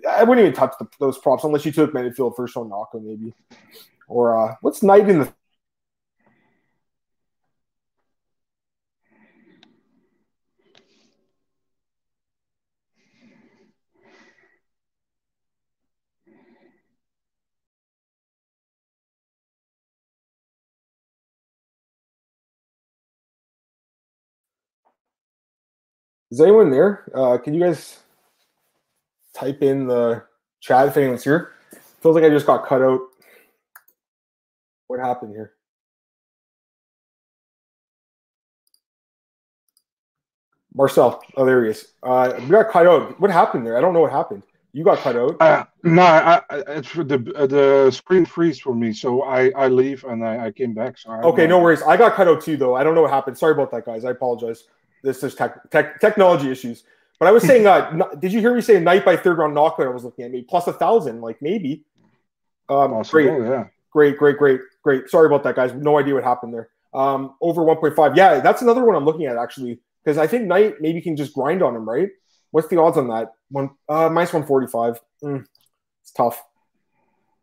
I 0.09 0.25
wouldn't 0.25 0.47
even 0.47 0.57
touch 0.57 0.75
the, 0.79 0.87
those 1.01 1.19
props 1.19 1.45
unless 1.45 1.65
you 1.65 1.73
took 1.73 1.93
Menifield 1.93 2.37
first 2.37 2.57
on 2.57 2.69
Naka 2.69 2.99
maybe. 3.01 3.33
Or 4.07 4.37
uh, 4.37 4.55
what's 4.61 4.83
Knight 4.83 5.09
in 5.09 5.21
the 5.21 5.33
Is 26.31 26.43
anyone 26.43 26.71
there? 26.71 27.11
Uh, 27.15 27.39
can 27.39 27.55
you 27.55 27.61
guys 27.61 28.01
type 29.39 29.63
in 29.63 29.87
the 29.87 30.25
chat 30.61 30.89
if 30.89 30.97
anyone's 30.97 31.25
here. 31.25 31.53
Feels 32.01 32.15
like 32.15 32.25
I 32.25 32.31
just 32.31 32.47
got 32.47 32.67
cut 32.67 32.83
out. 32.83 33.01
What 34.87 35.01
happened 35.01 35.33
here? 35.33 35.53
Marcel. 40.75 41.21
Oh, 41.37 41.45
there 41.45 41.65
he 41.65 41.71
is. 41.71 41.93
Uh, 42.03 42.35
we 42.41 42.47
got 42.47 42.71
cut 42.71 42.87
out. 42.87 43.21
What 43.21 43.31
happened 43.31 43.67
there? 43.67 43.77
I 43.77 43.81
don't 43.81 43.93
know 43.93 44.01
what 44.01 44.13
happened. 44.13 44.45
You 44.73 44.85
got 44.85 44.99
cut 44.99 45.17
out. 45.17 45.37
Uh, 45.41 45.65
no, 45.83 46.03
I, 46.03 46.41
I, 46.51 46.59
it's 46.69 46.93
the 46.93 47.33
uh, 47.35 47.47
the 47.47 47.91
screen 47.91 48.25
freeze 48.25 48.61
for 48.61 48.75
me, 48.75 48.93
so 48.93 49.23
I 49.23 49.51
I 49.57 49.69
leave 49.69 50.05
and 50.05 50.25
I, 50.25 50.47
I 50.47 50.53
came 50.53 50.75
back. 50.75 50.99
So 50.99 51.11
okay, 51.11 51.47
no 51.47 51.61
worries. 51.61 51.83
I 51.83 51.97
got 51.97 52.15
cut 52.15 52.29
out 52.29 52.43
too, 52.43 52.57
though. 52.57 52.77
I 52.77 52.85
don't 52.85 52.95
know 52.95 53.03
what 53.03 53.11
happened. 53.11 53.37
Sorry 53.37 53.53
about 53.53 53.71
that, 53.73 53.87
guys. 53.87 54.05
I 54.05 54.11
apologize. 54.11 54.65
This 55.03 55.23
is 55.25 55.35
tech, 55.35 55.69
tech 55.71 56.01
technology 56.01 56.51
issues. 56.51 56.85
But 57.19 57.27
I 57.29 57.33
was 57.33 57.43
saying, 57.43 57.67
uh, 57.67 57.91
did 58.21 58.33
you 58.33 58.41
hear 58.41 58.55
me 58.55 58.61
say 58.61 58.79
Knight 58.79 59.05
by 59.05 59.17
third 59.17 59.39
round 59.39 59.55
knockout? 59.55 59.87
I 59.87 59.91
was 59.91 60.05
looking 60.05 60.25
at 60.25 60.31
me 60.31 60.43
plus 60.43 60.67
a 60.69 60.73
thousand, 60.73 61.21
like 61.21 61.43
maybe. 61.43 61.85
Um, 62.69 62.93
Possible, 62.93 63.11
great, 63.11 63.49
yeah. 63.49 63.65
great, 63.91 64.19
great, 64.19 64.39
great, 64.39 64.61
great. 64.83 65.09
Sorry 65.09 65.27
about 65.27 65.43
that, 65.45 65.57
guys. 65.57 65.75
No 65.75 65.99
idea 65.99 66.15
what 66.15 66.23
happened 66.23 66.55
there. 66.55 66.69
Um, 66.95 67.35
over 67.41 67.63
1.5. 67.63 68.17
Yeah, 68.17 68.41
that's 68.41 68.63
another 68.63 68.85
one 68.85 68.95
I'm 68.95 69.05
looking 69.05 69.27
at 69.27 69.37
actually 69.37 69.81
because 70.05 70.17
I 70.17 70.27
think 70.27 70.47
Knight 70.47 70.75
maybe 70.81 71.01
can 71.01 71.17
just 71.17 71.35
grind 71.35 71.63
on 71.63 71.75
him, 71.75 71.89
right? 71.89 72.09
What's 72.51 72.69
the 72.69 72.81
odds 72.81 72.97
on 72.97 73.09
that? 73.09 73.33
One 73.51 73.71
uh, 73.89 74.09
minus 74.09 74.33
145. 74.33 75.01
Mm, 75.23 75.45
it's 76.03 76.13
tough. 76.13 76.43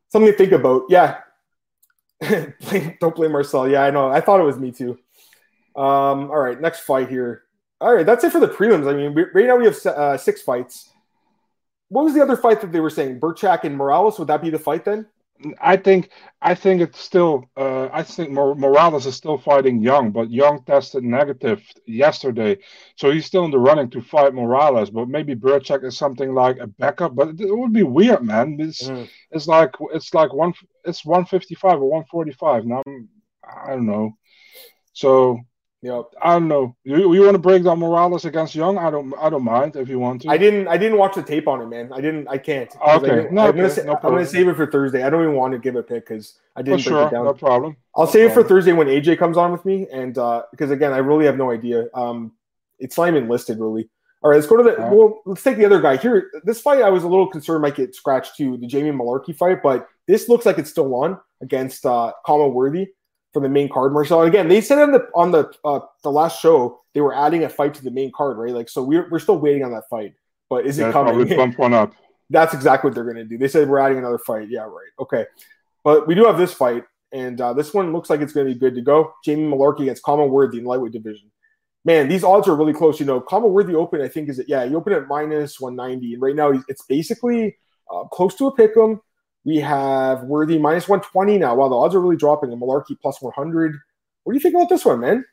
Something 0.09 0.31
to 0.31 0.37
think 0.37 0.51
about. 0.51 0.83
Yeah. 0.89 1.17
Don't 3.01 3.15
blame 3.15 3.33
Marcel. 3.33 3.67
Yeah, 3.67 3.83
I 3.83 3.91
know. 3.91 4.09
I 4.09 4.21
thought 4.21 4.39
it 4.39 4.43
was 4.43 4.57
me 4.57 4.71
too. 4.71 4.97
Um, 5.75 6.31
all 6.31 6.39
right, 6.39 6.59
next 6.59 6.81
fight 6.81 7.09
here. 7.09 7.43
All 7.81 7.93
right, 7.93 8.05
that's 8.05 8.23
it 8.23 8.31
for 8.31 8.39
the 8.39 8.47
prelims. 8.47 8.89
I 8.89 8.95
mean, 8.95 9.13
right 9.33 9.47
now 9.47 9.57
we 9.57 9.65
have 9.65 9.85
uh, 9.85 10.17
six 10.17 10.41
fights. 10.41 10.89
What 11.89 12.05
was 12.05 12.13
the 12.13 12.21
other 12.21 12.37
fight 12.37 12.61
that 12.61 12.71
they 12.71 12.79
were 12.79 12.89
saying? 12.89 13.19
Birchak 13.19 13.63
and 13.63 13.75
Morales. 13.75 14.17
Would 14.17 14.29
that 14.29 14.41
be 14.41 14.49
the 14.49 14.59
fight 14.59 14.85
then? 14.85 15.07
I 15.59 15.75
think 15.75 16.11
I 16.41 16.55
think 16.55 16.81
it's 16.81 16.99
still 16.99 17.49
uh, 17.57 17.89
I 17.91 18.03
think 18.03 18.31
Morales 18.31 19.05
is 19.05 19.15
still 19.15 19.37
fighting 19.37 19.81
Young, 19.81 20.11
but 20.11 20.31
Young 20.31 20.63
tested 20.63 21.03
negative 21.03 21.61
yesterday, 21.85 22.57
so 22.95 23.11
he's 23.11 23.25
still 23.25 23.43
in 23.43 23.51
the 23.51 23.59
running 23.59 23.89
to 23.89 24.01
fight 24.01 24.33
Morales. 24.33 24.89
But 24.89 25.09
maybe 25.09 25.35
Birchak 25.35 25.83
is 25.83 25.97
something 25.97 26.33
like 26.33 26.57
a 26.59 26.67
backup, 26.67 27.15
but 27.15 27.39
it, 27.39 27.57
would 27.57 27.73
be 27.73 27.83
weird, 27.83 28.23
man. 28.23 28.57
It's 28.59 28.83
mm. 28.87 29.09
it's 29.31 29.47
like 29.47 29.75
it's 29.93 30.13
like 30.13 30.33
one 30.33 30.53
it's 30.85 31.03
one 31.03 31.25
fifty 31.25 31.55
five 31.55 31.81
or 31.81 31.89
one 31.89 32.05
forty 32.05 32.31
five. 32.31 32.65
Now 32.65 32.81
I'm, 32.87 33.09
I 33.43 33.71
don't 33.71 33.85
know. 33.85 34.17
So 34.93 35.41
I 35.93 36.33
don't 36.33 36.47
know. 36.47 36.75
You, 36.83 37.13
you 37.13 37.21
want 37.21 37.33
to 37.33 37.39
break 37.39 37.63
down 37.63 37.79
Morales 37.79 38.25
against 38.25 38.55
Young? 38.55 38.77
I 38.77 38.89
don't. 38.89 39.13
I 39.19 39.29
don't 39.29 39.43
mind 39.43 39.75
if 39.75 39.89
you 39.89 39.99
want 39.99 40.21
to. 40.21 40.29
I 40.29 40.37
didn't. 40.37 40.67
I 40.67 40.77
didn't 40.77 40.97
watch 40.97 41.15
the 41.15 41.23
tape 41.23 41.47
on 41.47 41.61
it, 41.61 41.67
man. 41.67 41.91
I 41.93 42.01
didn't. 42.01 42.27
I 42.27 42.37
can't. 42.37 42.73
Okay. 42.75 43.27
I 43.27 43.31
no, 43.31 43.43
I'm, 43.43 43.59
okay. 43.59 43.75
Gonna, 43.75 43.83
no 43.83 43.95
I'm 43.95 44.13
gonna 44.13 44.25
save 44.25 44.47
it 44.47 44.55
for 44.55 44.65
Thursday. 44.65 45.03
I 45.03 45.09
don't 45.09 45.21
even 45.23 45.35
want 45.35 45.53
to 45.53 45.59
give 45.59 45.75
a 45.75 45.83
pick 45.83 46.07
because 46.07 46.39
I 46.55 46.61
didn't 46.61 46.81
for 46.81 46.89
break 46.89 46.99
sure. 46.99 47.07
it 47.07 47.11
down. 47.11 47.25
No 47.25 47.33
problem. 47.33 47.77
I'll 47.95 48.05
no 48.05 48.11
save 48.11 48.27
problem. 48.27 48.39
it 48.39 48.43
for 48.43 48.47
Thursday 48.47 48.73
when 48.73 48.87
AJ 48.87 49.19
comes 49.19 49.37
on 49.37 49.51
with 49.51 49.65
me, 49.65 49.87
and 49.91 50.17
uh, 50.17 50.43
because 50.51 50.71
again, 50.71 50.93
I 50.93 50.97
really 50.97 51.25
have 51.25 51.37
no 51.37 51.51
idea. 51.51 51.87
Um, 51.93 52.31
it's 52.79 52.97
not 52.97 53.07
even 53.09 53.27
listed 53.27 53.59
really. 53.59 53.89
All 54.21 54.31
right, 54.31 54.37
let's 54.37 54.47
go 54.47 54.57
to 54.57 54.63
the. 54.63 54.75
Right. 54.75 54.91
Well, 54.91 55.21
let's 55.25 55.43
take 55.43 55.57
the 55.57 55.65
other 55.65 55.81
guy 55.81 55.97
here. 55.97 56.31
This 56.45 56.61
fight, 56.61 56.81
I 56.81 56.89
was 56.89 57.03
a 57.03 57.07
little 57.07 57.27
concerned 57.27 57.61
might 57.61 57.75
get 57.75 57.93
scratched 57.93 58.37
too, 58.37 58.57
the 58.57 58.65
Jamie 58.65 58.91
Mullarkey 58.91 59.35
fight, 59.35 59.61
but 59.61 59.87
this 60.07 60.29
looks 60.29 60.45
like 60.45 60.57
it's 60.57 60.71
still 60.71 60.95
on 60.95 61.19
against 61.41 61.85
uh, 61.85 62.11
Khama 62.25 62.47
Worthy 62.47 62.87
for 63.35 63.41
the 63.41 63.49
main 63.49 63.67
card, 63.67 63.91
Marcel. 63.91 64.21
And 64.21 64.29
again, 64.29 64.47
they 64.47 64.61
said 64.61 64.79
on 64.79 64.93
the 64.93 65.09
on 65.13 65.31
the 65.31 65.51
uh, 65.65 65.81
the 66.03 66.09
last 66.09 66.39
show 66.41 66.79
they 66.93 67.01
were 67.01 67.13
adding 67.13 67.43
a 67.43 67.49
fight 67.49 67.73
to 67.73 67.83
the 67.83 67.91
main 67.91 68.09
card, 68.15 68.37
right? 68.37 68.53
Like, 68.53 68.69
so 68.69 68.81
we're 68.81 69.09
we're 69.09 69.19
still 69.19 69.37
waiting 69.37 69.61
on 69.61 69.71
that 69.71 69.89
fight. 69.89 70.13
But 70.49 70.65
is 70.65 70.77
yeah, 70.77 70.87
it 70.87 70.93
coming? 70.93 71.27
Bump 71.35 71.59
one 71.59 71.73
up. 71.73 71.93
That's 72.29 72.53
exactly 72.53 72.87
what 72.87 72.95
they're 72.95 73.03
going 73.03 73.17
to 73.17 73.25
do. 73.25 73.37
They 73.37 73.49
said 73.49 73.67
we're 73.67 73.79
adding 73.79 73.97
another 73.97 74.19
fight. 74.19 74.47
Yeah, 74.49 74.61
right. 74.61 74.87
Okay, 75.01 75.25
but 75.83 76.07
we 76.07 76.15
do 76.15 76.23
have 76.23 76.37
this 76.37 76.53
fight, 76.53 76.85
and 77.11 77.41
uh, 77.41 77.51
this 77.51 77.73
one 77.73 77.91
looks 77.91 78.09
like 78.09 78.21
it's 78.21 78.31
going 78.31 78.47
to 78.47 78.53
be 78.53 78.57
good 78.57 78.73
to 78.75 78.81
go. 78.81 79.11
Jamie 79.25 79.51
Mullarkey 79.51 79.81
against 79.81 80.03
Khama 80.03 80.25
Worthy 80.27 80.59
in 80.59 80.63
the 80.63 80.69
lightweight 80.69 80.93
division. 80.93 81.29
Man, 81.83 82.07
these 82.07 82.23
odds 82.23 82.47
are 82.47 82.55
really 82.55 82.73
close. 82.73 83.01
You 83.01 83.05
know, 83.05 83.19
Khama 83.19 83.47
Worthy 83.47 83.75
open, 83.75 83.99
I 84.01 84.07
think 84.07 84.29
is 84.29 84.39
it. 84.39 84.47
Yeah, 84.47 84.65
he 84.65 84.73
opened 84.75 84.95
at 84.95 85.09
minus 85.09 85.59
one 85.59 85.75
ninety, 85.75 86.13
and 86.13 86.21
right 86.21 86.35
now 86.35 86.53
it's 86.69 86.85
basically 86.85 87.57
uh, 87.93 88.05
close 88.05 88.33
to 88.35 88.47
a 88.47 88.55
pick 88.55 88.77
'em. 88.77 89.01
We 89.45 89.57
have 89.57 90.23
Worthy 90.23 90.57
minus 90.57 90.89
120 90.89 91.37
now. 91.37 91.55
Wow, 91.55 91.69
the 91.69 91.75
odds 91.75 91.95
are 91.95 92.01
really 92.01 92.17
dropping. 92.17 92.51
And 92.51 92.61
Mullarkey 92.61 92.99
plus 92.99 93.21
100. 93.21 93.75
What 94.23 94.33
do 94.33 94.37
you 94.37 94.41
think 94.41 94.55
about 94.55 94.69
this 94.69 94.83
one, 94.83 94.99
man? 95.01 95.23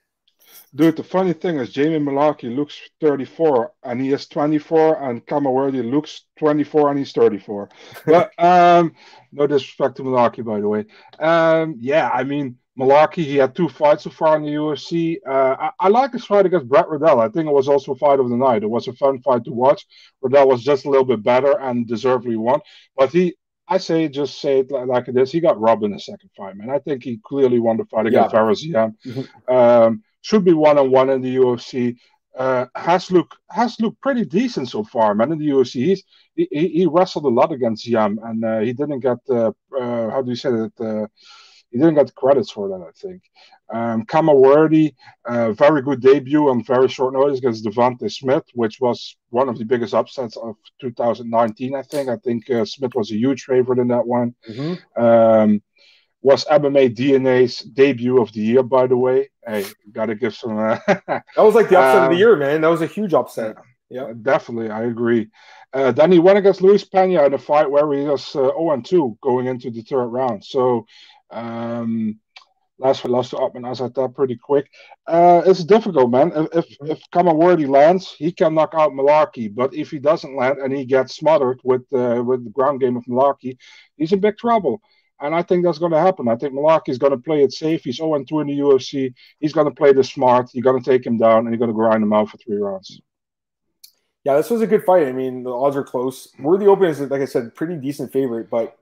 Dude, 0.75 0.97
the 0.97 1.05
funny 1.05 1.33
thing 1.33 1.59
is 1.59 1.71
Jamie 1.71 1.99
Mullarkey 1.99 2.55
looks 2.55 2.79
34 3.01 3.73
and 3.85 4.01
he 4.01 4.13
is 4.13 4.27
24, 4.27 5.03
and 5.03 5.27
Khama 5.27 5.51
Worthy 5.51 5.83
looks 5.83 6.25
24 6.39 6.91
and 6.91 6.99
he's 6.99 7.13
34. 7.13 7.69
but 8.07 8.33
um, 8.39 8.95
no 9.33 9.47
disrespect 9.47 9.97
to 9.97 10.03
Mullarkey, 10.03 10.45
by 10.45 10.61
the 10.61 10.69
way. 10.69 10.87
Um, 11.19 11.77
yeah, 11.79 12.11
I 12.13 12.25
mean, 12.25 12.59
Mullarkey, 12.79 13.25
he 13.25 13.37
had 13.37 13.55
two 13.55 13.69
fights 13.69 14.05
so 14.05 14.11
far 14.11 14.37
in 14.37 14.45
the 14.45 14.51
UFC. 14.51 15.17
Uh, 15.27 15.57
I, 15.59 15.71
I, 15.79 15.89
like 15.89 16.13
his 16.13 16.25
fight 16.25 16.47
against 16.47 16.69
Brad 16.69 16.87
Riddell. 16.89 17.21
I 17.21 17.29
think 17.29 17.47
it 17.47 17.53
was 17.53 17.69
also 17.69 17.93
a 17.93 17.97
fight 17.97 18.19
of 18.19 18.31
the 18.31 18.37
night. 18.37 18.63
It 18.63 18.71
was 18.71 18.89
a 18.89 18.95
fun 18.95 19.21
fight 19.21 19.45
to 19.45 19.53
watch. 19.53 19.87
Riddell 20.23 20.49
was 20.49 20.63
just 20.63 20.87
a 20.87 20.91
little 20.91 21.05
bit 21.05 21.23
better 21.23 21.59
and 21.61 21.87
deservedly 21.87 22.37
won. 22.37 22.61
But 22.97 23.11
he 23.11 23.35
I 23.73 23.79
say 23.79 24.07
just 24.09 24.41
say 24.43 24.61
it 24.61 24.71
like 24.71 25.09
it 25.09 25.17
is. 25.17 25.33
He 25.33 25.41
got 25.41 25.59
robbed 25.59 25.85
in 25.85 25.93
the 25.93 25.99
second 25.99 26.29
fight, 26.37 26.57
man. 26.57 26.69
I 26.69 26.79
think 26.79 27.03
he 27.03 27.19
clearly 27.25 27.59
won 27.59 27.79
the 27.79 27.87
fight 27.87 28.07
against 28.07 28.35
yeah. 28.63 28.89
Mm-hmm. 29.07 29.55
Um, 29.55 30.03
should 30.21 30.45
be 30.45 30.53
one 30.53 30.79
on 30.79 30.91
one 30.91 31.09
in 31.09 31.23
the 31.23 31.37
UFC. 31.37 31.97
Uh, 32.37 32.67
has 32.75 33.11
looked 33.11 33.35
has 33.51 33.81
looked 33.81 33.99
pretty 34.03 34.27
decent 34.27 34.69
so 34.69 34.85
far, 34.85 35.15
man. 35.15 35.33
In 35.33 35.39
the 35.39 35.49
UFC, 35.49 35.75
he's 35.87 36.03
he, 36.35 36.47
he 36.51 36.87
wrestled 36.87 37.25
a 37.25 37.29
lot 37.41 37.51
against 37.51 37.87
Ziam, 37.87 38.17
and 38.29 38.45
uh, 38.45 38.61
he 38.61 38.75
didn't 38.75 39.01
get 39.01 39.19
uh, 39.31 39.53
how 39.71 40.21
do 40.23 40.31
you 40.31 40.37
say 40.37 40.51
that 40.51 40.81
uh, 40.81 41.07
he 41.71 41.79
didn't 41.79 41.95
get 41.95 42.15
credits 42.15 42.51
for 42.51 42.69
that, 42.69 42.85
I 42.87 42.93
think. 42.95 43.23
Um, 43.73 44.05
Worthy, 44.13 44.95
uh, 45.25 45.53
very 45.53 45.81
good 45.83 46.03
debut 46.03 46.49
on 46.51 46.63
very 46.63 46.89
short 46.89 47.15
notice 47.15 47.39
against 47.39 47.65
Devonte 47.65 48.13
Smith, 48.13 48.45
which 48.55 48.81
was 48.81 49.17
one 49.31 49.49
of 49.49 49.59
the 49.59 49.65
biggest 49.65 49.95
upsets 49.95 50.37
of 50.37 50.57
2019, 50.81 51.75
I 51.75 51.83
think. 51.83 52.11
I 52.11 52.17
think 52.17 52.51
uh, 52.51 52.65
Smith 52.67 52.93
was 52.95 53.11
a 53.11 53.17
huge 53.17 53.45
favorite 53.45 53.79
in 53.79 53.89
that 53.89 54.07
one. 54.07 54.35
Mm-hmm. 54.49 55.03
Um, 55.03 55.63
was 56.21 56.45
MMA 56.45 56.95
DNA's 56.95 57.61
debut 57.61 58.21
of 58.21 58.33
the 58.33 58.41
year, 58.41 58.63
by 58.63 58.87
the 58.87 58.97
way. 58.97 59.31
Hey, 59.45 59.65
gotta 59.91 60.15
give 60.15 60.35
some. 60.35 60.57
Uh, 60.57 60.79
that 60.87 61.25
was 61.37 61.55
like 61.55 61.69
the 61.69 61.79
upset 61.79 61.97
um, 61.97 62.05
of 62.05 62.11
the 62.11 62.17
um, 62.17 62.19
year, 62.19 62.37
man. 62.37 62.61
That 62.61 62.69
was 62.69 62.83
a 62.83 62.87
huge 62.87 63.15
upset. 63.15 63.57
Yeah, 63.91 64.13
definitely, 64.21 64.71
I 64.71 64.85
agree. 64.85 65.29
Uh, 65.73 65.93
then 65.93 66.13
he 66.13 66.19
went 66.19 66.39
against 66.39 66.63
Luis 66.63 66.85
Pena 66.85 67.25
in 67.25 67.35
a 67.35 67.39
fight 67.39 67.71
where 67.71 67.91
he 67.93 68.05
was 68.05 68.37
uh, 68.37 68.51
0 68.51 68.83
2 68.85 69.19
going 69.21 69.47
into 69.47 69.71
the 69.71 69.83
third 69.83 70.07
round. 70.07 70.45
So 70.45 70.87
um, 71.31 72.19
last 72.83 73.01
for 73.01 73.09
lost 73.09 73.31
to 73.31 73.39
I 73.39 73.89
thought 73.89 74.15
pretty 74.15 74.37
quick. 74.37 74.69
Uh, 75.07 75.43
it's 75.47 75.65
difficult, 75.65 76.11
man. 76.11 76.33
If 76.35 76.49
if, 76.53 76.77
if 76.83 77.01
Khama 77.13 77.35
Worthy 77.35 77.67
lands, 77.67 78.15
he 78.19 78.33
can 78.33 78.55
knock 78.55 78.75
out 78.75 78.93
Mullarkey. 78.93 79.55
But 79.55 79.75
if 79.75 79.91
he 79.91 79.99
doesn't 79.99 80.37
land 80.37 80.59
and 80.59 80.73
he 80.73 80.85
gets 80.85 81.15
smothered 81.15 81.61
with 81.65 81.83
uh, 81.93 82.23
with 82.27 82.45
the 82.45 82.51
ground 82.51 82.81
game 82.81 82.97
of 82.97 83.05
Mullarkey, 83.05 83.57
he's 83.97 84.13
in 84.13 84.21
big 84.21 84.37
trouble. 84.37 84.83
And 85.21 85.35
I 85.35 85.43
think 85.43 85.65
that's 85.65 85.79
going 85.79 85.93
to 85.93 86.01
happen. 86.01 86.27
I 86.29 86.35
think 86.35 86.53
Mullarkey 86.53 86.89
is 86.89 86.99
going 86.99 87.13
to 87.13 87.19
play 87.19 87.45
it 87.45 87.53
safe. 87.53 87.83
He's 87.85 87.99
0 87.99 88.25
2 88.25 88.41
in 88.41 88.49
the 88.49 88.59
UFC. 88.59 89.15
He's 89.39 89.53
going 89.53 89.69
to 89.69 89.75
play 89.75 89.93
this 89.93 90.11
smart. 90.11 90.51
You're 90.53 90.65
going 90.65 90.83
to 90.83 90.91
take 90.91 91.07
him 91.07 91.17
down 91.17 91.41
and 91.41 91.51
you're 91.51 91.59
going 91.59 91.71
to 91.71 91.75
grind 91.75 92.03
him 92.03 92.13
out 92.13 92.29
for 92.29 92.39
three 92.39 92.57
rounds. 92.57 93.01
Yeah, 94.25 94.37
this 94.37 94.51
was 94.51 94.63
a 94.63 94.67
good 94.67 94.85
fight. 94.85 95.07
I 95.07 95.13
mean, 95.13 95.45
the 95.45 95.53
odds 95.53 95.77
are 95.77 95.85
close. 95.85 96.29
Worthy 96.41 96.67
Open 96.67 96.89
is, 96.89 97.01
like 97.01 97.23
I 97.23 97.25
said, 97.27 97.55
pretty 97.55 97.77
decent 97.77 98.13
favorite, 98.13 98.51
but 98.51 98.77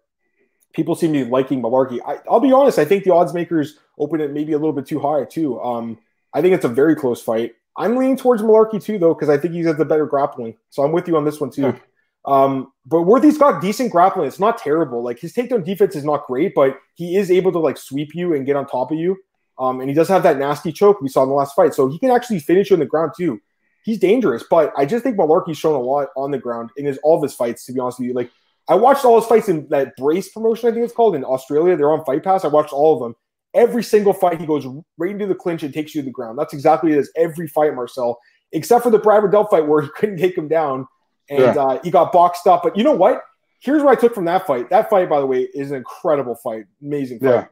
people 0.73 0.95
seem 0.95 1.13
to 1.13 1.25
be 1.25 1.31
liking 1.31 1.63
Mullarkey. 1.63 2.01
I, 2.07 2.19
will 2.31 2.41
be 2.41 2.53
honest. 2.53 2.79
I 2.79 2.85
think 2.85 3.05
the 3.05 3.13
odds 3.13 3.35
makers 3.35 3.79
open 3.99 4.21
it 4.21 4.33
maybe 4.33 4.53
a 4.53 4.59
little 4.59 4.73
bit 4.73 4.87
too 4.87 5.01
high 5.01 5.25
too. 5.25 5.61
Um, 5.61 5.99
I 6.33 6.41
think 6.41 6.55
it's 6.55 6.65
a 6.65 6.69
very 6.69 6.95
close 6.95 7.21
fight. 7.21 7.55
I'm 7.77 7.97
leaning 7.97 8.17
towards 8.17 8.43
Mullarkey 8.43 8.83
too, 8.83 8.99
though, 8.99 9.15
because 9.15 9.29
I 9.29 9.39
think 9.39 9.55
he 9.55 9.61
has 9.61 9.77
the 9.77 9.85
better 9.85 10.07
grappling. 10.07 10.57
So 10.71 10.83
I'm 10.83 10.93
with 10.93 11.09
you 11.09 11.17
on 11.17 11.25
this 11.25 11.41
one 11.41 11.51
too. 11.51 11.63
Yeah. 11.63 11.79
Um, 12.25 12.73
but 12.85 13.03
Worthy's 13.03 13.39
got 13.39 13.63
decent 13.63 13.91
grappling. 13.91 14.27
It's 14.27 14.39
not 14.39 14.59
terrible. 14.59 15.03
Like 15.03 15.19
his 15.19 15.33
takedown 15.33 15.65
defense 15.65 15.97
is 15.97 16.05
not 16.05 16.27
great, 16.27 16.55
but 16.55 16.79
he 16.95 17.17
is 17.17 17.31
able 17.31 17.53
to 17.53 17.59
like 17.59 17.79
sweep 17.79 18.15
you 18.15 18.35
and 18.35 18.45
get 18.45 18.57
on 18.57 18.67
top 18.67 18.91
of 18.91 18.99
you. 18.99 19.17
Um, 19.59 19.81
and 19.81 19.89
he 19.89 19.95
does 19.95 20.09
have 20.09 20.23
that 20.25 20.39
nasty 20.39 20.73
choke 20.73 21.01
we 21.01 21.09
saw 21.09 21.23
in 21.23 21.29
the 21.29 21.35
last 21.35 21.55
fight. 21.55 21.75
So 21.75 21.89
he 21.89 21.99
can 21.99 22.11
actually 22.11 22.41
finish 22.41 22.71
you 22.71 22.77
on 22.77 22.81
the 22.81 22.87
ground 22.87 23.13
too. 23.17 23.41
He's 23.83 23.99
dangerous, 23.99 24.45
but 24.49 24.73
I 24.77 24.85
just 24.85 25.03
think 25.03 25.17
Mullarkey's 25.17 25.57
shown 25.57 25.75
a 25.75 25.81
lot 25.81 26.09
on 26.15 26.31
the 26.31 26.39
ground 26.39 26.71
in 26.77 26.85
his 26.85 26.99
all 26.99 27.17
of 27.17 27.23
his 27.23 27.35
fights, 27.35 27.65
to 27.65 27.73
be 27.73 27.81
honest 27.81 27.99
with 27.99 28.09
you. 28.09 28.15
Like 28.15 28.31
I 28.71 28.77
watched 28.77 29.05
all 29.05 29.19
his 29.19 29.29
fights 29.29 29.49
in 29.49 29.69
that 29.71 29.97
brace 29.97 30.29
promotion, 30.29 30.69
I 30.69 30.73
think 30.73 30.85
it's 30.85 30.95
called 30.95 31.17
in 31.17 31.25
Australia. 31.25 31.77
They're 31.77 31.93
on 31.93 32.05
Fight 32.05 32.23
Pass. 32.23 32.45
I 32.45 32.49
watched 32.49 32.73
all 32.73 32.95
of 32.95 33.01
them. 33.01 33.17
Every 33.53 33.83
single 33.83 34.13
fight, 34.13 34.41
he 34.41 34.47
goes 34.47 34.65
right 34.97 35.11
into 35.11 35.27
the 35.27 35.35
clinch 35.35 35.65
and 35.65 35.75
takes 35.75 35.93
you 35.93 36.03
to 36.03 36.05
the 36.05 36.13
ground. 36.13 36.39
That's 36.39 36.55
exactly 36.55 36.93
it 36.93 36.99
is 36.99 37.11
every 37.17 37.49
fight, 37.49 37.75
Marcel, 37.75 38.21
except 38.53 38.85
for 38.85 38.91
the 38.91 38.99
Brad 39.01 39.25
Riddell 39.25 39.49
fight 39.49 39.67
where 39.67 39.83
he 39.83 39.89
couldn't 39.97 40.19
take 40.19 40.39
him 40.39 40.47
down 40.47 40.87
and 41.29 41.41
yeah. 41.41 41.63
uh, 41.63 41.81
he 41.83 41.91
got 41.91 42.13
boxed 42.13 42.47
up. 42.47 42.63
But 42.63 42.77
you 42.77 42.85
know 42.85 42.95
what? 42.95 43.23
Here's 43.59 43.83
what 43.83 43.99
I 43.99 44.01
took 44.01 44.15
from 44.15 44.27
that 44.27 44.47
fight. 44.47 44.71
That 44.71 44.89
fight, 44.89 45.11
by 45.11 45.19
the 45.19 45.27
way, 45.27 45.49
is 45.53 45.73
an 45.73 45.77
incredible 45.77 46.37
fight. 46.37 46.67
Amazing 46.81 47.19
fight. 47.19 47.29
Yeah. 47.29 47.47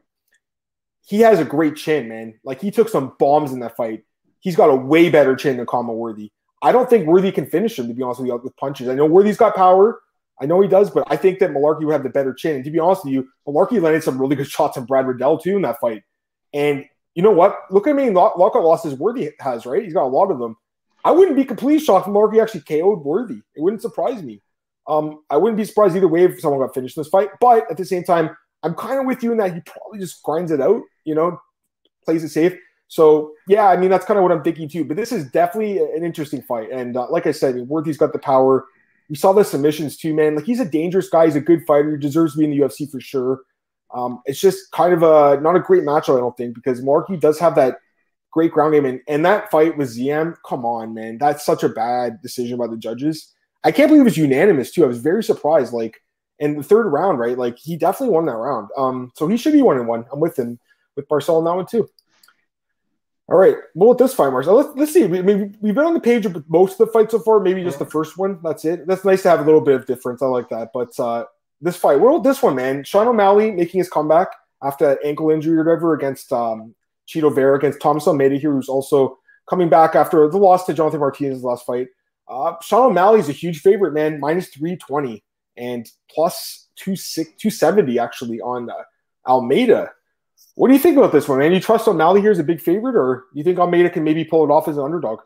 He 1.05 1.19
has 1.19 1.39
a 1.39 1.45
great 1.45 1.75
chin, 1.75 2.07
man. 2.07 2.39
Like 2.45 2.61
he 2.61 2.71
took 2.71 2.87
some 2.87 3.15
bombs 3.19 3.51
in 3.51 3.59
that 3.59 3.75
fight. 3.75 4.05
He's 4.39 4.55
got 4.55 4.69
a 4.69 4.75
way 4.75 5.09
better 5.09 5.35
chin 5.35 5.57
than 5.57 5.65
Khama 5.65 5.93
Worthy. 5.93 6.31
I 6.61 6.71
don't 6.71 6.89
think 6.89 7.07
Worthy 7.07 7.33
can 7.33 7.45
finish 7.45 7.77
him, 7.77 7.89
to 7.89 7.93
be 7.93 8.03
honest 8.03 8.21
with 8.21 8.29
you, 8.29 8.37
with 8.37 8.55
punches. 8.55 8.87
I 8.87 8.95
know 8.95 9.05
Worthy's 9.05 9.37
got 9.37 9.53
power. 9.53 9.99
I 10.41 10.45
know 10.45 10.61
he 10.61 10.67
does, 10.67 10.89
but 10.89 11.03
I 11.07 11.15
think 11.15 11.39
that 11.39 11.51
Mullarkey 11.51 11.83
would 11.83 11.93
have 11.93 12.03
the 12.03 12.09
better 12.09 12.33
chin. 12.33 12.55
And 12.55 12.65
to 12.65 12.71
be 12.71 12.79
honest 12.79 13.03
with 13.03 13.13
you, 13.13 13.27
Mullarkey 13.47 13.81
landed 13.81 14.03
some 14.03 14.19
really 14.19 14.35
good 14.35 14.47
shots 14.47 14.77
on 14.77 14.85
Brad 14.85 15.05
Riddell 15.05 15.37
too 15.37 15.55
in 15.55 15.61
that 15.63 15.79
fight. 15.79 16.03
And 16.53 16.85
you 17.15 17.23
know 17.23 17.31
what? 17.31 17.57
Look 17.71 17.87
at 17.87 17.95
me, 17.95 18.09
lockout 18.09 18.63
losses 18.63 18.93
Worthy 18.93 19.31
has, 19.39 19.65
right? 19.65 19.83
He's 19.83 19.93
got 19.93 20.05
a 20.05 20.07
lot 20.07 20.31
of 20.31 20.39
them. 20.39 20.55
I 21.03 21.11
wouldn't 21.11 21.37
be 21.37 21.45
completely 21.45 21.83
shocked 21.83 22.07
if 22.07 22.13
Mullarkey 22.13 22.41
actually 22.41 22.61
KO'd 22.61 23.03
Worthy. 23.03 23.41
It 23.55 23.61
wouldn't 23.61 23.81
surprise 23.81 24.21
me. 24.21 24.41
Um, 24.87 25.21
I 25.29 25.37
wouldn't 25.37 25.57
be 25.57 25.65
surprised 25.65 25.95
either 25.95 26.07
way 26.07 26.23
if 26.23 26.39
someone 26.39 26.59
got 26.59 26.73
finished 26.73 26.97
in 26.97 27.01
this 27.01 27.09
fight. 27.09 27.29
But 27.39 27.69
at 27.69 27.77
the 27.77 27.85
same 27.85 28.03
time, 28.03 28.35
I'm 28.63 28.73
kind 28.73 28.99
of 28.99 29.05
with 29.05 29.23
you 29.23 29.31
in 29.31 29.37
that 29.37 29.53
he 29.53 29.61
probably 29.61 29.99
just 29.99 30.21
grinds 30.23 30.51
it 30.51 30.59
out, 30.59 30.81
you 31.05 31.15
know, 31.15 31.39
plays 32.03 32.23
it 32.23 32.29
safe. 32.29 32.53
So 32.87 33.33
yeah, 33.47 33.67
I 33.67 33.77
mean 33.77 33.89
that's 33.89 34.05
kind 34.05 34.17
of 34.17 34.23
what 34.23 34.31
I'm 34.31 34.43
thinking 34.43 34.67
too. 34.67 34.83
But 34.83 34.97
this 34.97 35.11
is 35.11 35.29
definitely 35.31 35.77
an 35.77 36.03
interesting 36.03 36.41
fight, 36.41 36.71
and 36.71 36.97
uh, 36.97 37.07
like 37.09 37.27
I 37.27 37.31
said, 37.31 37.53
I 37.53 37.57
mean, 37.57 37.67
Worthy's 37.67 37.97
got 37.97 38.13
the 38.13 38.19
power. 38.19 38.65
We 39.09 39.15
saw 39.15 39.33
the 39.33 39.43
submissions 39.43 39.97
too, 39.97 40.13
man. 40.13 40.35
Like 40.35 40.45
he's 40.45 40.59
a 40.59 40.65
dangerous 40.65 41.09
guy. 41.09 41.25
He's 41.25 41.35
a 41.35 41.41
good 41.41 41.65
fighter. 41.65 41.91
He 41.91 41.97
deserves 41.97 42.33
to 42.33 42.39
be 42.39 42.45
in 42.45 42.51
the 42.51 42.59
UFC 42.59 42.89
for 42.89 43.01
sure. 43.01 43.41
Um, 43.93 44.21
it's 44.25 44.39
just 44.39 44.71
kind 44.71 44.93
of 44.93 45.01
a 45.01 45.41
not 45.41 45.55
a 45.55 45.59
great 45.59 45.83
matchup, 45.83 46.17
I 46.17 46.19
don't 46.19 46.37
think, 46.37 46.53
because 46.53 46.81
Markey 46.81 47.17
does 47.17 47.39
have 47.39 47.55
that 47.55 47.77
great 48.31 48.51
ground 48.51 48.73
game, 48.73 48.85
and, 48.85 49.01
and 49.07 49.25
that 49.25 49.49
fight 49.49 49.75
with 49.75 49.89
Ziam, 49.89 50.35
come 50.45 50.63
on, 50.63 50.93
man, 50.93 51.17
that's 51.17 51.43
such 51.43 51.63
a 51.63 51.69
bad 51.69 52.21
decision 52.21 52.59
by 52.59 52.67
the 52.67 52.77
judges. 52.77 53.33
I 53.63 53.71
can't 53.71 53.89
believe 53.89 54.01
it 54.01 54.05
was 54.05 54.17
unanimous 54.17 54.71
too. 54.71 54.83
I 54.83 54.87
was 54.87 54.99
very 54.99 55.23
surprised. 55.23 55.73
Like 55.73 55.99
in 56.39 56.57
the 56.57 56.63
third 56.63 56.87
round, 56.87 57.19
right? 57.19 57.37
Like 57.37 57.57
he 57.57 57.75
definitely 57.75 58.13
won 58.13 58.25
that 58.25 58.35
round. 58.35 58.69
Um, 58.77 59.11
so 59.15 59.27
he 59.27 59.37
should 59.37 59.53
be 59.53 59.61
one 59.61 59.77
and 59.77 59.87
one. 59.87 60.05
I'm 60.11 60.19
with 60.19 60.37
him 60.37 60.59
with 60.95 61.05
Marcel 61.09 61.37
on 61.37 61.43
that 61.45 61.55
one 61.55 61.65
too. 61.65 61.87
All 63.31 63.37
right. 63.37 63.55
Well, 63.75 63.89
with 63.89 63.99
this 63.99 64.13
fight, 64.13 64.31
Marcel, 64.31 64.55
let's, 64.55 64.69
let's 64.75 64.93
see. 64.93 65.05
We, 65.05 65.19
I 65.19 65.21
mean, 65.21 65.55
we've 65.61 65.75
been 65.75 65.85
on 65.85 65.93
the 65.93 65.99
page 65.99 66.25
of 66.25 66.49
most 66.49 66.79
of 66.79 66.87
the 66.87 66.93
fights 66.93 67.11
so 67.11 67.19
far. 67.19 67.39
Maybe 67.39 67.63
just 67.63 67.77
the 67.77 67.85
first 67.85 68.17
one. 68.17 68.39
That's 68.43 68.65
it. 68.65 68.87
That's 68.87 69.05
nice 69.05 69.21
to 69.23 69.29
have 69.29 69.39
a 69.39 69.43
little 69.43 69.61
bit 69.61 69.75
of 69.75 69.85
difference. 69.85 70.23
I 70.23 70.25
like 70.25 70.49
that. 70.49 70.71
But 70.73 70.99
uh, 70.99 71.25
this 71.61 71.75
fight. 71.75 71.99
What 71.99 72.09
about 72.09 72.23
this 72.23 72.41
one, 72.41 72.55
man? 72.55 72.83
Sean 72.83 73.07
O'Malley 73.07 73.51
making 73.51 73.77
his 73.79 73.89
comeback 73.89 74.29
after 74.63 74.87
that 74.87 74.99
ankle 75.03 75.29
injury 75.29 75.57
or 75.57 75.63
whatever 75.63 75.93
against 75.93 76.33
um, 76.33 76.73
Chito 77.07 77.33
Vera 77.33 77.55
against 77.55 77.79
Thomas 77.79 78.07
Almeida 78.07 78.37
here, 78.37 78.51
who's 78.51 78.67
also 78.67 79.19
coming 79.47 79.69
back 79.69 79.93
after 79.95 80.27
the 80.27 80.37
loss 80.37 80.65
to 80.65 80.73
Jonathan 80.73 80.99
Martinez's 80.99 81.43
last 81.43 81.67
fight. 81.67 81.87
Uh, 82.27 82.53
Sean 82.63 82.89
O'Malley's 82.89 83.29
a 83.29 83.33
huge 83.33 83.61
favorite, 83.61 83.93
man. 83.93 84.19
Minus 84.19 84.47
320 84.49 85.23
and 85.55 85.87
plus 86.09 86.67
270 86.77 87.99
actually 87.99 88.41
on 88.41 88.71
uh, 88.71 88.73
Almeida. 89.27 89.91
What 90.55 90.67
do 90.67 90.73
you 90.73 90.79
think 90.79 90.97
about 90.97 91.11
this 91.11 91.27
one, 91.27 91.39
man? 91.39 91.53
You 91.53 91.59
trust 91.59 91.87
O'Malley 91.87 92.21
here 92.21 92.31
as 92.31 92.39
a 92.39 92.43
big 92.43 92.59
favorite, 92.59 92.95
or 92.95 93.25
you 93.33 93.43
think 93.43 93.59
Almeida 93.59 93.89
can 93.89 94.03
maybe 94.03 94.25
pull 94.25 94.43
it 94.43 94.51
off 94.51 94.67
as 94.67 94.77
an 94.77 94.83
underdog? 94.83 95.21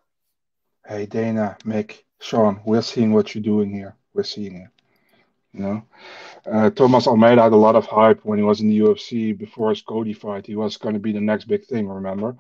Hey, 0.85 1.05
Dana, 1.05 1.57
Mick, 1.65 2.03
Sean, 2.19 2.61
we're 2.65 2.81
seeing 2.81 3.13
what 3.13 3.33
you're 3.33 3.43
doing 3.43 3.71
here. 3.71 3.95
We're 4.13 4.23
seeing 4.23 4.57
it. 4.57 4.69
You 5.53 5.59
know, 5.59 5.83
uh, 6.51 6.69
Thomas 6.71 7.05
Almeida 7.05 7.43
had 7.43 7.51
a 7.51 7.55
lot 7.57 7.75
of 7.75 7.85
hype 7.85 8.25
when 8.25 8.39
he 8.39 8.43
was 8.43 8.59
in 8.59 8.69
the 8.69 8.79
UFC 8.79 9.37
before 9.37 9.69
his 9.69 9.83
Cody 9.83 10.13
fight. 10.13 10.47
He 10.47 10.55
was 10.55 10.77
going 10.77 10.93
to 10.93 10.99
be 10.99 11.11
the 11.11 11.21
next 11.21 11.45
big 11.45 11.63
thing, 11.65 11.87
remember? 11.87 12.35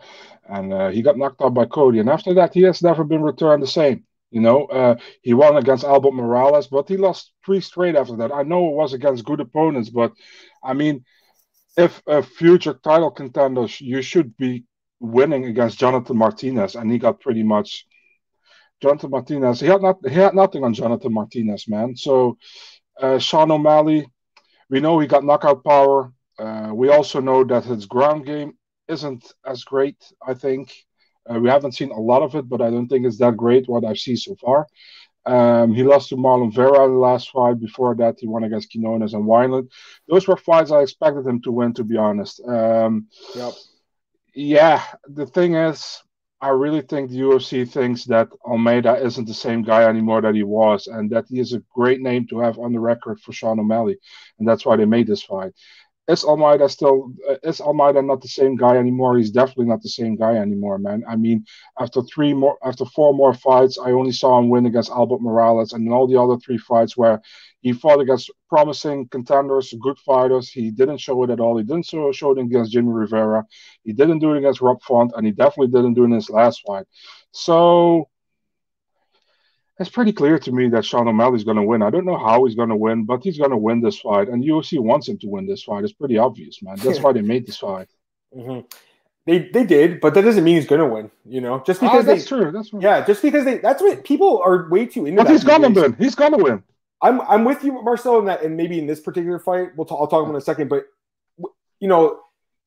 And 0.49 0.73
uh, 0.73 0.89
he 0.89 1.03
got 1.03 1.17
knocked 1.17 1.41
out 1.41 1.53
by 1.53 1.65
Cody. 1.65 1.99
And 1.99 2.09
after 2.09 2.33
that, 2.33 2.55
he 2.55 2.63
has 2.63 2.81
never 2.81 3.03
been 3.03 3.21
returned 3.21 3.61
the 3.61 3.67
same. 3.67 4.03
You 4.31 4.41
know, 4.41 4.65
uh, 4.65 4.95
he 5.21 5.35
won 5.35 5.57
against 5.57 5.83
Albert 5.83 6.13
Morales, 6.15 6.65
but 6.65 6.89
he 6.89 6.97
lost 6.97 7.31
three 7.45 7.61
straight 7.61 7.95
after 7.95 8.15
that. 8.15 8.31
I 8.33 8.41
know 8.41 8.67
it 8.67 8.75
was 8.75 8.93
against 8.93 9.25
good 9.25 9.39
opponents, 9.39 9.91
but 9.91 10.11
I 10.63 10.73
mean, 10.73 11.05
if 11.77 12.01
a 12.07 12.21
future 12.21 12.73
title 12.73 13.11
contenders, 13.11 13.81
you 13.81 14.01
should 14.01 14.35
be 14.37 14.65
winning 14.99 15.45
against 15.45 15.79
Jonathan 15.79 16.17
Martinez, 16.17 16.75
and 16.75 16.91
he 16.91 16.97
got 16.97 17.19
pretty 17.19 17.43
much 17.43 17.85
Jonathan 18.81 19.09
Martinez. 19.11 19.59
He 19.59 19.67
had 19.67 19.81
not 19.81 19.97
he 20.07 20.15
had 20.15 20.35
nothing 20.35 20.63
on 20.63 20.73
Jonathan 20.73 21.13
Martinez, 21.13 21.67
man. 21.67 21.95
So 21.95 22.37
uh, 22.99 23.17
Sean 23.19 23.51
O'Malley, 23.51 24.07
we 24.69 24.79
know 24.79 24.99
he 24.99 25.07
got 25.07 25.23
knockout 25.23 25.63
power. 25.63 26.11
Uh, 26.37 26.71
we 26.73 26.89
also 26.89 27.19
know 27.21 27.43
that 27.43 27.63
his 27.65 27.85
ground 27.85 28.25
game 28.25 28.53
isn't 28.87 29.33
as 29.45 29.63
great. 29.63 29.97
I 30.25 30.33
think 30.33 30.73
uh, 31.29 31.39
we 31.39 31.49
haven't 31.49 31.73
seen 31.73 31.91
a 31.91 31.99
lot 31.99 32.21
of 32.21 32.35
it, 32.35 32.49
but 32.49 32.61
I 32.61 32.69
don't 32.69 32.87
think 32.87 33.05
it's 33.05 33.19
that 33.19 33.37
great 33.37 33.67
what 33.67 33.85
I've 33.85 33.97
seen 33.97 34.17
so 34.17 34.35
far. 34.35 34.67
Um, 35.25 35.73
he 35.73 35.83
lost 35.83 36.09
to 36.09 36.15
Marlon 36.15 36.53
Vera 36.53 36.85
in 36.85 36.93
the 36.93 36.97
last 36.99 37.31
fight. 37.31 37.59
Before 37.59 37.95
that, 37.95 38.15
he 38.19 38.27
won 38.27 38.43
against 38.43 38.71
Quinonez 38.71 39.13
and 39.13 39.25
Wineland. 39.25 39.69
Those 40.07 40.27
were 40.27 40.37
fights 40.37 40.71
I 40.71 40.81
expected 40.81 41.25
him 41.25 41.41
to 41.43 41.51
win, 41.51 41.73
to 41.75 41.83
be 41.83 41.97
honest. 41.97 42.41
Um, 42.45 43.07
yep. 43.35 43.53
Yeah, 44.35 44.83
the 45.07 45.25
thing 45.25 45.55
is, 45.55 46.01
I 46.41 46.49
really 46.49 46.81
think 46.81 47.09
the 47.09 47.19
UFC 47.19 47.69
thinks 47.69 48.03
that 48.05 48.27
Almeida 48.45 48.97
isn't 48.97 49.25
the 49.25 49.33
same 49.33 49.61
guy 49.61 49.83
anymore 49.83 50.21
that 50.21 50.35
he 50.35 50.43
was, 50.43 50.87
and 50.87 51.09
that 51.11 51.25
he 51.29 51.39
is 51.39 51.53
a 51.53 51.63
great 51.73 52.01
name 52.01 52.27
to 52.27 52.39
have 52.39 52.59
on 52.59 52.73
the 52.73 52.79
record 52.81 53.21
for 53.21 53.31
Sean 53.31 53.59
O'Malley, 53.59 53.97
and 54.39 54.47
that's 54.47 54.65
why 54.65 54.75
they 54.75 54.85
made 54.85 55.07
this 55.07 55.23
fight 55.23 55.53
is 56.07 56.25
Almeida 56.25 56.67
still 56.67 57.13
uh, 57.29 57.35
is 57.43 57.61
Almeida 57.61 58.01
not 58.01 58.21
the 58.21 58.27
same 58.27 58.55
guy 58.55 58.75
anymore? 58.77 59.17
He's 59.17 59.31
definitely 59.31 59.67
not 59.67 59.81
the 59.81 59.89
same 59.89 60.15
guy 60.17 60.35
anymore, 60.35 60.77
man. 60.77 61.03
I 61.07 61.15
mean, 61.15 61.45
after 61.79 62.01
three 62.03 62.33
more, 62.33 62.57
after 62.63 62.85
four 62.85 63.13
more 63.13 63.33
fights, 63.33 63.77
I 63.79 63.91
only 63.91 64.11
saw 64.11 64.37
him 64.37 64.49
win 64.49 64.65
against 64.65 64.91
Albert 64.91 65.21
Morales, 65.21 65.71
and 65.71 65.87
in 65.87 65.93
all 65.93 66.07
the 66.07 66.19
other 66.19 66.37
three 66.37 66.57
fights 66.57 66.97
where 66.97 67.21
he 67.61 67.71
fought 67.71 68.01
against 68.01 68.29
promising 68.49 69.07
contenders, 69.07 69.73
good 69.81 69.97
fighters, 69.99 70.49
he 70.49 70.71
didn't 70.71 70.97
show 70.97 71.23
it 71.23 71.29
at 71.29 71.39
all. 71.39 71.57
He 71.57 71.63
didn't 71.63 71.85
show, 71.85 72.11
show 72.11 72.31
it 72.31 72.39
against 72.39 72.73
Jimmy 72.73 72.91
Rivera. 72.91 73.45
He 73.83 73.93
didn't 73.93 74.19
do 74.19 74.33
it 74.33 74.39
against 74.39 74.59
Rob 74.59 74.81
Font, 74.81 75.13
and 75.15 75.25
he 75.25 75.31
definitely 75.31 75.67
didn't 75.67 75.93
do 75.93 76.01
it 76.01 76.07
in 76.07 76.11
his 76.11 76.29
last 76.29 76.63
fight. 76.67 76.85
So 77.31 78.09
it's 79.79 79.89
pretty 79.89 80.13
clear 80.13 80.37
to 80.39 80.51
me 80.51 80.69
that 80.69 80.85
Sean 80.85 81.07
O'Malley's 81.07 81.43
going 81.43 81.57
to 81.57 81.63
win. 81.63 81.81
I 81.81 81.89
don't 81.89 82.05
know 82.05 82.17
how 82.17 82.45
he's 82.45 82.55
going 82.55 82.69
to 82.69 82.75
win, 82.75 83.05
but 83.05 83.23
he's 83.23 83.37
going 83.37 83.49
to 83.49 83.57
win 83.57 83.81
this 83.81 83.99
fight. 83.99 84.27
And 84.27 84.43
UFC 84.43 84.79
wants 84.79 85.07
him 85.07 85.17
to 85.19 85.27
win 85.27 85.47
this 85.47 85.63
fight. 85.63 85.83
It's 85.83 85.93
pretty 85.93 86.17
obvious, 86.17 86.61
man. 86.61 86.75
That's 86.77 86.99
why 87.01 87.13
they 87.13 87.21
made 87.21 87.47
this 87.47 87.57
fight. 87.57 87.89
Mm-hmm. 88.35 88.67
They 89.25 89.49
they 89.53 89.63
did, 89.63 90.01
but 90.01 90.13
that 90.15 90.23
doesn't 90.23 90.43
mean 90.43 90.57
he's 90.57 90.67
going 90.67 90.81
to 90.81 90.87
win. 90.87 91.09
You 91.25 91.39
know, 91.39 91.63
just 91.65 91.81
ah, 91.81 91.87
because 91.87 92.03
oh, 92.03 92.07
that's 92.07 92.23
they, 92.23 92.27
true. 92.27 92.51
That's 92.51 92.69
true. 92.69 92.81
Yeah, 92.81 93.05
just 93.05 93.21
because 93.21 93.45
they. 93.45 93.57
That's 93.57 93.81
what 93.81 94.03
people 94.03 94.41
are 94.45 94.67
way 94.69 94.85
too 94.85 95.05
into. 95.05 95.23
But 95.23 95.31
he's 95.31 95.45
going 95.45 95.61
to 95.61 95.81
win. 95.81 95.95
He's 95.97 96.15
going 96.15 96.33
to 96.33 96.43
win. 96.43 96.63
I'm 97.01 97.21
I'm 97.21 97.45
with 97.45 97.63
you, 97.63 97.81
Marcel, 97.83 98.19
in 98.19 98.25
that, 98.25 98.43
and 98.43 98.57
maybe 98.57 98.79
in 98.79 98.85
this 98.85 98.99
particular 98.99 99.39
fight, 99.39 99.75
we'll 99.77 99.85
t- 99.85 99.95
I'll 99.97 100.07
talk 100.07 100.23
about 100.23 100.31
in 100.31 100.35
a 100.35 100.41
second. 100.41 100.67
But 100.67 100.87
you 101.79 101.87
know, 101.87 102.19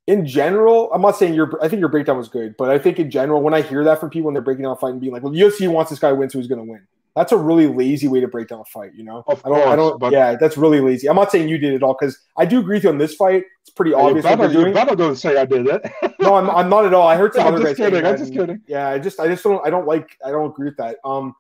in 0.07 0.27
general, 0.27 0.93
I'm 0.93 1.03
not 1.03 1.17
saying 1.17 1.35
your. 1.35 1.59
I 1.63 1.69
think 1.69 1.81
your 1.81 1.89
breakdown 1.89 2.17
was 2.17 2.29
good, 2.29 2.57
but 2.57 2.71
I 2.71 2.79
think 2.79 2.99
in 2.99 3.11
general, 3.11 3.43
when 3.43 3.55
I 3.55 3.63
hear 3.63 3.85
that 3.85 4.01
from 4.01 4.11
people 4.11 4.27
when 4.27 4.35
they're 4.35 4.43
breaking 4.43 4.63
down 4.63 4.73
a 4.73 4.77
fight 4.77 4.91
and 4.91 5.01
being 5.01 5.13
like, 5.13 5.23
"Well, 5.23 5.33
UFC 5.33 5.69
wants 5.69 5.91
this 5.91 5.99
guy 5.99 6.11
to 6.11 6.15
win, 6.15 6.31
so 6.31 6.39
he's 6.39 6.49
going 6.49 6.65
to 6.65 6.71
win." 6.71 6.87
that's 7.17 7.33
a 7.33 7.37
really 7.37 7.67
lazy 7.67 8.09
way 8.09 8.21
to 8.21 8.29
break 8.29 8.49
down 8.49 8.61
a 8.61 8.65
fight, 8.67 8.95
you 8.95 9.03
know? 9.03 9.25
Of 9.27 9.41
I 9.43 9.49
don't, 9.49 9.59
course, 9.59 9.69
I 9.69 9.77
don't, 9.77 10.13
yeah, 10.13 10.37
that's 10.37 10.59
really 10.59 10.81
lazy. 10.81 11.09
I'm 11.09 11.17
not 11.17 11.33
saying 11.33 11.49
you 11.49 11.57
did 11.57 11.73
it 11.73 11.83
all 11.83 11.97
because 11.99 12.19
I 12.37 12.45
do 12.45 12.61
agree 12.61 12.77
with 12.77 12.85
you 12.85 12.91
on 12.91 12.99
this 12.99 13.15
fight. 13.15 13.45
It's 13.63 13.71
pretty 13.71 13.95
obvious. 13.95 14.27
You 14.27 14.37
better, 14.37 14.69
you 14.69 14.75
better 14.75 14.95
don't 14.95 15.17
say 15.17 15.39
I 15.39 15.47
did 15.47 15.67
it. 15.67 15.91
no, 16.21 16.35
I'm, 16.35 16.51
I'm 16.51 16.69
not 16.69 16.85
at 16.85 16.93
all. 16.93 17.09
I 17.09 17.17
heard 17.17 17.33
some 17.33 17.47
I'm 17.47 17.55
other 17.55 17.65
just 17.65 17.79
guys. 17.79 17.89
kidding. 17.89 18.07
I'm 18.07 18.19
just 18.19 18.35
kidding. 18.35 18.61
Yeah, 18.67 18.89
I 18.89 18.99
just, 18.99 19.19
I 19.19 19.29
just 19.29 19.43
don't, 19.43 19.67
I 19.67 19.71
don't 19.71 19.87
like, 19.87 20.11
I 20.23 20.31
don't 20.31 20.51
agree 20.51 20.67
with 20.67 20.77
that. 20.77 20.99
Um, 21.07 21.35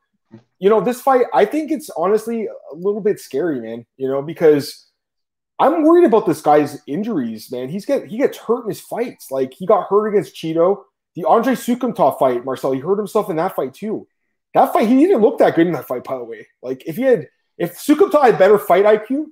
you 0.58 0.70
know, 0.70 0.80
this 0.80 1.02
fight, 1.02 1.26
I 1.34 1.44
think 1.44 1.70
it's 1.70 1.90
honestly 1.90 2.46
a 2.46 2.74
little 2.74 3.02
bit 3.02 3.20
scary, 3.20 3.60
man. 3.60 3.84
You 3.98 4.08
know, 4.08 4.22
because 4.22 4.85
I'm 5.58 5.84
worried 5.84 6.04
about 6.04 6.26
this 6.26 6.42
guy's 6.42 6.82
injuries, 6.86 7.50
man. 7.50 7.68
He's 7.68 7.86
get 7.86 8.06
he 8.06 8.18
gets 8.18 8.36
hurt 8.36 8.64
in 8.64 8.68
his 8.68 8.80
fights. 8.80 9.30
Like 9.30 9.54
he 9.54 9.66
got 9.66 9.88
hurt 9.88 10.08
against 10.08 10.34
Chito. 10.34 10.82
The 11.14 11.24
Andre 11.24 11.54
Soukhamthath 11.54 12.18
fight, 12.18 12.44
Marcel, 12.44 12.72
he 12.72 12.80
hurt 12.80 12.98
himself 12.98 13.30
in 13.30 13.36
that 13.36 13.56
fight 13.56 13.72
too. 13.72 14.06
That 14.52 14.72
fight, 14.72 14.88
he 14.88 14.96
didn't 14.96 15.22
look 15.22 15.38
that 15.38 15.54
good 15.54 15.66
in 15.66 15.72
that 15.72 15.86
fight, 15.86 16.04
by 16.04 16.18
the 16.18 16.24
way. 16.24 16.46
Like 16.62 16.86
if 16.86 16.96
he 16.96 17.02
had, 17.02 17.28
if 17.56 17.78
Soukhamthath 17.78 18.22
had 18.22 18.38
better 18.38 18.58
fight 18.58 18.84
IQ, 18.84 19.26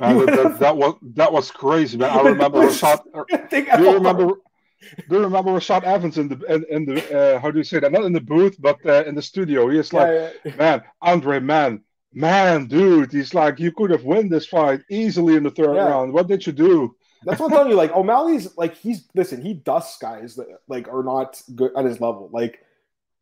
man, 0.00 0.26
that, 0.26 0.56
that, 0.60 0.76
was 0.76 0.96
that 1.14 1.32
was 1.32 1.50
crazy, 1.50 1.98
man. 1.98 2.10
I 2.10 2.22
remember 2.22 2.58
Rashad. 2.66 3.00
do 3.50 3.82
you 3.82 3.92
remember? 3.92 4.32
Do 5.08 5.16
you 5.16 5.22
remember 5.22 5.52
Rashad 5.52 5.84
Evans 5.84 6.18
in 6.18 6.28
the 6.28 6.36
in, 6.52 6.64
in 6.68 6.84
the 6.84 7.36
uh, 7.36 7.40
how 7.40 7.50
do 7.50 7.58
you 7.58 7.64
say 7.64 7.78
that? 7.78 7.92
Not 7.92 8.04
in 8.04 8.12
the 8.12 8.20
booth, 8.20 8.56
but 8.60 8.84
uh, 8.84 9.04
in 9.04 9.14
the 9.14 9.22
studio. 9.22 9.68
He's 9.68 9.92
like, 9.92 10.08
yeah, 10.08 10.30
yeah. 10.44 10.56
man, 10.56 10.82
Andre, 11.00 11.38
man, 11.38 11.82
man, 12.14 12.66
dude. 12.66 13.12
He's 13.12 13.34
like, 13.34 13.58
you 13.58 13.72
could 13.72 13.90
have 13.90 14.04
won 14.04 14.28
this 14.28 14.46
fight 14.46 14.80
easily 14.90 15.36
in 15.36 15.42
the 15.42 15.50
third 15.50 15.74
yeah. 15.74 15.84
round. 15.84 16.12
What 16.12 16.28
did 16.28 16.46
you 16.46 16.52
do? 16.52 16.94
That's 17.24 17.40
what 17.40 17.46
I'm 17.46 17.56
telling 17.56 17.70
you. 17.70 17.76
Like 17.76 17.92
O'Malley's 17.92 18.56
like 18.56 18.76
he's 18.76 19.08
listen. 19.14 19.42
He 19.42 19.54
dusts 19.54 19.98
guys 19.98 20.36
that 20.36 20.46
like 20.68 20.88
are 20.88 21.02
not 21.02 21.40
good 21.54 21.72
at 21.76 21.84
his 21.84 22.00
level. 22.00 22.28
Like 22.32 22.60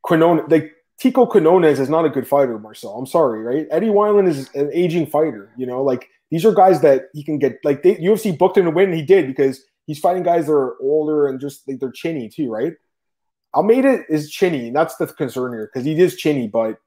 Quinone, 0.05 0.51
like 0.51 0.73
Teco 0.99 1.27
Quinonez 1.27 1.79
is 1.79 1.89
not 1.89 2.05
a 2.05 2.11
good 2.11 2.27
fighter, 2.27 2.59
Marcel. 2.59 2.95
I'm 2.95 3.07
sorry, 3.07 3.43
right? 3.43 3.67
Eddie 3.71 3.89
Wineland 3.89 4.29
is 4.29 4.51
an 4.55 4.71
aging 4.73 5.07
fighter. 5.07 5.53
You 5.57 5.67
know, 5.67 5.83
like 5.83 6.09
these 6.31 6.45
are 6.45 6.55
guys 6.55 6.81
that 6.83 7.05
he 7.13 7.23
can 7.23 7.39
get. 7.39 7.59
Like 7.65 7.83
they, 7.83 7.97
UFC 7.97 8.37
booked 8.37 8.59
him 8.59 8.65
to 8.65 8.71
win, 8.71 8.93
he 8.93 9.03
did 9.03 9.27
because 9.27 9.63
he's 9.87 9.99
fighting 9.99 10.23
guys 10.23 10.47
that 10.47 10.53
are 10.53 10.77
older 10.81 11.27
and 11.29 11.41
just 11.41 11.67
like 11.69 11.79
they're 11.79 11.93
chinny 11.93 12.29
too, 12.29 12.51
right? 12.51 12.75
Almeida 13.55 14.03
is 14.09 14.31
chinny, 14.31 14.69
and 14.69 14.77
that's 14.77 14.97
the 14.97 15.07
concern 15.07 15.53
here 15.53 15.71
because 15.73 15.85
he 15.85 16.01
is 16.01 16.17
chinny. 16.17 16.49
But 16.49 16.79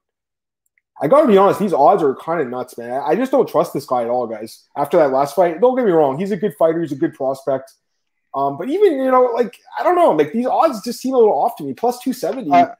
I 1.00 1.08
gotta 1.08 1.26
be 1.26 1.36
honest, 1.36 1.60
these 1.60 1.74
odds 1.74 2.02
are 2.02 2.14
kind 2.16 2.40
of 2.40 2.48
nuts, 2.48 2.78
man. 2.78 3.02
I 3.04 3.14
just 3.14 3.30
don't 3.30 3.48
trust 3.48 3.74
this 3.74 3.84
guy 3.84 4.02
at 4.02 4.08
all, 4.08 4.26
guys. 4.26 4.64
After 4.76 4.96
that 4.96 5.12
last 5.12 5.36
fight, 5.36 5.60
don't 5.60 5.76
get 5.76 5.84
me 5.84 5.92
wrong, 5.92 6.18
he's 6.18 6.30
a 6.30 6.36
good 6.36 6.54
fighter, 6.58 6.80
he's 6.80 6.92
a 6.92 6.96
good 6.96 7.14
prospect. 7.14 7.72
Um, 8.34 8.58
but 8.58 8.68
even 8.68 8.92
you 8.92 9.10
know, 9.10 9.30
like 9.34 9.58
I 9.78 9.82
don't 9.82 9.96
know, 9.96 10.10
like 10.12 10.32
these 10.32 10.46
odds 10.46 10.82
just 10.82 11.00
seem 11.00 11.14
a 11.14 11.18
little 11.18 11.38
off 11.38 11.56
to 11.56 11.64
me. 11.64 11.72
Plus 11.74 12.00
two 12.00 12.12
seventy. 12.12 12.50
Uh, 12.50 12.74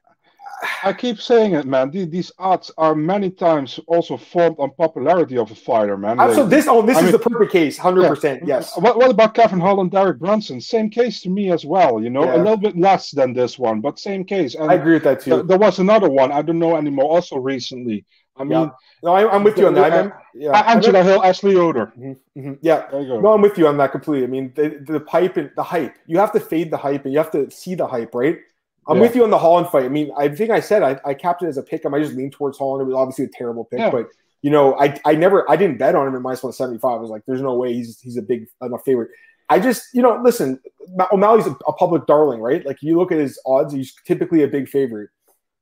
I 0.82 0.92
keep 0.92 1.20
saying 1.20 1.54
it, 1.54 1.66
man. 1.66 1.90
These, 1.90 2.32
odds 2.38 2.70
are 2.78 2.94
many 2.94 3.30
times 3.30 3.80
also 3.86 4.16
formed 4.16 4.56
on 4.58 4.70
popularity 4.70 5.36
of 5.36 5.50
a 5.50 5.54
fighter, 5.54 5.96
man. 5.96 6.16
Like, 6.16 6.34
so 6.34 6.46
this, 6.46 6.66
oh, 6.68 6.82
this 6.82 6.96
I 6.96 7.00
is 7.00 7.04
mean, 7.04 7.12
the 7.12 7.18
perfect 7.18 7.52
case, 7.52 7.76
hundred 7.76 8.02
yeah. 8.02 8.08
percent. 8.08 8.42
Yes. 8.46 8.76
What, 8.78 8.96
what 8.96 9.10
about 9.10 9.34
Kevin 9.34 9.60
Holland, 9.60 9.90
Derek 9.90 10.18
Brunson? 10.18 10.60
Same 10.60 10.90
case 10.90 11.20
to 11.22 11.30
me 11.30 11.50
as 11.50 11.64
well. 11.64 12.02
You 12.02 12.10
know, 12.10 12.24
yeah. 12.24 12.36
a 12.36 12.38
little 12.38 12.56
bit 12.56 12.76
less 12.76 13.10
than 13.10 13.32
this 13.32 13.58
one, 13.58 13.80
but 13.80 13.98
same 13.98 14.24
case. 14.24 14.54
And 14.54 14.70
I 14.70 14.74
agree 14.74 14.94
with 14.94 15.04
that 15.04 15.20
too. 15.20 15.30
Th- 15.30 15.46
there 15.46 15.58
was 15.58 15.78
another 15.78 16.08
one. 16.08 16.32
I 16.32 16.42
don't 16.42 16.58
know 16.58 16.76
anymore. 16.76 17.10
Also 17.10 17.36
recently. 17.36 18.04
I 18.38 18.44
mean, 18.44 18.50
yeah. 18.52 18.70
no, 19.02 19.14
I, 19.14 19.34
am 19.34 19.44
with 19.44 19.56
you 19.56 19.66
on 19.66 19.74
that. 19.74 19.92
Uh, 19.92 20.10
yeah, 20.34 20.60
Angela 20.70 21.02
Hill, 21.02 21.22
Ashley 21.24 21.52
Yoder. 21.52 21.86
Mm-hmm, 21.86 22.38
mm-hmm. 22.38 22.52
Yeah, 22.60 22.86
there 22.90 23.00
you 23.00 23.08
go. 23.08 23.20
No, 23.20 23.32
I'm 23.32 23.40
with 23.40 23.56
you 23.56 23.66
on 23.66 23.78
that 23.78 23.92
completely. 23.92 24.24
I 24.24 24.26
mean, 24.26 24.52
the, 24.54 24.84
the 24.86 25.00
pipe 25.00 25.38
and 25.38 25.50
the 25.56 25.62
hype. 25.62 25.96
You 26.06 26.18
have 26.18 26.32
to 26.32 26.40
fade 26.40 26.70
the 26.70 26.76
hype, 26.76 27.04
and 27.04 27.14
you 27.14 27.18
have 27.18 27.30
to 27.30 27.50
see 27.50 27.74
the 27.74 27.86
hype, 27.86 28.14
right? 28.14 28.38
I'm 28.88 28.96
yeah. 28.96 29.02
with 29.02 29.16
you 29.16 29.24
on 29.24 29.30
the 29.30 29.38
Holland 29.38 29.68
fight. 29.68 29.84
I 29.84 29.88
mean, 29.88 30.12
I 30.16 30.28
think 30.28 30.50
I 30.50 30.60
said 30.60 30.82
I, 30.82 30.98
I 31.04 31.14
capped 31.14 31.42
it 31.42 31.48
as 31.48 31.56
a 31.56 31.62
pick. 31.62 31.84
I 31.84 31.98
just 31.98 32.14
leaned 32.14 32.32
towards 32.32 32.58
Holland. 32.58 32.82
It 32.82 32.84
was 32.84 32.94
obviously 32.94 33.24
a 33.24 33.28
terrible 33.28 33.64
pick, 33.64 33.80
yeah. 33.80 33.90
but 33.90 34.08
you 34.42 34.50
know, 34.50 34.78
I 34.78 34.98
I 35.04 35.14
never 35.14 35.50
I 35.50 35.56
didn't 35.56 35.78
bet 35.78 35.94
on 35.94 36.06
him 36.06 36.14
at 36.14 36.22
minus 36.22 36.42
one 36.42 36.52
seventy 36.52 36.78
five. 36.78 36.98
I 36.98 37.00
was 37.00 37.10
like, 37.10 37.22
there's 37.26 37.42
no 37.42 37.54
way 37.54 37.72
he's 37.72 37.98
he's 38.00 38.16
a 38.16 38.22
big 38.22 38.46
enough 38.62 38.82
favorite. 38.84 39.10
I 39.48 39.60
just 39.60 39.92
you 39.92 40.02
know, 40.02 40.20
listen, 40.22 40.60
O'Malley's 41.12 41.46
a, 41.46 41.56
a 41.66 41.72
public 41.72 42.06
darling, 42.06 42.40
right? 42.40 42.64
Like 42.64 42.78
you 42.80 42.96
look 42.96 43.12
at 43.12 43.18
his 43.18 43.40
odds, 43.44 43.72
he's 43.72 43.94
typically 44.06 44.42
a 44.42 44.48
big 44.48 44.68
favorite. 44.68 45.10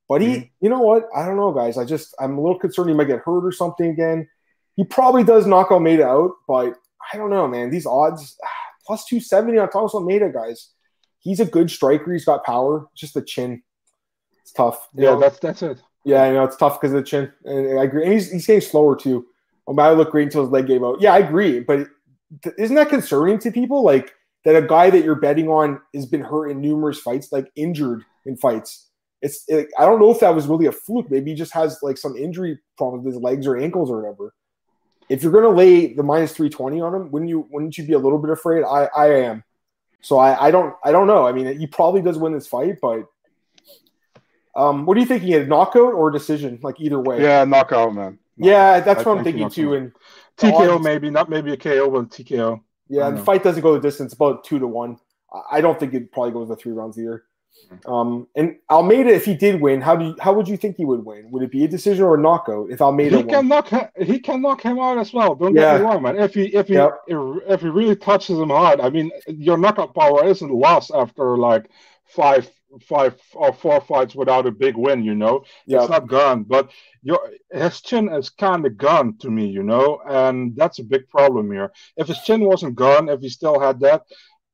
But 0.09 0.21
he, 0.21 0.29
mm-hmm. 0.29 0.47
you 0.61 0.69
know 0.69 0.81
what? 0.81 1.09
I 1.17 1.25
don't 1.25 1.37
know, 1.37 1.53
guys. 1.53 1.79
I 1.79 1.85
just 1.85 2.15
I'm 2.21 2.37
a 2.37 2.41
little 2.41 2.59
concerned 2.59 2.91
he 2.91 2.95
might 2.95 3.07
get 3.07 3.21
hurt 3.21 3.45
or 3.45 3.53
something 3.53 3.89
again. 3.89 4.29
He 4.77 4.85
probably 4.85 5.25
does 5.25 5.47
knock 5.47 5.71
Almeida 5.71 6.05
out, 6.05 6.33
but 6.47 6.75
I 7.13 7.17
don't 7.17 7.31
know, 7.31 7.49
man. 7.49 7.71
These 7.71 7.87
odds 7.87 8.37
plus 8.87 9.07
two 9.07 9.21
seventy 9.21 9.59
on 9.59 9.71
Thomas 9.71 9.95
Almeida, 9.95 10.29
guys. 10.29 10.71
He's 11.25 11.41
a 11.41 11.47
good 11.47 11.71
striker. 11.71 12.13
He's 12.13 12.27
got 12.27 12.45
power. 12.45 12.87
Just 12.95 13.15
the 13.15 13.23
chin. 13.23 13.63
It's 14.43 14.53
tough. 14.53 14.89
Yeah, 14.95 15.11
know? 15.11 15.21
that's 15.21 15.39
that's 15.39 15.63
it. 15.63 15.81
Yeah, 16.05 16.23
I 16.23 16.33
know 16.33 16.45
it's 16.45 16.57
tough 16.57 16.79
because 16.79 16.95
of 16.95 17.03
the 17.03 17.09
chin. 17.09 17.33
And 17.45 17.81
I 17.81 17.85
agree. 17.85 18.05
And 18.05 18.13
he's 18.13 18.31
he's 18.31 18.47
getting 18.47 18.61
slower 18.61 18.95
too. 18.95 19.17
Um, 19.17 19.25
oh, 19.67 19.73
O'Malley 19.73 19.97
looked 19.97 20.13
great 20.13 20.25
until 20.25 20.43
his 20.43 20.51
leg 20.51 20.67
gave 20.67 20.85
out. 20.85 21.01
Yeah, 21.01 21.15
I 21.15 21.19
agree, 21.19 21.61
but 21.61 21.89
isn't 22.59 22.77
that 22.77 22.91
concerning 22.91 23.39
to 23.39 23.51
people? 23.51 23.83
Like 23.83 24.13
that 24.45 24.55
a 24.55 24.67
guy 24.67 24.91
that 24.91 25.03
you're 25.03 25.15
betting 25.15 25.49
on 25.49 25.81
has 25.95 26.05
been 26.05 26.21
hurt 26.21 26.51
in 26.51 26.61
numerous 26.61 27.01
fights, 27.01 27.33
like 27.33 27.51
injured 27.57 28.05
in 28.27 28.37
fights. 28.37 28.91
It's 29.23 29.45
it, 29.49 29.69
I 29.79 29.87
don't 29.87 29.99
know 29.99 30.11
if 30.11 30.21
that 30.21 30.35
was 30.35 30.47
really 30.47 30.67
a 30.67 30.73
fluke. 30.73 31.11
Maybe 31.11 31.31
he 31.31 31.37
just 31.37 31.55
has 31.55 31.79
like 31.83 31.97
some 31.97 32.17
injury 32.17 32.59
problem 32.77 33.03
with 33.03 33.15
his 33.15 33.23
legs 33.23 33.47
or 33.47 33.57
ankles 33.57 33.91
or 33.91 34.03
whatever. 34.03 34.35
If 35.09 35.23
you're 35.23 35.33
going 35.33 35.45
to 35.45 35.51
lay 35.51 35.95
the 35.95 36.03
minus 36.03 36.33
three 36.33 36.51
twenty 36.51 36.83
on 36.83 36.95
him, 36.95 37.11
wouldn't 37.11 37.31
you? 37.31 37.49
Wouldn't 37.51 37.79
you 37.79 37.87
be 37.87 37.95
a 37.95 37.99
little 37.99 38.19
bit 38.19 38.31
afraid? 38.31 38.65
I 38.65 38.91
I 38.95 39.07
am. 39.23 39.45
So 40.05 40.19
I 40.19 40.47
I 40.47 40.51
don't 40.51 40.75
I 40.85 40.93
don't 40.93 41.07
know. 41.07 41.27
I 41.27 41.33
mean, 41.33 41.59
he 41.59 41.67
probably 41.67 42.03
does 42.03 42.19
win 42.19 42.35
this 42.35 42.47
fight, 42.47 42.79
but 42.81 43.09
um, 44.55 44.85
what 44.85 44.97
are 44.97 45.01
you 45.01 45.07
thinking? 45.07 45.33
A 45.35 45.47
knockout 45.47 45.95
or 45.95 46.11
a 46.11 46.13
decision? 46.13 46.61
Like 46.63 46.81
either 46.81 47.01
way. 47.01 47.23
Yeah, 47.23 47.45
knockout, 47.45 47.95
man. 47.95 48.19
Yeah, 48.37 48.81
that's 48.81 49.01
I 49.01 49.09
what 49.09 49.19
I'm 49.19 49.25
thinking 49.25 49.49
too. 49.49 49.75
And 49.75 49.93
TKO 50.37 50.83
maybe 50.83 51.09
not 51.09 51.31
maybe 51.31 51.53
a 51.53 51.57
KO, 51.57 51.91
but 51.91 52.11
TKO. 52.11 52.61
Yeah, 52.89 53.11
the 53.11 53.23
fight 53.23 53.43
doesn't 53.43 53.63
go 53.63 53.73
the 53.73 53.81
distance, 53.81 54.13
about 54.13 54.45
two 54.45 54.59
to 54.59 54.67
one. 54.67 54.99
I 55.51 55.63
don't 55.63 55.81
think 55.81 55.95
it 55.95 56.13
probably 56.13 56.33
goes 56.33 56.49
the 56.49 56.57
three 56.57 56.73
rounds 56.73 56.99
either. 56.99 57.25
Um, 57.87 58.29
and 58.35 58.57
Almeida, 58.71 59.11
if 59.11 59.25
he 59.25 59.35
did 59.35 59.61
win, 59.61 59.81
how 59.81 59.97
do 59.97 60.07
you, 60.07 60.17
how 60.21 60.33
would 60.33 60.49
you 60.49 60.57
think 60.57 60.77
he 60.77 60.85
would 60.85 61.05
win? 61.05 61.31
Would 61.31 61.43
it 61.43 61.51
be 61.51 61.65
a 61.65 61.69
decision 61.69 62.05
or 62.05 62.15
a 62.15 62.21
knockout? 62.21 62.71
If 62.71 62.81
Almeida, 62.81 63.19
he 63.19 63.23
can 63.25 63.49
won? 63.49 63.49
knock 63.49 63.93
he 63.99 64.19
can 64.19 64.43
knock 64.43 64.63
him 64.63 64.79
out 64.79 64.99
as 64.99 65.13
well. 65.13 65.35
Don't 65.35 65.55
yeah. 65.55 65.73
get 65.73 65.81
me 65.81 65.87
wrong, 65.87 66.03
man. 66.03 66.19
If 66.19 66.35
he 66.35 66.55
if 66.55 66.69
he 66.69 66.75
yep. 66.75 66.93
if 67.09 67.61
he 67.61 67.69
really 67.69 67.97
touches 67.97 68.39
him 68.39 68.51
hard, 68.51 68.81
I 68.81 68.91
mean, 68.91 69.11
your 69.27 69.59
knockout 69.59 69.95
power 69.95 70.25
isn't 70.25 70.51
lost 70.51 70.93
after 70.95 71.37
like 71.37 71.71
five 72.07 72.51
five 72.83 73.15
or 73.35 73.53
four 73.53 73.81
fights 73.81 74.15
without 74.15 74.47
a 74.47 74.51
big 74.51 74.77
win. 74.77 75.05
You 75.05 75.15
know, 75.15 75.45
yep. 75.67 75.83
it's 75.83 75.91
not 75.91 76.07
gone. 76.07 76.45
But 76.45 76.71
your 77.03 77.31
his 77.53 77.81
chin 77.81 78.09
is 78.13 78.31
kind 78.31 78.65
of 78.67 78.77
gone 78.77 79.17
to 79.19 79.31
me. 79.31 79.47
You 79.47 79.63
know, 79.63 80.01
and 80.07 80.57
that's 80.57 80.79
a 80.79 80.85
big 80.85 81.09
problem 81.09 81.51
here. 81.51 81.73
If 81.97 82.09
his 82.09 82.21
chin 82.21 82.45
wasn't 82.45 82.77
gone, 82.77 83.09
if 83.09 83.21
he 83.21 83.29
still 83.29 83.61
had 83.61 83.81
that, 83.81 84.03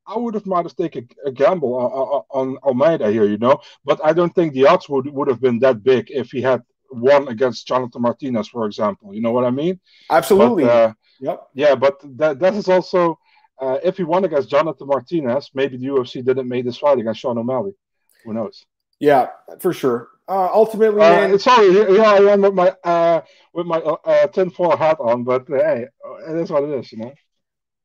I 0.07 0.17
would 0.17 0.33
have 0.33 0.45
might 0.45 0.65
have 0.65 0.75
taken 0.75 1.07
a 1.25 1.31
gamble 1.31 1.75
on, 1.75 2.23
on 2.29 2.57
Almeida 2.63 3.11
here, 3.11 3.25
you 3.25 3.37
know. 3.37 3.61
But 3.85 3.99
I 4.03 4.13
don't 4.13 4.33
think 4.33 4.53
the 4.53 4.67
odds 4.67 4.89
would 4.89 5.07
would 5.07 5.27
have 5.27 5.41
been 5.41 5.59
that 5.59 5.83
big 5.83 6.09
if 6.09 6.31
he 6.31 6.41
had 6.41 6.63
won 6.91 7.27
against 7.27 7.67
Jonathan 7.67 8.01
Martinez, 8.01 8.47
for 8.47 8.65
example. 8.65 9.13
You 9.13 9.21
know 9.21 9.31
what 9.31 9.45
I 9.45 9.51
mean? 9.51 9.79
Absolutely. 10.09 10.65
But, 10.65 10.71
uh, 10.71 10.93
yep. 11.19 11.47
Yeah, 11.53 11.75
but 11.75 12.01
that 12.17 12.39
that 12.39 12.55
is 12.55 12.67
also 12.67 13.19
uh, 13.59 13.77
if 13.83 13.97
he 13.97 14.03
won 14.03 14.25
against 14.25 14.49
Jonathan 14.49 14.87
Martinez, 14.87 15.51
maybe 15.53 15.77
the 15.77 15.87
UFC 15.87 16.25
didn't 16.25 16.47
make 16.47 16.65
this 16.65 16.77
fight 16.77 16.99
against 16.99 17.19
Sean 17.19 17.37
O'Malley. 17.37 17.73
Who 18.25 18.33
knows? 18.33 18.65
Yeah, 18.99 19.27
for 19.59 19.73
sure. 19.73 20.09
Uh, 20.27 20.49
ultimately, 20.53 21.01
uh, 21.01 21.27
man, 21.27 21.39
sorry, 21.39 21.73
yeah, 21.95 22.11
I 22.11 22.31
am 22.31 22.41
with 22.41 22.53
my 22.53 22.73
uh, 22.83 23.21
with 23.53 23.65
my 23.65 23.77
uh, 23.77 23.97
uh 24.05 24.27
tinfoil 24.27 24.77
hat 24.77 24.97
on, 24.99 25.23
but 25.23 25.49
uh, 25.51 25.55
hey, 25.55 25.87
it 26.29 26.37
is 26.37 26.51
what 26.51 26.63
it 26.63 26.69
is, 26.69 26.91
you 26.91 26.99
know. 26.99 27.13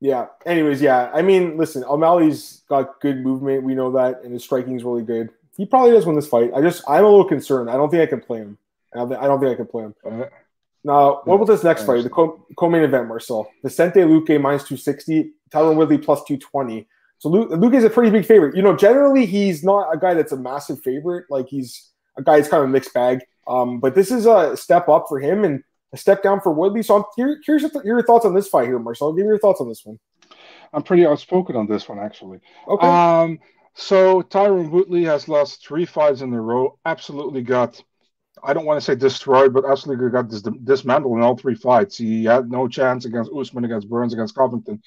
Yeah. 0.00 0.26
Anyways, 0.44 0.80
yeah. 0.80 1.10
I 1.12 1.22
mean, 1.22 1.56
listen, 1.56 1.84
O'Malley's 1.84 2.62
got 2.68 3.00
good 3.00 3.18
movement. 3.18 3.62
We 3.62 3.74
know 3.74 3.92
that, 3.92 4.22
and 4.22 4.32
his 4.32 4.44
striking 4.44 4.76
is 4.76 4.84
really 4.84 5.02
good. 5.02 5.30
He 5.56 5.64
probably 5.64 5.92
does 5.92 6.04
win 6.04 6.16
this 6.16 6.28
fight. 6.28 6.50
I 6.54 6.60
just, 6.60 6.84
I'm 6.86 7.04
a 7.04 7.08
little 7.08 7.24
concerned. 7.24 7.70
I 7.70 7.74
don't 7.74 7.90
think 7.90 8.02
I 8.02 8.06
can 8.06 8.20
play 8.20 8.38
him. 8.38 8.58
I 8.94 8.98
don't, 8.98 9.08
think, 9.08 9.20
I, 9.20 9.26
don't 9.26 9.40
think 9.40 9.52
I 9.52 9.54
can 9.54 9.66
play 9.66 9.84
him. 9.84 9.94
Uh, 10.04 10.24
now, 10.84 11.22
what 11.24 11.36
about 11.36 11.46
this 11.46 11.64
next 11.64 11.84
fight? 11.84 12.04
The 12.04 12.10
co- 12.10 12.68
main 12.68 12.82
event, 12.82 13.08
Marcel. 13.08 13.50
Vicente 13.62 14.00
Luque 14.00 14.40
minus 14.40 14.62
260, 14.64 15.32
Tyron 15.50 15.76
Woodley 15.76 15.98
plus 15.98 16.22
220. 16.24 16.86
So 17.18 17.28
Luke, 17.28 17.50
Luque 17.50 17.74
is 17.74 17.84
a 17.84 17.90
pretty 17.90 18.10
big 18.10 18.26
favorite. 18.26 18.54
You 18.54 18.62
know, 18.62 18.76
generally 18.76 19.26
he's 19.26 19.64
not 19.64 19.92
a 19.92 19.98
guy 19.98 20.14
that's 20.14 20.32
a 20.32 20.36
massive 20.36 20.80
favorite. 20.82 21.24
Like 21.30 21.48
he's 21.48 21.90
a 22.16 22.22
guy 22.22 22.36
that's 22.36 22.48
kind 22.48 22.62
of 22.62 22.68
a 22.68 22.72
mixed 22.72 22.94
bag. 22.94 23.20
Um, 23.48 23.80
but 23.80 23.94
this 23.94 24.10
is 24.10 24.26
a 24.26 24.56
step 24.56 24.88
up 24.88 25.06
for 25.08 25.18
him, 25.18 25.44
and 25.44 25.62
a 25.92 25.96
step 25.96 26.22
down 26.22 26.40
for 26.40 26.52
Woodley. 26.52 26.82
So 26.82 26.96
I'm 26.96 27.38
curious 27.44 27.70
your 27.84 28.02
thoughts 28.02 28.24
on 28.24 28.34
this 28.34 28.48
fight 28.48 28.66
here, 28.66 28.78
Marcel. 28.78 29.12
Give 29.12 29.24
me 29.24 29.28
your 29.28 29.38
thoughts 29.38 29.60
on 29.60 29.68
this 29.68 29.82
one. 29.84 29.98
I'm 30.72 30.82
pretty 30.82 31.06
outspoken 31.06 31.56
on 31.56 31.66
this 31.66 31.88
one, 31.88 31.98
actually. 31.98 32.40
Okay. 32.68 32.86
Um, 32.86 33.38
so 33.74 34.22
Tyron 34.22 34.70
Woodley 34.70 35.04
has 35.04 35.28
lost 35.28 35.66
three 35.66 35.84
fights 35.84 36.20
in 36.22 36.32
a 36.32 36.40
row. 36.40 36.78
Absolutely 36.84 37.42
got, 37.42 37.82
I 38.42 38.52
don't 38.52 38.66
want 38.66 38.78
to 38.78 38.84
say 38.84 38.94
destroyed, 38.94 39.52
but 39.52 39.64
absolutely 39.64 40.10
got 40.10 40.28
dis- 40.28 40.42
dismantled 40.64 41.16
in 41.16 41.22
all 41.22 41.36
three 41.36 41.54
fights. 41.54 41.98
He 41.98 42.24
had 42.24 42.50
no 42.50 42.68
chance 42.68 43.04
against 43.04 43.30
Usman, 43.32 43.64
against 43.64 43.88
Burns, 43.88 44.12
against 44.12 44.34
Covington, 44.34 44.82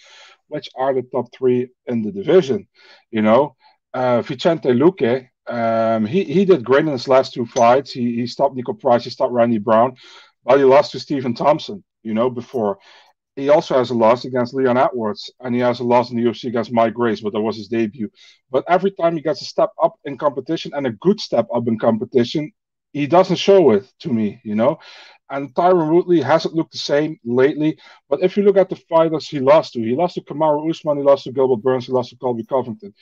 which 0.47 0.69
are 0.75 0.93
the 0.93 1.03
top 1.03 1.27
three 1.33 1.69
in 1.85 2.01
the 2.01 2.11
division. 2.11 2.67
You 3.11 3.21
know, 3.21 3.55
uh, 3.93 4.21
Vicente 4.21 4.69
Luque, 4.69 5.29
um, 5.47 6.05
he, 6.05 6.23
he 6.23 6.45
did 6.45 6.65
great 6.65 6.85
in 6.85 6.91
his 6.91 7.07
last 7.07 7.33
two 7.33 7.45
fights. 7.45 7.91
He, 7.91 8.15
he 8.15 8.27
stopped 8.27 8.55
Niko 8.55 8.79
Price, 8.79 9.03
he 9.03 9.09
stopped 9.09 9.33
Randy 9.33 9.59
Brown. 9.59 9.95
Well, 10.43 10.57
he 10.57 10.63
lost 10.63 10.91
to 10.93 10.99
Stephen 10.99 11.33
Thompson, 11.33 11.83
you 12.03 12.13
know, 12.13 12.29
before. 12.29 12.79
He 13.35 13.49
also 13.49 13.75
has 13.77 13.89
a 13.89 13.93
loss 13.95 14.25
against 14.25 14.53
Leon 14.53 14.77
Edwards, 14.77 15.31
and 15.39 15.55
he 15.55 15.61
has 15.61 15.79
a 15.79 15.83
loss 15.83 16.11
in 16.11 16.17
the 16.17 16.23
UFC 16.23 16.49
against 16.49 16.73
Mike 16.73 16.93
Graves, 16.93 17.21
but 17.21 17.33
that 17.33 17.41
was 17.41 17.55
his 17.55 17.67
debut. 17.67 18.09
But 18.51 18.65
every 18.67 18.91
time 18.91 19.15
he 19.15 19.21
gets 19.21 19.41
a 19.41 19.45
step 19.45 19.69
up 19.81 19.95
in 20.05 20.17
competition 20.17 20.71
and 20.75 20.85
a 20.87 20.91
good 20.91 21.19
step 21.21 21.47
up 21.53 21.67
in 21.67 21.79
competition, 21.79 22.51
he 22.91 23.07
doesn't 23.07 23.37
show 23.37 23.71
it 23.71 23.85
to 23.99 24.09
me, 24.11 24.41
you 24.43 24.55
know. 24.55 24.79
And 25.29 25.53
Tyron 25.53 25.93
Woodley 25.93 26.21
hasn't 26.21 26.55
looked 26.55 26.71
the 26.71 26.79
same 26.79 27.19
lately. 27.23 27.77
But 28.09 28.23
if 28.23 28.35
you 28.35 28.43
look 28.43 28.57
at 28.57 28.69
the 28.69 28.75
fighters 28.75 29.27
he 29.27 29.39
lost 29.39 29.73
to, 29.73 29.79
he 29.79 29.95
lost 29.95 30.15
to 30.15 30.21
Kamaru 30.21 30.69
Usman, 30.69 30.97
he 30.97 31.03
lost 31.03 31.25
to 31.25 31.31
Gilbert 31.31 31.61
Burns, 31.61 31.85
he 31.85 31.93
lost 31.93 32.09
to 32.09 32.17
Colby 32.17 32.43
Covington 32.45 32.93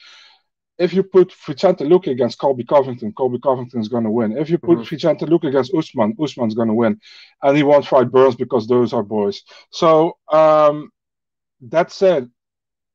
if 0.78 0.94
you 0.94 1.04
put 1.04 1.34
Vicente 1.46 1.84
Luque 1.84 2.08
against 2.08 2.40
Colby 2.40 2.64
Covington, 2.64 3.12
Colby 3.14 3.40
Covington 3.40 3.82
is 3.82 3.88
going 3.88 4.04
to 4.04 4.12
win. 4.12 4.38
If 4.38 4.50
you 4.50 4.58
put 4.58 4.78
mm-hmm. 4.78 4.96
Vicente 4.96 5.26
Luque 5.26 5.48
against 5.48 5.74
Usman, 5.74 6.16
Usman's 6.22 6.54
going 6.54 6.68
to 6.68 6.74
win. 6.74 7.00
And 7.42 7.58
he 7.58 7.64
won't 7.64 7.88
fight 7.88 8.12
Burns 8.12 8.36
because 8.36 8.68
those 8.68 8.94
are 8.94 9.04
boys. 9.04 9.42
So, 9.72 10.18
um, 10.32 10.92
that 11.62 11.92
said, 11.92 12.30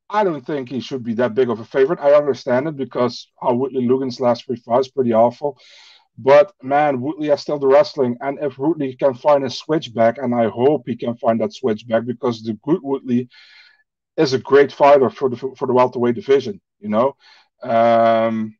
I 0.09 0.25
don't 0.25 0.47
think 0.47 0.69
he 0.69 0.81
should 0.81 1.03
be 1.03 1.15
that 1.15 1.35
big 1.35 1.51
of 1.51 1.59
a 1.59 1.65
favorite. 1.65 1.99
I 1.99 2.13
understand 2.13 2.69
it 2.69 2.77
because 2.77 3.29
how 3.41 3.55
Woodley 3.55 3.87
Lugan's 3.87 4.21
last 4.21 4.45
three 4.45 4.57
fights 4.57 4.89
pretty 4.89 5.13
awful. 5.13 5.59
But 6.19 6.53
man, 6.63 7.01
Woodley 7.01 7.29
has 7.29 7.41
still 7.41 7.59
the 7.59 7.67
wrestling, 7.67 8.19
and 8.21 8.39
if 8.41 8.59
Woodley 8.59 8.95
can 8.95 9.15
find 9.15 9.45
a 9.45 9.51
switchback, 9.51 10.19
and 10.19 10.35
I 10.35 10.49
hope 10.49 10.83
he 10.87 10.95
can 10.95 11.17
find 11.17 11.41
that 11.41 11.55
switchback 11.55 12.05
because 12.05 12.43
the 12.43 12.59
good 12.63 12.81
Woodley 12.83 13.29
is 14.19 14.35
a 14.35 14.39
great 14.39 14.71
fighter 14.71 15.09
for 15.09 15.31
the 15.31 15.37
for 15.37 15.67
the 15.67 15.73
welterweight 15.73 16.15
division. 16.15 16.61
You 16.81 16.91
know, 16.91 17.17
um, 17.63 18.57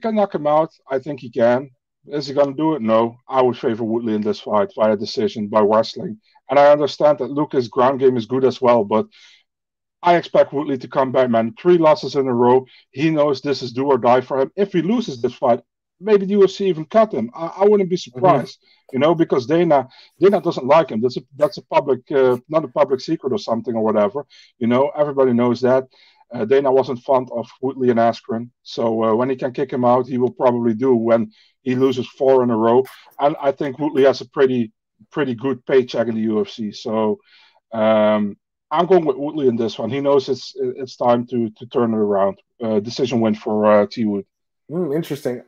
can 0.00 0.14
knock 0.14 0.34
him 0.34 0.46
out. 0.46 0.72
I 0.90 0.98
think 0.98 1.20
he 1.20 1.30
can. 1.30 1.70
Is 2.06 2.26
he 2.26 2.34
going 2.34 2.48
to 2.48 2.54
do 2.54 2.74
it? 2.74 2.82
No. 2.82 3.16
I 3.28 3.42
would 3.42 3.56
favor 3.56 3.84
Woodley 3.84 4.14
in 4.14 4.20
this 4.20 4.40
fight 4.40 4.70
via 4.76 4.96
decision 4.96 5.48
by 5.48 5.60
wrestling. 5.60 6.18
And 6.50 6.58
I 6.58 6.70
understand 6.70 7.18
that 7.18 7.30
Luque's 7.30 7.68
ground 7.68 8.00
game 8.00 8.16
is 8.16 8.26
good 8.26 8.44
as 8.44 8.60
well, 8.60 8.84
but 8.84 9.06
I 10.02 10.16
expect 10.16 10.52
Woodley 10.52 10.76
to 10.78 10.88
come 10.88 11.12
back, 11.12 11.30
man. 11.30 11.54
Three 11.58 11.78
losses 11.78 12.14
in 12.14 12.26
a 12.28 12.34
row. 12.34 12.66
He 12.90 13.08
knows 13.08 13.40
this 13.40 13.62
is 13.62 13.72
do 13.72 13.86
or 13.86 13.96
die 13.96 14.20
for 14.20 14.40
him. 14.40 14.52
If 14.54 14.72
he 14.74 14.82
loses 14.82 15.22
this 15.22 15.34
fight, 15.34 15.60
maybe 15.98 16.26
the 16.26 16.34
UFC 16.34 16.66
even 16.66 16.84
cut 16.84 17.12
him. 17.12 17.30
I, 17.34 17.46
I 17.58 17.64
wouldn't 17.64 17.88
be 17.88 17.96
mm-hmm. 17.96 18.16
surprised, 18.16 18.58
mm-hmm. 18.58 18.96
you 18.96 18.98
know, 18.98 19.14
because 19.14 19.46
Dana 19.46 19.88
Dana 20.20 20.42
doesn't 20.42 20.66
like 20.66 20.90
him. 20.90 21.00
That's 21.00 21.16
a 21.16 21.22
that's 21.36 21.56
a 21.56 21.62
public, 21.62 22.00
uh, 22.12 22.36
not 22.48 22.64
a 22.64 22.68
public 22.68 23.00
secret 23.00 23.32
or 23.32 23.38
something 23.38 23.74
or 23.74 23.82
whatever. 23.82 24.26
You 24.58 24.66
know, 24.66 24.90
everybody 24.94 25.32
knows 25.32 25.62
that. 25.62 25.84
Uh, 26.32 26.44
Dana 26.44 26.72
wasn't 26.72 27.00
fond 27.00 27.28
of 27.32 27.48
Woodley 27.60 27.90
and 27.90 27.98
Askren, 27.98 28.50
so 28.62 29.04
uh, 29.04 29.14
when 29.14 29.30
he 29.30 29.36
can 29.36 29.52
kick 29.52 29.72
him 29.72 29.84
out, 29.84 30.06
he 30.06 30.18
will 30.18 30.32
probably 30.32 30.74
do 30.74 30.94
when 30.94 31.30
he 31.62 31.74
loses 31.74 32.06
four 32.08 32.42
in 32.42 32.50
a 32.50 32.56
row. 32.56 32.84
And 33.18 33.36
I 33.40 33.52
think 33.52 33.78
Woodley 33.78 34.04
has 34.04 34.20
a 34.20 34.28
pretty 34.28 34.72
pretty 35.10 35.34
good 35.34 35.64
paycheck 35.66 36.08
in 36.08 36.14
the 36.14 36.26
UFC. 36.26 36.74
So 36.74 37.18
um, 37.72 38.36
I'm 38.70 38.86
going 38.86 39.04
with 39.04 39.16
Woodley 39.16 39.48
in 39.48 39.56
this 39.56 39.78
one. 39.78 39.90
He 39.90 40.00
knows 40.00 40.28
it's 40.28 40.54
it's 40.56 40.96
time 40.96 41.26
to 41.28 41.50
to 41.50 41.66
turn 41.66 41.92
it 41.92 41.96
around. 41.96 42.40
Uh, 42.62 42.80
decision 42.80 43.20
win 43.20 43.34
for 43.34 43.66
uh, 43.66 43.86
T 43.86 44.04
Wood. 44.04 44.26
Mm, 44.70 44.94
interesting. 44.94 45.42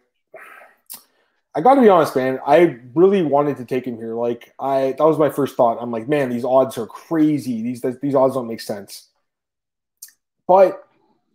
I 1.54 1.62
got 1.62 1.76
to 1.76 1.80
be 1.80 1.88
honest, 1.88 2.14
man. 2.14 2.38
I 2.46 2.78
really 2.94 3.22
wanted 3.22 3.56
to 3.56 3.64
take 3.64 3.86
him 3.86 3.96
here. 3.96 4.14
Like 4.14 4.52
I, 4.60 4.94
that 4.98 5.04
was 5.04 5.18
my 5.18 5.30
first 5.30 5.56
thought. 5.56 5.78
I'm 5.80 5.90
like, 5.90 6.06
man, 6.06 6.28
these 6.28 6.44
odds 6.44 6.76
are 6.76 6.86
crazy. 6.86 7.62
These 7.62 7.82
these 8.02 8.14
odds 8.14 8.34
don't 8.34 8.46
make 8.46 8.60
sense. 8.60 9.08
But 10.46 10.82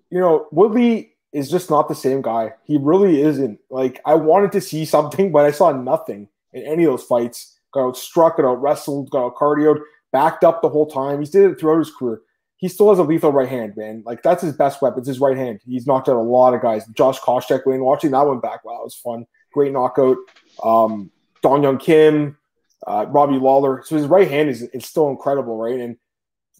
you 0.09 0.19
know, 0.19 0.47
Woodley 0.51 1.13
is 1.33 1.49
just 1.49 1.69
not 1.69 1.87
the 1.87 1.95
same 1.95 2.21
guy. 2.21 2.53
He 2.65 2.77
really 2.77 3.21
isn't. 3.21 3.59
Like 3.69 4.01
I 4.05 4.15
wanted 4.15 4.51
to 4.53 4.61
see 4.61 4.85
something, 4.85 5.31
but 5.31 5.45
I 5.45 5.51
saw 5.51 5.71
nothing 5.71 6.27
in 6.53 6.63
any 6.63 6.83
of 6.83 6.91
those 6.91 7.03
fights. 7.03 7.57
Got 7.73 7.87
out 7.87 7.97
struck, 7.97 8.37
got 8.37 8.45
out 8.45 8.61
wrestled, 8.61 9.09
got 9.09 9.25
out 9.25 9.35
cardioed, 9.35 9.79
backed 10.11 10.43
up 10.43 10.61
the 10.61 10.69
whole 10.69 10.87
time. 10.87 11.19
He's 11.19 11.29
did 11.29 11.49
it 11.49 11.59
throughout 11.59 11.79
his 11.79 11.91
career. 11.91 12.21
He 12.57 12.67
still 12.67 12.89
has 12.89 12.99
a 12.99 13.03
lethal 13.03 13.31
right 13.31 13.49
hand, 13.49 13.75
man. 13.75 14.03
Like 14.05 14.21
that's 14.21 14.43
his 14.43 14.53
best 14.53 14.81
weapon. 14.81 14.99
It's 14.99 15.07
his 15.07 15.19
right 15.19 15.37
hand. 15.37 15.61
He's 15.65 15.87
knocked 15.87 16.09
out 16.09 16.17
a 16.17 16.21
lot 16.21 16.53
of 16.53 16.61
guys. 16.61 16.85
Josh 16.87 17.19
Koscheck 17.19 17.65
win. 17.65 17.83
Watching 17.83 18.11
that 18.11 18.27
one 18.27 18.39
back, 18.39 18.63
wow, 18.65 18.81
it 18.81 18.83
was 18.83 18.95
fun. 18.95 19.25
Great 19.53 19.71
knockout. 19.71 20.17
Um, 20.63 21.09
Dong 21.41 21.61
Hyun 21.61 21.79
Kim, 21.79 22.37
uh, 22.85 23.05
Robbie 23.09 23.39
Lawler. 23.39 23.81
So 23.85 23.95
his 23.95 24.05
right 24.05 24.29
hand 24.29 24.49
is, 24.49 24.61
is 24.61 24.85
still 24.85 25.09
incredible, 25.09 25.57
right? 25.57 25.79
And 25.79 25.97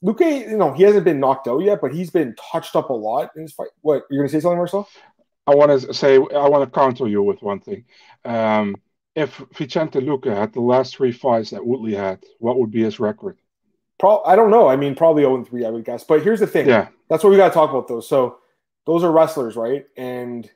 Luque, 0.04 0.50
you 0.50 0.58
know, 0.58 0.74
he 0.74 0.84
hasn't 0.84 1.06
been 1.06 1.20
knocked 1.20 1.48
out 1.48 1.60
yet, 1.60 1.80
but 1.82 1.94
he's 1.94 2.10
been 2.10 2.36
touched 2.52 2.76
up 2.76 2.90
a 2.90 2.94
lot 2.94 3.32
in 3.36 3.44
his 3.44 3.54
fight. 3.54 3.70
What 3.82 4.04
you're 4.10 4.24
gonna 4.24 4.30
say 4.30 4.40
something, 4.40 4.58
Marcel? 4.58 4.88
I 5.48 5.56
want 5.56 5.82
to 5.82 5.94
say 5.94 6.16
I 6.16 6.48
want 6.48 6.64
to 6.64 6.80
counter 6.80 7.08
you 7.08 7.22
with 7.24 7.42
one 7.42 7.60
thing. 7.60 7.86
Um, 8.26 8.76
if 9.16 9.44
Vicente 9.54 10.00
Luque 10.00 10.34
had 10.34 10.54
the 10.54 10.62
last 10.62 10.96
three 10.96 11.12
fights 11.12 11.50
that 11.50 11.66
Woodley 11.66 11.94
had, 11.94 12.24
what 12.40 12.58
would 12.60 12.72
be 12.72 12.84
his 12.84 13.00
record? 13.00 13.38
Pro- 14.00 14.24
I 14.24 14.36
don't 14.36 14.52
know. 14.52 14.68
I 14.68 14.76
mean, 14.76 14.96
probably 14.96 15.24
0 15.24 15.44
3, 15.44 15.66
I 15.66 15.70
would 15.70 15.86
guess. 15.86 16.04
But 16.04 16.24
here's 16.24 16.40
the 16.40 16.48
thing. 16.48 16.68
Yeah. 16.68 16.88
That's 17.10 17.24
what 17.24 17.30
we 17.30 17.38
got 17.38 17.50
to 17.50 17.54
talk 17.54 17.70
about, 17.70 17.88
though. 17.88 18.00
So 18.00 18.38
those 18.86 19.04
are 19.04 19.12
wrestlers, 19.12 19.56
right? 19.56 19.86
And, 19.98 20.50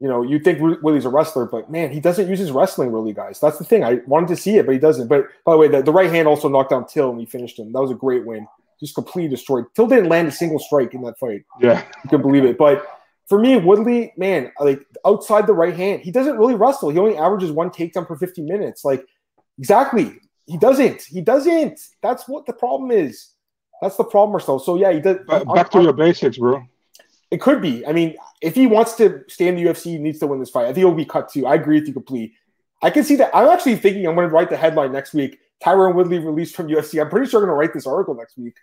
you 0.00 0.08
know, 0.08 0.22
you 0.22 0.38
think 0.38 0.60
Woodley's 0.60 1.04
a 1.04 1.10
wrestler, 1.10 1.46
but 1.46 1.70
man, 1.70 1.90
he 1.90 2.00
doesn't 2.00 2.28
use 2.28 2.38
his 2.38 2.52
wrestling 2.52 2.92
really, 2.92 3.12
guys. 3.12 3.40
That's 3.40 3.58
the 3.58 3.64
thing. 3.64 3.84
I 3.84 4.00
wanted 4.06 4.28
to 4.28 4.36
see 4.36 4.56
it, 4.56 4.64
but 4.64 4.72
he 4.72 4.78
doesn't. 4.78 5.08
But 5.08 5.26
by 5.44 5.52
the 5.52 5.58
way, 5.58 5.68
the, 5.68 5.82
the 5.82 5.92
right 5.92 6.10
hand 6.10 6.28
also 6.28 6.48
knocked 6.48 6.70
down 6.70 6.86
Till 6.86 7.10
and 7.10 7.18
he 7.18 7.26
finished 7.26 7.58
him. 7.58 7.72
That 7.72 7.82
was 7.82 7.90
a 7.90 7.94
great 7.94 8.24
win. 8.24 8.46
Just 8.80 8.94
completely 8.94 9.28
destroyed. 9.28 9.66
Till 9.74 9.86
didn't 9.86 10.08
land 10.08 10.28
a 10.28 10.32
single 10.32 10.58
strike 10.58 10.94
in 10.94 11.02
that 11.02 11.18
fight. 11.18 11.44
Yeah. 11.60 11.84
You 12.04 12.10
can 12.10 12.22
believe 12.22 12.44
it. 12.44 12.56
But 12.56 12.86
for 13.28 13.38
me, 13.38 13.56
Woodley, 13.56 14.12
man, 14.16 14.52
like 14.60 14.84
outside 15.04 15.46
the 15.46 15.52
right 15.52 15.74
hand, 15.74 16.02
he 16.02 16.10
doesn't 16.10 16.38
really 16.38 16.54
wrestle. 16.54 16.90
He 16.90 16.98
only 16.98 17.16
averages 17.16 17.50
one 17.50 17.70
takedown 17.70 18.06
per 18.06 18.16
50 18.16 18.42
minutes. 18.42 18.84
Like, 18.84 19.04
exactly. 19.58 20.18
He 20.46 20.56
doesn't. 20.56 21.02
He 21.02 21.20
doesn't. 21.20 21.78
That's 22.02 22.26
what 22.28 22.46
the 22.46 22.52
problem 22.52 22.90
is. 22.90 23.34
That's 23.82 23.96
the 23.96 24.04
problem, 24.04 24.32
Marcel. 24.32 24.58
So 24.58 24.76
yeah, 24.76 24.92
he 24.92 25.00
does. 25.00 25.18
Back 25.26 25.42
I'm, 25.46 25.64
to 25.68 25.78
I'm, 25.78 25.84
your 25.84 25.92
basics, 25.92 26.38
bro. 26.38 26.62
It 27.30 27.40
could 27.40 27.60
be. 27.60 27.86
I 27.86 27.92
mean, 27.92 28.16
if 28.40 28.54
he 28.54 28.66
wants 28.66 28.94
to 28.96 29.22
stay 29.28 29.48
in 29.48 29.56
the 29.56 29.64
UFC, 29.64 29.84
he 29.84 29.98
needs 29.98 30.18
to 30.20 30.26
win 30.26 30.40
this 30.40 30.50
fight. 30.50 30.64
I 30.64 30.66
think 30.68 30.78
he'll 30.78 30.94
be 30.94 31.04
cut 31.04 31.30
too. 31.30 31.46
I 31.46 31.54
agree 31.56 31.78
with 31.78 31.88
you 31.88 31.92
completely. 31.92 32.34
I 32.82 32.90
can 32.90 33.04
see 33.04 33.16
that. 33.16 33.30
I'm 33.34 33.48
actually 33.48 33.76
thinking 33.76 34.06
I'm 34.06 34.14
going 34.14 34.28
to 34.28 34.34
write 34.34 34.50
the 34.50 34.56
headline 34.56 34.92
next 34.92 35.12
week. 35.12 35.38
Tyron 35.64 35.94
Woodley 35.94 36.18
released 36.18 36.54
from 36.54 36.68
UFC. 36.68 37.00
I'm 37.00 37.10
pretty 37.10 37.28
sure 37.28 37.40
I'm 37.40 37.46
going 37.46 37.54
to 37.54 37.58
write 37.58 37.74
this 37.74 37.86
article 37.86 38.14
next 38.14 38.36
week 38.36 38.56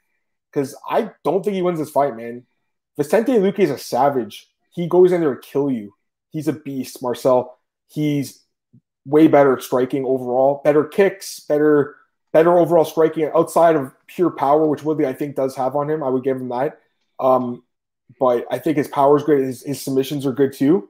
because 0.52 0.76
I 0.90 1.12
don't 1.24 1.44
think 1.44 1.56
he 1.56 1.62
wins 1.62 1.80
this 1.80 1.90
fight, 1.90 2.16
man. 2.16 2.46
Vicente 2.98 3.34
Luque 3.34 3.60
is 3.60 3.70
a 3.70 3.78
savage. 3.78 4.48
He 4.72 4.88
goes 4.88 5.12
in 5.12 5.22
there 5.22 5.36
to 5.36 5.42
kill 5.42 5.70
you. 5.70 5.94
He's 6.30 6.48
a 6.48 6.54
beast, 6.54 7.02
Marcel. 7.02 7.58
He's 7.88 8.44
way 9.06 9.28
better 9.28 9.54
at 9.54 9.64
striking 9.64 10.06
overall, 10.06 10.62
better 10.64 10.84
kicks, 10.84 11.40
better 11.42 11.96
better 12.34 12.58
overall 12.58 12.84
striking 12.84 13.32
outside 13.34 13.78
of 13.78 13.94
pure 14.08 14.30
power, 14.30 14.68
which 14.68 14.84
Woodley 14.84 15.06
I 15.06 15.14
think 15.14 15.38
does 15.38 15.56
have 15.56 15.76
on 15.76 15.90
him. 15.90 16.04
I 16.04 16.10
would 16.10 16.24
give 16.24 16.36
him 16.36 16.50
that. 16.50 16.80
Um, 17.18 17.64
but 18.20 18.46
I 18.52 18.60
think 18.60 18.76
his 18.76 18.90
power 18.90 19.16
is 19.16 19.24
great. 19.24 19.42
His, 19.42 19.64
his 19.64 19.82
submissions 19.82 20.26
are 20.26 20.34
good 20.34 20.52
too. 20.52 20.90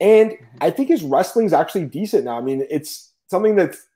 And 0.00 0.30
mm-hmm. 0.30 0.56
I 0.62 0.70
think 0.70 0.88
his 0.88 1.02
wrestling 1.02 1.44
is 1.44 1.52
actually 1.52 1.84
decent 1.84 2.24
now. 2.24 2.38
I 2.38 2.40
mean, 2.40 2.66
it's 2.70 3.12
something 3.28 3.54
that's 3.54 3.86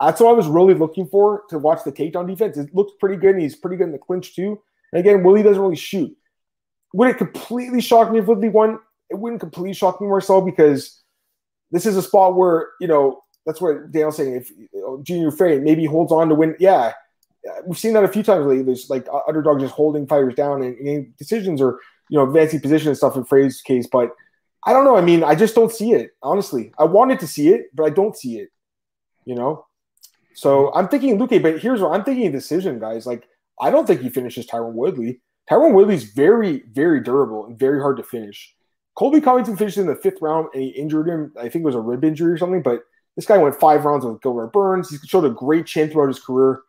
that's 0.00 0.20
what 0.20 0.30
I 0.30 0.32
was 0.32 0.46
really 0.46 0.74
looking 0.74 1.06
for 1.06 1.42
to 1.50 1.58
watch 1.58 1.84
the 1.84 1.92
takedown 1.92 2.26
defense. 2.26 2.56
It 2.56 2.74
looks 2.74 2.92
pretty 2.98 3.16
good, 3.16 3.34
and 3.34 3.42
he's 3.42 3.56
pretty 3.56 3.76
good 3.76 3.84
in 3.84 3.92
the 3.92 3.98
clinch 3.98 4.34
too. 4.34 4.60
And 4.92 5.00
again, 5.00 5.22
Willie 5.22 5.42
doesn't 5.42 5.60
really 5.60 5.76
shoot. 5.76 6.16
Would 6.94 7.10
it 7.10 7.18
completely 7.18 7.80
shock 7.80 8.10
me 8.10 8.18
if 8.18 8.26
Woodley 8.26 8.48
won? 8.48 8.78
It 9.10 9.18
wouldn't 9.18 9.40
completely 9.40 9.74
shock 9.74 10.00
me, 10.00 10.08
Marcel, 10.08 10.40
because 10.40 11.00
this 11.70 11.86
is 11.86 11.96
a 11.96 12.02
spot 12.02 12.36
where 12.36 12.70
you 12.80 12.88
know 12.88 13.22
that's 13.46 13.60
what 13.60 13.90
Daniel's 13.92 14.16
saying. 14.16 14.34
If 14.34 14.50
you 14.50 14.68
know, 14.74 15.00
Junior 15.02 15.30
Frey 15.30 15.58
maybe 15.58 15.84
holds 15.84 16.12
on 16.12 16.28
to 16.28 16.34
win, 16.34 16.56
yeah, 16.58 16.92
we've 17.66 17.78
seen 17.78 17.92
that 17.94 18.04
a 18.04 18.08
few 18.08 18.22
times 18.22 18.46
lately. 18.46 18.64
There's 18.64 18.90
like 18.90 19.06
underdogs 19.28 19.62
just 19.62 19.74
holding 19.74 20.06
fighters 20.06 20.34
down 20.34 20.62
and, 20.62 21.16
decisions 21.16 21.60
or 21.60 21.78
you 22.08 22.18
know 22.18 22.24
advancing 22.24 22.60
position 22.60 22.88
and 22.88 22.96
stuff 22.96 23.16
in 23.16 23.24
Frey's 23.24 23.60
case. 23.60 23.86
But 23.86 24.12
I 24.64 24.72
don't 24.72 24.84
know. 24.84 24.96
I 24.96 25.00
mean, 25.00 25.22
I 25.24 25.34
just 25.34 25.54
don't 25.54 25.72
see 25.72 25.92
it. 25.92 26.10
Honestly, 26.22 26.72
I 26.78 26.84
wanted 26.84 27.20
to 27.20 27.26
see 27.26 27.48
it, 27.48 27.66
but 27.74 27.84
I 27.84 27.90
don't 27.90 28.16
see 28.16 28.38
it. 28.38 28.50
You 29.24 29.34
know, 29.34 29.66
so 30.40 30.72
I'm 30.72 30.88
thinking 30.88 31.18
Luque, 31.18 31.42
But 31.42 31.58
here's 31.58 31.82
what 31.82 31.92
I'm 31.92 32.02
thinking: 32.02 32.32
decision, 32.32 32.78
guys. 32.78 33.06
Like 33.06 33.28
I 33.60 33.70
don't 33.70 33.86
think 33.86 34.00
he 34.00 34.08
finishes 34.08 34.46
Tyron 34.46 34.72
Woodley. 34.72 35.20
Tyron 35.50 35.74
Woodley's 35.74 36.04
very, 36.04 36.62
very 36.72 37.02
durable 37.02 37.44
and 37.44 37.58
very 37.58 37.78
hard 37.78 37.98
to 37.98 38.02
finish. 38.02 38.54
Colby 38.94 39.20
Covington 39.20 39.58
finished 39.58 39.76
in 39.76 39.86
the 39.86 39.96
fifth 39.96 40.22
round 40.22 40.48
and 40.54 40.62
he 40.62 40.70
injured 40.70 41.08
him. 41.08 41.30
I 41.36 41.50
think 41.50 41.56
it 41.56 41.64
was 41.64 41.74
a 41.74 41.80
rib 41.80 42.04
injury 42.04 42.32
or 42.32 42.38
something, 42.38 42.62
but 42.62 42.84
this 43.16 43.26
guy 43.26 43.36
went 43.36 43.60
five 43.60 43.84
rounds 43.84 44.06
with 44.06 44.22
Gilbert 44.22 44.50
Burns. 44.54 44.88
He 44.88 44.96
showed 45.06 45.26
a 45.26 45.30
great 45.30 45.66
chin 45.66 45.90
throughout 45.90 46.08
his 46.08 46.20
career. 46.20 46.62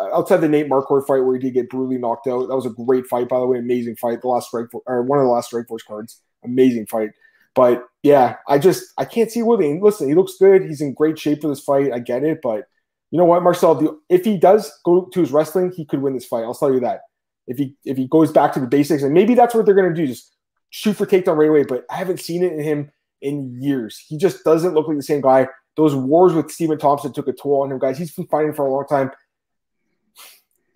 Uh, 0.00 0.08
outside 0.16 0.38
the 0.38 0.48
Nate 0.48 0.70
Marquardt 0.70 1.06
fight 1.06 1.20
where 1.20 1.34
he 1.34 1.40
did 1.40 1.52
get 1.52 1.68
brutally 1.68 1.98
knocked 1.98 2.28
out, 2.28 2.48
that 2.48 2.56
was 2.56 2.64
a 2.64 2.70
great 2.70 3.06
fight, 3.06 3.28
by 3.28 3.38
the 3.38 3.46
way. 3.46 3.58
Amazing 3.58 3.96
fight. 3.96 4.22
The 4.22 4.28
last 4.28 4.48
strike, 4.48 4.68
or 4.86 5.02
one 5.02 5.18
of 5.18 5.26
the 5.26 5.30
last 5.30 5.52
Strikeforce 5.52 5.84
cards. 5.86 6.22
Amazing 6.44 6.86
fight. 6.86 7.10
But 7.54 7.84
yeah, 8.02 8.36
I 8.46 8.58
just 8.58 8.94
I 8.96 9.04
can't 9.04 9.30
see 9.30 9.42
Woodley. 9.42 9.78
Listen, 9.82 10.08
he 10.08 10.14
looks 10.14 10.36
good. 10.38 10.62
He's 10.62 10.80
in 10.80 10.94
great 10.94 11.18
shape 11.18 11.42
for 11.42 11.48
this 11.48 11.60
fight. 11.60 11.92
I 11.92 11.98
get 11.98 12.24
it, 12.24 12.38
but 12.42 12.68
you 13.10 13.18
know 13.18 13.24
what, 13.24 13.42
Marcel? 13.42 14.00
If 14.08 14.24
he 14.24 14.36
does 14.36 14.70
go 14.84 15.06
to 15.12 15.20
his 15.20 15.32
wrestling, 15.32 15.72
he 15.72 15.84
could 15.84 16.02
win 16.02 16.14
this 16.14 16.26
fight. 16.26 16.44
I'll 16.44 16.54
tell 16.54 16.72
you 16.72 16.80
that. 16.80 17.02
If 17.46 17.56
he 17.56 17.74
if 17.84 17.96
he 17.96 18.06
goes 18.06 18.30
back 18.30 18.52
to 18.54 18.60
the 18.60 18.66
basics, 18.66 19.02
and 19.02 19.14
maybe 19.14 19.34
that's 19.34 19.54
what 19.54 19.64
they're 19.64 19.74
going 19.74 19.88
to 19.88 19.94
do, 19.94 20.06
just 20.06 20.34
shoot 20.70 20.94
for 20.94 21.06
takedown 21.06 21.38
right 21.38 21.48
away. 21.48 21.64
But 21.64 21.84
I 21.90 21.96
haven't 21.96 22.20
seen 22.20 22.42
it 22.42 22.52
in 22.52 22.60
him 22.60 22.90
in 23.22 23.60
years. 23.60 23.98
He 24.06 24.18
just 24.18 24.44
doesn't 24.44 24.74
look 24.74 24.86
like 24.86 24.98
the 24.98 25.02
same 25.02 25.22
guy. 25.22 25.48
Those 25.76 25.94
wars 25.94 26.34
with 26.34 26.50
Stephen 26.50 26.78
Thompson 26.78 27.12
took 27.12 27.28
a 27.28 27.32
toll 27.32 27.62
on 27.62 27.72
him, 27.72 27.78
guys. 27.78 27.96
He's 27.96 28.12
been 28.12 28.26
fighting 28.26 28.52
for 28.52 28.66
a 28.66 28.72
long 28.72 28.86
time. 28.86 29.10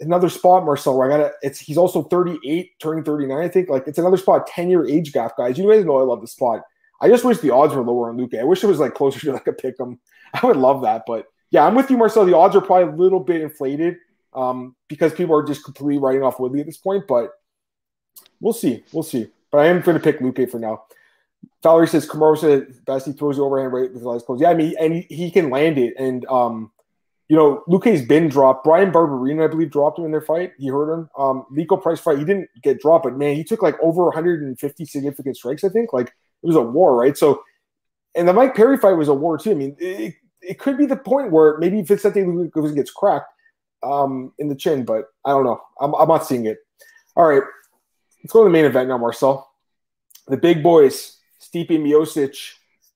Another 0.00 0.30
spot, 0.30 0.64
Marcel, 0.64 0.96
where 0.96 1.12
I 1.12 1.16
gotta 1.16 1.32
it's 1.42 1.60
he's 1.60 1.76
also 1.76 2.04
38, 2.04 2.70
turning 2.80 3.04
39, 3.04 3.38
I 3.38 3.48
think. 3.48 3.68
Like 3.68 3.86
it's 3.86 3.98
another 3.98 4.16
spot, 4.16 4.48
10-year 4.48 4.86
age 4.86 5.12
gap, 5.12 5.36
guys. 5.36 5.58
You 5.58 5.70
guys 5.70 5.84
know 5.84 5.98
I 5.98 6.02
love 6.02 6.22
the 6.22 6.26
spot. 6.26 6.62
I 7.00 7.08
just 7.08 7.24
wish 7.24 7.38
the 7.38 7.50
odds 7.50 7.74
were 7.74 7.82
lower 7.82 8.08
on 8.08 8.16
Luque. 8.16 8.40
I 8.40 8.44
wish 8.44 8.64
it 8.64 8.68
was 8.68 8.78
like 8.78 8.94
closer 8.94 9.20
to 9.20 9.32
like 9.32 9.46
a 9.46 9.52
pick 9.52 9.74
'em. 9.80 10.00
I 10.34 10.46
would 10.46 10.56
love 10.56 10.82
that. 10.82 11.02
But 11.06 11.26
yeah, 11.52 11.66
I'm 11.66 11.74
with 11.74 11.90
you, 11.90 11.98
Marcel. 11.98 12.24
The 12.24 12.36
odds 12.36 12.56
are 12.56 12.62
probably 12.62 12.92
a 12.92 12.96
little 12.96 13.20
bit 13.20 13.42
inflated 13.42 13.98
um, 14.32 14.74
because 14.88 15.12
people 15.12 15.36
are 15.36 15.44
just 15.44 15.64
completely 15.64 15.98
writing 15.98 16.22
off 16.22 16.40
Woodley 16.40 16.60
at 16.60 16.66
this 16.66 16.78
point. 16.78 17.06
But 17.06 17.30
we'll 18.40 18.54
see. 18.54 18.82
We'll 18.90 19.02
see. 19.02 19.28
But 19.50 19.58
I 19.58 19.66
am 19.66 19.82
going 19.82 19.98
to 19.98 20.02
pick 20.02 20.20
Luque 20.20 20.50
for 20.50 20.58
now. 20.58 20.84
Valerie 21.62 21.88
says 21.88 22.08
Kamaru 22.08 22.38
said 22.38 22.84
best 22.86 23.06
he 23.06 23.12
throws 23.12 23.36
the 23.36 23.42
overhand 23.42 23.72
right 23.72 23.92
with 23.92 24.02
his 24.02 24.06
eyes 24.06 24.22
closed. 24.22 24.40
Yeah, 24.40 24.50
I 24.50 24.54
mean, 24.54 24.74
and 24.80 24.94
he, 24.94 25.02
he 25.14 25.30
can 25.30 25.50
land 25.50 25.76
it. 25.76 25.94
And 25.98 26.24
um, 26.26 26.72
you 27.28 27.36
know, 27.36 27.62
Luque's 27.68 28.06
been 28.06 28.28
dropped. 28.28 28.64
Bryan 28.64 28.90
Barberena, 28.90 29.44
I 29.44 29.48
believe, 29.48 29.70
dropped 29.70 29.98
him 29.98 30.06
in 30.06 30.10
their 30.10 30.22
fight. 30.22 30.52
He 30.58 30.68
hurt 30.68 30.92
him. 30.92 31.10
Um, 31.18 31.44
Niko 31.52 31.80
Price 31.80 32.00
fight, 32.00 32.18
he 32.18 32.24
didn't 32.24 32.48
get 32.62 32.80
dropped, 32.80 33.04
but 33.04 33.16
man, 33.16 33.36
he 33.36 33.44
took 33.44 33.62
like 33.62 33.76
over 33.82 34.04
150 34.04 34.84
significant 34.86 35.36
strikes. 35.36 35.64
I 35.64 35.68
think 35.68 35.92
like 35.92 36.08
it 36.08 36.46
was 36.46 36.56
a 36.56 36.62
war, 36.62 36.96
right? 36.96 37.16
So, 37.16 37.42
and 38.14 38.26
the 38.26 38.32
Mike 38.32 38.54
Perry 38.54 38.78
fight 38.78 38.92
was 38.92 39.08
a 39.08 39.14
war 39.14 39.36
too. 39.36 39.50
I 39.50 39.54
mean, 39.54 39.76
it, 39.78 40.14
it 40.42 40.58
could 40.58 40.76
be 40.76 40.86
the 40.86 40.96
point 40.96 41.30
where 41.30 41.58
maybe 41.58 41.82
Vicente 41.82 42.20
Luque 42.20 42.74
gets 42.74 42.90
cracked 42.90 43.32
um, 43.82 44.32
in 44.38 44.48
the 44.48 44.54
chin, 44.54 44.84
but 44.84 45.06
I 45.24 45.30
don't 45.30 45.44
know. 45.44 45.60
I'm, 45.80 45.94
I'm 45.94 46.08
not 46.08 46.26
seeing 46.26 46.46
it. 46.46 46.58
All 47.16 47.26
right, 47.26 47.42
let's 48.22 48.32
go 48.32 48.40
to 48.40 48.44
the 48.44 48.50
main 48.50 48.64
event 48.64 48.88
now, 48.88 48.98
Marcel. 48.98 49.50
The 50.28 50.36
big 50.36 50.62
boys 50.62 51.18
Stipe 51.42 51.70
Miocic, 51.70 52.54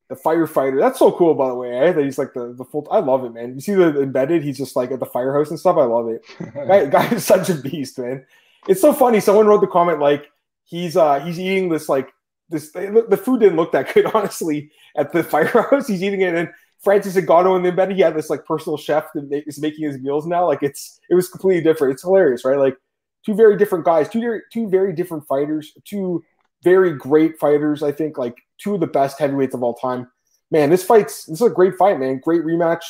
the 0.09 0.15
firefighter. 0.15 0.81
That's 0.81 0.99
so 0.99 1.13
cool, 1.13 1.35
by 1.35 1.49
the 1.49 1.55
way. 1.55 1.77
Eh? 1.77 1.93
That 1.93 2.05
he's 2.05 2.19
like 2.19 2.33
the, 2.33 2.55
the 2.55 2.65
full. 2.65 2.87
I 2.91 3.01
love 3.01 3.25
it, 3.25 3.35
man. 3.35 3.55
You 3.55 3.61
see 3.61 3.75
the 3.75 4.03
embedded? 4.03 4.43
He's 4.43 4.59
just 4.59 4.77
like 4.77 4.93
at 4.93 5.01
the 5.01 5.07
firehouse 5.07 5.51
and 5.51 5.59
stuff. 5.59 5.77
I 5.77 5.85
love 5.85 6.09
it. 6.09 6.25
guy, 6.55 6.87
guy 6.87 7.15
is 7.15 7.25
such 7.25 7.51
a 7.51 7.55
beast, 7.55 7.99
man. 7.99 8.25
It's 8.69 8.81
so 8.81 8.93
funny. 8.93 9.21
Someone 9.21 9.47
wrote 9.47 9.61
the 9.61 9.67
comment 9.67 10.01
like 10.01 10.31
he's 10.65 10.97
uh 10.97 11.21
he's 11.21 11.39
eating 11.39 11.69
this 11.69 11.89
like 11.89 12.13
this. 12.49 12.71
The 12.71 13.21
food 13.23 13.41
didn't 13.41 13.57
look 13.57 13.73
that 13.73 13.93
good, 13.93 14.07
honestly, 14.15 14.71
at 14.97 15.13
the 15.13 15.25
firehouse. 15.25 15.89
He's 15.89 16.03
eating 16.03 16.21
it, 16.21 16.35
and 16.35 16.49
Francis 16.83 17.17
Ngannou 17.17 17.57
in 17.57 17.63
the 17.63 17.71
embedded. 17.71 17.97
He 17.97 18.03
had 18.03 18.17
this 18.17 18.31
like 18.31 18.45
personal 18.45 18.77
chef 18.77 19.07
that 19.15 19.45
is 19.47 19.61
making 19.61 19.85
his 19.85 19.99
meals 19.99 20.27
now. 20.27 20.47
Like 20.47 20.63
it's 20.63 21.01
it 21.11 21.15
was 21.15 21.29
completely 21.29 21.63
different. 21.63 21.95
It's 21.95 22.03
hilarious, 22.03 22.45
right? 22.45 22.59
Like 22.59 22.77
two 23.25 23.35
very 23.35 23.57
different 23.57 23.85
guys, 23.85 24.09
two 24.09 24.41
two 24.53 24.69
very 24.69 24.93
different 24.93 25.27
fighters, 25.27 25.73
two 25.85 26.23
very 26.63 26.93
great 26.93 27.39
fighters. 27.39 27.83
I 27.83 27.93
think 27.93 28.19
like 28.19 28.37
two 28.59 28.75
of 28.75 28.81
the 28.81 28.87
best 28.87 29.19
heavyweights 29.19 29.55
of 29.55 29.63
all 29.63 29.75
time. 29.75 30.11
Man, 30.51 30.71
this 30.71 30.85
fight's 30.85 31.25
this 31.25 31.41
is 31.41 31.47
a 31.47 31.51
great 31.51 31.75
fight, 31.77 31.99
man. 31.99 32.21
Great 32.23 32.43
rematch. 32.43 32.83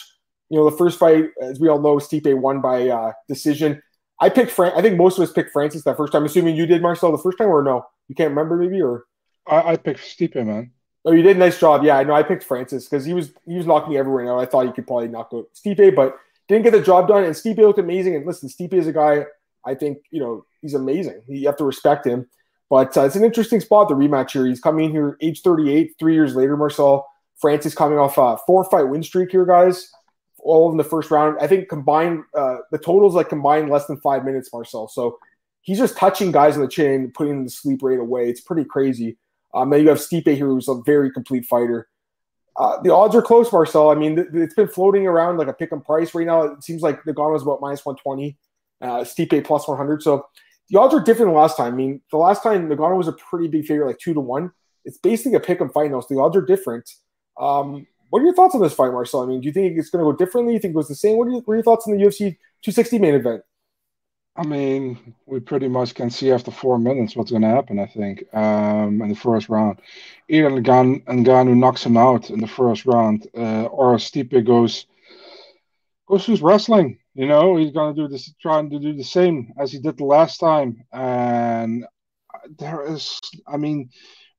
You 0.49 0.59
know, 0.59 0.71
the 0.71 0.77
first 0.77 0.99
fight, 0.99 1.27
as 1.41 1.59
we 1.59 1.69
all 1.69 1.81
know, 1.81 1.97
Stipe 1.97 2.33
won 2.39 2.61
by 2.61 2.89
uh, 2.89 3.13
decision. 3.29 3.83
I 4.21 4.29
picked 4.29 4.51
Fran. 4.51 4.73
I 4.77 4.83
think 4.83 4.97
most 4.97 5.19
of 5.19 5.25
us 5.25 5.33
picked 5.33 5.51
Francis 5.53 5.83
that 5.85 5.97
first 5.97 6.13
time. 6.13 6.25
Assuming 6.25 6.57
you 6.57 6.67
did, 6.67 6.83
Marcel, 6.83 7.13
the 7.13 7.19
first 7.19 7.39
time, 7.39 7.49
or 7.49 7.63
no? 7.63 7.85
You 8.09 8.15
can't 8.15 8.31
remember, 8.31 8.57
maybe, 8.57 8.81
or 8.81 9.05
I, 9.47 9.73
I 9.73 9.77
picked 9.77 10.01
Stipe, 10.01 10.35
man. 10.37 10.73
Oh, 11.07 11.13
you 11.13 11.23
did 11.23 11.37
a 11.37 11.39
nice 11.39 11.59
job. 11.59 11.85
Yeah, 11.85 11.99
I 11.99 12.05
know. 12.05 12.15
I 12.15 12.25
picked 12.25 12.43
Francis 12.43 12.85
because 12.89 13.05
he 13.05 13.15
was 13.15 13.33
he 13.47 13.57
was 13.57 13.65
knocking 13.65 13.97
everywhere 13.97 14.31
out. 14.31 14.41
I 14.41 14.47
thought 14.47 14.67
he 14.67 14.73
could 14.73 14.89
probably 14.89 15.09
knock 15.09 15.31
out 15.33 15.47
Stipe, 15.55 15.95
but 15.95 16.17
didn't 16.49 16.65
get 16.65 16.73
the 16.73 16.83
job 16.83 17.07
done. 17.07 17.23
And 17.23 17.35
Stipe 17.35 17.59
looked 17.59 17.79
amazing. 17.79 18.17
And 18.17 18.27
listen, 18.27 18.49
Stipe 18.49 18.75
is 18.75 18.89
a 18.89 18.93
guy 18.93 19.25
I 19.65 19.75
think 19.75 19.99
you 20.11 20.21
know 20.21 20.45
he's 20.63 20.75
amazing. 20.75 21.23
You 21.29 21.47
have 21.47 21.57
to 21.59 21.65
respect 21.65 22.07
him. 22.07 22.29
But 22.69 22.97
uh, 22.97 23.05
it's 23.05 23.15
an 23.15 23.25
interesting 23.25 23.61
spot, 23.61 23.89
the 23.89 23.95
rematch 23.95 24.33
here. 24.33 24.47
He's 24.47 24.61
coming 24.61 24.87
in 24.87 24.91
here 24.91 25.17
age 25.21 25.43
38, 25.43 25.95
three 25.99 26.15
years 26.15 26.35
later, 26.35 26.57
Marcel. 26.57 27.07
Francis 27.37 27.75
coming 27.75 27.99
off 27.99 28.19
a 28.19 28.39
four 28.47 28.65
fight 28.65 28.85
win 28.85 29.03
streak 29.03 29.31
here, 29.31 29.45
guys. 29.45 29.91
All 30.39 30.71
in 30.71 30.77
the 30.77 30.85
first 30.85 31.11
round. 31.11 31.37
I 31.41 31.47
think 31.47 31.69
combined, 31.69 32.25
uh, 32.37 32.57
the 32.73 32.79
totals 32.79 33.15
like 33.15 33.29
combined 33.29 33.69
less 33.71 33.87
than 33.87 34.01
five 34.01 34.25
minutes, 34.25 34.51
Marcel. 34.53 34.89
So 34.89 35.19
he's 35.61 35.79
just 35.79 35.97
touching 35.97 36.33
guys 36.33 36.57
on 36.57 36.63
the 36.63 36.69
chin, 36.69 37.13
putting 37.15 37.45
the 37.45 37.51
sleep 37.51 37.83
right 37.83 37.99
away. 37.99 38.29
It's 38.31 38.41
pretty 38.41 38.65
crazy. 38.65 39.19
Um, 39.57 39.71
then 39.71 39.81
you 39.81 39.89
have 39.89 39.99
Stipe 39.99 40.27
here, 40.27 40.47
who's 40.47 40.69
a 40.69 40.81
very 40.85 41.11
complete 41.11 41.47
fighter. 41.47 41.89
Uh, 42.59 42.81
the 42.83 42.93
odds 42.95 43.15
are 43.15 43.23
close, 43.23 43.51
Marcel. 43.51 43.91
I 43.91 43.95
mean, 43.95 44.17
th- 44.17 44.29
it's 44.33 44.55
been 44.55 44.69
floating 44.69 45.07
around 45.07 45.39
like 45.39 45.49
a 45.49 45.53
pick 45.53 45.73
and 45.73 45.85
price 45.85 46.15
right 46.15 46.27
now. 46.27 46.43
It 46.43 46.63
seems 46.63 46.83
like 46.83 47.01
is 47.07 47.13
about 47.43 47.61
minus 47.61 47.85
120, 47.85 48.37
uh, 48.83 48.99
Stipe 49.01 49.45
plus 49.45 49.67
100. 49.67 50.03
So 50.03 50.27
the 50.69 50.79
odds 50.79 50.95
are 50.95 51.01
different 51.01 51.31
than 51.31 51.41
last 51.41 51.57
time. 51.57 51.73
I 51.73 51.77
mean, 51.77 52.03
the 52.11 52.19
last 52.19 52.43
time 52.43 52.69
Ngannou 52.69 52.99
was 52.99 53.09
a 53.09 53.13
pretty 53.13 53.49
big 53.49 53.67
favorite, 53.67 53.87
like 53.87 53.99
two 53.99 54.15
to 54.15 54.21
one. 54.21 54.53
It's 54.85 54.99
basically 54.99 55.35
a 55.35 55.41
pick 55.41 55.61
'em 55.61 55.71
fight 55.71 55.91
now, 55.91 56.01
so 56.01 56.15
the 56.15 56.21
odds 56.21 56.37
are 56.37 56.43
different. 56.43 56.89
Um, 57.39 57.87
what 58.11 58.21
are 58.21 58.25
your 58.25 58.35
thoughts 58.35 58.55
on 58.55 58.63
this 58.63 58.75
fight, 58.75 58.93
Marcel? 58.93 59.23
I 59.23 59.27
mean, 59.27 59.41
do 59.41 59.47
you 59.47 59.53
think 59.53 59.77
it's 59.77 59.91
going 59.91 60.05
to 60.05 60.11
go 60.11 60.17
differently? 60.17 60.53
Do 60.53 60.55
You 60.55 60.61
think 60.61 60.73
it 60.73 60.77
goes 60.77 60.89
the 60.89 60.95
same? 60.95 61.17
What 61.17 61.29
are, 61.29 61.33
your, 61.33 61.41
what 61.41 61.55
are 61.55 61.57
your 61.57 61.65
thoughts 61.65 61.89
on 61.89 61.97
the 61.97 62.05
UFC 62.05 62.37
260 62.63 62.99
main 62.99 63.15
event? 63.15 63.43
I 64.39 64.45
mean, 64.45 65.15
we 65.25 65.41
pretty 65.41 65.69
much 65.69 65.95
can 65.95 66.11
see 66.11 66.31
after 66.31 66.51
four 66.51 66.79
minutes 66.79 67.17
what's 67.17 67.31
going 67.31 67.43
to 67.43 67.49
happen. 67.49 67.79
I 67.79 67.87
think 67.87 68.25
um, 68.35 69.01
in 69.01 69.09
the 69.09 69.15
first 69.17 69.49
round, 69.49 69.81
either 70.29 70.51
Ngannou 70.51 71.57
knocks 71.57 71.87
him 71.87 71.97
out 71.97 72.29
in 72.31 72.41
the 72.41 72.47
first 72.47 72.85
round, 72.85 73.27
uh, 73.37 73.65
or 73.65 73.97
Stipe 73.97 74.45
goes 74.45 74.87
goes 76.07 76.27
to 76.27 76.37
wrestling. 76.37 76.99
You 77.15 77.27
know, 77.27 77.57
he's 77.57 77.73
going 77.73 77.95
to 77.95 78.03
do 78.03 78.09
this, 78.09 78.33
trying 78.41 78.69
to 78.71 78.79
do 78.79 78.93
the 78.93 79.05
same 79.05 79.55
as 79.59 79.73
he 79.73 79.79
did 79.79 79.97
the 79.97 80.05
last 80.05 80.39
time. 80.39 80.85
And 80.93 81.87
there 82.59 82.87
is, 82.87 83.19
I 83.49 83.57
mean, 83.57 83.89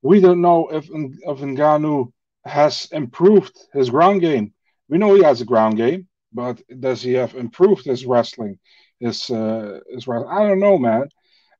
we 0.02 0.20
don't 0.20 0.40
know 0.40 0.68
if 0.68 0.84
if 0.84 1.38
Ngannou 1.38 2.12
has 2.44 2.88
improved 2.92 3.58
his 3.72 3.90
ground 3.90 4.20
game. 4.20 4.54
We 4.88 4.98
know 4.98 5.14
he 5.14 5.24
has 5.24 5.40
a 5.40 5.44
ground 5.44 5.76
game, 5.76 6.06
but 6.32 6.62
does 6.80 7.02
he 7.02 7.14
have 7.14 7.34
improved 7.34 7.84
his 7.84 8.06
wrestling? 8.06 8.60
Is 9.00 9.30
uh, 9.30 9.80
is 9.90 10.06
right. 10.06 10.24
I 10.28 10.46
don't 10.46 10.60
know, 10.60 10.78
man. 10.78 11.08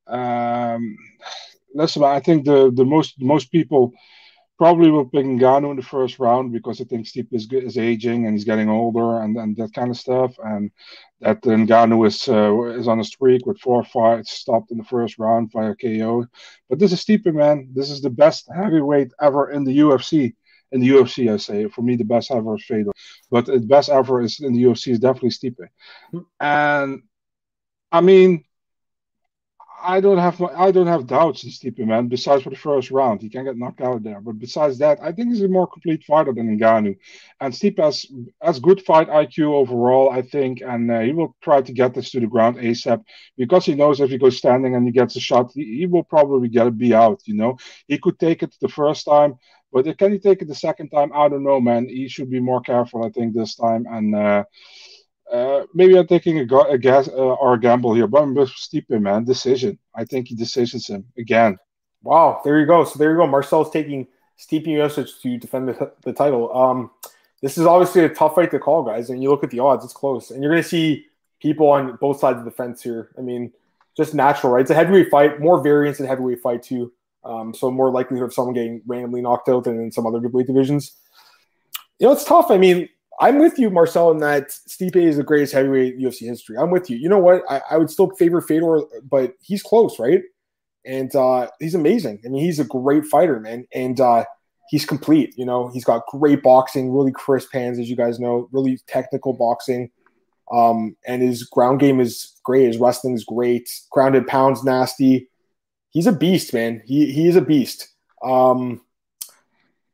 Um, 0.07 0.97
listen, 1.75 2.03
I 2.03 2.21
think 2.21 2.45
the 2.45 2.71
the 2.75 2.85
most 2.85 3.21
most 3.21 3.51
people 3.53 3.93
probably 4.59 4.91
will 4.91 5.05
pick 5.05 5.25
Ngannou 5.25 5.71
in 5.71 5.77
the 5.77 5.83
first 5.83 6.19
round 6.19 6.53
because 6.53 6.81
I 6.81 6.85
think 6.85 7.07
Stipe 7.07 7.33
is 7.33 7.49
is 7.53 7.79
aging 7.79 8.27
and 8.27 8.35
he's 8.35 8.45
getting 8.45 8.69
older 8.69 9.21
and, 9.23 9.37
and 9.37 9.57
that 9.57 9.73
kind 9.73 9.91
of 9.91 9.97
stuff, 9.97 10.35
and 10.45 10.71
that 11.21 11.41
Ngannou 11.43 12.07
is 12.07 12.29
uh, 12.29 12.79
is 12.79 12.89
on 12.89 13.01
a 13.01 13.05
streak 13.05 13.47
with 13.47 13.61
four 13.61 13.85
fights 13.85 14.33
stopped 14.33 14.73
in 14.73 14.79
the 14.79 14.85
first 14.85 15.19
round 15.19 15.53
via 15.53 15.75
KO. 15.77 16.27
But 16.69 16.79
this 16.79 16.93
is 16.93 17.05
Stipe, 17.05 17.33
man. 17.33 17.69
This 17.73 17.91
is 17.91 18.03
the 18.03 18.11
best 18.11 18.49
heavyweight 18.55 19.13
ever 19.21 19.51
in 19.51 19.65
the 19.65 19.79
UFC. 19.79 20.35
In 20.71 20.81
the 20.81 20.89
UFC, 20.91 21.33
I 21.33 21.39
say 21.39 21.67
for 21.69 21.81
me, 21.81 21.97
the 21.97 22.05
best 22.05 22.31
ever 22.31 22.55
is 22.57 22.65
Fedor, 22.67 22.91
but 23.31 23.47
the 23.47 23.59
best 23.59 23.89
ever 23.89 24.21
is 24.21 24.41
in 24.41 24.53
the 24.53 24.65
UFC 24.65 24.89
is 24.93 24.99
definitely 24.99 25.31
Stipe, 25.31 25.67
and 26.41 27.03
I 27.93 28.01
mean, 28.01 28.45
I 29.81 30.01
don't 30.01 30.19
have 30.19 30.43
I 30.43 30.73
don't 30.73 30.89
have 30.89 31.07
doubts 31.07 31.45
in 31.45 31.51
Stipe, 31.51 31.79
man. 31.87 32.09
Besides 32.09 32.43
for 32.43 32.51
the 32.51 32.57
first 32.57 32.91
round, 32.91 33.23
he 33.23 33.29
can 33.31 33.45
get 33.45 33.57
knocked 33.57 33.81
out 33.81 34.03
there. 34.03 34.21
But 34.21 34.39
besides 34.39 34.79
that, 34.79 34.99
I 35.01 35.13
think 35.13 35.29
he's 35.31 35.43
a 35.43 35.49
more 35.49 35.69
complete 35.69 36.03
fighter 36.03 36.33
than 36.33 36.59
Ngannou. 36.59 36.97
And 37.41 37.53
Stipe 37.55 37.79
has 37.79 38.05
has 38.43 38.59
good 38.59 38.83
fight 38.83 39.09
IQ 39.09 39.53
overall, 39.55 40.11
I 40.11 40.23
think, 40.23 40.63
and 40.63 40.91
uh, 40.91 41.01
he 41.01 41.13
will 41.13 41.37
try 41.41 41.63
to 41.63 41.73
get 41.73 41.95
this 41.95 42.11
to 42.11 42.21
the 42.21 42.27
ground 42.27 42.57
ASAP 42.57 43.05
because 43.37 43.67
he 43.67 43.75
knows 43.77 44.01
if 44.01 44.11
he 44.11 44.19
goes 44.19 44.37
standing 44.37 44.75
and 44.75 44.85
he 44.85 44.91
gets 44.91 45.15
a 45.15 45.21
shot, 45.21 45.53
he, 45.55 45.79
he 45.79 45.87
will 45.87 46.05
probably 46.05 46.49
get 46.49 46.77
be 46.77 46.93
out. 46.93 47.21
You 47.27 47.35
know, 47.35 47.57
he 47.87 47.99
could 47.99 48.19
take 48.19 48.43
it 48.43 48.57
the 48.61 48.69
first 48.69 49.05
time, 49.05 49.39
but 49.73 49.97
can 49.97 50.11
he 50.13 50.19
take 50.19 50.43
it 50.43 50.49
the 50.49 50.57
second 50.57 50.89
time? 50.89 51.13
I 51.15 51.29
don't 51.29 51.45
know, 51.45 51.61
man. 51.61 51.89
He 51.89 52.09
should 52.09 52.31
be 52.31 52.41
more 52.41 52.61
careful, 52.63 53.05
I 53.05 53.11
think, 53.11 53.33
this 53.33 53.55
time. 53.55 53.87
And 53.89 54.15
uh, 54.15 54.45
uh, 55.33 55.67
maybe 55.75 55.99
I'm 55.99 56.07
taking 56.07 56.39
a, 56.39 56.45
go- 56.45 56.71
a 56.71 56.79
gas 56.79 57.09
uh, 57.09 57.13
or 57.13 57.55
a 57.55 57.61
gamble 57.61 57.95
here, 57.95 58.07
but 58.07 58.23
I'm 58.23 58.35
with 58.35 58.51
Stipe, 58.51 58.89
man. 58.89 59.25
Decision. 59.25 59.79
I 59.95 60.05
think 60.05 60.29
he 60.29 60.35
decisions 60.35 60.87
him 60.89 61.05
again. 61.19 61.59
Wow, 62.03 62.41
there 62.45 62.59
you 62.59 62.67
go. 62.67 62.85
So 62.85 62.99
there 62.99 63.11
you 63.11 63.17
go. 63.17 63.27
Marcel's 63.27 63.71
taking 63.71 64.07
Stipe 64.39 64.67
Miocic 64.67 65.21
to 65.23 65.37
defend 65.37 65.69
the, 65.69 65.93
the 66.03 66.13
title. 66.13 66.57
Um, 66.57 66.91
this 67.43 67.59
is 67.59 67.67
obviously 67.67 68.05
a 68.05 68.09
tough 68.09 68.35
fight 68.35 68.51
to 68.53 68.59
call, 68.59 68.83
guys. 68.83 69.11
And 69.11 69.23
you 69.23 69.31
look 69.31 69.45
at 69.45 69.51
the 69.51 69.61
odds; 69.61 69.85
it's 69.85 69.93
close, 69.93 70.31
and 70.31 70.43
you're 70.43 70.53
going 70.53 70.63
to 70.63 70.69
see 70.69 71.07
people 71.41 71.69
on 71.69 71.97
both 72.01 72.21
sides 72.21 72.39
of 72.39 72.45
the 72.45 72.51
fence 72.51 72.83
here. 72.83 73.11
I 73.19 73.21
mean, 73.21 73.53
just 73.97 74.15
natural, 74.15 74.53
right? 74.53 74.63
It's 74.63 74.71
a 74.71 74.75
heavyweight 74.75 75.11
fight, 75.11 75.41
more 75.41 75.63
variance 75.63 76.01
in 76.01 76.07
heavyweight 76.07 76.41
fight 76.41 76.63
too. 76.63 76.93
Um, 77.25 77.53
so 77.53 77.71
more 77.71 77.91
likelihood 77.91 78.27
of 78.27 78.35
someone 78.35 78.55
getting 78.55 78.81
randomly 78.87 79.21
knocked 79.21 79.49
out 79.49 79.65
than 79.65 79.81
in 79.81 79.93
some 79.93 80.07
other 80.07 80.21
weight 80.29 80.47
divisions. 80.47 80.97
You 81.99 82.07
know, 82.07 82.13
it's 82.13 82.25
tough. 82.25 82.51
I 82.51 82.59
mean, 82.59 82.89
I'm 83.21 83.39
with 83.39 83.59
you, 83.59 83.71
Marcel, 83.71 84.11
in 84.13 84.19
that 84.19 84.51
Stipe 84.51 84.97
is 84.97 85.17
the 85.17 85.25
greatest 85.25 85.53
heavyweight 85.53 85.99
UFC 85.99 86.21
history. 86.21 86.57
I'm 86.57 86.71
with 86.71 86.89
you. 86.89 86.97
You 86.97 87.09
know 87.09 87.19
what? 87.19 87.43
I, 87.49 87.61
I 87.73 87.77
would 87.77 87.91
still 87.91 88.11
favor 88.11 88.41
Fedor, 88.41 88.81
but 89.11 89.33
he's 89.41 89.63
close, 89.63 89.99
right? 89.99 90.23
And 90.85 91.15
uh, 91.17 91.49
he's 91.59 91.75
amazing. 91.75 92.21
I 92.25 92.29
mean, 92.29 92.45
he's 92.45 92.61
a 92.61 92.65
great 92.65 93.05
fighter, 93.05 93.41
man. 93.41 93.67
And 93.75 94.01
uh, 94.01 94.25
he's 94.69 94.87
complete. 94.87 95.35
You 95.37 95.45
know, 95.45 95.69
he's 95.69 95.85
got 95.85 96.07
great 96.07 96.43
boxing, 96.43 96.93
really 96.93 97.13
crisp 97.13 97.53
hands, 97.53 97.79
as 97.79 97.91
you 97.91 97.97
guys 97.97 98.21
know, 98.21 98.49
really 98.53 98.79
technical 98.87 99.33
boxing. 99.33 99.91
Um, 100.53 100.97
and 101.07 101.21
his 101.21 101.43
ground 101.43 101.81
game 101.81 102.01
is 102.01 102.37
great. 102.45 102.67
His 102.67 102.79
wrestling 102.79 103.15
is 103.15 103.25
great. 103.25 103.69
Grounded 103.91 104.27
pounds, 104.27 104.63
nasty. 104.65 105.29
He's 105.91 106.07
a 106.07 106.13
beast, 106.13 106.55
man. 106.55 106.83
He 106.87 107.13
he 107.13 107.29
is 107.29 107.37
a 107.37 107.43
beast. 107.43 107.89
Um, 108.23 108.83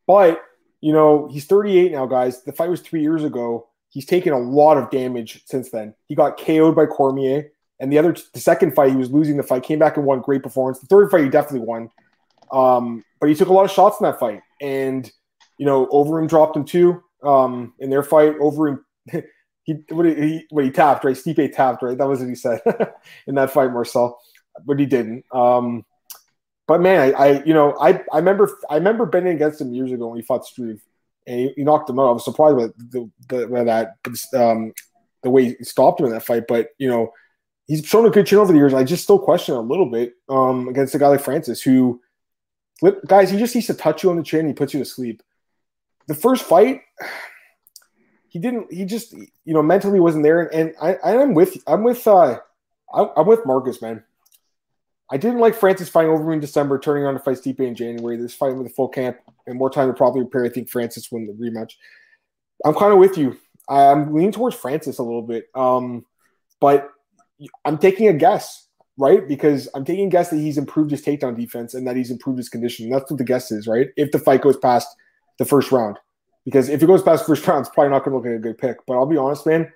but 0.06 0.40
you 0.84 0.92
know, 0.92 1.30
he's 1.32 1.46
38 1.46 1.92
now, 1.92 2.04
guys. 2.04 2.42
The 2.42 2.52
fight 2.52 2.68
was 2.68 2.82
three 2.82 3.00
years 3.00 3.24
ago. 3.24 3.68
He's 3.88 4.04
taken 4.04 4.34
a 4.34 4.38
lot 4.38 4.76
of 4.76 4.90
damage 4.90 5.42
since 5.46 5.70
then. 5.70 5.94
He 6.08 6.14
got 6.14 6.36
KO'd 6.36 6.76
by 6.76 6.84
Cormier, 6.84 7.52
and 7.80 7.90
the 7.90 7.96
other, 7.96 8.14
the 8.34 8.38
second 8.38 8.74
fight, 8.74 8.90
he 8.90 8.96
was 8.96 9.10
losing 9.10 9.38
the 9.38 9.42
fight, 9.42 9.62
came 9.62 9.78
back 9.78 9.96
and 9.96 10.04
won. 10.04 10.20
Great 10.20 10.42
performance. 10.42 10.80
The 10.80 10.86
third 10.86 11.10
fight, 11.10 11.24
he 11.24 11.30
definitely 11.30 11.66
won. 11.66 11.90
Um, 12.52 13.02
but 13.18 13.30
he 13.30 13.34
took 13.34 13.48
a 13.48 13.52
lot 13.54 13.64
of 13.64 13.70
shots 13.70 13.98
in 13.98 14.04
that 14.04 14.20
fight, 14.20 14.42
and 14.60 15.10
you 15.56 15.64
know, 15.64 15.86
Overeem 15.86 16.28
dropped 16.28 16.54
him 16.54 16.66
too 16.66 17.02
um, 17.22 17.72
in 17.78 17.88
their 17.88 18.02
fight. 18.02 18.38
Overeem, 18.38 18.80
he 19.62 19.72
what 19.88 20.04
he 20.04 20.44
what 20.50 20.66
he 20.66 20.70
tapped 20.70 21.02
right. 21.02 21.16
Stipe 21.16 21.56
tapped 21.56 21.82
right. 21.82 21.96
That 21.96 22.08
was 22.08 22.20
what 22.20 22.28
he 22.28 22.34
said 22.34 22.60
in 23.26 23.36
that 23.36 23.52
fight, 23.52 23.72
Marcel, 23.72 24.20
but 24.66 24.78
he 24.78 24.84
didn't. 24.84 25.24
Um, 25.32 25.86
but 26.66 26.80
man, 26.80 27.00
I, 27.00 27.12
I, 27.12 27.44
you 27.44 27.54
know 27.54 27.76
I 27.78 28.02
I 28.12 28.18
remember 28.18 28.50
I 28.70 28.76
remember 28.76 29.06
betting 29.06 29.32
against 29.32 29.60
him 29.60 29.74
years 29.74 29.92
ago 29.92 30.08
when 30.08 30.16
he 30.16 30.22
fought 30.22 30.46
Struve, 30.46 30.80
and 31.26 31.40
he, 31.40 31.52
he 31.56 31.64
knocked 31.64 31.90
him 31.90 31.98
out. 31.98 32.08
I 32.08 32.12
was 32.12 32.24
surprised 32.24 32.56
by 32.56 32.66
the, 32.90 33.10
the 33.28 33.46
by 33.46 33.64
that 33.64 33.96
um, 34.34 34.72
the 35.22 35.30
way 35.30 35.56
he 35.56 35.64
stopped 35.64 36.00
him 36.00 36.06
in 36.06 36.12
that 36.12 36.24
fight. 36.24 36.44
But 36.48 36.68
you 36.78 36.88
know 36.88 37.12
he's 37.66 37.84
shown 37.84 38.06
a 38.06 38.10
good 38.10 38.26
chin 38.26 38.38
over 38.38 38.52
the 38.52 38.58
years. 38.58 38.74
I 38.74 38.84
just 38.84 39.04
still 39.04 39.18
question 39.18 39.54
a 39.54 39.60
little 39.60 39.90
bit 39.90 40.14
um, 40.28 40.68
against 40.68 40.94
a 40.94 40.98
guy 40.98 41.08
like 41.08 41.20
Francis, 41.20 41.60
who 41.60 42.00
guys 43.06 43.30
he 43.30 43.38
just 43.38 43.54
needs 43.54 43.66
to 43.68 43.74
touch 43.74 44.02
you 44.02 44.10
on 44.10 44.16
the 44.16 44.22
chin. 44.22 44.40
And 44.40 44.48
he 44.48 44.54
puts 44.54 44.72
you 44.72 44.80
to 44.80 44.86
sleep. 44.86 45.22
The 46.06 46.14
first 46.14 46.44
fight, 46.44 46.80
he 48.28 48.38
didn't. 48.38 48.72
He 48.72 48.86
just 48.86 49.12
you 49.12 49.54
know 49.54 49.62
mentally 49.62 50.00
wasn't 50.00 50.24
there. 50.24 50.40
And, 50.40 50.74
and 50.80 50.98
I 51.02 51.16
I'm 51.18 51.34
with 51.34 51.58
I'm 51.66 51.84
with 51.84 52.06
uh 52.06 52.38
I'm 52.94 53.26
with 53.26 53.44
Marcus 53.44 53.82
man. 53.82 54.02
I 55.10 55.16
didn't 55.16 55.38
like 55.38 55.54
Francis 55.54 55.88
fighting 55.88 56.10
over 56.10 56.32
in 56.32 56.40
December, 56.40 56.78
turning 56.78 57.04
on 57.04 57.14
to 57.14 57.20
fight 57.20 57.36
Stipe 57.36 57.60
in 57.60 57.74
January. 57.74 58.16
This 58.16 58.34
fight 58.34 58.56
with 58.56 58.66
a 58.66 58.70
full 58.70 58.88
camp 58.88 59.18
and 59.46 59.58
more 59.58 59.70
time 59.70 59.88
to 59.88 59.94
probably 59.94 60.22
prepare. 60.22 60.44
I 60.44 60.48
think 60.48 60.70
Francis 60.70 61.12
win 61.12 61.26
the 61.26 61.32
rematch. 61.32 61.72
I'm 62.64 62.74
kind 62.74 62.92
of 62.92 62.98
with 62.98 63.18
you. 63.18 63.38
I'm 63.68 64.14
leaning 64.14 64.32
towards 64.32 64.56
Francis 64.56 64.98
a 64.98 65.02
little 65.02 65.22
bit, 65.22 65.46
um, 65.54 66.04
but 66.60 66.90
I'm 67.64 67.78
taking 67.78 68.08
a 68.08 68.12
guess, 68.12 68.66
right? 68.96 69.26
Because 69.26 69.68
I'm 69.74 69.84
taking 69.84 70.06
a 70.06 70.10
guess 70.10 70.30
that 70.30 70.36
he's 70.36 70.58
improved 70.58 70.90
his 70.90 71.02
takedown 71.02 71.36
defense 71.36 71.74
and 71.74 71.86
that 71.86 71.96
he's 71.96 72.10
improved 72.10 72.38
his 72.38 72.48
condition. 72.48 72.90
That's 72.90 73.10
what 73.10 73.18
the 73.18 73.24
guess 73.24 73.50
is, 73.50 73.66
right? 73.66 73.88
If 73.96 74.10
the 74.10 74.18
fight 74.18 74.42
goes 74.42 74.56
past 74.56 74.88
the 75.38 75.44
first 75.44 75.72
round, 75.72 75.98
because 76.44 76.68
if 76.68 76.82
it 76.82 76.86
goes 76.86 77.02
past 77.02 77.24
the 77.24 77.34
first 77.34 77.46
round, 77.46 77.66
it's 77.66 77.74
probably 77.74 77.90
not 77.90 78.04
going 78.04 78.12
to 78.12 78.16
look 78.16 78.26
like 78.26 78.36
a 78.36 78.38
good 78.38 78.58
pick. 78.58 78.84
But 78.86 78.94
I'll 78.94 79.06
be 79.06 79.16
honest, 79.16 79.46
man. 79.46 79.72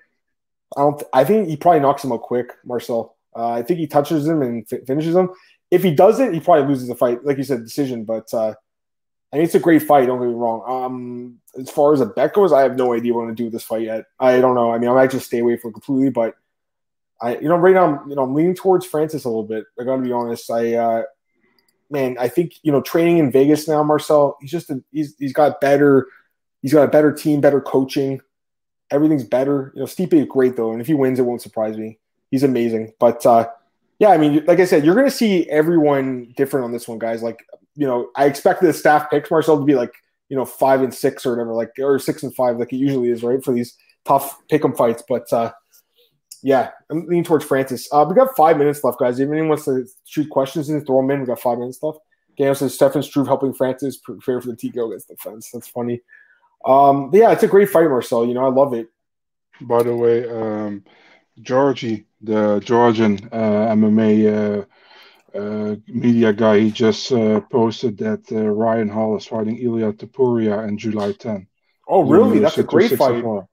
I 0.77 0.81
don't. 0.81 1.03
I 1.13 1.23
think 1.23 1.47
he 1.47 1.57
probably 1.57 1.79
knocks 1.79 2.03
him 2.03 2.11
out 2.11 2.21
quick, 2.21 2.53
Marcel. 2.63 3.15
Uh, 3.35 3.49
I 3.49 3.63
think 3.63 3.79
he 3.79 3.87
touches 3.87 4.27
him 4.27 4.41
and 4.41 4.65
f- 4.71 4.85
finishes 4.85 5.15
him. 5.15 5.29
If 5.71 5.83
he 5.83 5.93
doesn't, 5.93 6.33
he 6.33 6.39
probably 6.39 6.67
loses 6.67 6.87
the 6.87 6.95
fight, 6.95 7.23
like 7.23 7.37
you 7.37 7.43
said, 7.43 7.63
decision. 7.63 8.03
But 8.03 8.33
uh, 8.33 8.55
I 9.31 9.35
mean, 9.35 9.45
it's 9.45 9.55
a 9.55 9.59
great 9.59 9.83
fight. 9.83 10.07
Don't 10.07 10.19
get 10.19 10.27
me 10.27 10.33
wrong. 10.33 10.63
Um, 10.67 11.39
as 11.59 11.69
far 11.69 11.93
as 11.93 12.01
a 12.01 12.07
bet 12.07 12.33
goes, 12.33 12.51
I 12.51 12.61
have 12.61 12.75
no 12.75 12.93
idea 12.93 13.13
what 13.13 13.21
gonna 13.21 13.35
do 13.35 13.45
with 13.45 13.53
this 13.53 13.63
fight 13.63 13.83
yet. 13.83 14.05
I 14.19 14.39
don't 14.39 14.55
know. 14.55 14.71
I 14.71 14.79
mean, 14.79 14.89
I 14.89 14.93
might 14.93 15.11
just 15.11 15.27
stay 15.27 15.39
away 15.39 15.57
from 15.57 15.69
it 15.69 15.73
completely. 15.73 16.09
But 16.09 16.35
I, 17.21 17.37
you 17.37 17.47
know, 17.47 17.57
right 17.57 17.75
now, 17.75 17.85
I'm, 17.85 18.09
you 18.09 18.15
know, 18.15 18.23
I'm 18.23 18.33
leaning 18.33 18.55
towards 18.55 18.85
Francis 18.85 19.25
a 19.25 19.29
little 19.29 19.43
bit. 19.43 19.65
I 19.79 19.83
gotta 19.83 20.01
be 20.01 20.11
honest. 20.11 20.49
I, 20.49 20.73
uh, 20.73 21.03
man, 21.91 22.17
I 22.19 22.27
think 22.27 22.53
you 22.63 22.71
know, 22.71 22.81
training 22.81 23.19
in 23.19 23.31
Vegas 23.31 23.67
now, 23.67 23.83
Marcel. 23.83 24.37
He's 24.41 24.51
just 24.51 24.71
a, 24.71 24.83
he's 24.91 25.15
he's 25.19 25.33
got 25.33 25.61
better. 25.61 26.07
He's 26.63 26.73
got 26.73 26.83
a 26.83 26.91
better 26.91 27.11
team, 27.13 27.41
better 27.41 27.61
coaching. 27.61 28.21
Everything's 28.89 29.23
better. 29.23 29.71
You 29.75 29.81
know, 29.81 29.85
Stipe 29.85 30.13
is 30.13 30.25
great 30.25 30.55
though, 30.55 30.71
and 30.71 30.81
if 30.81 30.87
he 30.87 30.95
wins, 30.95 31.19
it 31.19 31.25
won't 31.25 31.43
surprise 31.43 31.77
me 31.77 31.99
he's 32.31 32.43
amazing. 32.43 32.93
But 32.99 33.25
uh, 33.25 33.49
yeah, 33.99 34.09
I 34.09 34.17
mean, 34.17 34.43
like 34.45 34.59
I 34.59 34.65
said, 34.65 34.85
you're 34.85 34.95
going 34.95 35.07
to 35.07 35.11
see 35.11 35.49
everyone 35.49 36.33
different 36.37 36.65
on 36.65 36.71
this 36.71 36.87
one, 36.87 36.99
guys. 36.99 37.21
Like, 37.21 37.45
you 37.75 37.87
know, 37.87 38.09
I 38.15 38.25
expect 38.25 38.61
the 38.61 38.73
staff 38.73 39.09
picks 39.09 39.29
Marcel 39.29 39.59
to 39.59 39.65
be 39.65 39.75
like, 39.75 39.93
you 40.29 40.37
know, 40.37 40.45
five 40.45 40.81
and 40.81 40.93
six 40.93 41.25
or 41.25 41.31
whatever, 41.31 41.53
like 41.53 41.71
or 41.79 41.99
six 41.99 42.23
and 42.23 42.33
five, 42.35 42.57
like 42.57 42.71
it 42.71 42.77
usually 42.77 43.09
is, 43.09 43.23
right, 43.23 43.43
for 43.43 43.53
these 43.53 43.75
tough 44.05 44.37
pick 44.47 44.63
'em 44.63 44.75
fights. 44.75 45.03
But 45.07 45.31
uh, 45.33 45.51
yeah, 46.43 46.69
I'm 46.89 47.05
leaning 47.07 47.23
towards 47.23 47.45
Francis. 47.45 47.87
Uh, 47.91 48.05
we 48.07 48.15
got 48.15 48.35
five 48.37 48.57
minutes 48.57 48.83
left, 48.83 48.99
guys. 48.99 49.19
If 49.19 49.29
anyone 49.29 49.49
wants 49.49 49.65
to 49.65 49.85
shoot 50.05 50.29
questions 50.29 50.69
and 50.69 50.85
throw 50.85 51.01
them 51.01 51.11
in, 51.11 51.21
we 51.21 51.25
got 51.25 51.39
five 51.39 51.57
minutes 51.57 51.81
left. 51.81 51.99
Daniel 52.37 52.55
says 52.55 52.73
Stefan 52.73 53.03
Struve 53.03 53.27
helping 53.27 53.53
Francis 53.53 53.97
prepare 53.97 54.39
for 54.39 54.47
the 54.47 54.55
TKO 54.55 54.87
against 54.87 55.09
the 55.09 55.17
fence. 55.17 55.49
That's 55.51 55.67
funny. 55.67 56.01
Um, 56.65 57.09
yeah, 57.13 57.31
it's 57.31 57.43
a 57.43 57.47
great 57.47 57.69
fight, 57.69 57.89
Marcel. 57.89 58.25
You 58.25 58.33
know, 58.33 58.45
I 58.45 58.49
love 58.49 58.73
it. 58.73 58.87
By 59.61 59.83
the 59.83 59.95
way, 59.95 60.29
um, 60.29 60.85
Georgie, 61.41 62.05
the 62.21 62.59
Georgian 62.59 63.29
uh, 63.31 63.73
MMA 63.75 64.65
uh, 65.35 65.37
uh, 65.37 65.75
media 65.87 66.33
guy, 66.33 66.59
he 66.59 66.71
just 66.71 67.09
posted 67.49 67.97
that 67.99 68.29
Ryan 68.31 68.89
Hall 68.89 69.15
is 69.17 69.25
fighting 69.25 69.57
Ilia 69.57 69.93
Topuria 69.93 70.67
in 70.67 70.77
July 70.77 71.11
10. 71.13 71.47
Oh, 71.87 72.03
really? 72.03 72.39
That's 72.39 72.57
a 72.57 72.63
great 72.63 72.89
fight. 72.91 73.21
264. 73.21 73.47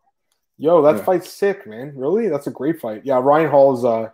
Yo, 0.59 0.83
that 0.83 0.97
Yeah. 0.97 1.05
fight's 1.05 1.31
sick, 1.31 1.67
man. 1.67 1.93
Really? 1.97 2.29
That's 2.29 2.47
a 2.47 2.51
great 2.51 2.81
fight. 2.81 3.03
Yeah, 3.05 3.19
Ryan 3.19 3.51
Hall's 3.51 3.85
uh, 3.85 4.11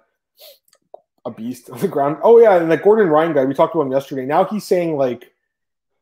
a 1.25 1.31
beast 1.31 1.71
on 1.71 1.79
the 1.79 1.89
ground. 1.89 2.19
Oh 2.23 2.41
yeah, 2.41 2.57
and 2.57 2.71
that 2.71 2.83
Gordon 2.83 3.09
Ryan 3.09 3.33
guy, 3.33 3.45
we 3.45 3.55
talked 3.55 3.75
about 3.75 3.87
him 3.87 3.93
yesterday. 3.93 4.27
Now 4.27 4.45
he's 4.45 4.65
saying 4.65 4.97
like 4.97 5.31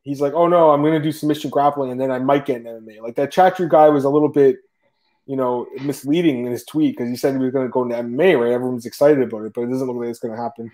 he's 0.01 0.19
like, 0.19 0.33
oh 0.33 0.47
no, 0.47 0.71
I'm 0.71 0.83
gonna 0.83 0.99
do 0.99 1.11
submission 1.11 1.49
grappling 1.51 1.91
and 1.91 2.01
then 2.01 2.11
I 2.11 2.19
might 2.19 2.45
get 2.45 2.61
an 2.61 2.65
MMA. 2.65 3.01
Like 3.01 3.15
that 3.15 3.31
Chatru 3.31 3.69
guy 3.69 3.89
was 3.89 4.03
a 4.03 4.09
little 4.09 4.29
bit, 4.29 4.57
you 5.31 5.37
know, 5.37 5.65
misleading 5.81 6.45
in 6.45 6.51
his 6.51 6.65
tweet 6.65 6.91
because 6.97 7.09
he 7.09 7.15
said 7.15 7.31
he 7.33 7.39
was 7.39 7.53
gonna 7.53 7.69
go 7.69 7.83
into 7.83 7.95
MMA, 7.95 8.37
right? 8.37 8.51
Everyone's 8.51 8.85
excited 8.85 9.21
about 9.21 9.45
it, 9.45 9.53
but 9.53 9.61
it 9.61 9.69
doesn't 9.69 9.87
look 9.87 9.95
like 9.95 10.09
it's 10.09 10.19
gonna 10.19 10.35
happen. 10.35 10.69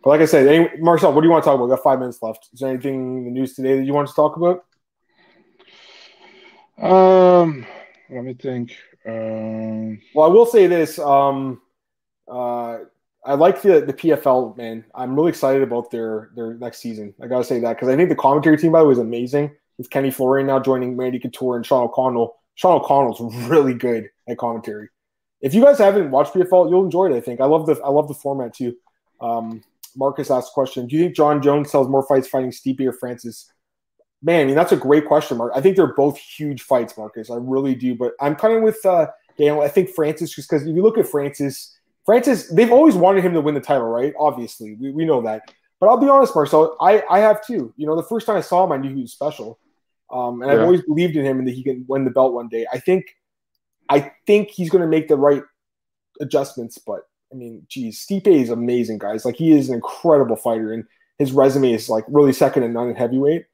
But 0.00 0.10
like 0.10 0.20
I 0.20 0.26
said, 0.26 0.46
any, 0.46 0.80
Marcel, 0.80 1.12
what 1.12 1.22
do 1.22 1.26
you 1.26 1.32
want 1.32 1.42
to 1.42 1.48
talk 1.48 1.56
about? 1.56 1.64
We 1.64 1.74
got 1.74 1.82
five 1.82 1.98
minutes 1.98 2.22
left. 2.22 2.50
Is 2.52 2.60
there 2.60 2.70
anything 2.70 3.18
in 3.18 3.24
the 3.24 3.32
news 3.32 3.54
today 3.54 3.76
that 3.76 3.84
you 3.84 3.92
want 3.92 4.06
to 4.06 4.14
talk 4.14 4.36
about? 4.36 4.64
Um, 6.80 7.66
let 8.10 8.22
me 8.22 8.34
think. 8.34 8.76
Um, 9.04 10.00
Well, 10.14 10.30
I 10.30 10.32
will 10.32 10.46
say 10.46 10.68
this. 10.68 11.00
Um, 11.00 11.60
uh, 12.30 12.78
I 13.26 13.34
like 13.34 13.60
the 13.60 13.80
the 13.80 13.92
PFL 13.92 14.56
man. 14.56 14.84
I'm 14.94 15.16
really 15.16 15.30
excited 15.30 15.62
about 15.62 15.90
their 15.90 16.30
their 16.36 16.54
next 16.54 16.78
season. 16.78 17.12
I 17.20 17.26
gotta 17.26 17.42
say 17.42 17.58
that 17.58 17.74
because 17.74 17.88
I 17.88 17.96
think 17.96 18.08
the 18.08 18.14
commentary 18.14 18.56
team 18.56 18.70
by 18.70 18.82
the 18.82 18.86
way 18.86 18.92
is 18.92 18.98
amazing. 19.00 19.50
With 19.78 19.90
Kenny 19.90 20.12
Florian 20.12 20.46
now 20.46 20.60
joining 20.60 20.96
Randy 20.96 21.18
Couture 21.18 21.56
and 21.56 21.66
Sean 21.66 21.82
O'Connell. 21.82 22.36
Sean 22.54 22.80
O'Connell's 22.80 23.20
really 23.48 23.74
good 23.74 24.08
at 24.28 24.38
commentary. 24.38 24.88
If 25.40 25.54
you 25.54 25.62
guys 25.62 25.78
haven't 25.78 26.10
watched 26.10 26.34
PFL, 26.34 26.70
you'll 26.70 26.84
enjoy 26.84 27.12
it. 27.12 27.16
I 27.16 27.20
think 27.20 27.40
I 27.40 27.44
love 27.44 27.66
the 27.66 27.80
I 27.82 27.90
love 27.90 28.08
the 28.08 28.14
format 28.14 28.54
too. 28.54 28.74
Um, 29.20 29.62
Marcus 29.96 30.30
asked 30.30 30.50
a 30.50 30.54
question: 30.54 30.86
Do 30.86 30.96
you 30.96 31.02
think 31.04 31.16
Jon 31.16 31.42
Jones 31.42 31.70
sells 31.70 31.88
more 31.88 32.06
fights 32.06 32.28
fighting 32.28 32.50
Stipe 32.50 32.80
or 32.80 32.92
Francis? 32.92 33.50
Man, 34.22 34.40
I 34.40 34.44
mean 34.46 34.54
that's 34.54 34.72
a 34.72 34.76
great 34.76 35.04
question, 35.04 35.36
Mark. 35.36 35.52
I 35.54 35.60
think 35.60 35.76
they're 35.76 35.94
both 35.94 36.18
huge 36.18 36.62
fights, 36.62 36.96
Marcus. 36.96 37.30
I 37.30 37.36
really 37.36 37.74
do, 37.74 37.94
but 37.94 38.12
I'm 38.20 38.36
kind 38.36 38.54
of 38.54 38.62
with 38.62 38.84
uh, 38.86 39.08
Daniel. 39.36 39.60
I 39.60 39.68
think 39.68 39.90
Francis 39.90 40.34
just 40.34 40.48
because 40.48 40.66
if 40.66 40.74
you 40.74 40.82
look 40.82 40.96
at 40.96 41.06
Francis, 41.06 41.76
Francis, 42.06 42.48
they've 42.48 42.72
always 42.72 42.94
wanted 42.94 43.24
him 43.24 43.34
to 43.34 43.40
win 43.40 43.54
the 43.54 43.60
title, 43.60 43.88
right? 43.88 44.14
Obviously, 44.18 44.76
we, 44.80 44.92
we 44.92 45.04
know 45.04 45.20
that. 45.22 45.42
But 45.80 45.88
I'll 45.88 45.98
be 45.98 46.08
honest, 46.08 46.34
Marcel, 46.34 46.76
I, 46.80 47.02
I 47.10 47.18
have 47.18 47.44
too. 47.44 47.74
You 47.76 47.86
know, 47.86 47.96
the 47.96 48.02
first 48.02 48.26
time 48.26 48.36
I 48.36 48.40
saw 48.40 48.64
him, 48.64 48.72
I 48.72 48.78
knew 48.78 48.94
he 48.94 49.02
was 49.02 49.12
special, 49.12 49.58
um, 50.10 50.42
and 50.42 50.50
I've 50.50 50.60
always 50.60 50.82
believed 50.82 51.16
in 51.16 51.24
him 51.24 51.38
and 51.38 51.48
that 51.48 51.54
he 51.54 51.62
can 51.62 51.84
win 51.88 52.04
the 52.04 52.10
belt 52.10 52.34
one 52.34 52.48
day. 52.48 52.66
I 52.72 52.78
think, 52.78 53.16
I 53.88 54.12
think 54.26 54.50
he's 54.50 54.70
going 54.70 54.82
to 54.82 54.88
make 54.88 55.08
the 55.08 55.16
right 55.16 55.42
adjustments. 56.20 56.78
But 56.78 57.00
I 57.32 57.36
mean, 57.36 57.66
geez, 57.68 58.04
Stipe 58.04 58.26
is 58.26 58.50
amazing, 58.50 58.98
guys. 58.98 59.24
Like 59.24 59.36
he 59.36 59.52
is 59.52 59.68
an 59.68 59.74
incredible 59.74 60.36
fighter, 60.36 60.72
and 60.72 60.84
his 61.18 61.32
resume 61.32 61.72
is 61.72 61.88
like 61.88 62.04
really 62.08 62.32
second 62.32 62.62
to 62.62 62.68
none 62.68 62.88
in 62.88 62.96
heavyweight. 62.96 63.46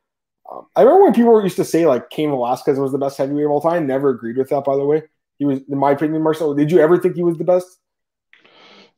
Um, 0.51 0.66
I 0.74 0.82
remember 0.82 1.05
when 1.05 1.14
people 1.14 1.42
used 1.42 1.57
to 1.57 1.64
say 1.64 1.86
like 1.86 2.11
Cain 2.11 2.30
Velasquez 2.30 2.78
was 2.78 2.92
the 2.92 2.98
best 2.98 3.16
heavyweight 3.16 3.44
of 3.44 3.51
all 3.51 3.61
time. 3.61 3.86
Never 3.86 4.11
agreed 4.11 4.36
with 4.36 4.48
that, 4.51 4.64
by 4.64 4.76
the 4.76 4.84
way. 4.84 5.03
He 5.38 5.44
was, 5.44 5.61
in 5.68 5.78
my 5.78 5.92
opinion, 5.92 6.22
Marcel. 6.22 6.55
Did 6.55 6.70
you 6.70 6.80
ever 6.80 6.98
think 6.98 7.16
he 7.16 7.22
was 7.22 7.38
the 7.38 7.44
best? 7.44 7.80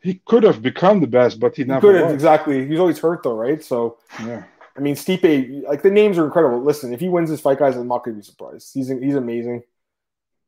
he 0.03 0.21
could 0.27 0.43
have 0.43 0.61
become 0.61 1.01
the 1.01 1.07
best, 1.07 1.39
but 1.39 1.55
he 1.55 1.63
He 1.63 1.69
never 1.69 1.81
could 1.81 1.95
have 1.95 2.13
exactly. 2.13 2.67
He's 2.67 2.81
always 2.81 2.99
hurt 2.99 3.23
though, 3.23 3.37
right? 3.37 3.63
So 3.63 3.99
Yeah. 4.25 4.43
I 4.77 4.81
mean, 4.81 4.95
Stipe, 4.95 5.65
like 5.65 5.83
the 5.83 5.91
names 5.91 6.19
are 6.19 6.25
incredible. 6.25 6.63
Listen, 6.63 6.95
if 6.95 7.01
he 7.01 7.09
wins 7.09 7.29
this 7.29 7.41
fight, 7.41 7.59
guys, 7.59 7.77
I'm 7.77 7.89
not 7.89 8.05
going 8.05 8.17
to 8.17 8.21
be 8.21 8.25
surprised. 8.25 8.71
He's 8.73 8.89
he's 8.89 9.15
amazing. 9.15 9.63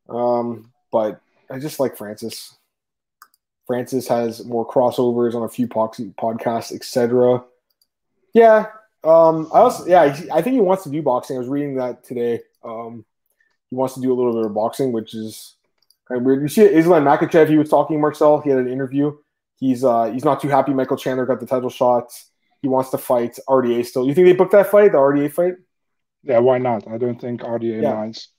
Um, 0.09 0.73
but 0.91 1.21
I 1.51 1.59
just 1.59 1.81
like 1.81 1.97
Francis. 1.97 2.57
Francis 3.67 4.09
has 4.09 4.45
more 4.45 4.67
crossovers 4.67 5.35
on 5.35 5.43
a 5.43 5.49
few 5.49 5.67
podcasts, 5.67 6.73
etc. 6.73 7.45
Yeah. 8.35 8.67
Um, 9.03 9.49
I 9.53 9.61
also, 9.61 9.87
yeah, 9.87 10.03
I 10.03 10.43
think 10.43 10.55
he 10.55 10.61
wants 10.61 10.85
to 10.85 10.91
do 10.91 11.03
boxing. 11.03 11.37
I 11.37 11.41
was 11.41 11.49
reading 11.49 11.77
that 11.77 12.05
today. 12.05 12.41
Um, 12.63 13.05
he 13.71 13.77
wants 13.77 13.95
to 13.95 14.01
do 14.01 14.13
a 14.13 14.15
little 14.15 14.33
bit 14.33 14.47
of 14.47 14.55
boxing, 14.55 14.93
which 14.93 15.15
is 15.15 15.55
kind 16.09 16.21
of 16.21 16.25
weird. 16.25 16.43
You 16.43 16.49
see, 16.49 16.63
Islam 16.63 17.05
Makhachev, 17.05 17.49
he 17.49 17.59
was 17.59 17.69
talking 17.69 18.01
Marcel. 18.01 18.41
He 18.41 18.51
had 18.51 18.59
an 18.59 18.69
interview. 18.71 19.17
He's 19.57 19.85
uh, 19.85 20.11
he's 20.11 20.25
not 20.25 20.41
too 20.41 20.49
happy. 20.49 20.73
Michael 20.73 20.97
Chandler 20.97 21.27
got 21.27 21.41
the 21.41 21.47
title 21.47 21.71
shot. 21.71 22.13
He 22.65 22.69
wants 22.69 22.89
to 22.89 22.97
fight 22.97 23.39
RDA 23.47 23.85
still. 23.85 24.07
You 24.07 24.15
think 24.15 24.27
they 24.27 24.33
booked 24.33 24.53
that 24.53 24.71
fight, 24.71 24.93
the 24.93 24.97
RDA 24.97 25.31
fight? 25.31 25.53
Yeah, 26.23 26.39
why 26.39 26.57
not? 26.57 26.89
I 26.89 26.97
don't 26.97 27.21
think 27.21 27.43
RDA 27.43 27.83
Yeah. 27.83 27.93
minds. 27.93 28.31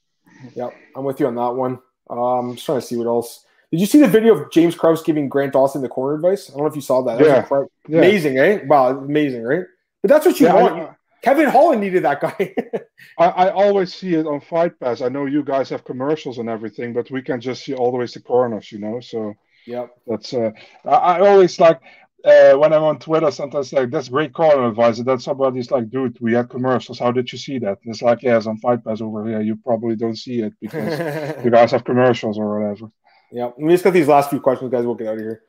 Yep, 0.56 0.74
I'm 0.96 1.06
with 1.06 1.20
you 1.20 1.28
on 1.28 1.36
that 1.36 1.54
one. 1.54 1.78
Um, 2.10 2.18
I'm 2.18 2.56
just 2.56 2.66
trying 2.66 2.82
to 2.82 2.88
see 2.88 2.96
what 2.96 3.06
else. 3.06 3.46
Did 3.70 3.82
you 3.82 3.86
see 3.86 4.00
the 4.02 4.08
video 4.08 4.34
of 4.34 4.50
James 4.50 4.74
Krause 4.74 5.04
giving 5.04 5.30
Grant 5.30 5.54
Dawson 5.54 5.84
the 5.84 5.90
corner 5.90 6.16
advice? 6.16 6.50
I 6.50 6.54
don't 6.54 6.62
know 6.62 6.70
if 6.70 6.76
you 6.76 6.82
saw 6.82 7.04
that. 7.04 7.20
that 7.20 7.48
Yeah. 7.52 7.66
Yeah. 7.88 7.98
Amazing, 8.00 8.40
eh? 8.40 8.62
Wow, 8.66 8.98
amazing, 8.98 9.44
right? 9.44 9.66
But 10.02 10.10
that's 10.10 10.26
what 10.26 10.40
you 10.40 10.48
Yeah, 10.48 10.56
want. 10.56 10.90
I, 10.90 10.96
Kevin 11.22 11.48
Holland 11.48 11.82
needed 11.82 12.04
that 12.04 12.20
guy. 12.20 12.56
I, 13.20 13.26
I 13.26 13.50
always 13.52 13.94
see 13.94 14.16
it 14.16 14.26
on 14.26 14.42
Fight 14.42 14.80
Pass. 14.80 15.02
I 15.02 15.10
know 15.10 15.28
you 15.28 15.44
guys 15.44 15.70
have 15.70 15.84
commercials 15.86 16.40
and 16.40 16.50
everything, 16.50 16.94
but 16.94 17.12
we 17.12 17.22
can 17.22 17.40
just 17.40 17.64
see 17.64 17.76
always 17.76 17.92
the 17.92 17.98
ways 18.00 18.12
to 18.14 18.20
the 18.20 18.26
corners, 18.26 18.72
you 18.72 18.80
know. 18.80 19.00
So 19.02 19.36
yep. 19.68 19.92
that's 20.08 20.34
uh, 20.34 20.50
I, 20.84 20.90
I 20.90 21.30
always 21.30 21.60
like 21.60 21.80
uh, 22.26 22.54
when 22.58 22.74
I'm 22.74 22.84
on 22.84 23.00
Twitter. 23.00 23.30
Sometimes 23.32 23.72
like 23.72 23.92
that's 23.92 24.10
great 24.10 24.34
corner 24.34 24.68
advice, 24.68 25.00
That 25.00 25.22
somebody's 25.22 25.72
like, 25.72 25.90
"Dude, 25.90 26.18
we 26.20 26.34
had 26.34 26.50
commercials. 26.50 27.00
How 27.00 27.12
did 27.12 27.32
you 27.32 27.38
see 27.38 27.60
that?" 27.60 27.78
And 27.84 27.94
it's 27.94 28.02
like, 28.02 28.24
"Yeah, 28.24 28.38
it's 28.38 28.48
on 28.48 28.58
Fight 28.58 28.84
Pass 28.84 29.02
over 29.02 29.26
here. 29.28 29.42
You 29.42 29.56
probably 29.58 29.96
don't 29.96 30.18
see 30.18 30.42
it 30.42 30.54
because 30.60 31.00
you 31.46 31.52
guys 31.52 31.72
have 31.72 31.84
commercials 31.84 32.38
or 32.38 32.60
whatever." 32.60 32.92
Yeah, 33.32 33.52
we 33.58 33.74
just 33.74 33.84
got 33.84 33.94
these 33.94 34.08
last 34.08 34.30
few 34.30 34.40
questions, 34.40 34.72
guys. 34.72 34.86
We'll 34.86 34.96
get 34.96 35.08
out 35.08 35.16
of 35.16 35.22
here. 35.22 35.44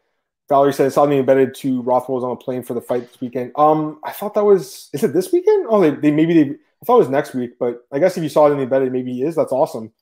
Valerie 0.49 0.73
says 0.73 0.95
something 0.95 1.19
embedded 1.19 1.55
to 1.57 1.83
Rothwell's 1.83 2.23
on 2.23 2.31
a 2.31 2.37
plane 2.37 2.63
for 2.63 2.75
the 2.75 2.81
fight 2.81 3.09
this 3.09 3.21
weekend. 3.21 3.53
Um, 3.57 3.99
I 4.05 4.13
thought 4.13 4.35
that 4.35 4.45
was 4.45 4.91
is 4.93 5.03
it 5.03 5.13
this 5.13 5.33
weekend? 5.33 5.67
Oh, 5.69 5.81
they, 5.81 5.91
they 5.91 6.11
maybe 6.11 6.35
they 6.35 6.51
I 6.51 6.85
thought 6.85 6.97
it 6.97 7.01
was 7.01 7.09
next 7.09 7.35
week, 7.35 7.59
but 7.59 7.87
I 7.91 7.99
guess 7.99 8.17
if 8.17 8.23
you 8.23 8.29
saw 8.29 8.47
it 8.47 8.53
in 8.53 8.59
the 8.59 8.65
embedded, 8.65 8.93
maybe 8.93 9.13
he 9.13 9.23
is. 9.23 9.35
That's 9.35 9.53
awesome. 9.53 9.93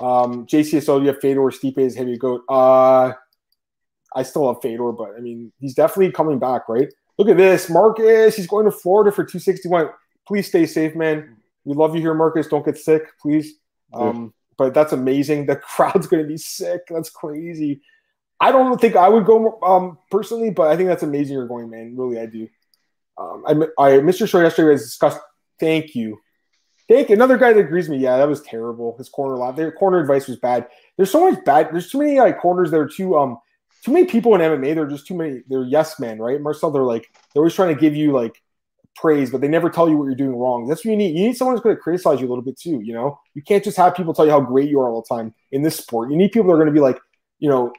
Um, 0.00 0.46
JCSO, 0.46 0.98
do 0.98 1.02
you 1.02 1.08
have 1.08 1.20
Fedor 1.20 1.40
or 1.40 1.50
Stipe 1.50 1.78
as 1.78 1.94
heavy 1.94 2.18
goat? 2.18 2.42
Uh, 2.48 3.12
I 4.16 4.22
still 4.22 4.52
have 4.52 4.62
Fedor, 4.62 4.92
but 4.92 5.10
I 5.16 5.20
mean 5.20 5.52
he's 5.60 5.74
definitely 5.74 6.10
coming 6.10 6.38
back, 6.38 6.68
right? 6.68 6.88
Look 7.18 7.28
at 7.28 7.36
this, 7.36 7.70
Marcus. 7.70 8.34
He's 8.34 8.46
going 8.46 8.64
to 8.64 8.70
Florida 8.72 9.10
for 9.10 9.24
261. 9.24 9.90
Please 10.26 10.48
stay 10.48 10.66
safe, 10.66 10.94
man. 10.96 11.36
We 11.64 11.74
love 11.74 11.94
you 11.94 12.00
here, 12.00 12.14
Marcus. 12.14 12.48
Don't 12.48 12.64
get 12.64 12.78
sick, 12.78 13.02
please. 13.20 13.54
Um, 13.92 14.34
but 14.58 14.74
that's 14.74 14.92
amazing. 14.92 15.46
The 15.46 15.56
crowd's 15.76 16.06
going 16.06 16.22
to 16.22 16.28
be 16.28 16.36
sick. 16.36 16.82
That's 16.88 17.10
crazy. 17.10 17.80
I 18.38 18.52
don't 18.52 18.78
think 18.80 18.96
I 18.96 19.08
would 19.08 19.24
go 19.24 19.58
um, 19.62 19.98
personally, 20.10 20.50
but 20.50 20.68
I 20.68 20.76
think 20.76 20.88
that's 20.88 21.02
amazing. 21.02 21.34
You're 21.34 21.48
going, 21.48 21.70
man. 21.70 21.94
Really, 21.96 22.18
I 22.18 22.26
do. 22.26 22.48
Um, 23.18 23.44
I, 23.46 23.52
I 23.82 23.90
Mr. 23.98 24.28
Show 24.28 24.40
yesterday 24.40 24.72
was 24.72 24.82
discussed. 24.82 25.20
Thank 25.58 25.94
you. 25.94 26.18
Thank 26.88 27.08
you. 27.08 27.14
Another 27.14 27.38
guy 27.38 27.52
that 27.52 27.60
agrees 27.60 27.88
with 27.88 27.98
me. 27.98 28.04
Yeah, 28.04 28.18
that 28.18 28.28
was 28.28 28.42
terrible. 28.42 28.96
His 28.98 29.08
corner 29.08 29.36
lot, 29.36 29.56
their 29.56 29.72
corner 29.72 29.98
advice 29.98 30.28
was 30.28 30.36
bad. 30.36 30.68
There's 30.96 31.10
so 31.10 31.28
much 31.28 31.42
bad. 31.44 31.70
There's 31.72 31.90
too 31.90 31.98
many 31.98 32.20
like 32.20 32.38
corners 32.38 32.70
that 32.70 32.78
are 32.78 32.88
too 32.88 33.16
um 33.16 33.38
too 33.86 33.92
many 33.92 34.04
people 34.04 34.34
in 34.34 34.40
MMA. 34.40 34.74
They're 34.74 34.88
just 34.88 35.06
too 35.06 35.14
many. 35.14 35.42
They're 35.48 35.62
yes 35.62 36.00
men, 36.00 36.18
right? 36.18 36.40
Marcel, 36.40 36.72
they're 36.72 36.82
like 36.82 37.08
they're 37.32 37.40
always 37.40 37.54
trying 37.54 37.72
to 37.72 37.80
give 37.80 37.94
you 37.94 38.10
like 38.10 38.42
praise, 38.96 39.30
but 39.30 39.40
they 39.40 39.46
never 39.46 39.70
tell 39.70 39.88
you 39.88 39.96
what 39.96 40.06
you're 40.06 40.16
doing 40.16 40.36
wrong. 40.36 40.66
That's 40.66 40.84
what 40.84 40.90
you 40.90 40.96
need. 40.96 41.16
You 41.16 41.28
need 41.28 41.36
someone 41.36 41.54
who's 41.54 41.62
going 41.62 41.76
to 41.76 41.80
criticize 41.80 42.20
you 42.20 42.26
a 42.26 42.30
little 42.30 42.42
bit 42.42 42.58
too. 42.58 42.80
You 42.82 42.94
know, 42.94 43.20
you 43.34 43.42
can't 43.42 43.62
just 43.62 43.76
have 43.76 43.94
people 43.94 44.12
tell 44.12 44.24
you 44.24 44.32
how 44.32 44.40
great 44.40 44.68
you 44.68 44.80
are 44.80 44.90
all 44.90 45.02
the 45.08 45.14
time 45.14 45.32
in 45.52 45.62
this 45.62 45.76
sport. 45.76 46.10
You 46.10 46.16
need 46.16 46.32
people 46.32 46.48
that 46.48 46.54
are 46.54 46.56
going 46.56 46.66
to 46.66 46.72
be 46.72 46.80
like, 46.80 46.98
you 47.38 47.48
know, 47.48 47.72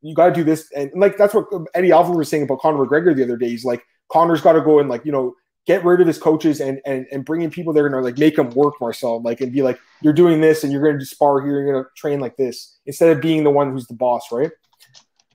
you 0.00 0.16
got 0.16 0.26
to 0.26 0.32
do 0.32 0.42
this, 0.42 0.68
and 0.74 0.90
like 0.96 1.16
that's 1.16 1.32
what 1.32 1.46
Eddie 1.74 1.92
Alvarez 1.92 2.16
was 2.16 2.28
saying 2.28 2.42
about 2.42 2.58
Conor 2.58 2.84
McGregor 2.84 3.14
the 3.14 3.22
other 3.22 3.36
day. 3.36 3.50
He's 3.50 3.64
like, 3.64 3.84
Conor's 4.08 4.40
got 4.40 4.54
to 4.54 4.62
go 4.62 4.80
and 4.80 4.88
like, 4.88 5.06
you 5.06 5.12
know, 5.12 5.36
get 5.64 5.84
rid 5.84 6.00
of 6.00 6.08
his 6.08 6.18
coaches 6.18 6.60
and 6.60 6.80
and 6.84 7.06
and 7.12 7.24
bring 7.24 7.42
in 7.42 7.50
people 7.50 7.72
that 7.72 7.84
are 7.84 7.88
to 7.88 8.00
like 8.00 8.18
make 8.18 8.36
him 8.36 8.50
work, 8.50 8.74
Marcel, 8.80 9.22
like 9.22 9.40
and 9.40 9.52
be 9.52 9.62
like, 9.62 9.78
you're 10.00 10.12
doing 10.12 10.40
this 10.40 10.64
and 10.64 10.72
you're 10.72 10.82
going 10.82 10.98
to 10.98 11.06
spar 11.06 11.40
here, 11.40 11.60
you're 11.60 11.72
going 11.72 11.84
to 11.84 11.90
train 11.96 12.18
like 12.18 12.36
this 12.36 12.78
instead 12.84 13.16
of 13.16 13.22
being 13.22 13.44
the 13.44 13.50
one 13.50 13.70
who's 13.70 13.86
the 13.86 13.94
boss, 13.94 14.32
right? 14.32 14.50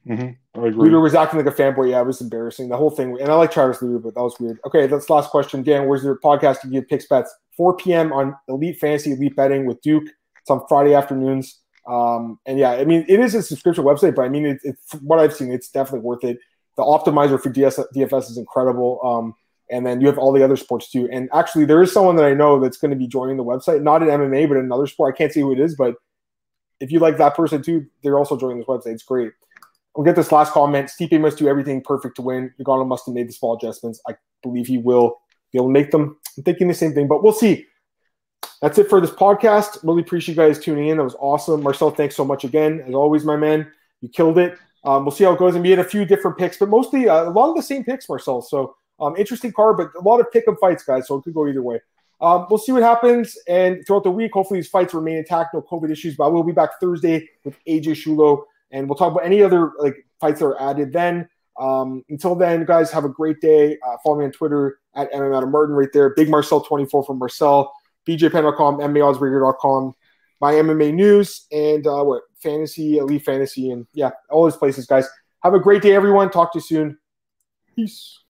Mm-hmm. 0.07 0.61
I 0.61 0.67
agree. 0.67 0.85
Lutter 0.85 0.99
was 0.99 1.15
acting 1.15 1.43
like 1.43 1.53
a 1.53 1.55
fanboy. 1.55 1.91
Yeah, 1.91 2.01
it 2.01 2.07
was 2.07 2.21
embarrassing. 2.21 2.69
The 2.69 2.77
whole 2.77 2.89
thing. 2.89 3.17
And 3.19 3.29
I 3.29 3.35
like 3.35 3.51
Travis 3.51 3.81
Lutter, 3.81 3.99
but 3.99 4.15
that 4.15 4.21
was 4.21 4.39
weird. 4.39 4.59
Okay, 4.65 4.87
that's 4.87 5.09
last 5.09 5.29
question. 5.29 5.63
Dan, 5.63 5.87
where's 5.87 6.03
your 6.03 6.19
podcast 6.19 6.61
to 6.61 6.67
give 6.67 6.87
picks 6.87 7.07
bets? 7.07 7.33
4 7.57 7.75
p.m. 7.77 8.13
on 8.13 8.35
Elite 8.47 8.79
Fantasy, 8.79 9.11
Elite 9.11 9.35
Betting 9.35 9.65
with 9.65 9.81
Duke. 9.81 10.07
It's 10.41 10.49
on 10.49 10.61
Friday 10.69 10.93
afternoons. 10.93 11.59
Um, 11.87 12.39
and 12.45 12.59
yeah, 12.59 12.71
I 12.71 12.85
mean, 12.85 13.05
it 13.07 13.19
is 13.19 13.33
a 13.33 13.41
subscription 13.41 13.83
website, 13.83 14.15
but 14.15 14.23
I 14.23 14.29
mean, 14.29 14.45
it, 14.45 14.59
it's 14.63 14.93
what 14.95 15.19
I've 15.19 15.33
seen. 15.33 15.51
It's 15.51 15.69
definitely 15.69 16.01
worth 16.01 16.23
it. 16.23 16.37
The 16.75 16.83
optimizer 16.83 17.41
for 17.41 17.49
DS, 17.49 17.79
DFS 17.95 18.29
is 18.29 18.37
incredible. 18.37 18.99
Um, 19.03 19.35
and 19.69 19.85
then 19.85 19.99
you 19.99 20.07
have 20.07 20.17
all 20.17 20.31
the 20.31 20.43
other 20.43 20.55
sports 20.55 20.89
too. 20.89 21.09
And 21.11 21.29
actually, 21.33 21.65
there 21.65 21.81
is 21.81 21.91
someone 21.91 22.15
that 22.17 22.25
I 22.25 22.33
know 22.33 22.59
that's 22.59 22.77
going 22.77 22.91
to 22.91 22.97
be 22.97 23.07
joining 23.07 23.37
the 23.37 23.43
website, 23.43 23.81
not 23.81 24.01
in 24.01 24.09
MMA, 24.09 24.47
but 24.47 24.57
in 24.57 24.65
another 24.65 24.87
sport. 24.87 25.13
I 25.13 25.17
can't 25.17 25.31
say 25.31 25.41
who 25.41 25.51
it 25.51 25.59
is, 25.59 25.75
but 25.75 25.95
if 26.79 26.91
you 26.91 26.99
like 26.99 27.17
that 27.17 27.35
person 27.35 27.61
too, 27.61 27.87
they're 28.03 28.17
also 28.17 28.37
joining 28.37 28.59
this 28.59 28.67
website. 28.67 28.93
It's 28.93 29.03
great. 29.03 29.31
We'll 29.97 30.05
get 30.05 30.15
this 30.15 30.31
last 30.31 30.53
comment. 30.53 30.89
Stipe 30.89 31.19
must 31.19 31.39
do 31.39 31.47
everything 31.47 31.81
perfect 31.81 32.17
to 32.17 32.21
win. 32.21 32.53
Ngannou 32.61 32.87
must 32.87 33.07
have 33.07 33.15
made 33.15 33.27
the 33.27 33.33
small 33.33 33.57
adjustments. 33.57 33.99
I 34.07 34.13
believe 34.43 34.67
he 34.67 34.77
will 34.77 35.19
be 35.51 35.57
able 35.57 35.69
to 35.69 35.73
make 35.73 35.89
them. 35.89 36.17
I'm 36.37 36.43
thinking 36.43 36.67
the 36.67 36.75
same 36.75 36.93
thing, 36.93 37.07
but 37.07 37.23
we'll 37.23 37.33
see. 37.33 37.65
That's 38.61 38.77
it 38.77 38.89
for 38.89 39.01
this 39.01 39.09
podcast. 39.09 39.83
Really 39.83 40.01
appreciate 40.03 40.35
you 40.37 40.41
guys 40.43 40.59
tuning 40.59 40.89
in. 40.89 40.97
That 40.97 41.03
was 41.03 41.15
awesome. 41.19 41.63
Marcel, 41.63 41.89
thanks 41.89 42.15
so 42.15 42.23
much 42.23 42.43
again. 42.43 42.83
As 42.87 42.93
always, 42.93 43.23
my 43.25 43.37
man, 43.37 43.71
you 44.01 44.09
killed 44.09 44.37
it. 44.37 44.57
Um, 44.85 45.03
we'll 45.03 45.11
see 45.11 45.23
how 45.23 45.33
it 45.33 45.39
goes. 45.39 45.55
And 45.55 45.63
we 45.63 45.71
had 45.71 45.79
a 45.79 45.83
few 45.83 46.05
different 46.05 46.37
picks, 46.37 46.57
but 46.57 46.69
mostly 46.69 47.09
uh, 47.09 47.23
a 47.23 47.31
lot 47.31 47.49
of 47.49 47.55
the 47.55 47.63
same 47.63 47.83
picks, 47.83 48.07
Marcel. 48.07 48.41
So 48.43 48.75
um, 48.99 49.15
interesting 49.17 49.51
card, 49.51 49.77
but 49.77 49.91
a 49.99 50.01
lot 50.07 50.19
of 50.19 50.31
pick 50.31 50.47
'em 50.47 50.57
fights, 50.61 50.83
guys. 50.83 51.07
So 51.07 51.15
it 51.17 51.23
could 51.23 51.33
go 51.33 51.47
either 51.47 51.63
way. 51.63 51.81
um, 52.21 52.45
we'll 52.49 52.57
see 52.59 52.71
what 52.71 52.83
happens. 52.83 53.37
And 53.47 53.85
throughout 53.85 54.03
the 54.03 54.11
week, 54.11 54.31
hopefully 54.33 54.59
these 54.59 54.69
fights 54.69 54.93
remain 54.93 55.17
intact, 55.17 55.53
no 55.53 55.61
COVID 55.61 55.91
issues. 55.91 56.15
But 56.15 56.25
I 56.25 56.27
will 56.29 56.43
be 56.43 56.51
back 56.51 56.79
Thursday 56.79 57.27
with 57.43 57.57
AJ 57.67 57.93
Shulo, 57.93 58.43
and 58.71 58.87
we'll 58.87 58.97
talk 58.97 59.11
about 59.11 59.25
any 59.25 59.41
other 59.41 59.71
like 59.79 59.95
fights 60.19 60.39
that 60.39 60.45
are 60.47 60.61
added 60.61 60.93
then. 60.93 61.27
Um, 61.59 62.03
until 62.09 62.35
then, 62.35 62.65
guys, 62.65 62.91
have 62.91 63.05
a 63.05 63.09
great 63.09 63.41
day. 63.41 63.77
Uh, 63.85 63.97
follow 64.03 64.19
me 64.19 64.25
on 64.25 64.31
Twitter 64.31 64.79
at 64.95 65.11
MM 65.11 65.51
Martin 65.51 65.75
right 65.75 65.89
there. 65.91 66.11
Big 66.11 66.29
Marcel 66.29 66.61
24 66.61 67.03
from 67.03 67.19
Marcel, 67.19 67.73
BJPenn.com, 68.07 68.77
MMAOddsBreaker.com, 68.77 69.93
my 70.39 70.53
MMA 70.53 70.93
news, 70.93 71.47
and 71.51 71.85
uh, 71.87 72.03
what 72.03 72.23
fantasy, 72.41 72.97
elite 72.97 73.25
fantasy, 73.25 73.71
and 73.71 73.87
yeah, 73.93 74.11
all 74.29 74.43
those 74.43 74.57
places, 74.57 74.85
guys. 74.85 75.07
Have 75.43 75.53
a 75.53 75.59
great 75.59 75.81
day, 75.81 75.93
everyone. 75.93 76.29
Talk 76.29 76.53
to 76.53 76.59
you 76.59 76.63
soon. 76.63 76.97
Peace. 77.75 78.19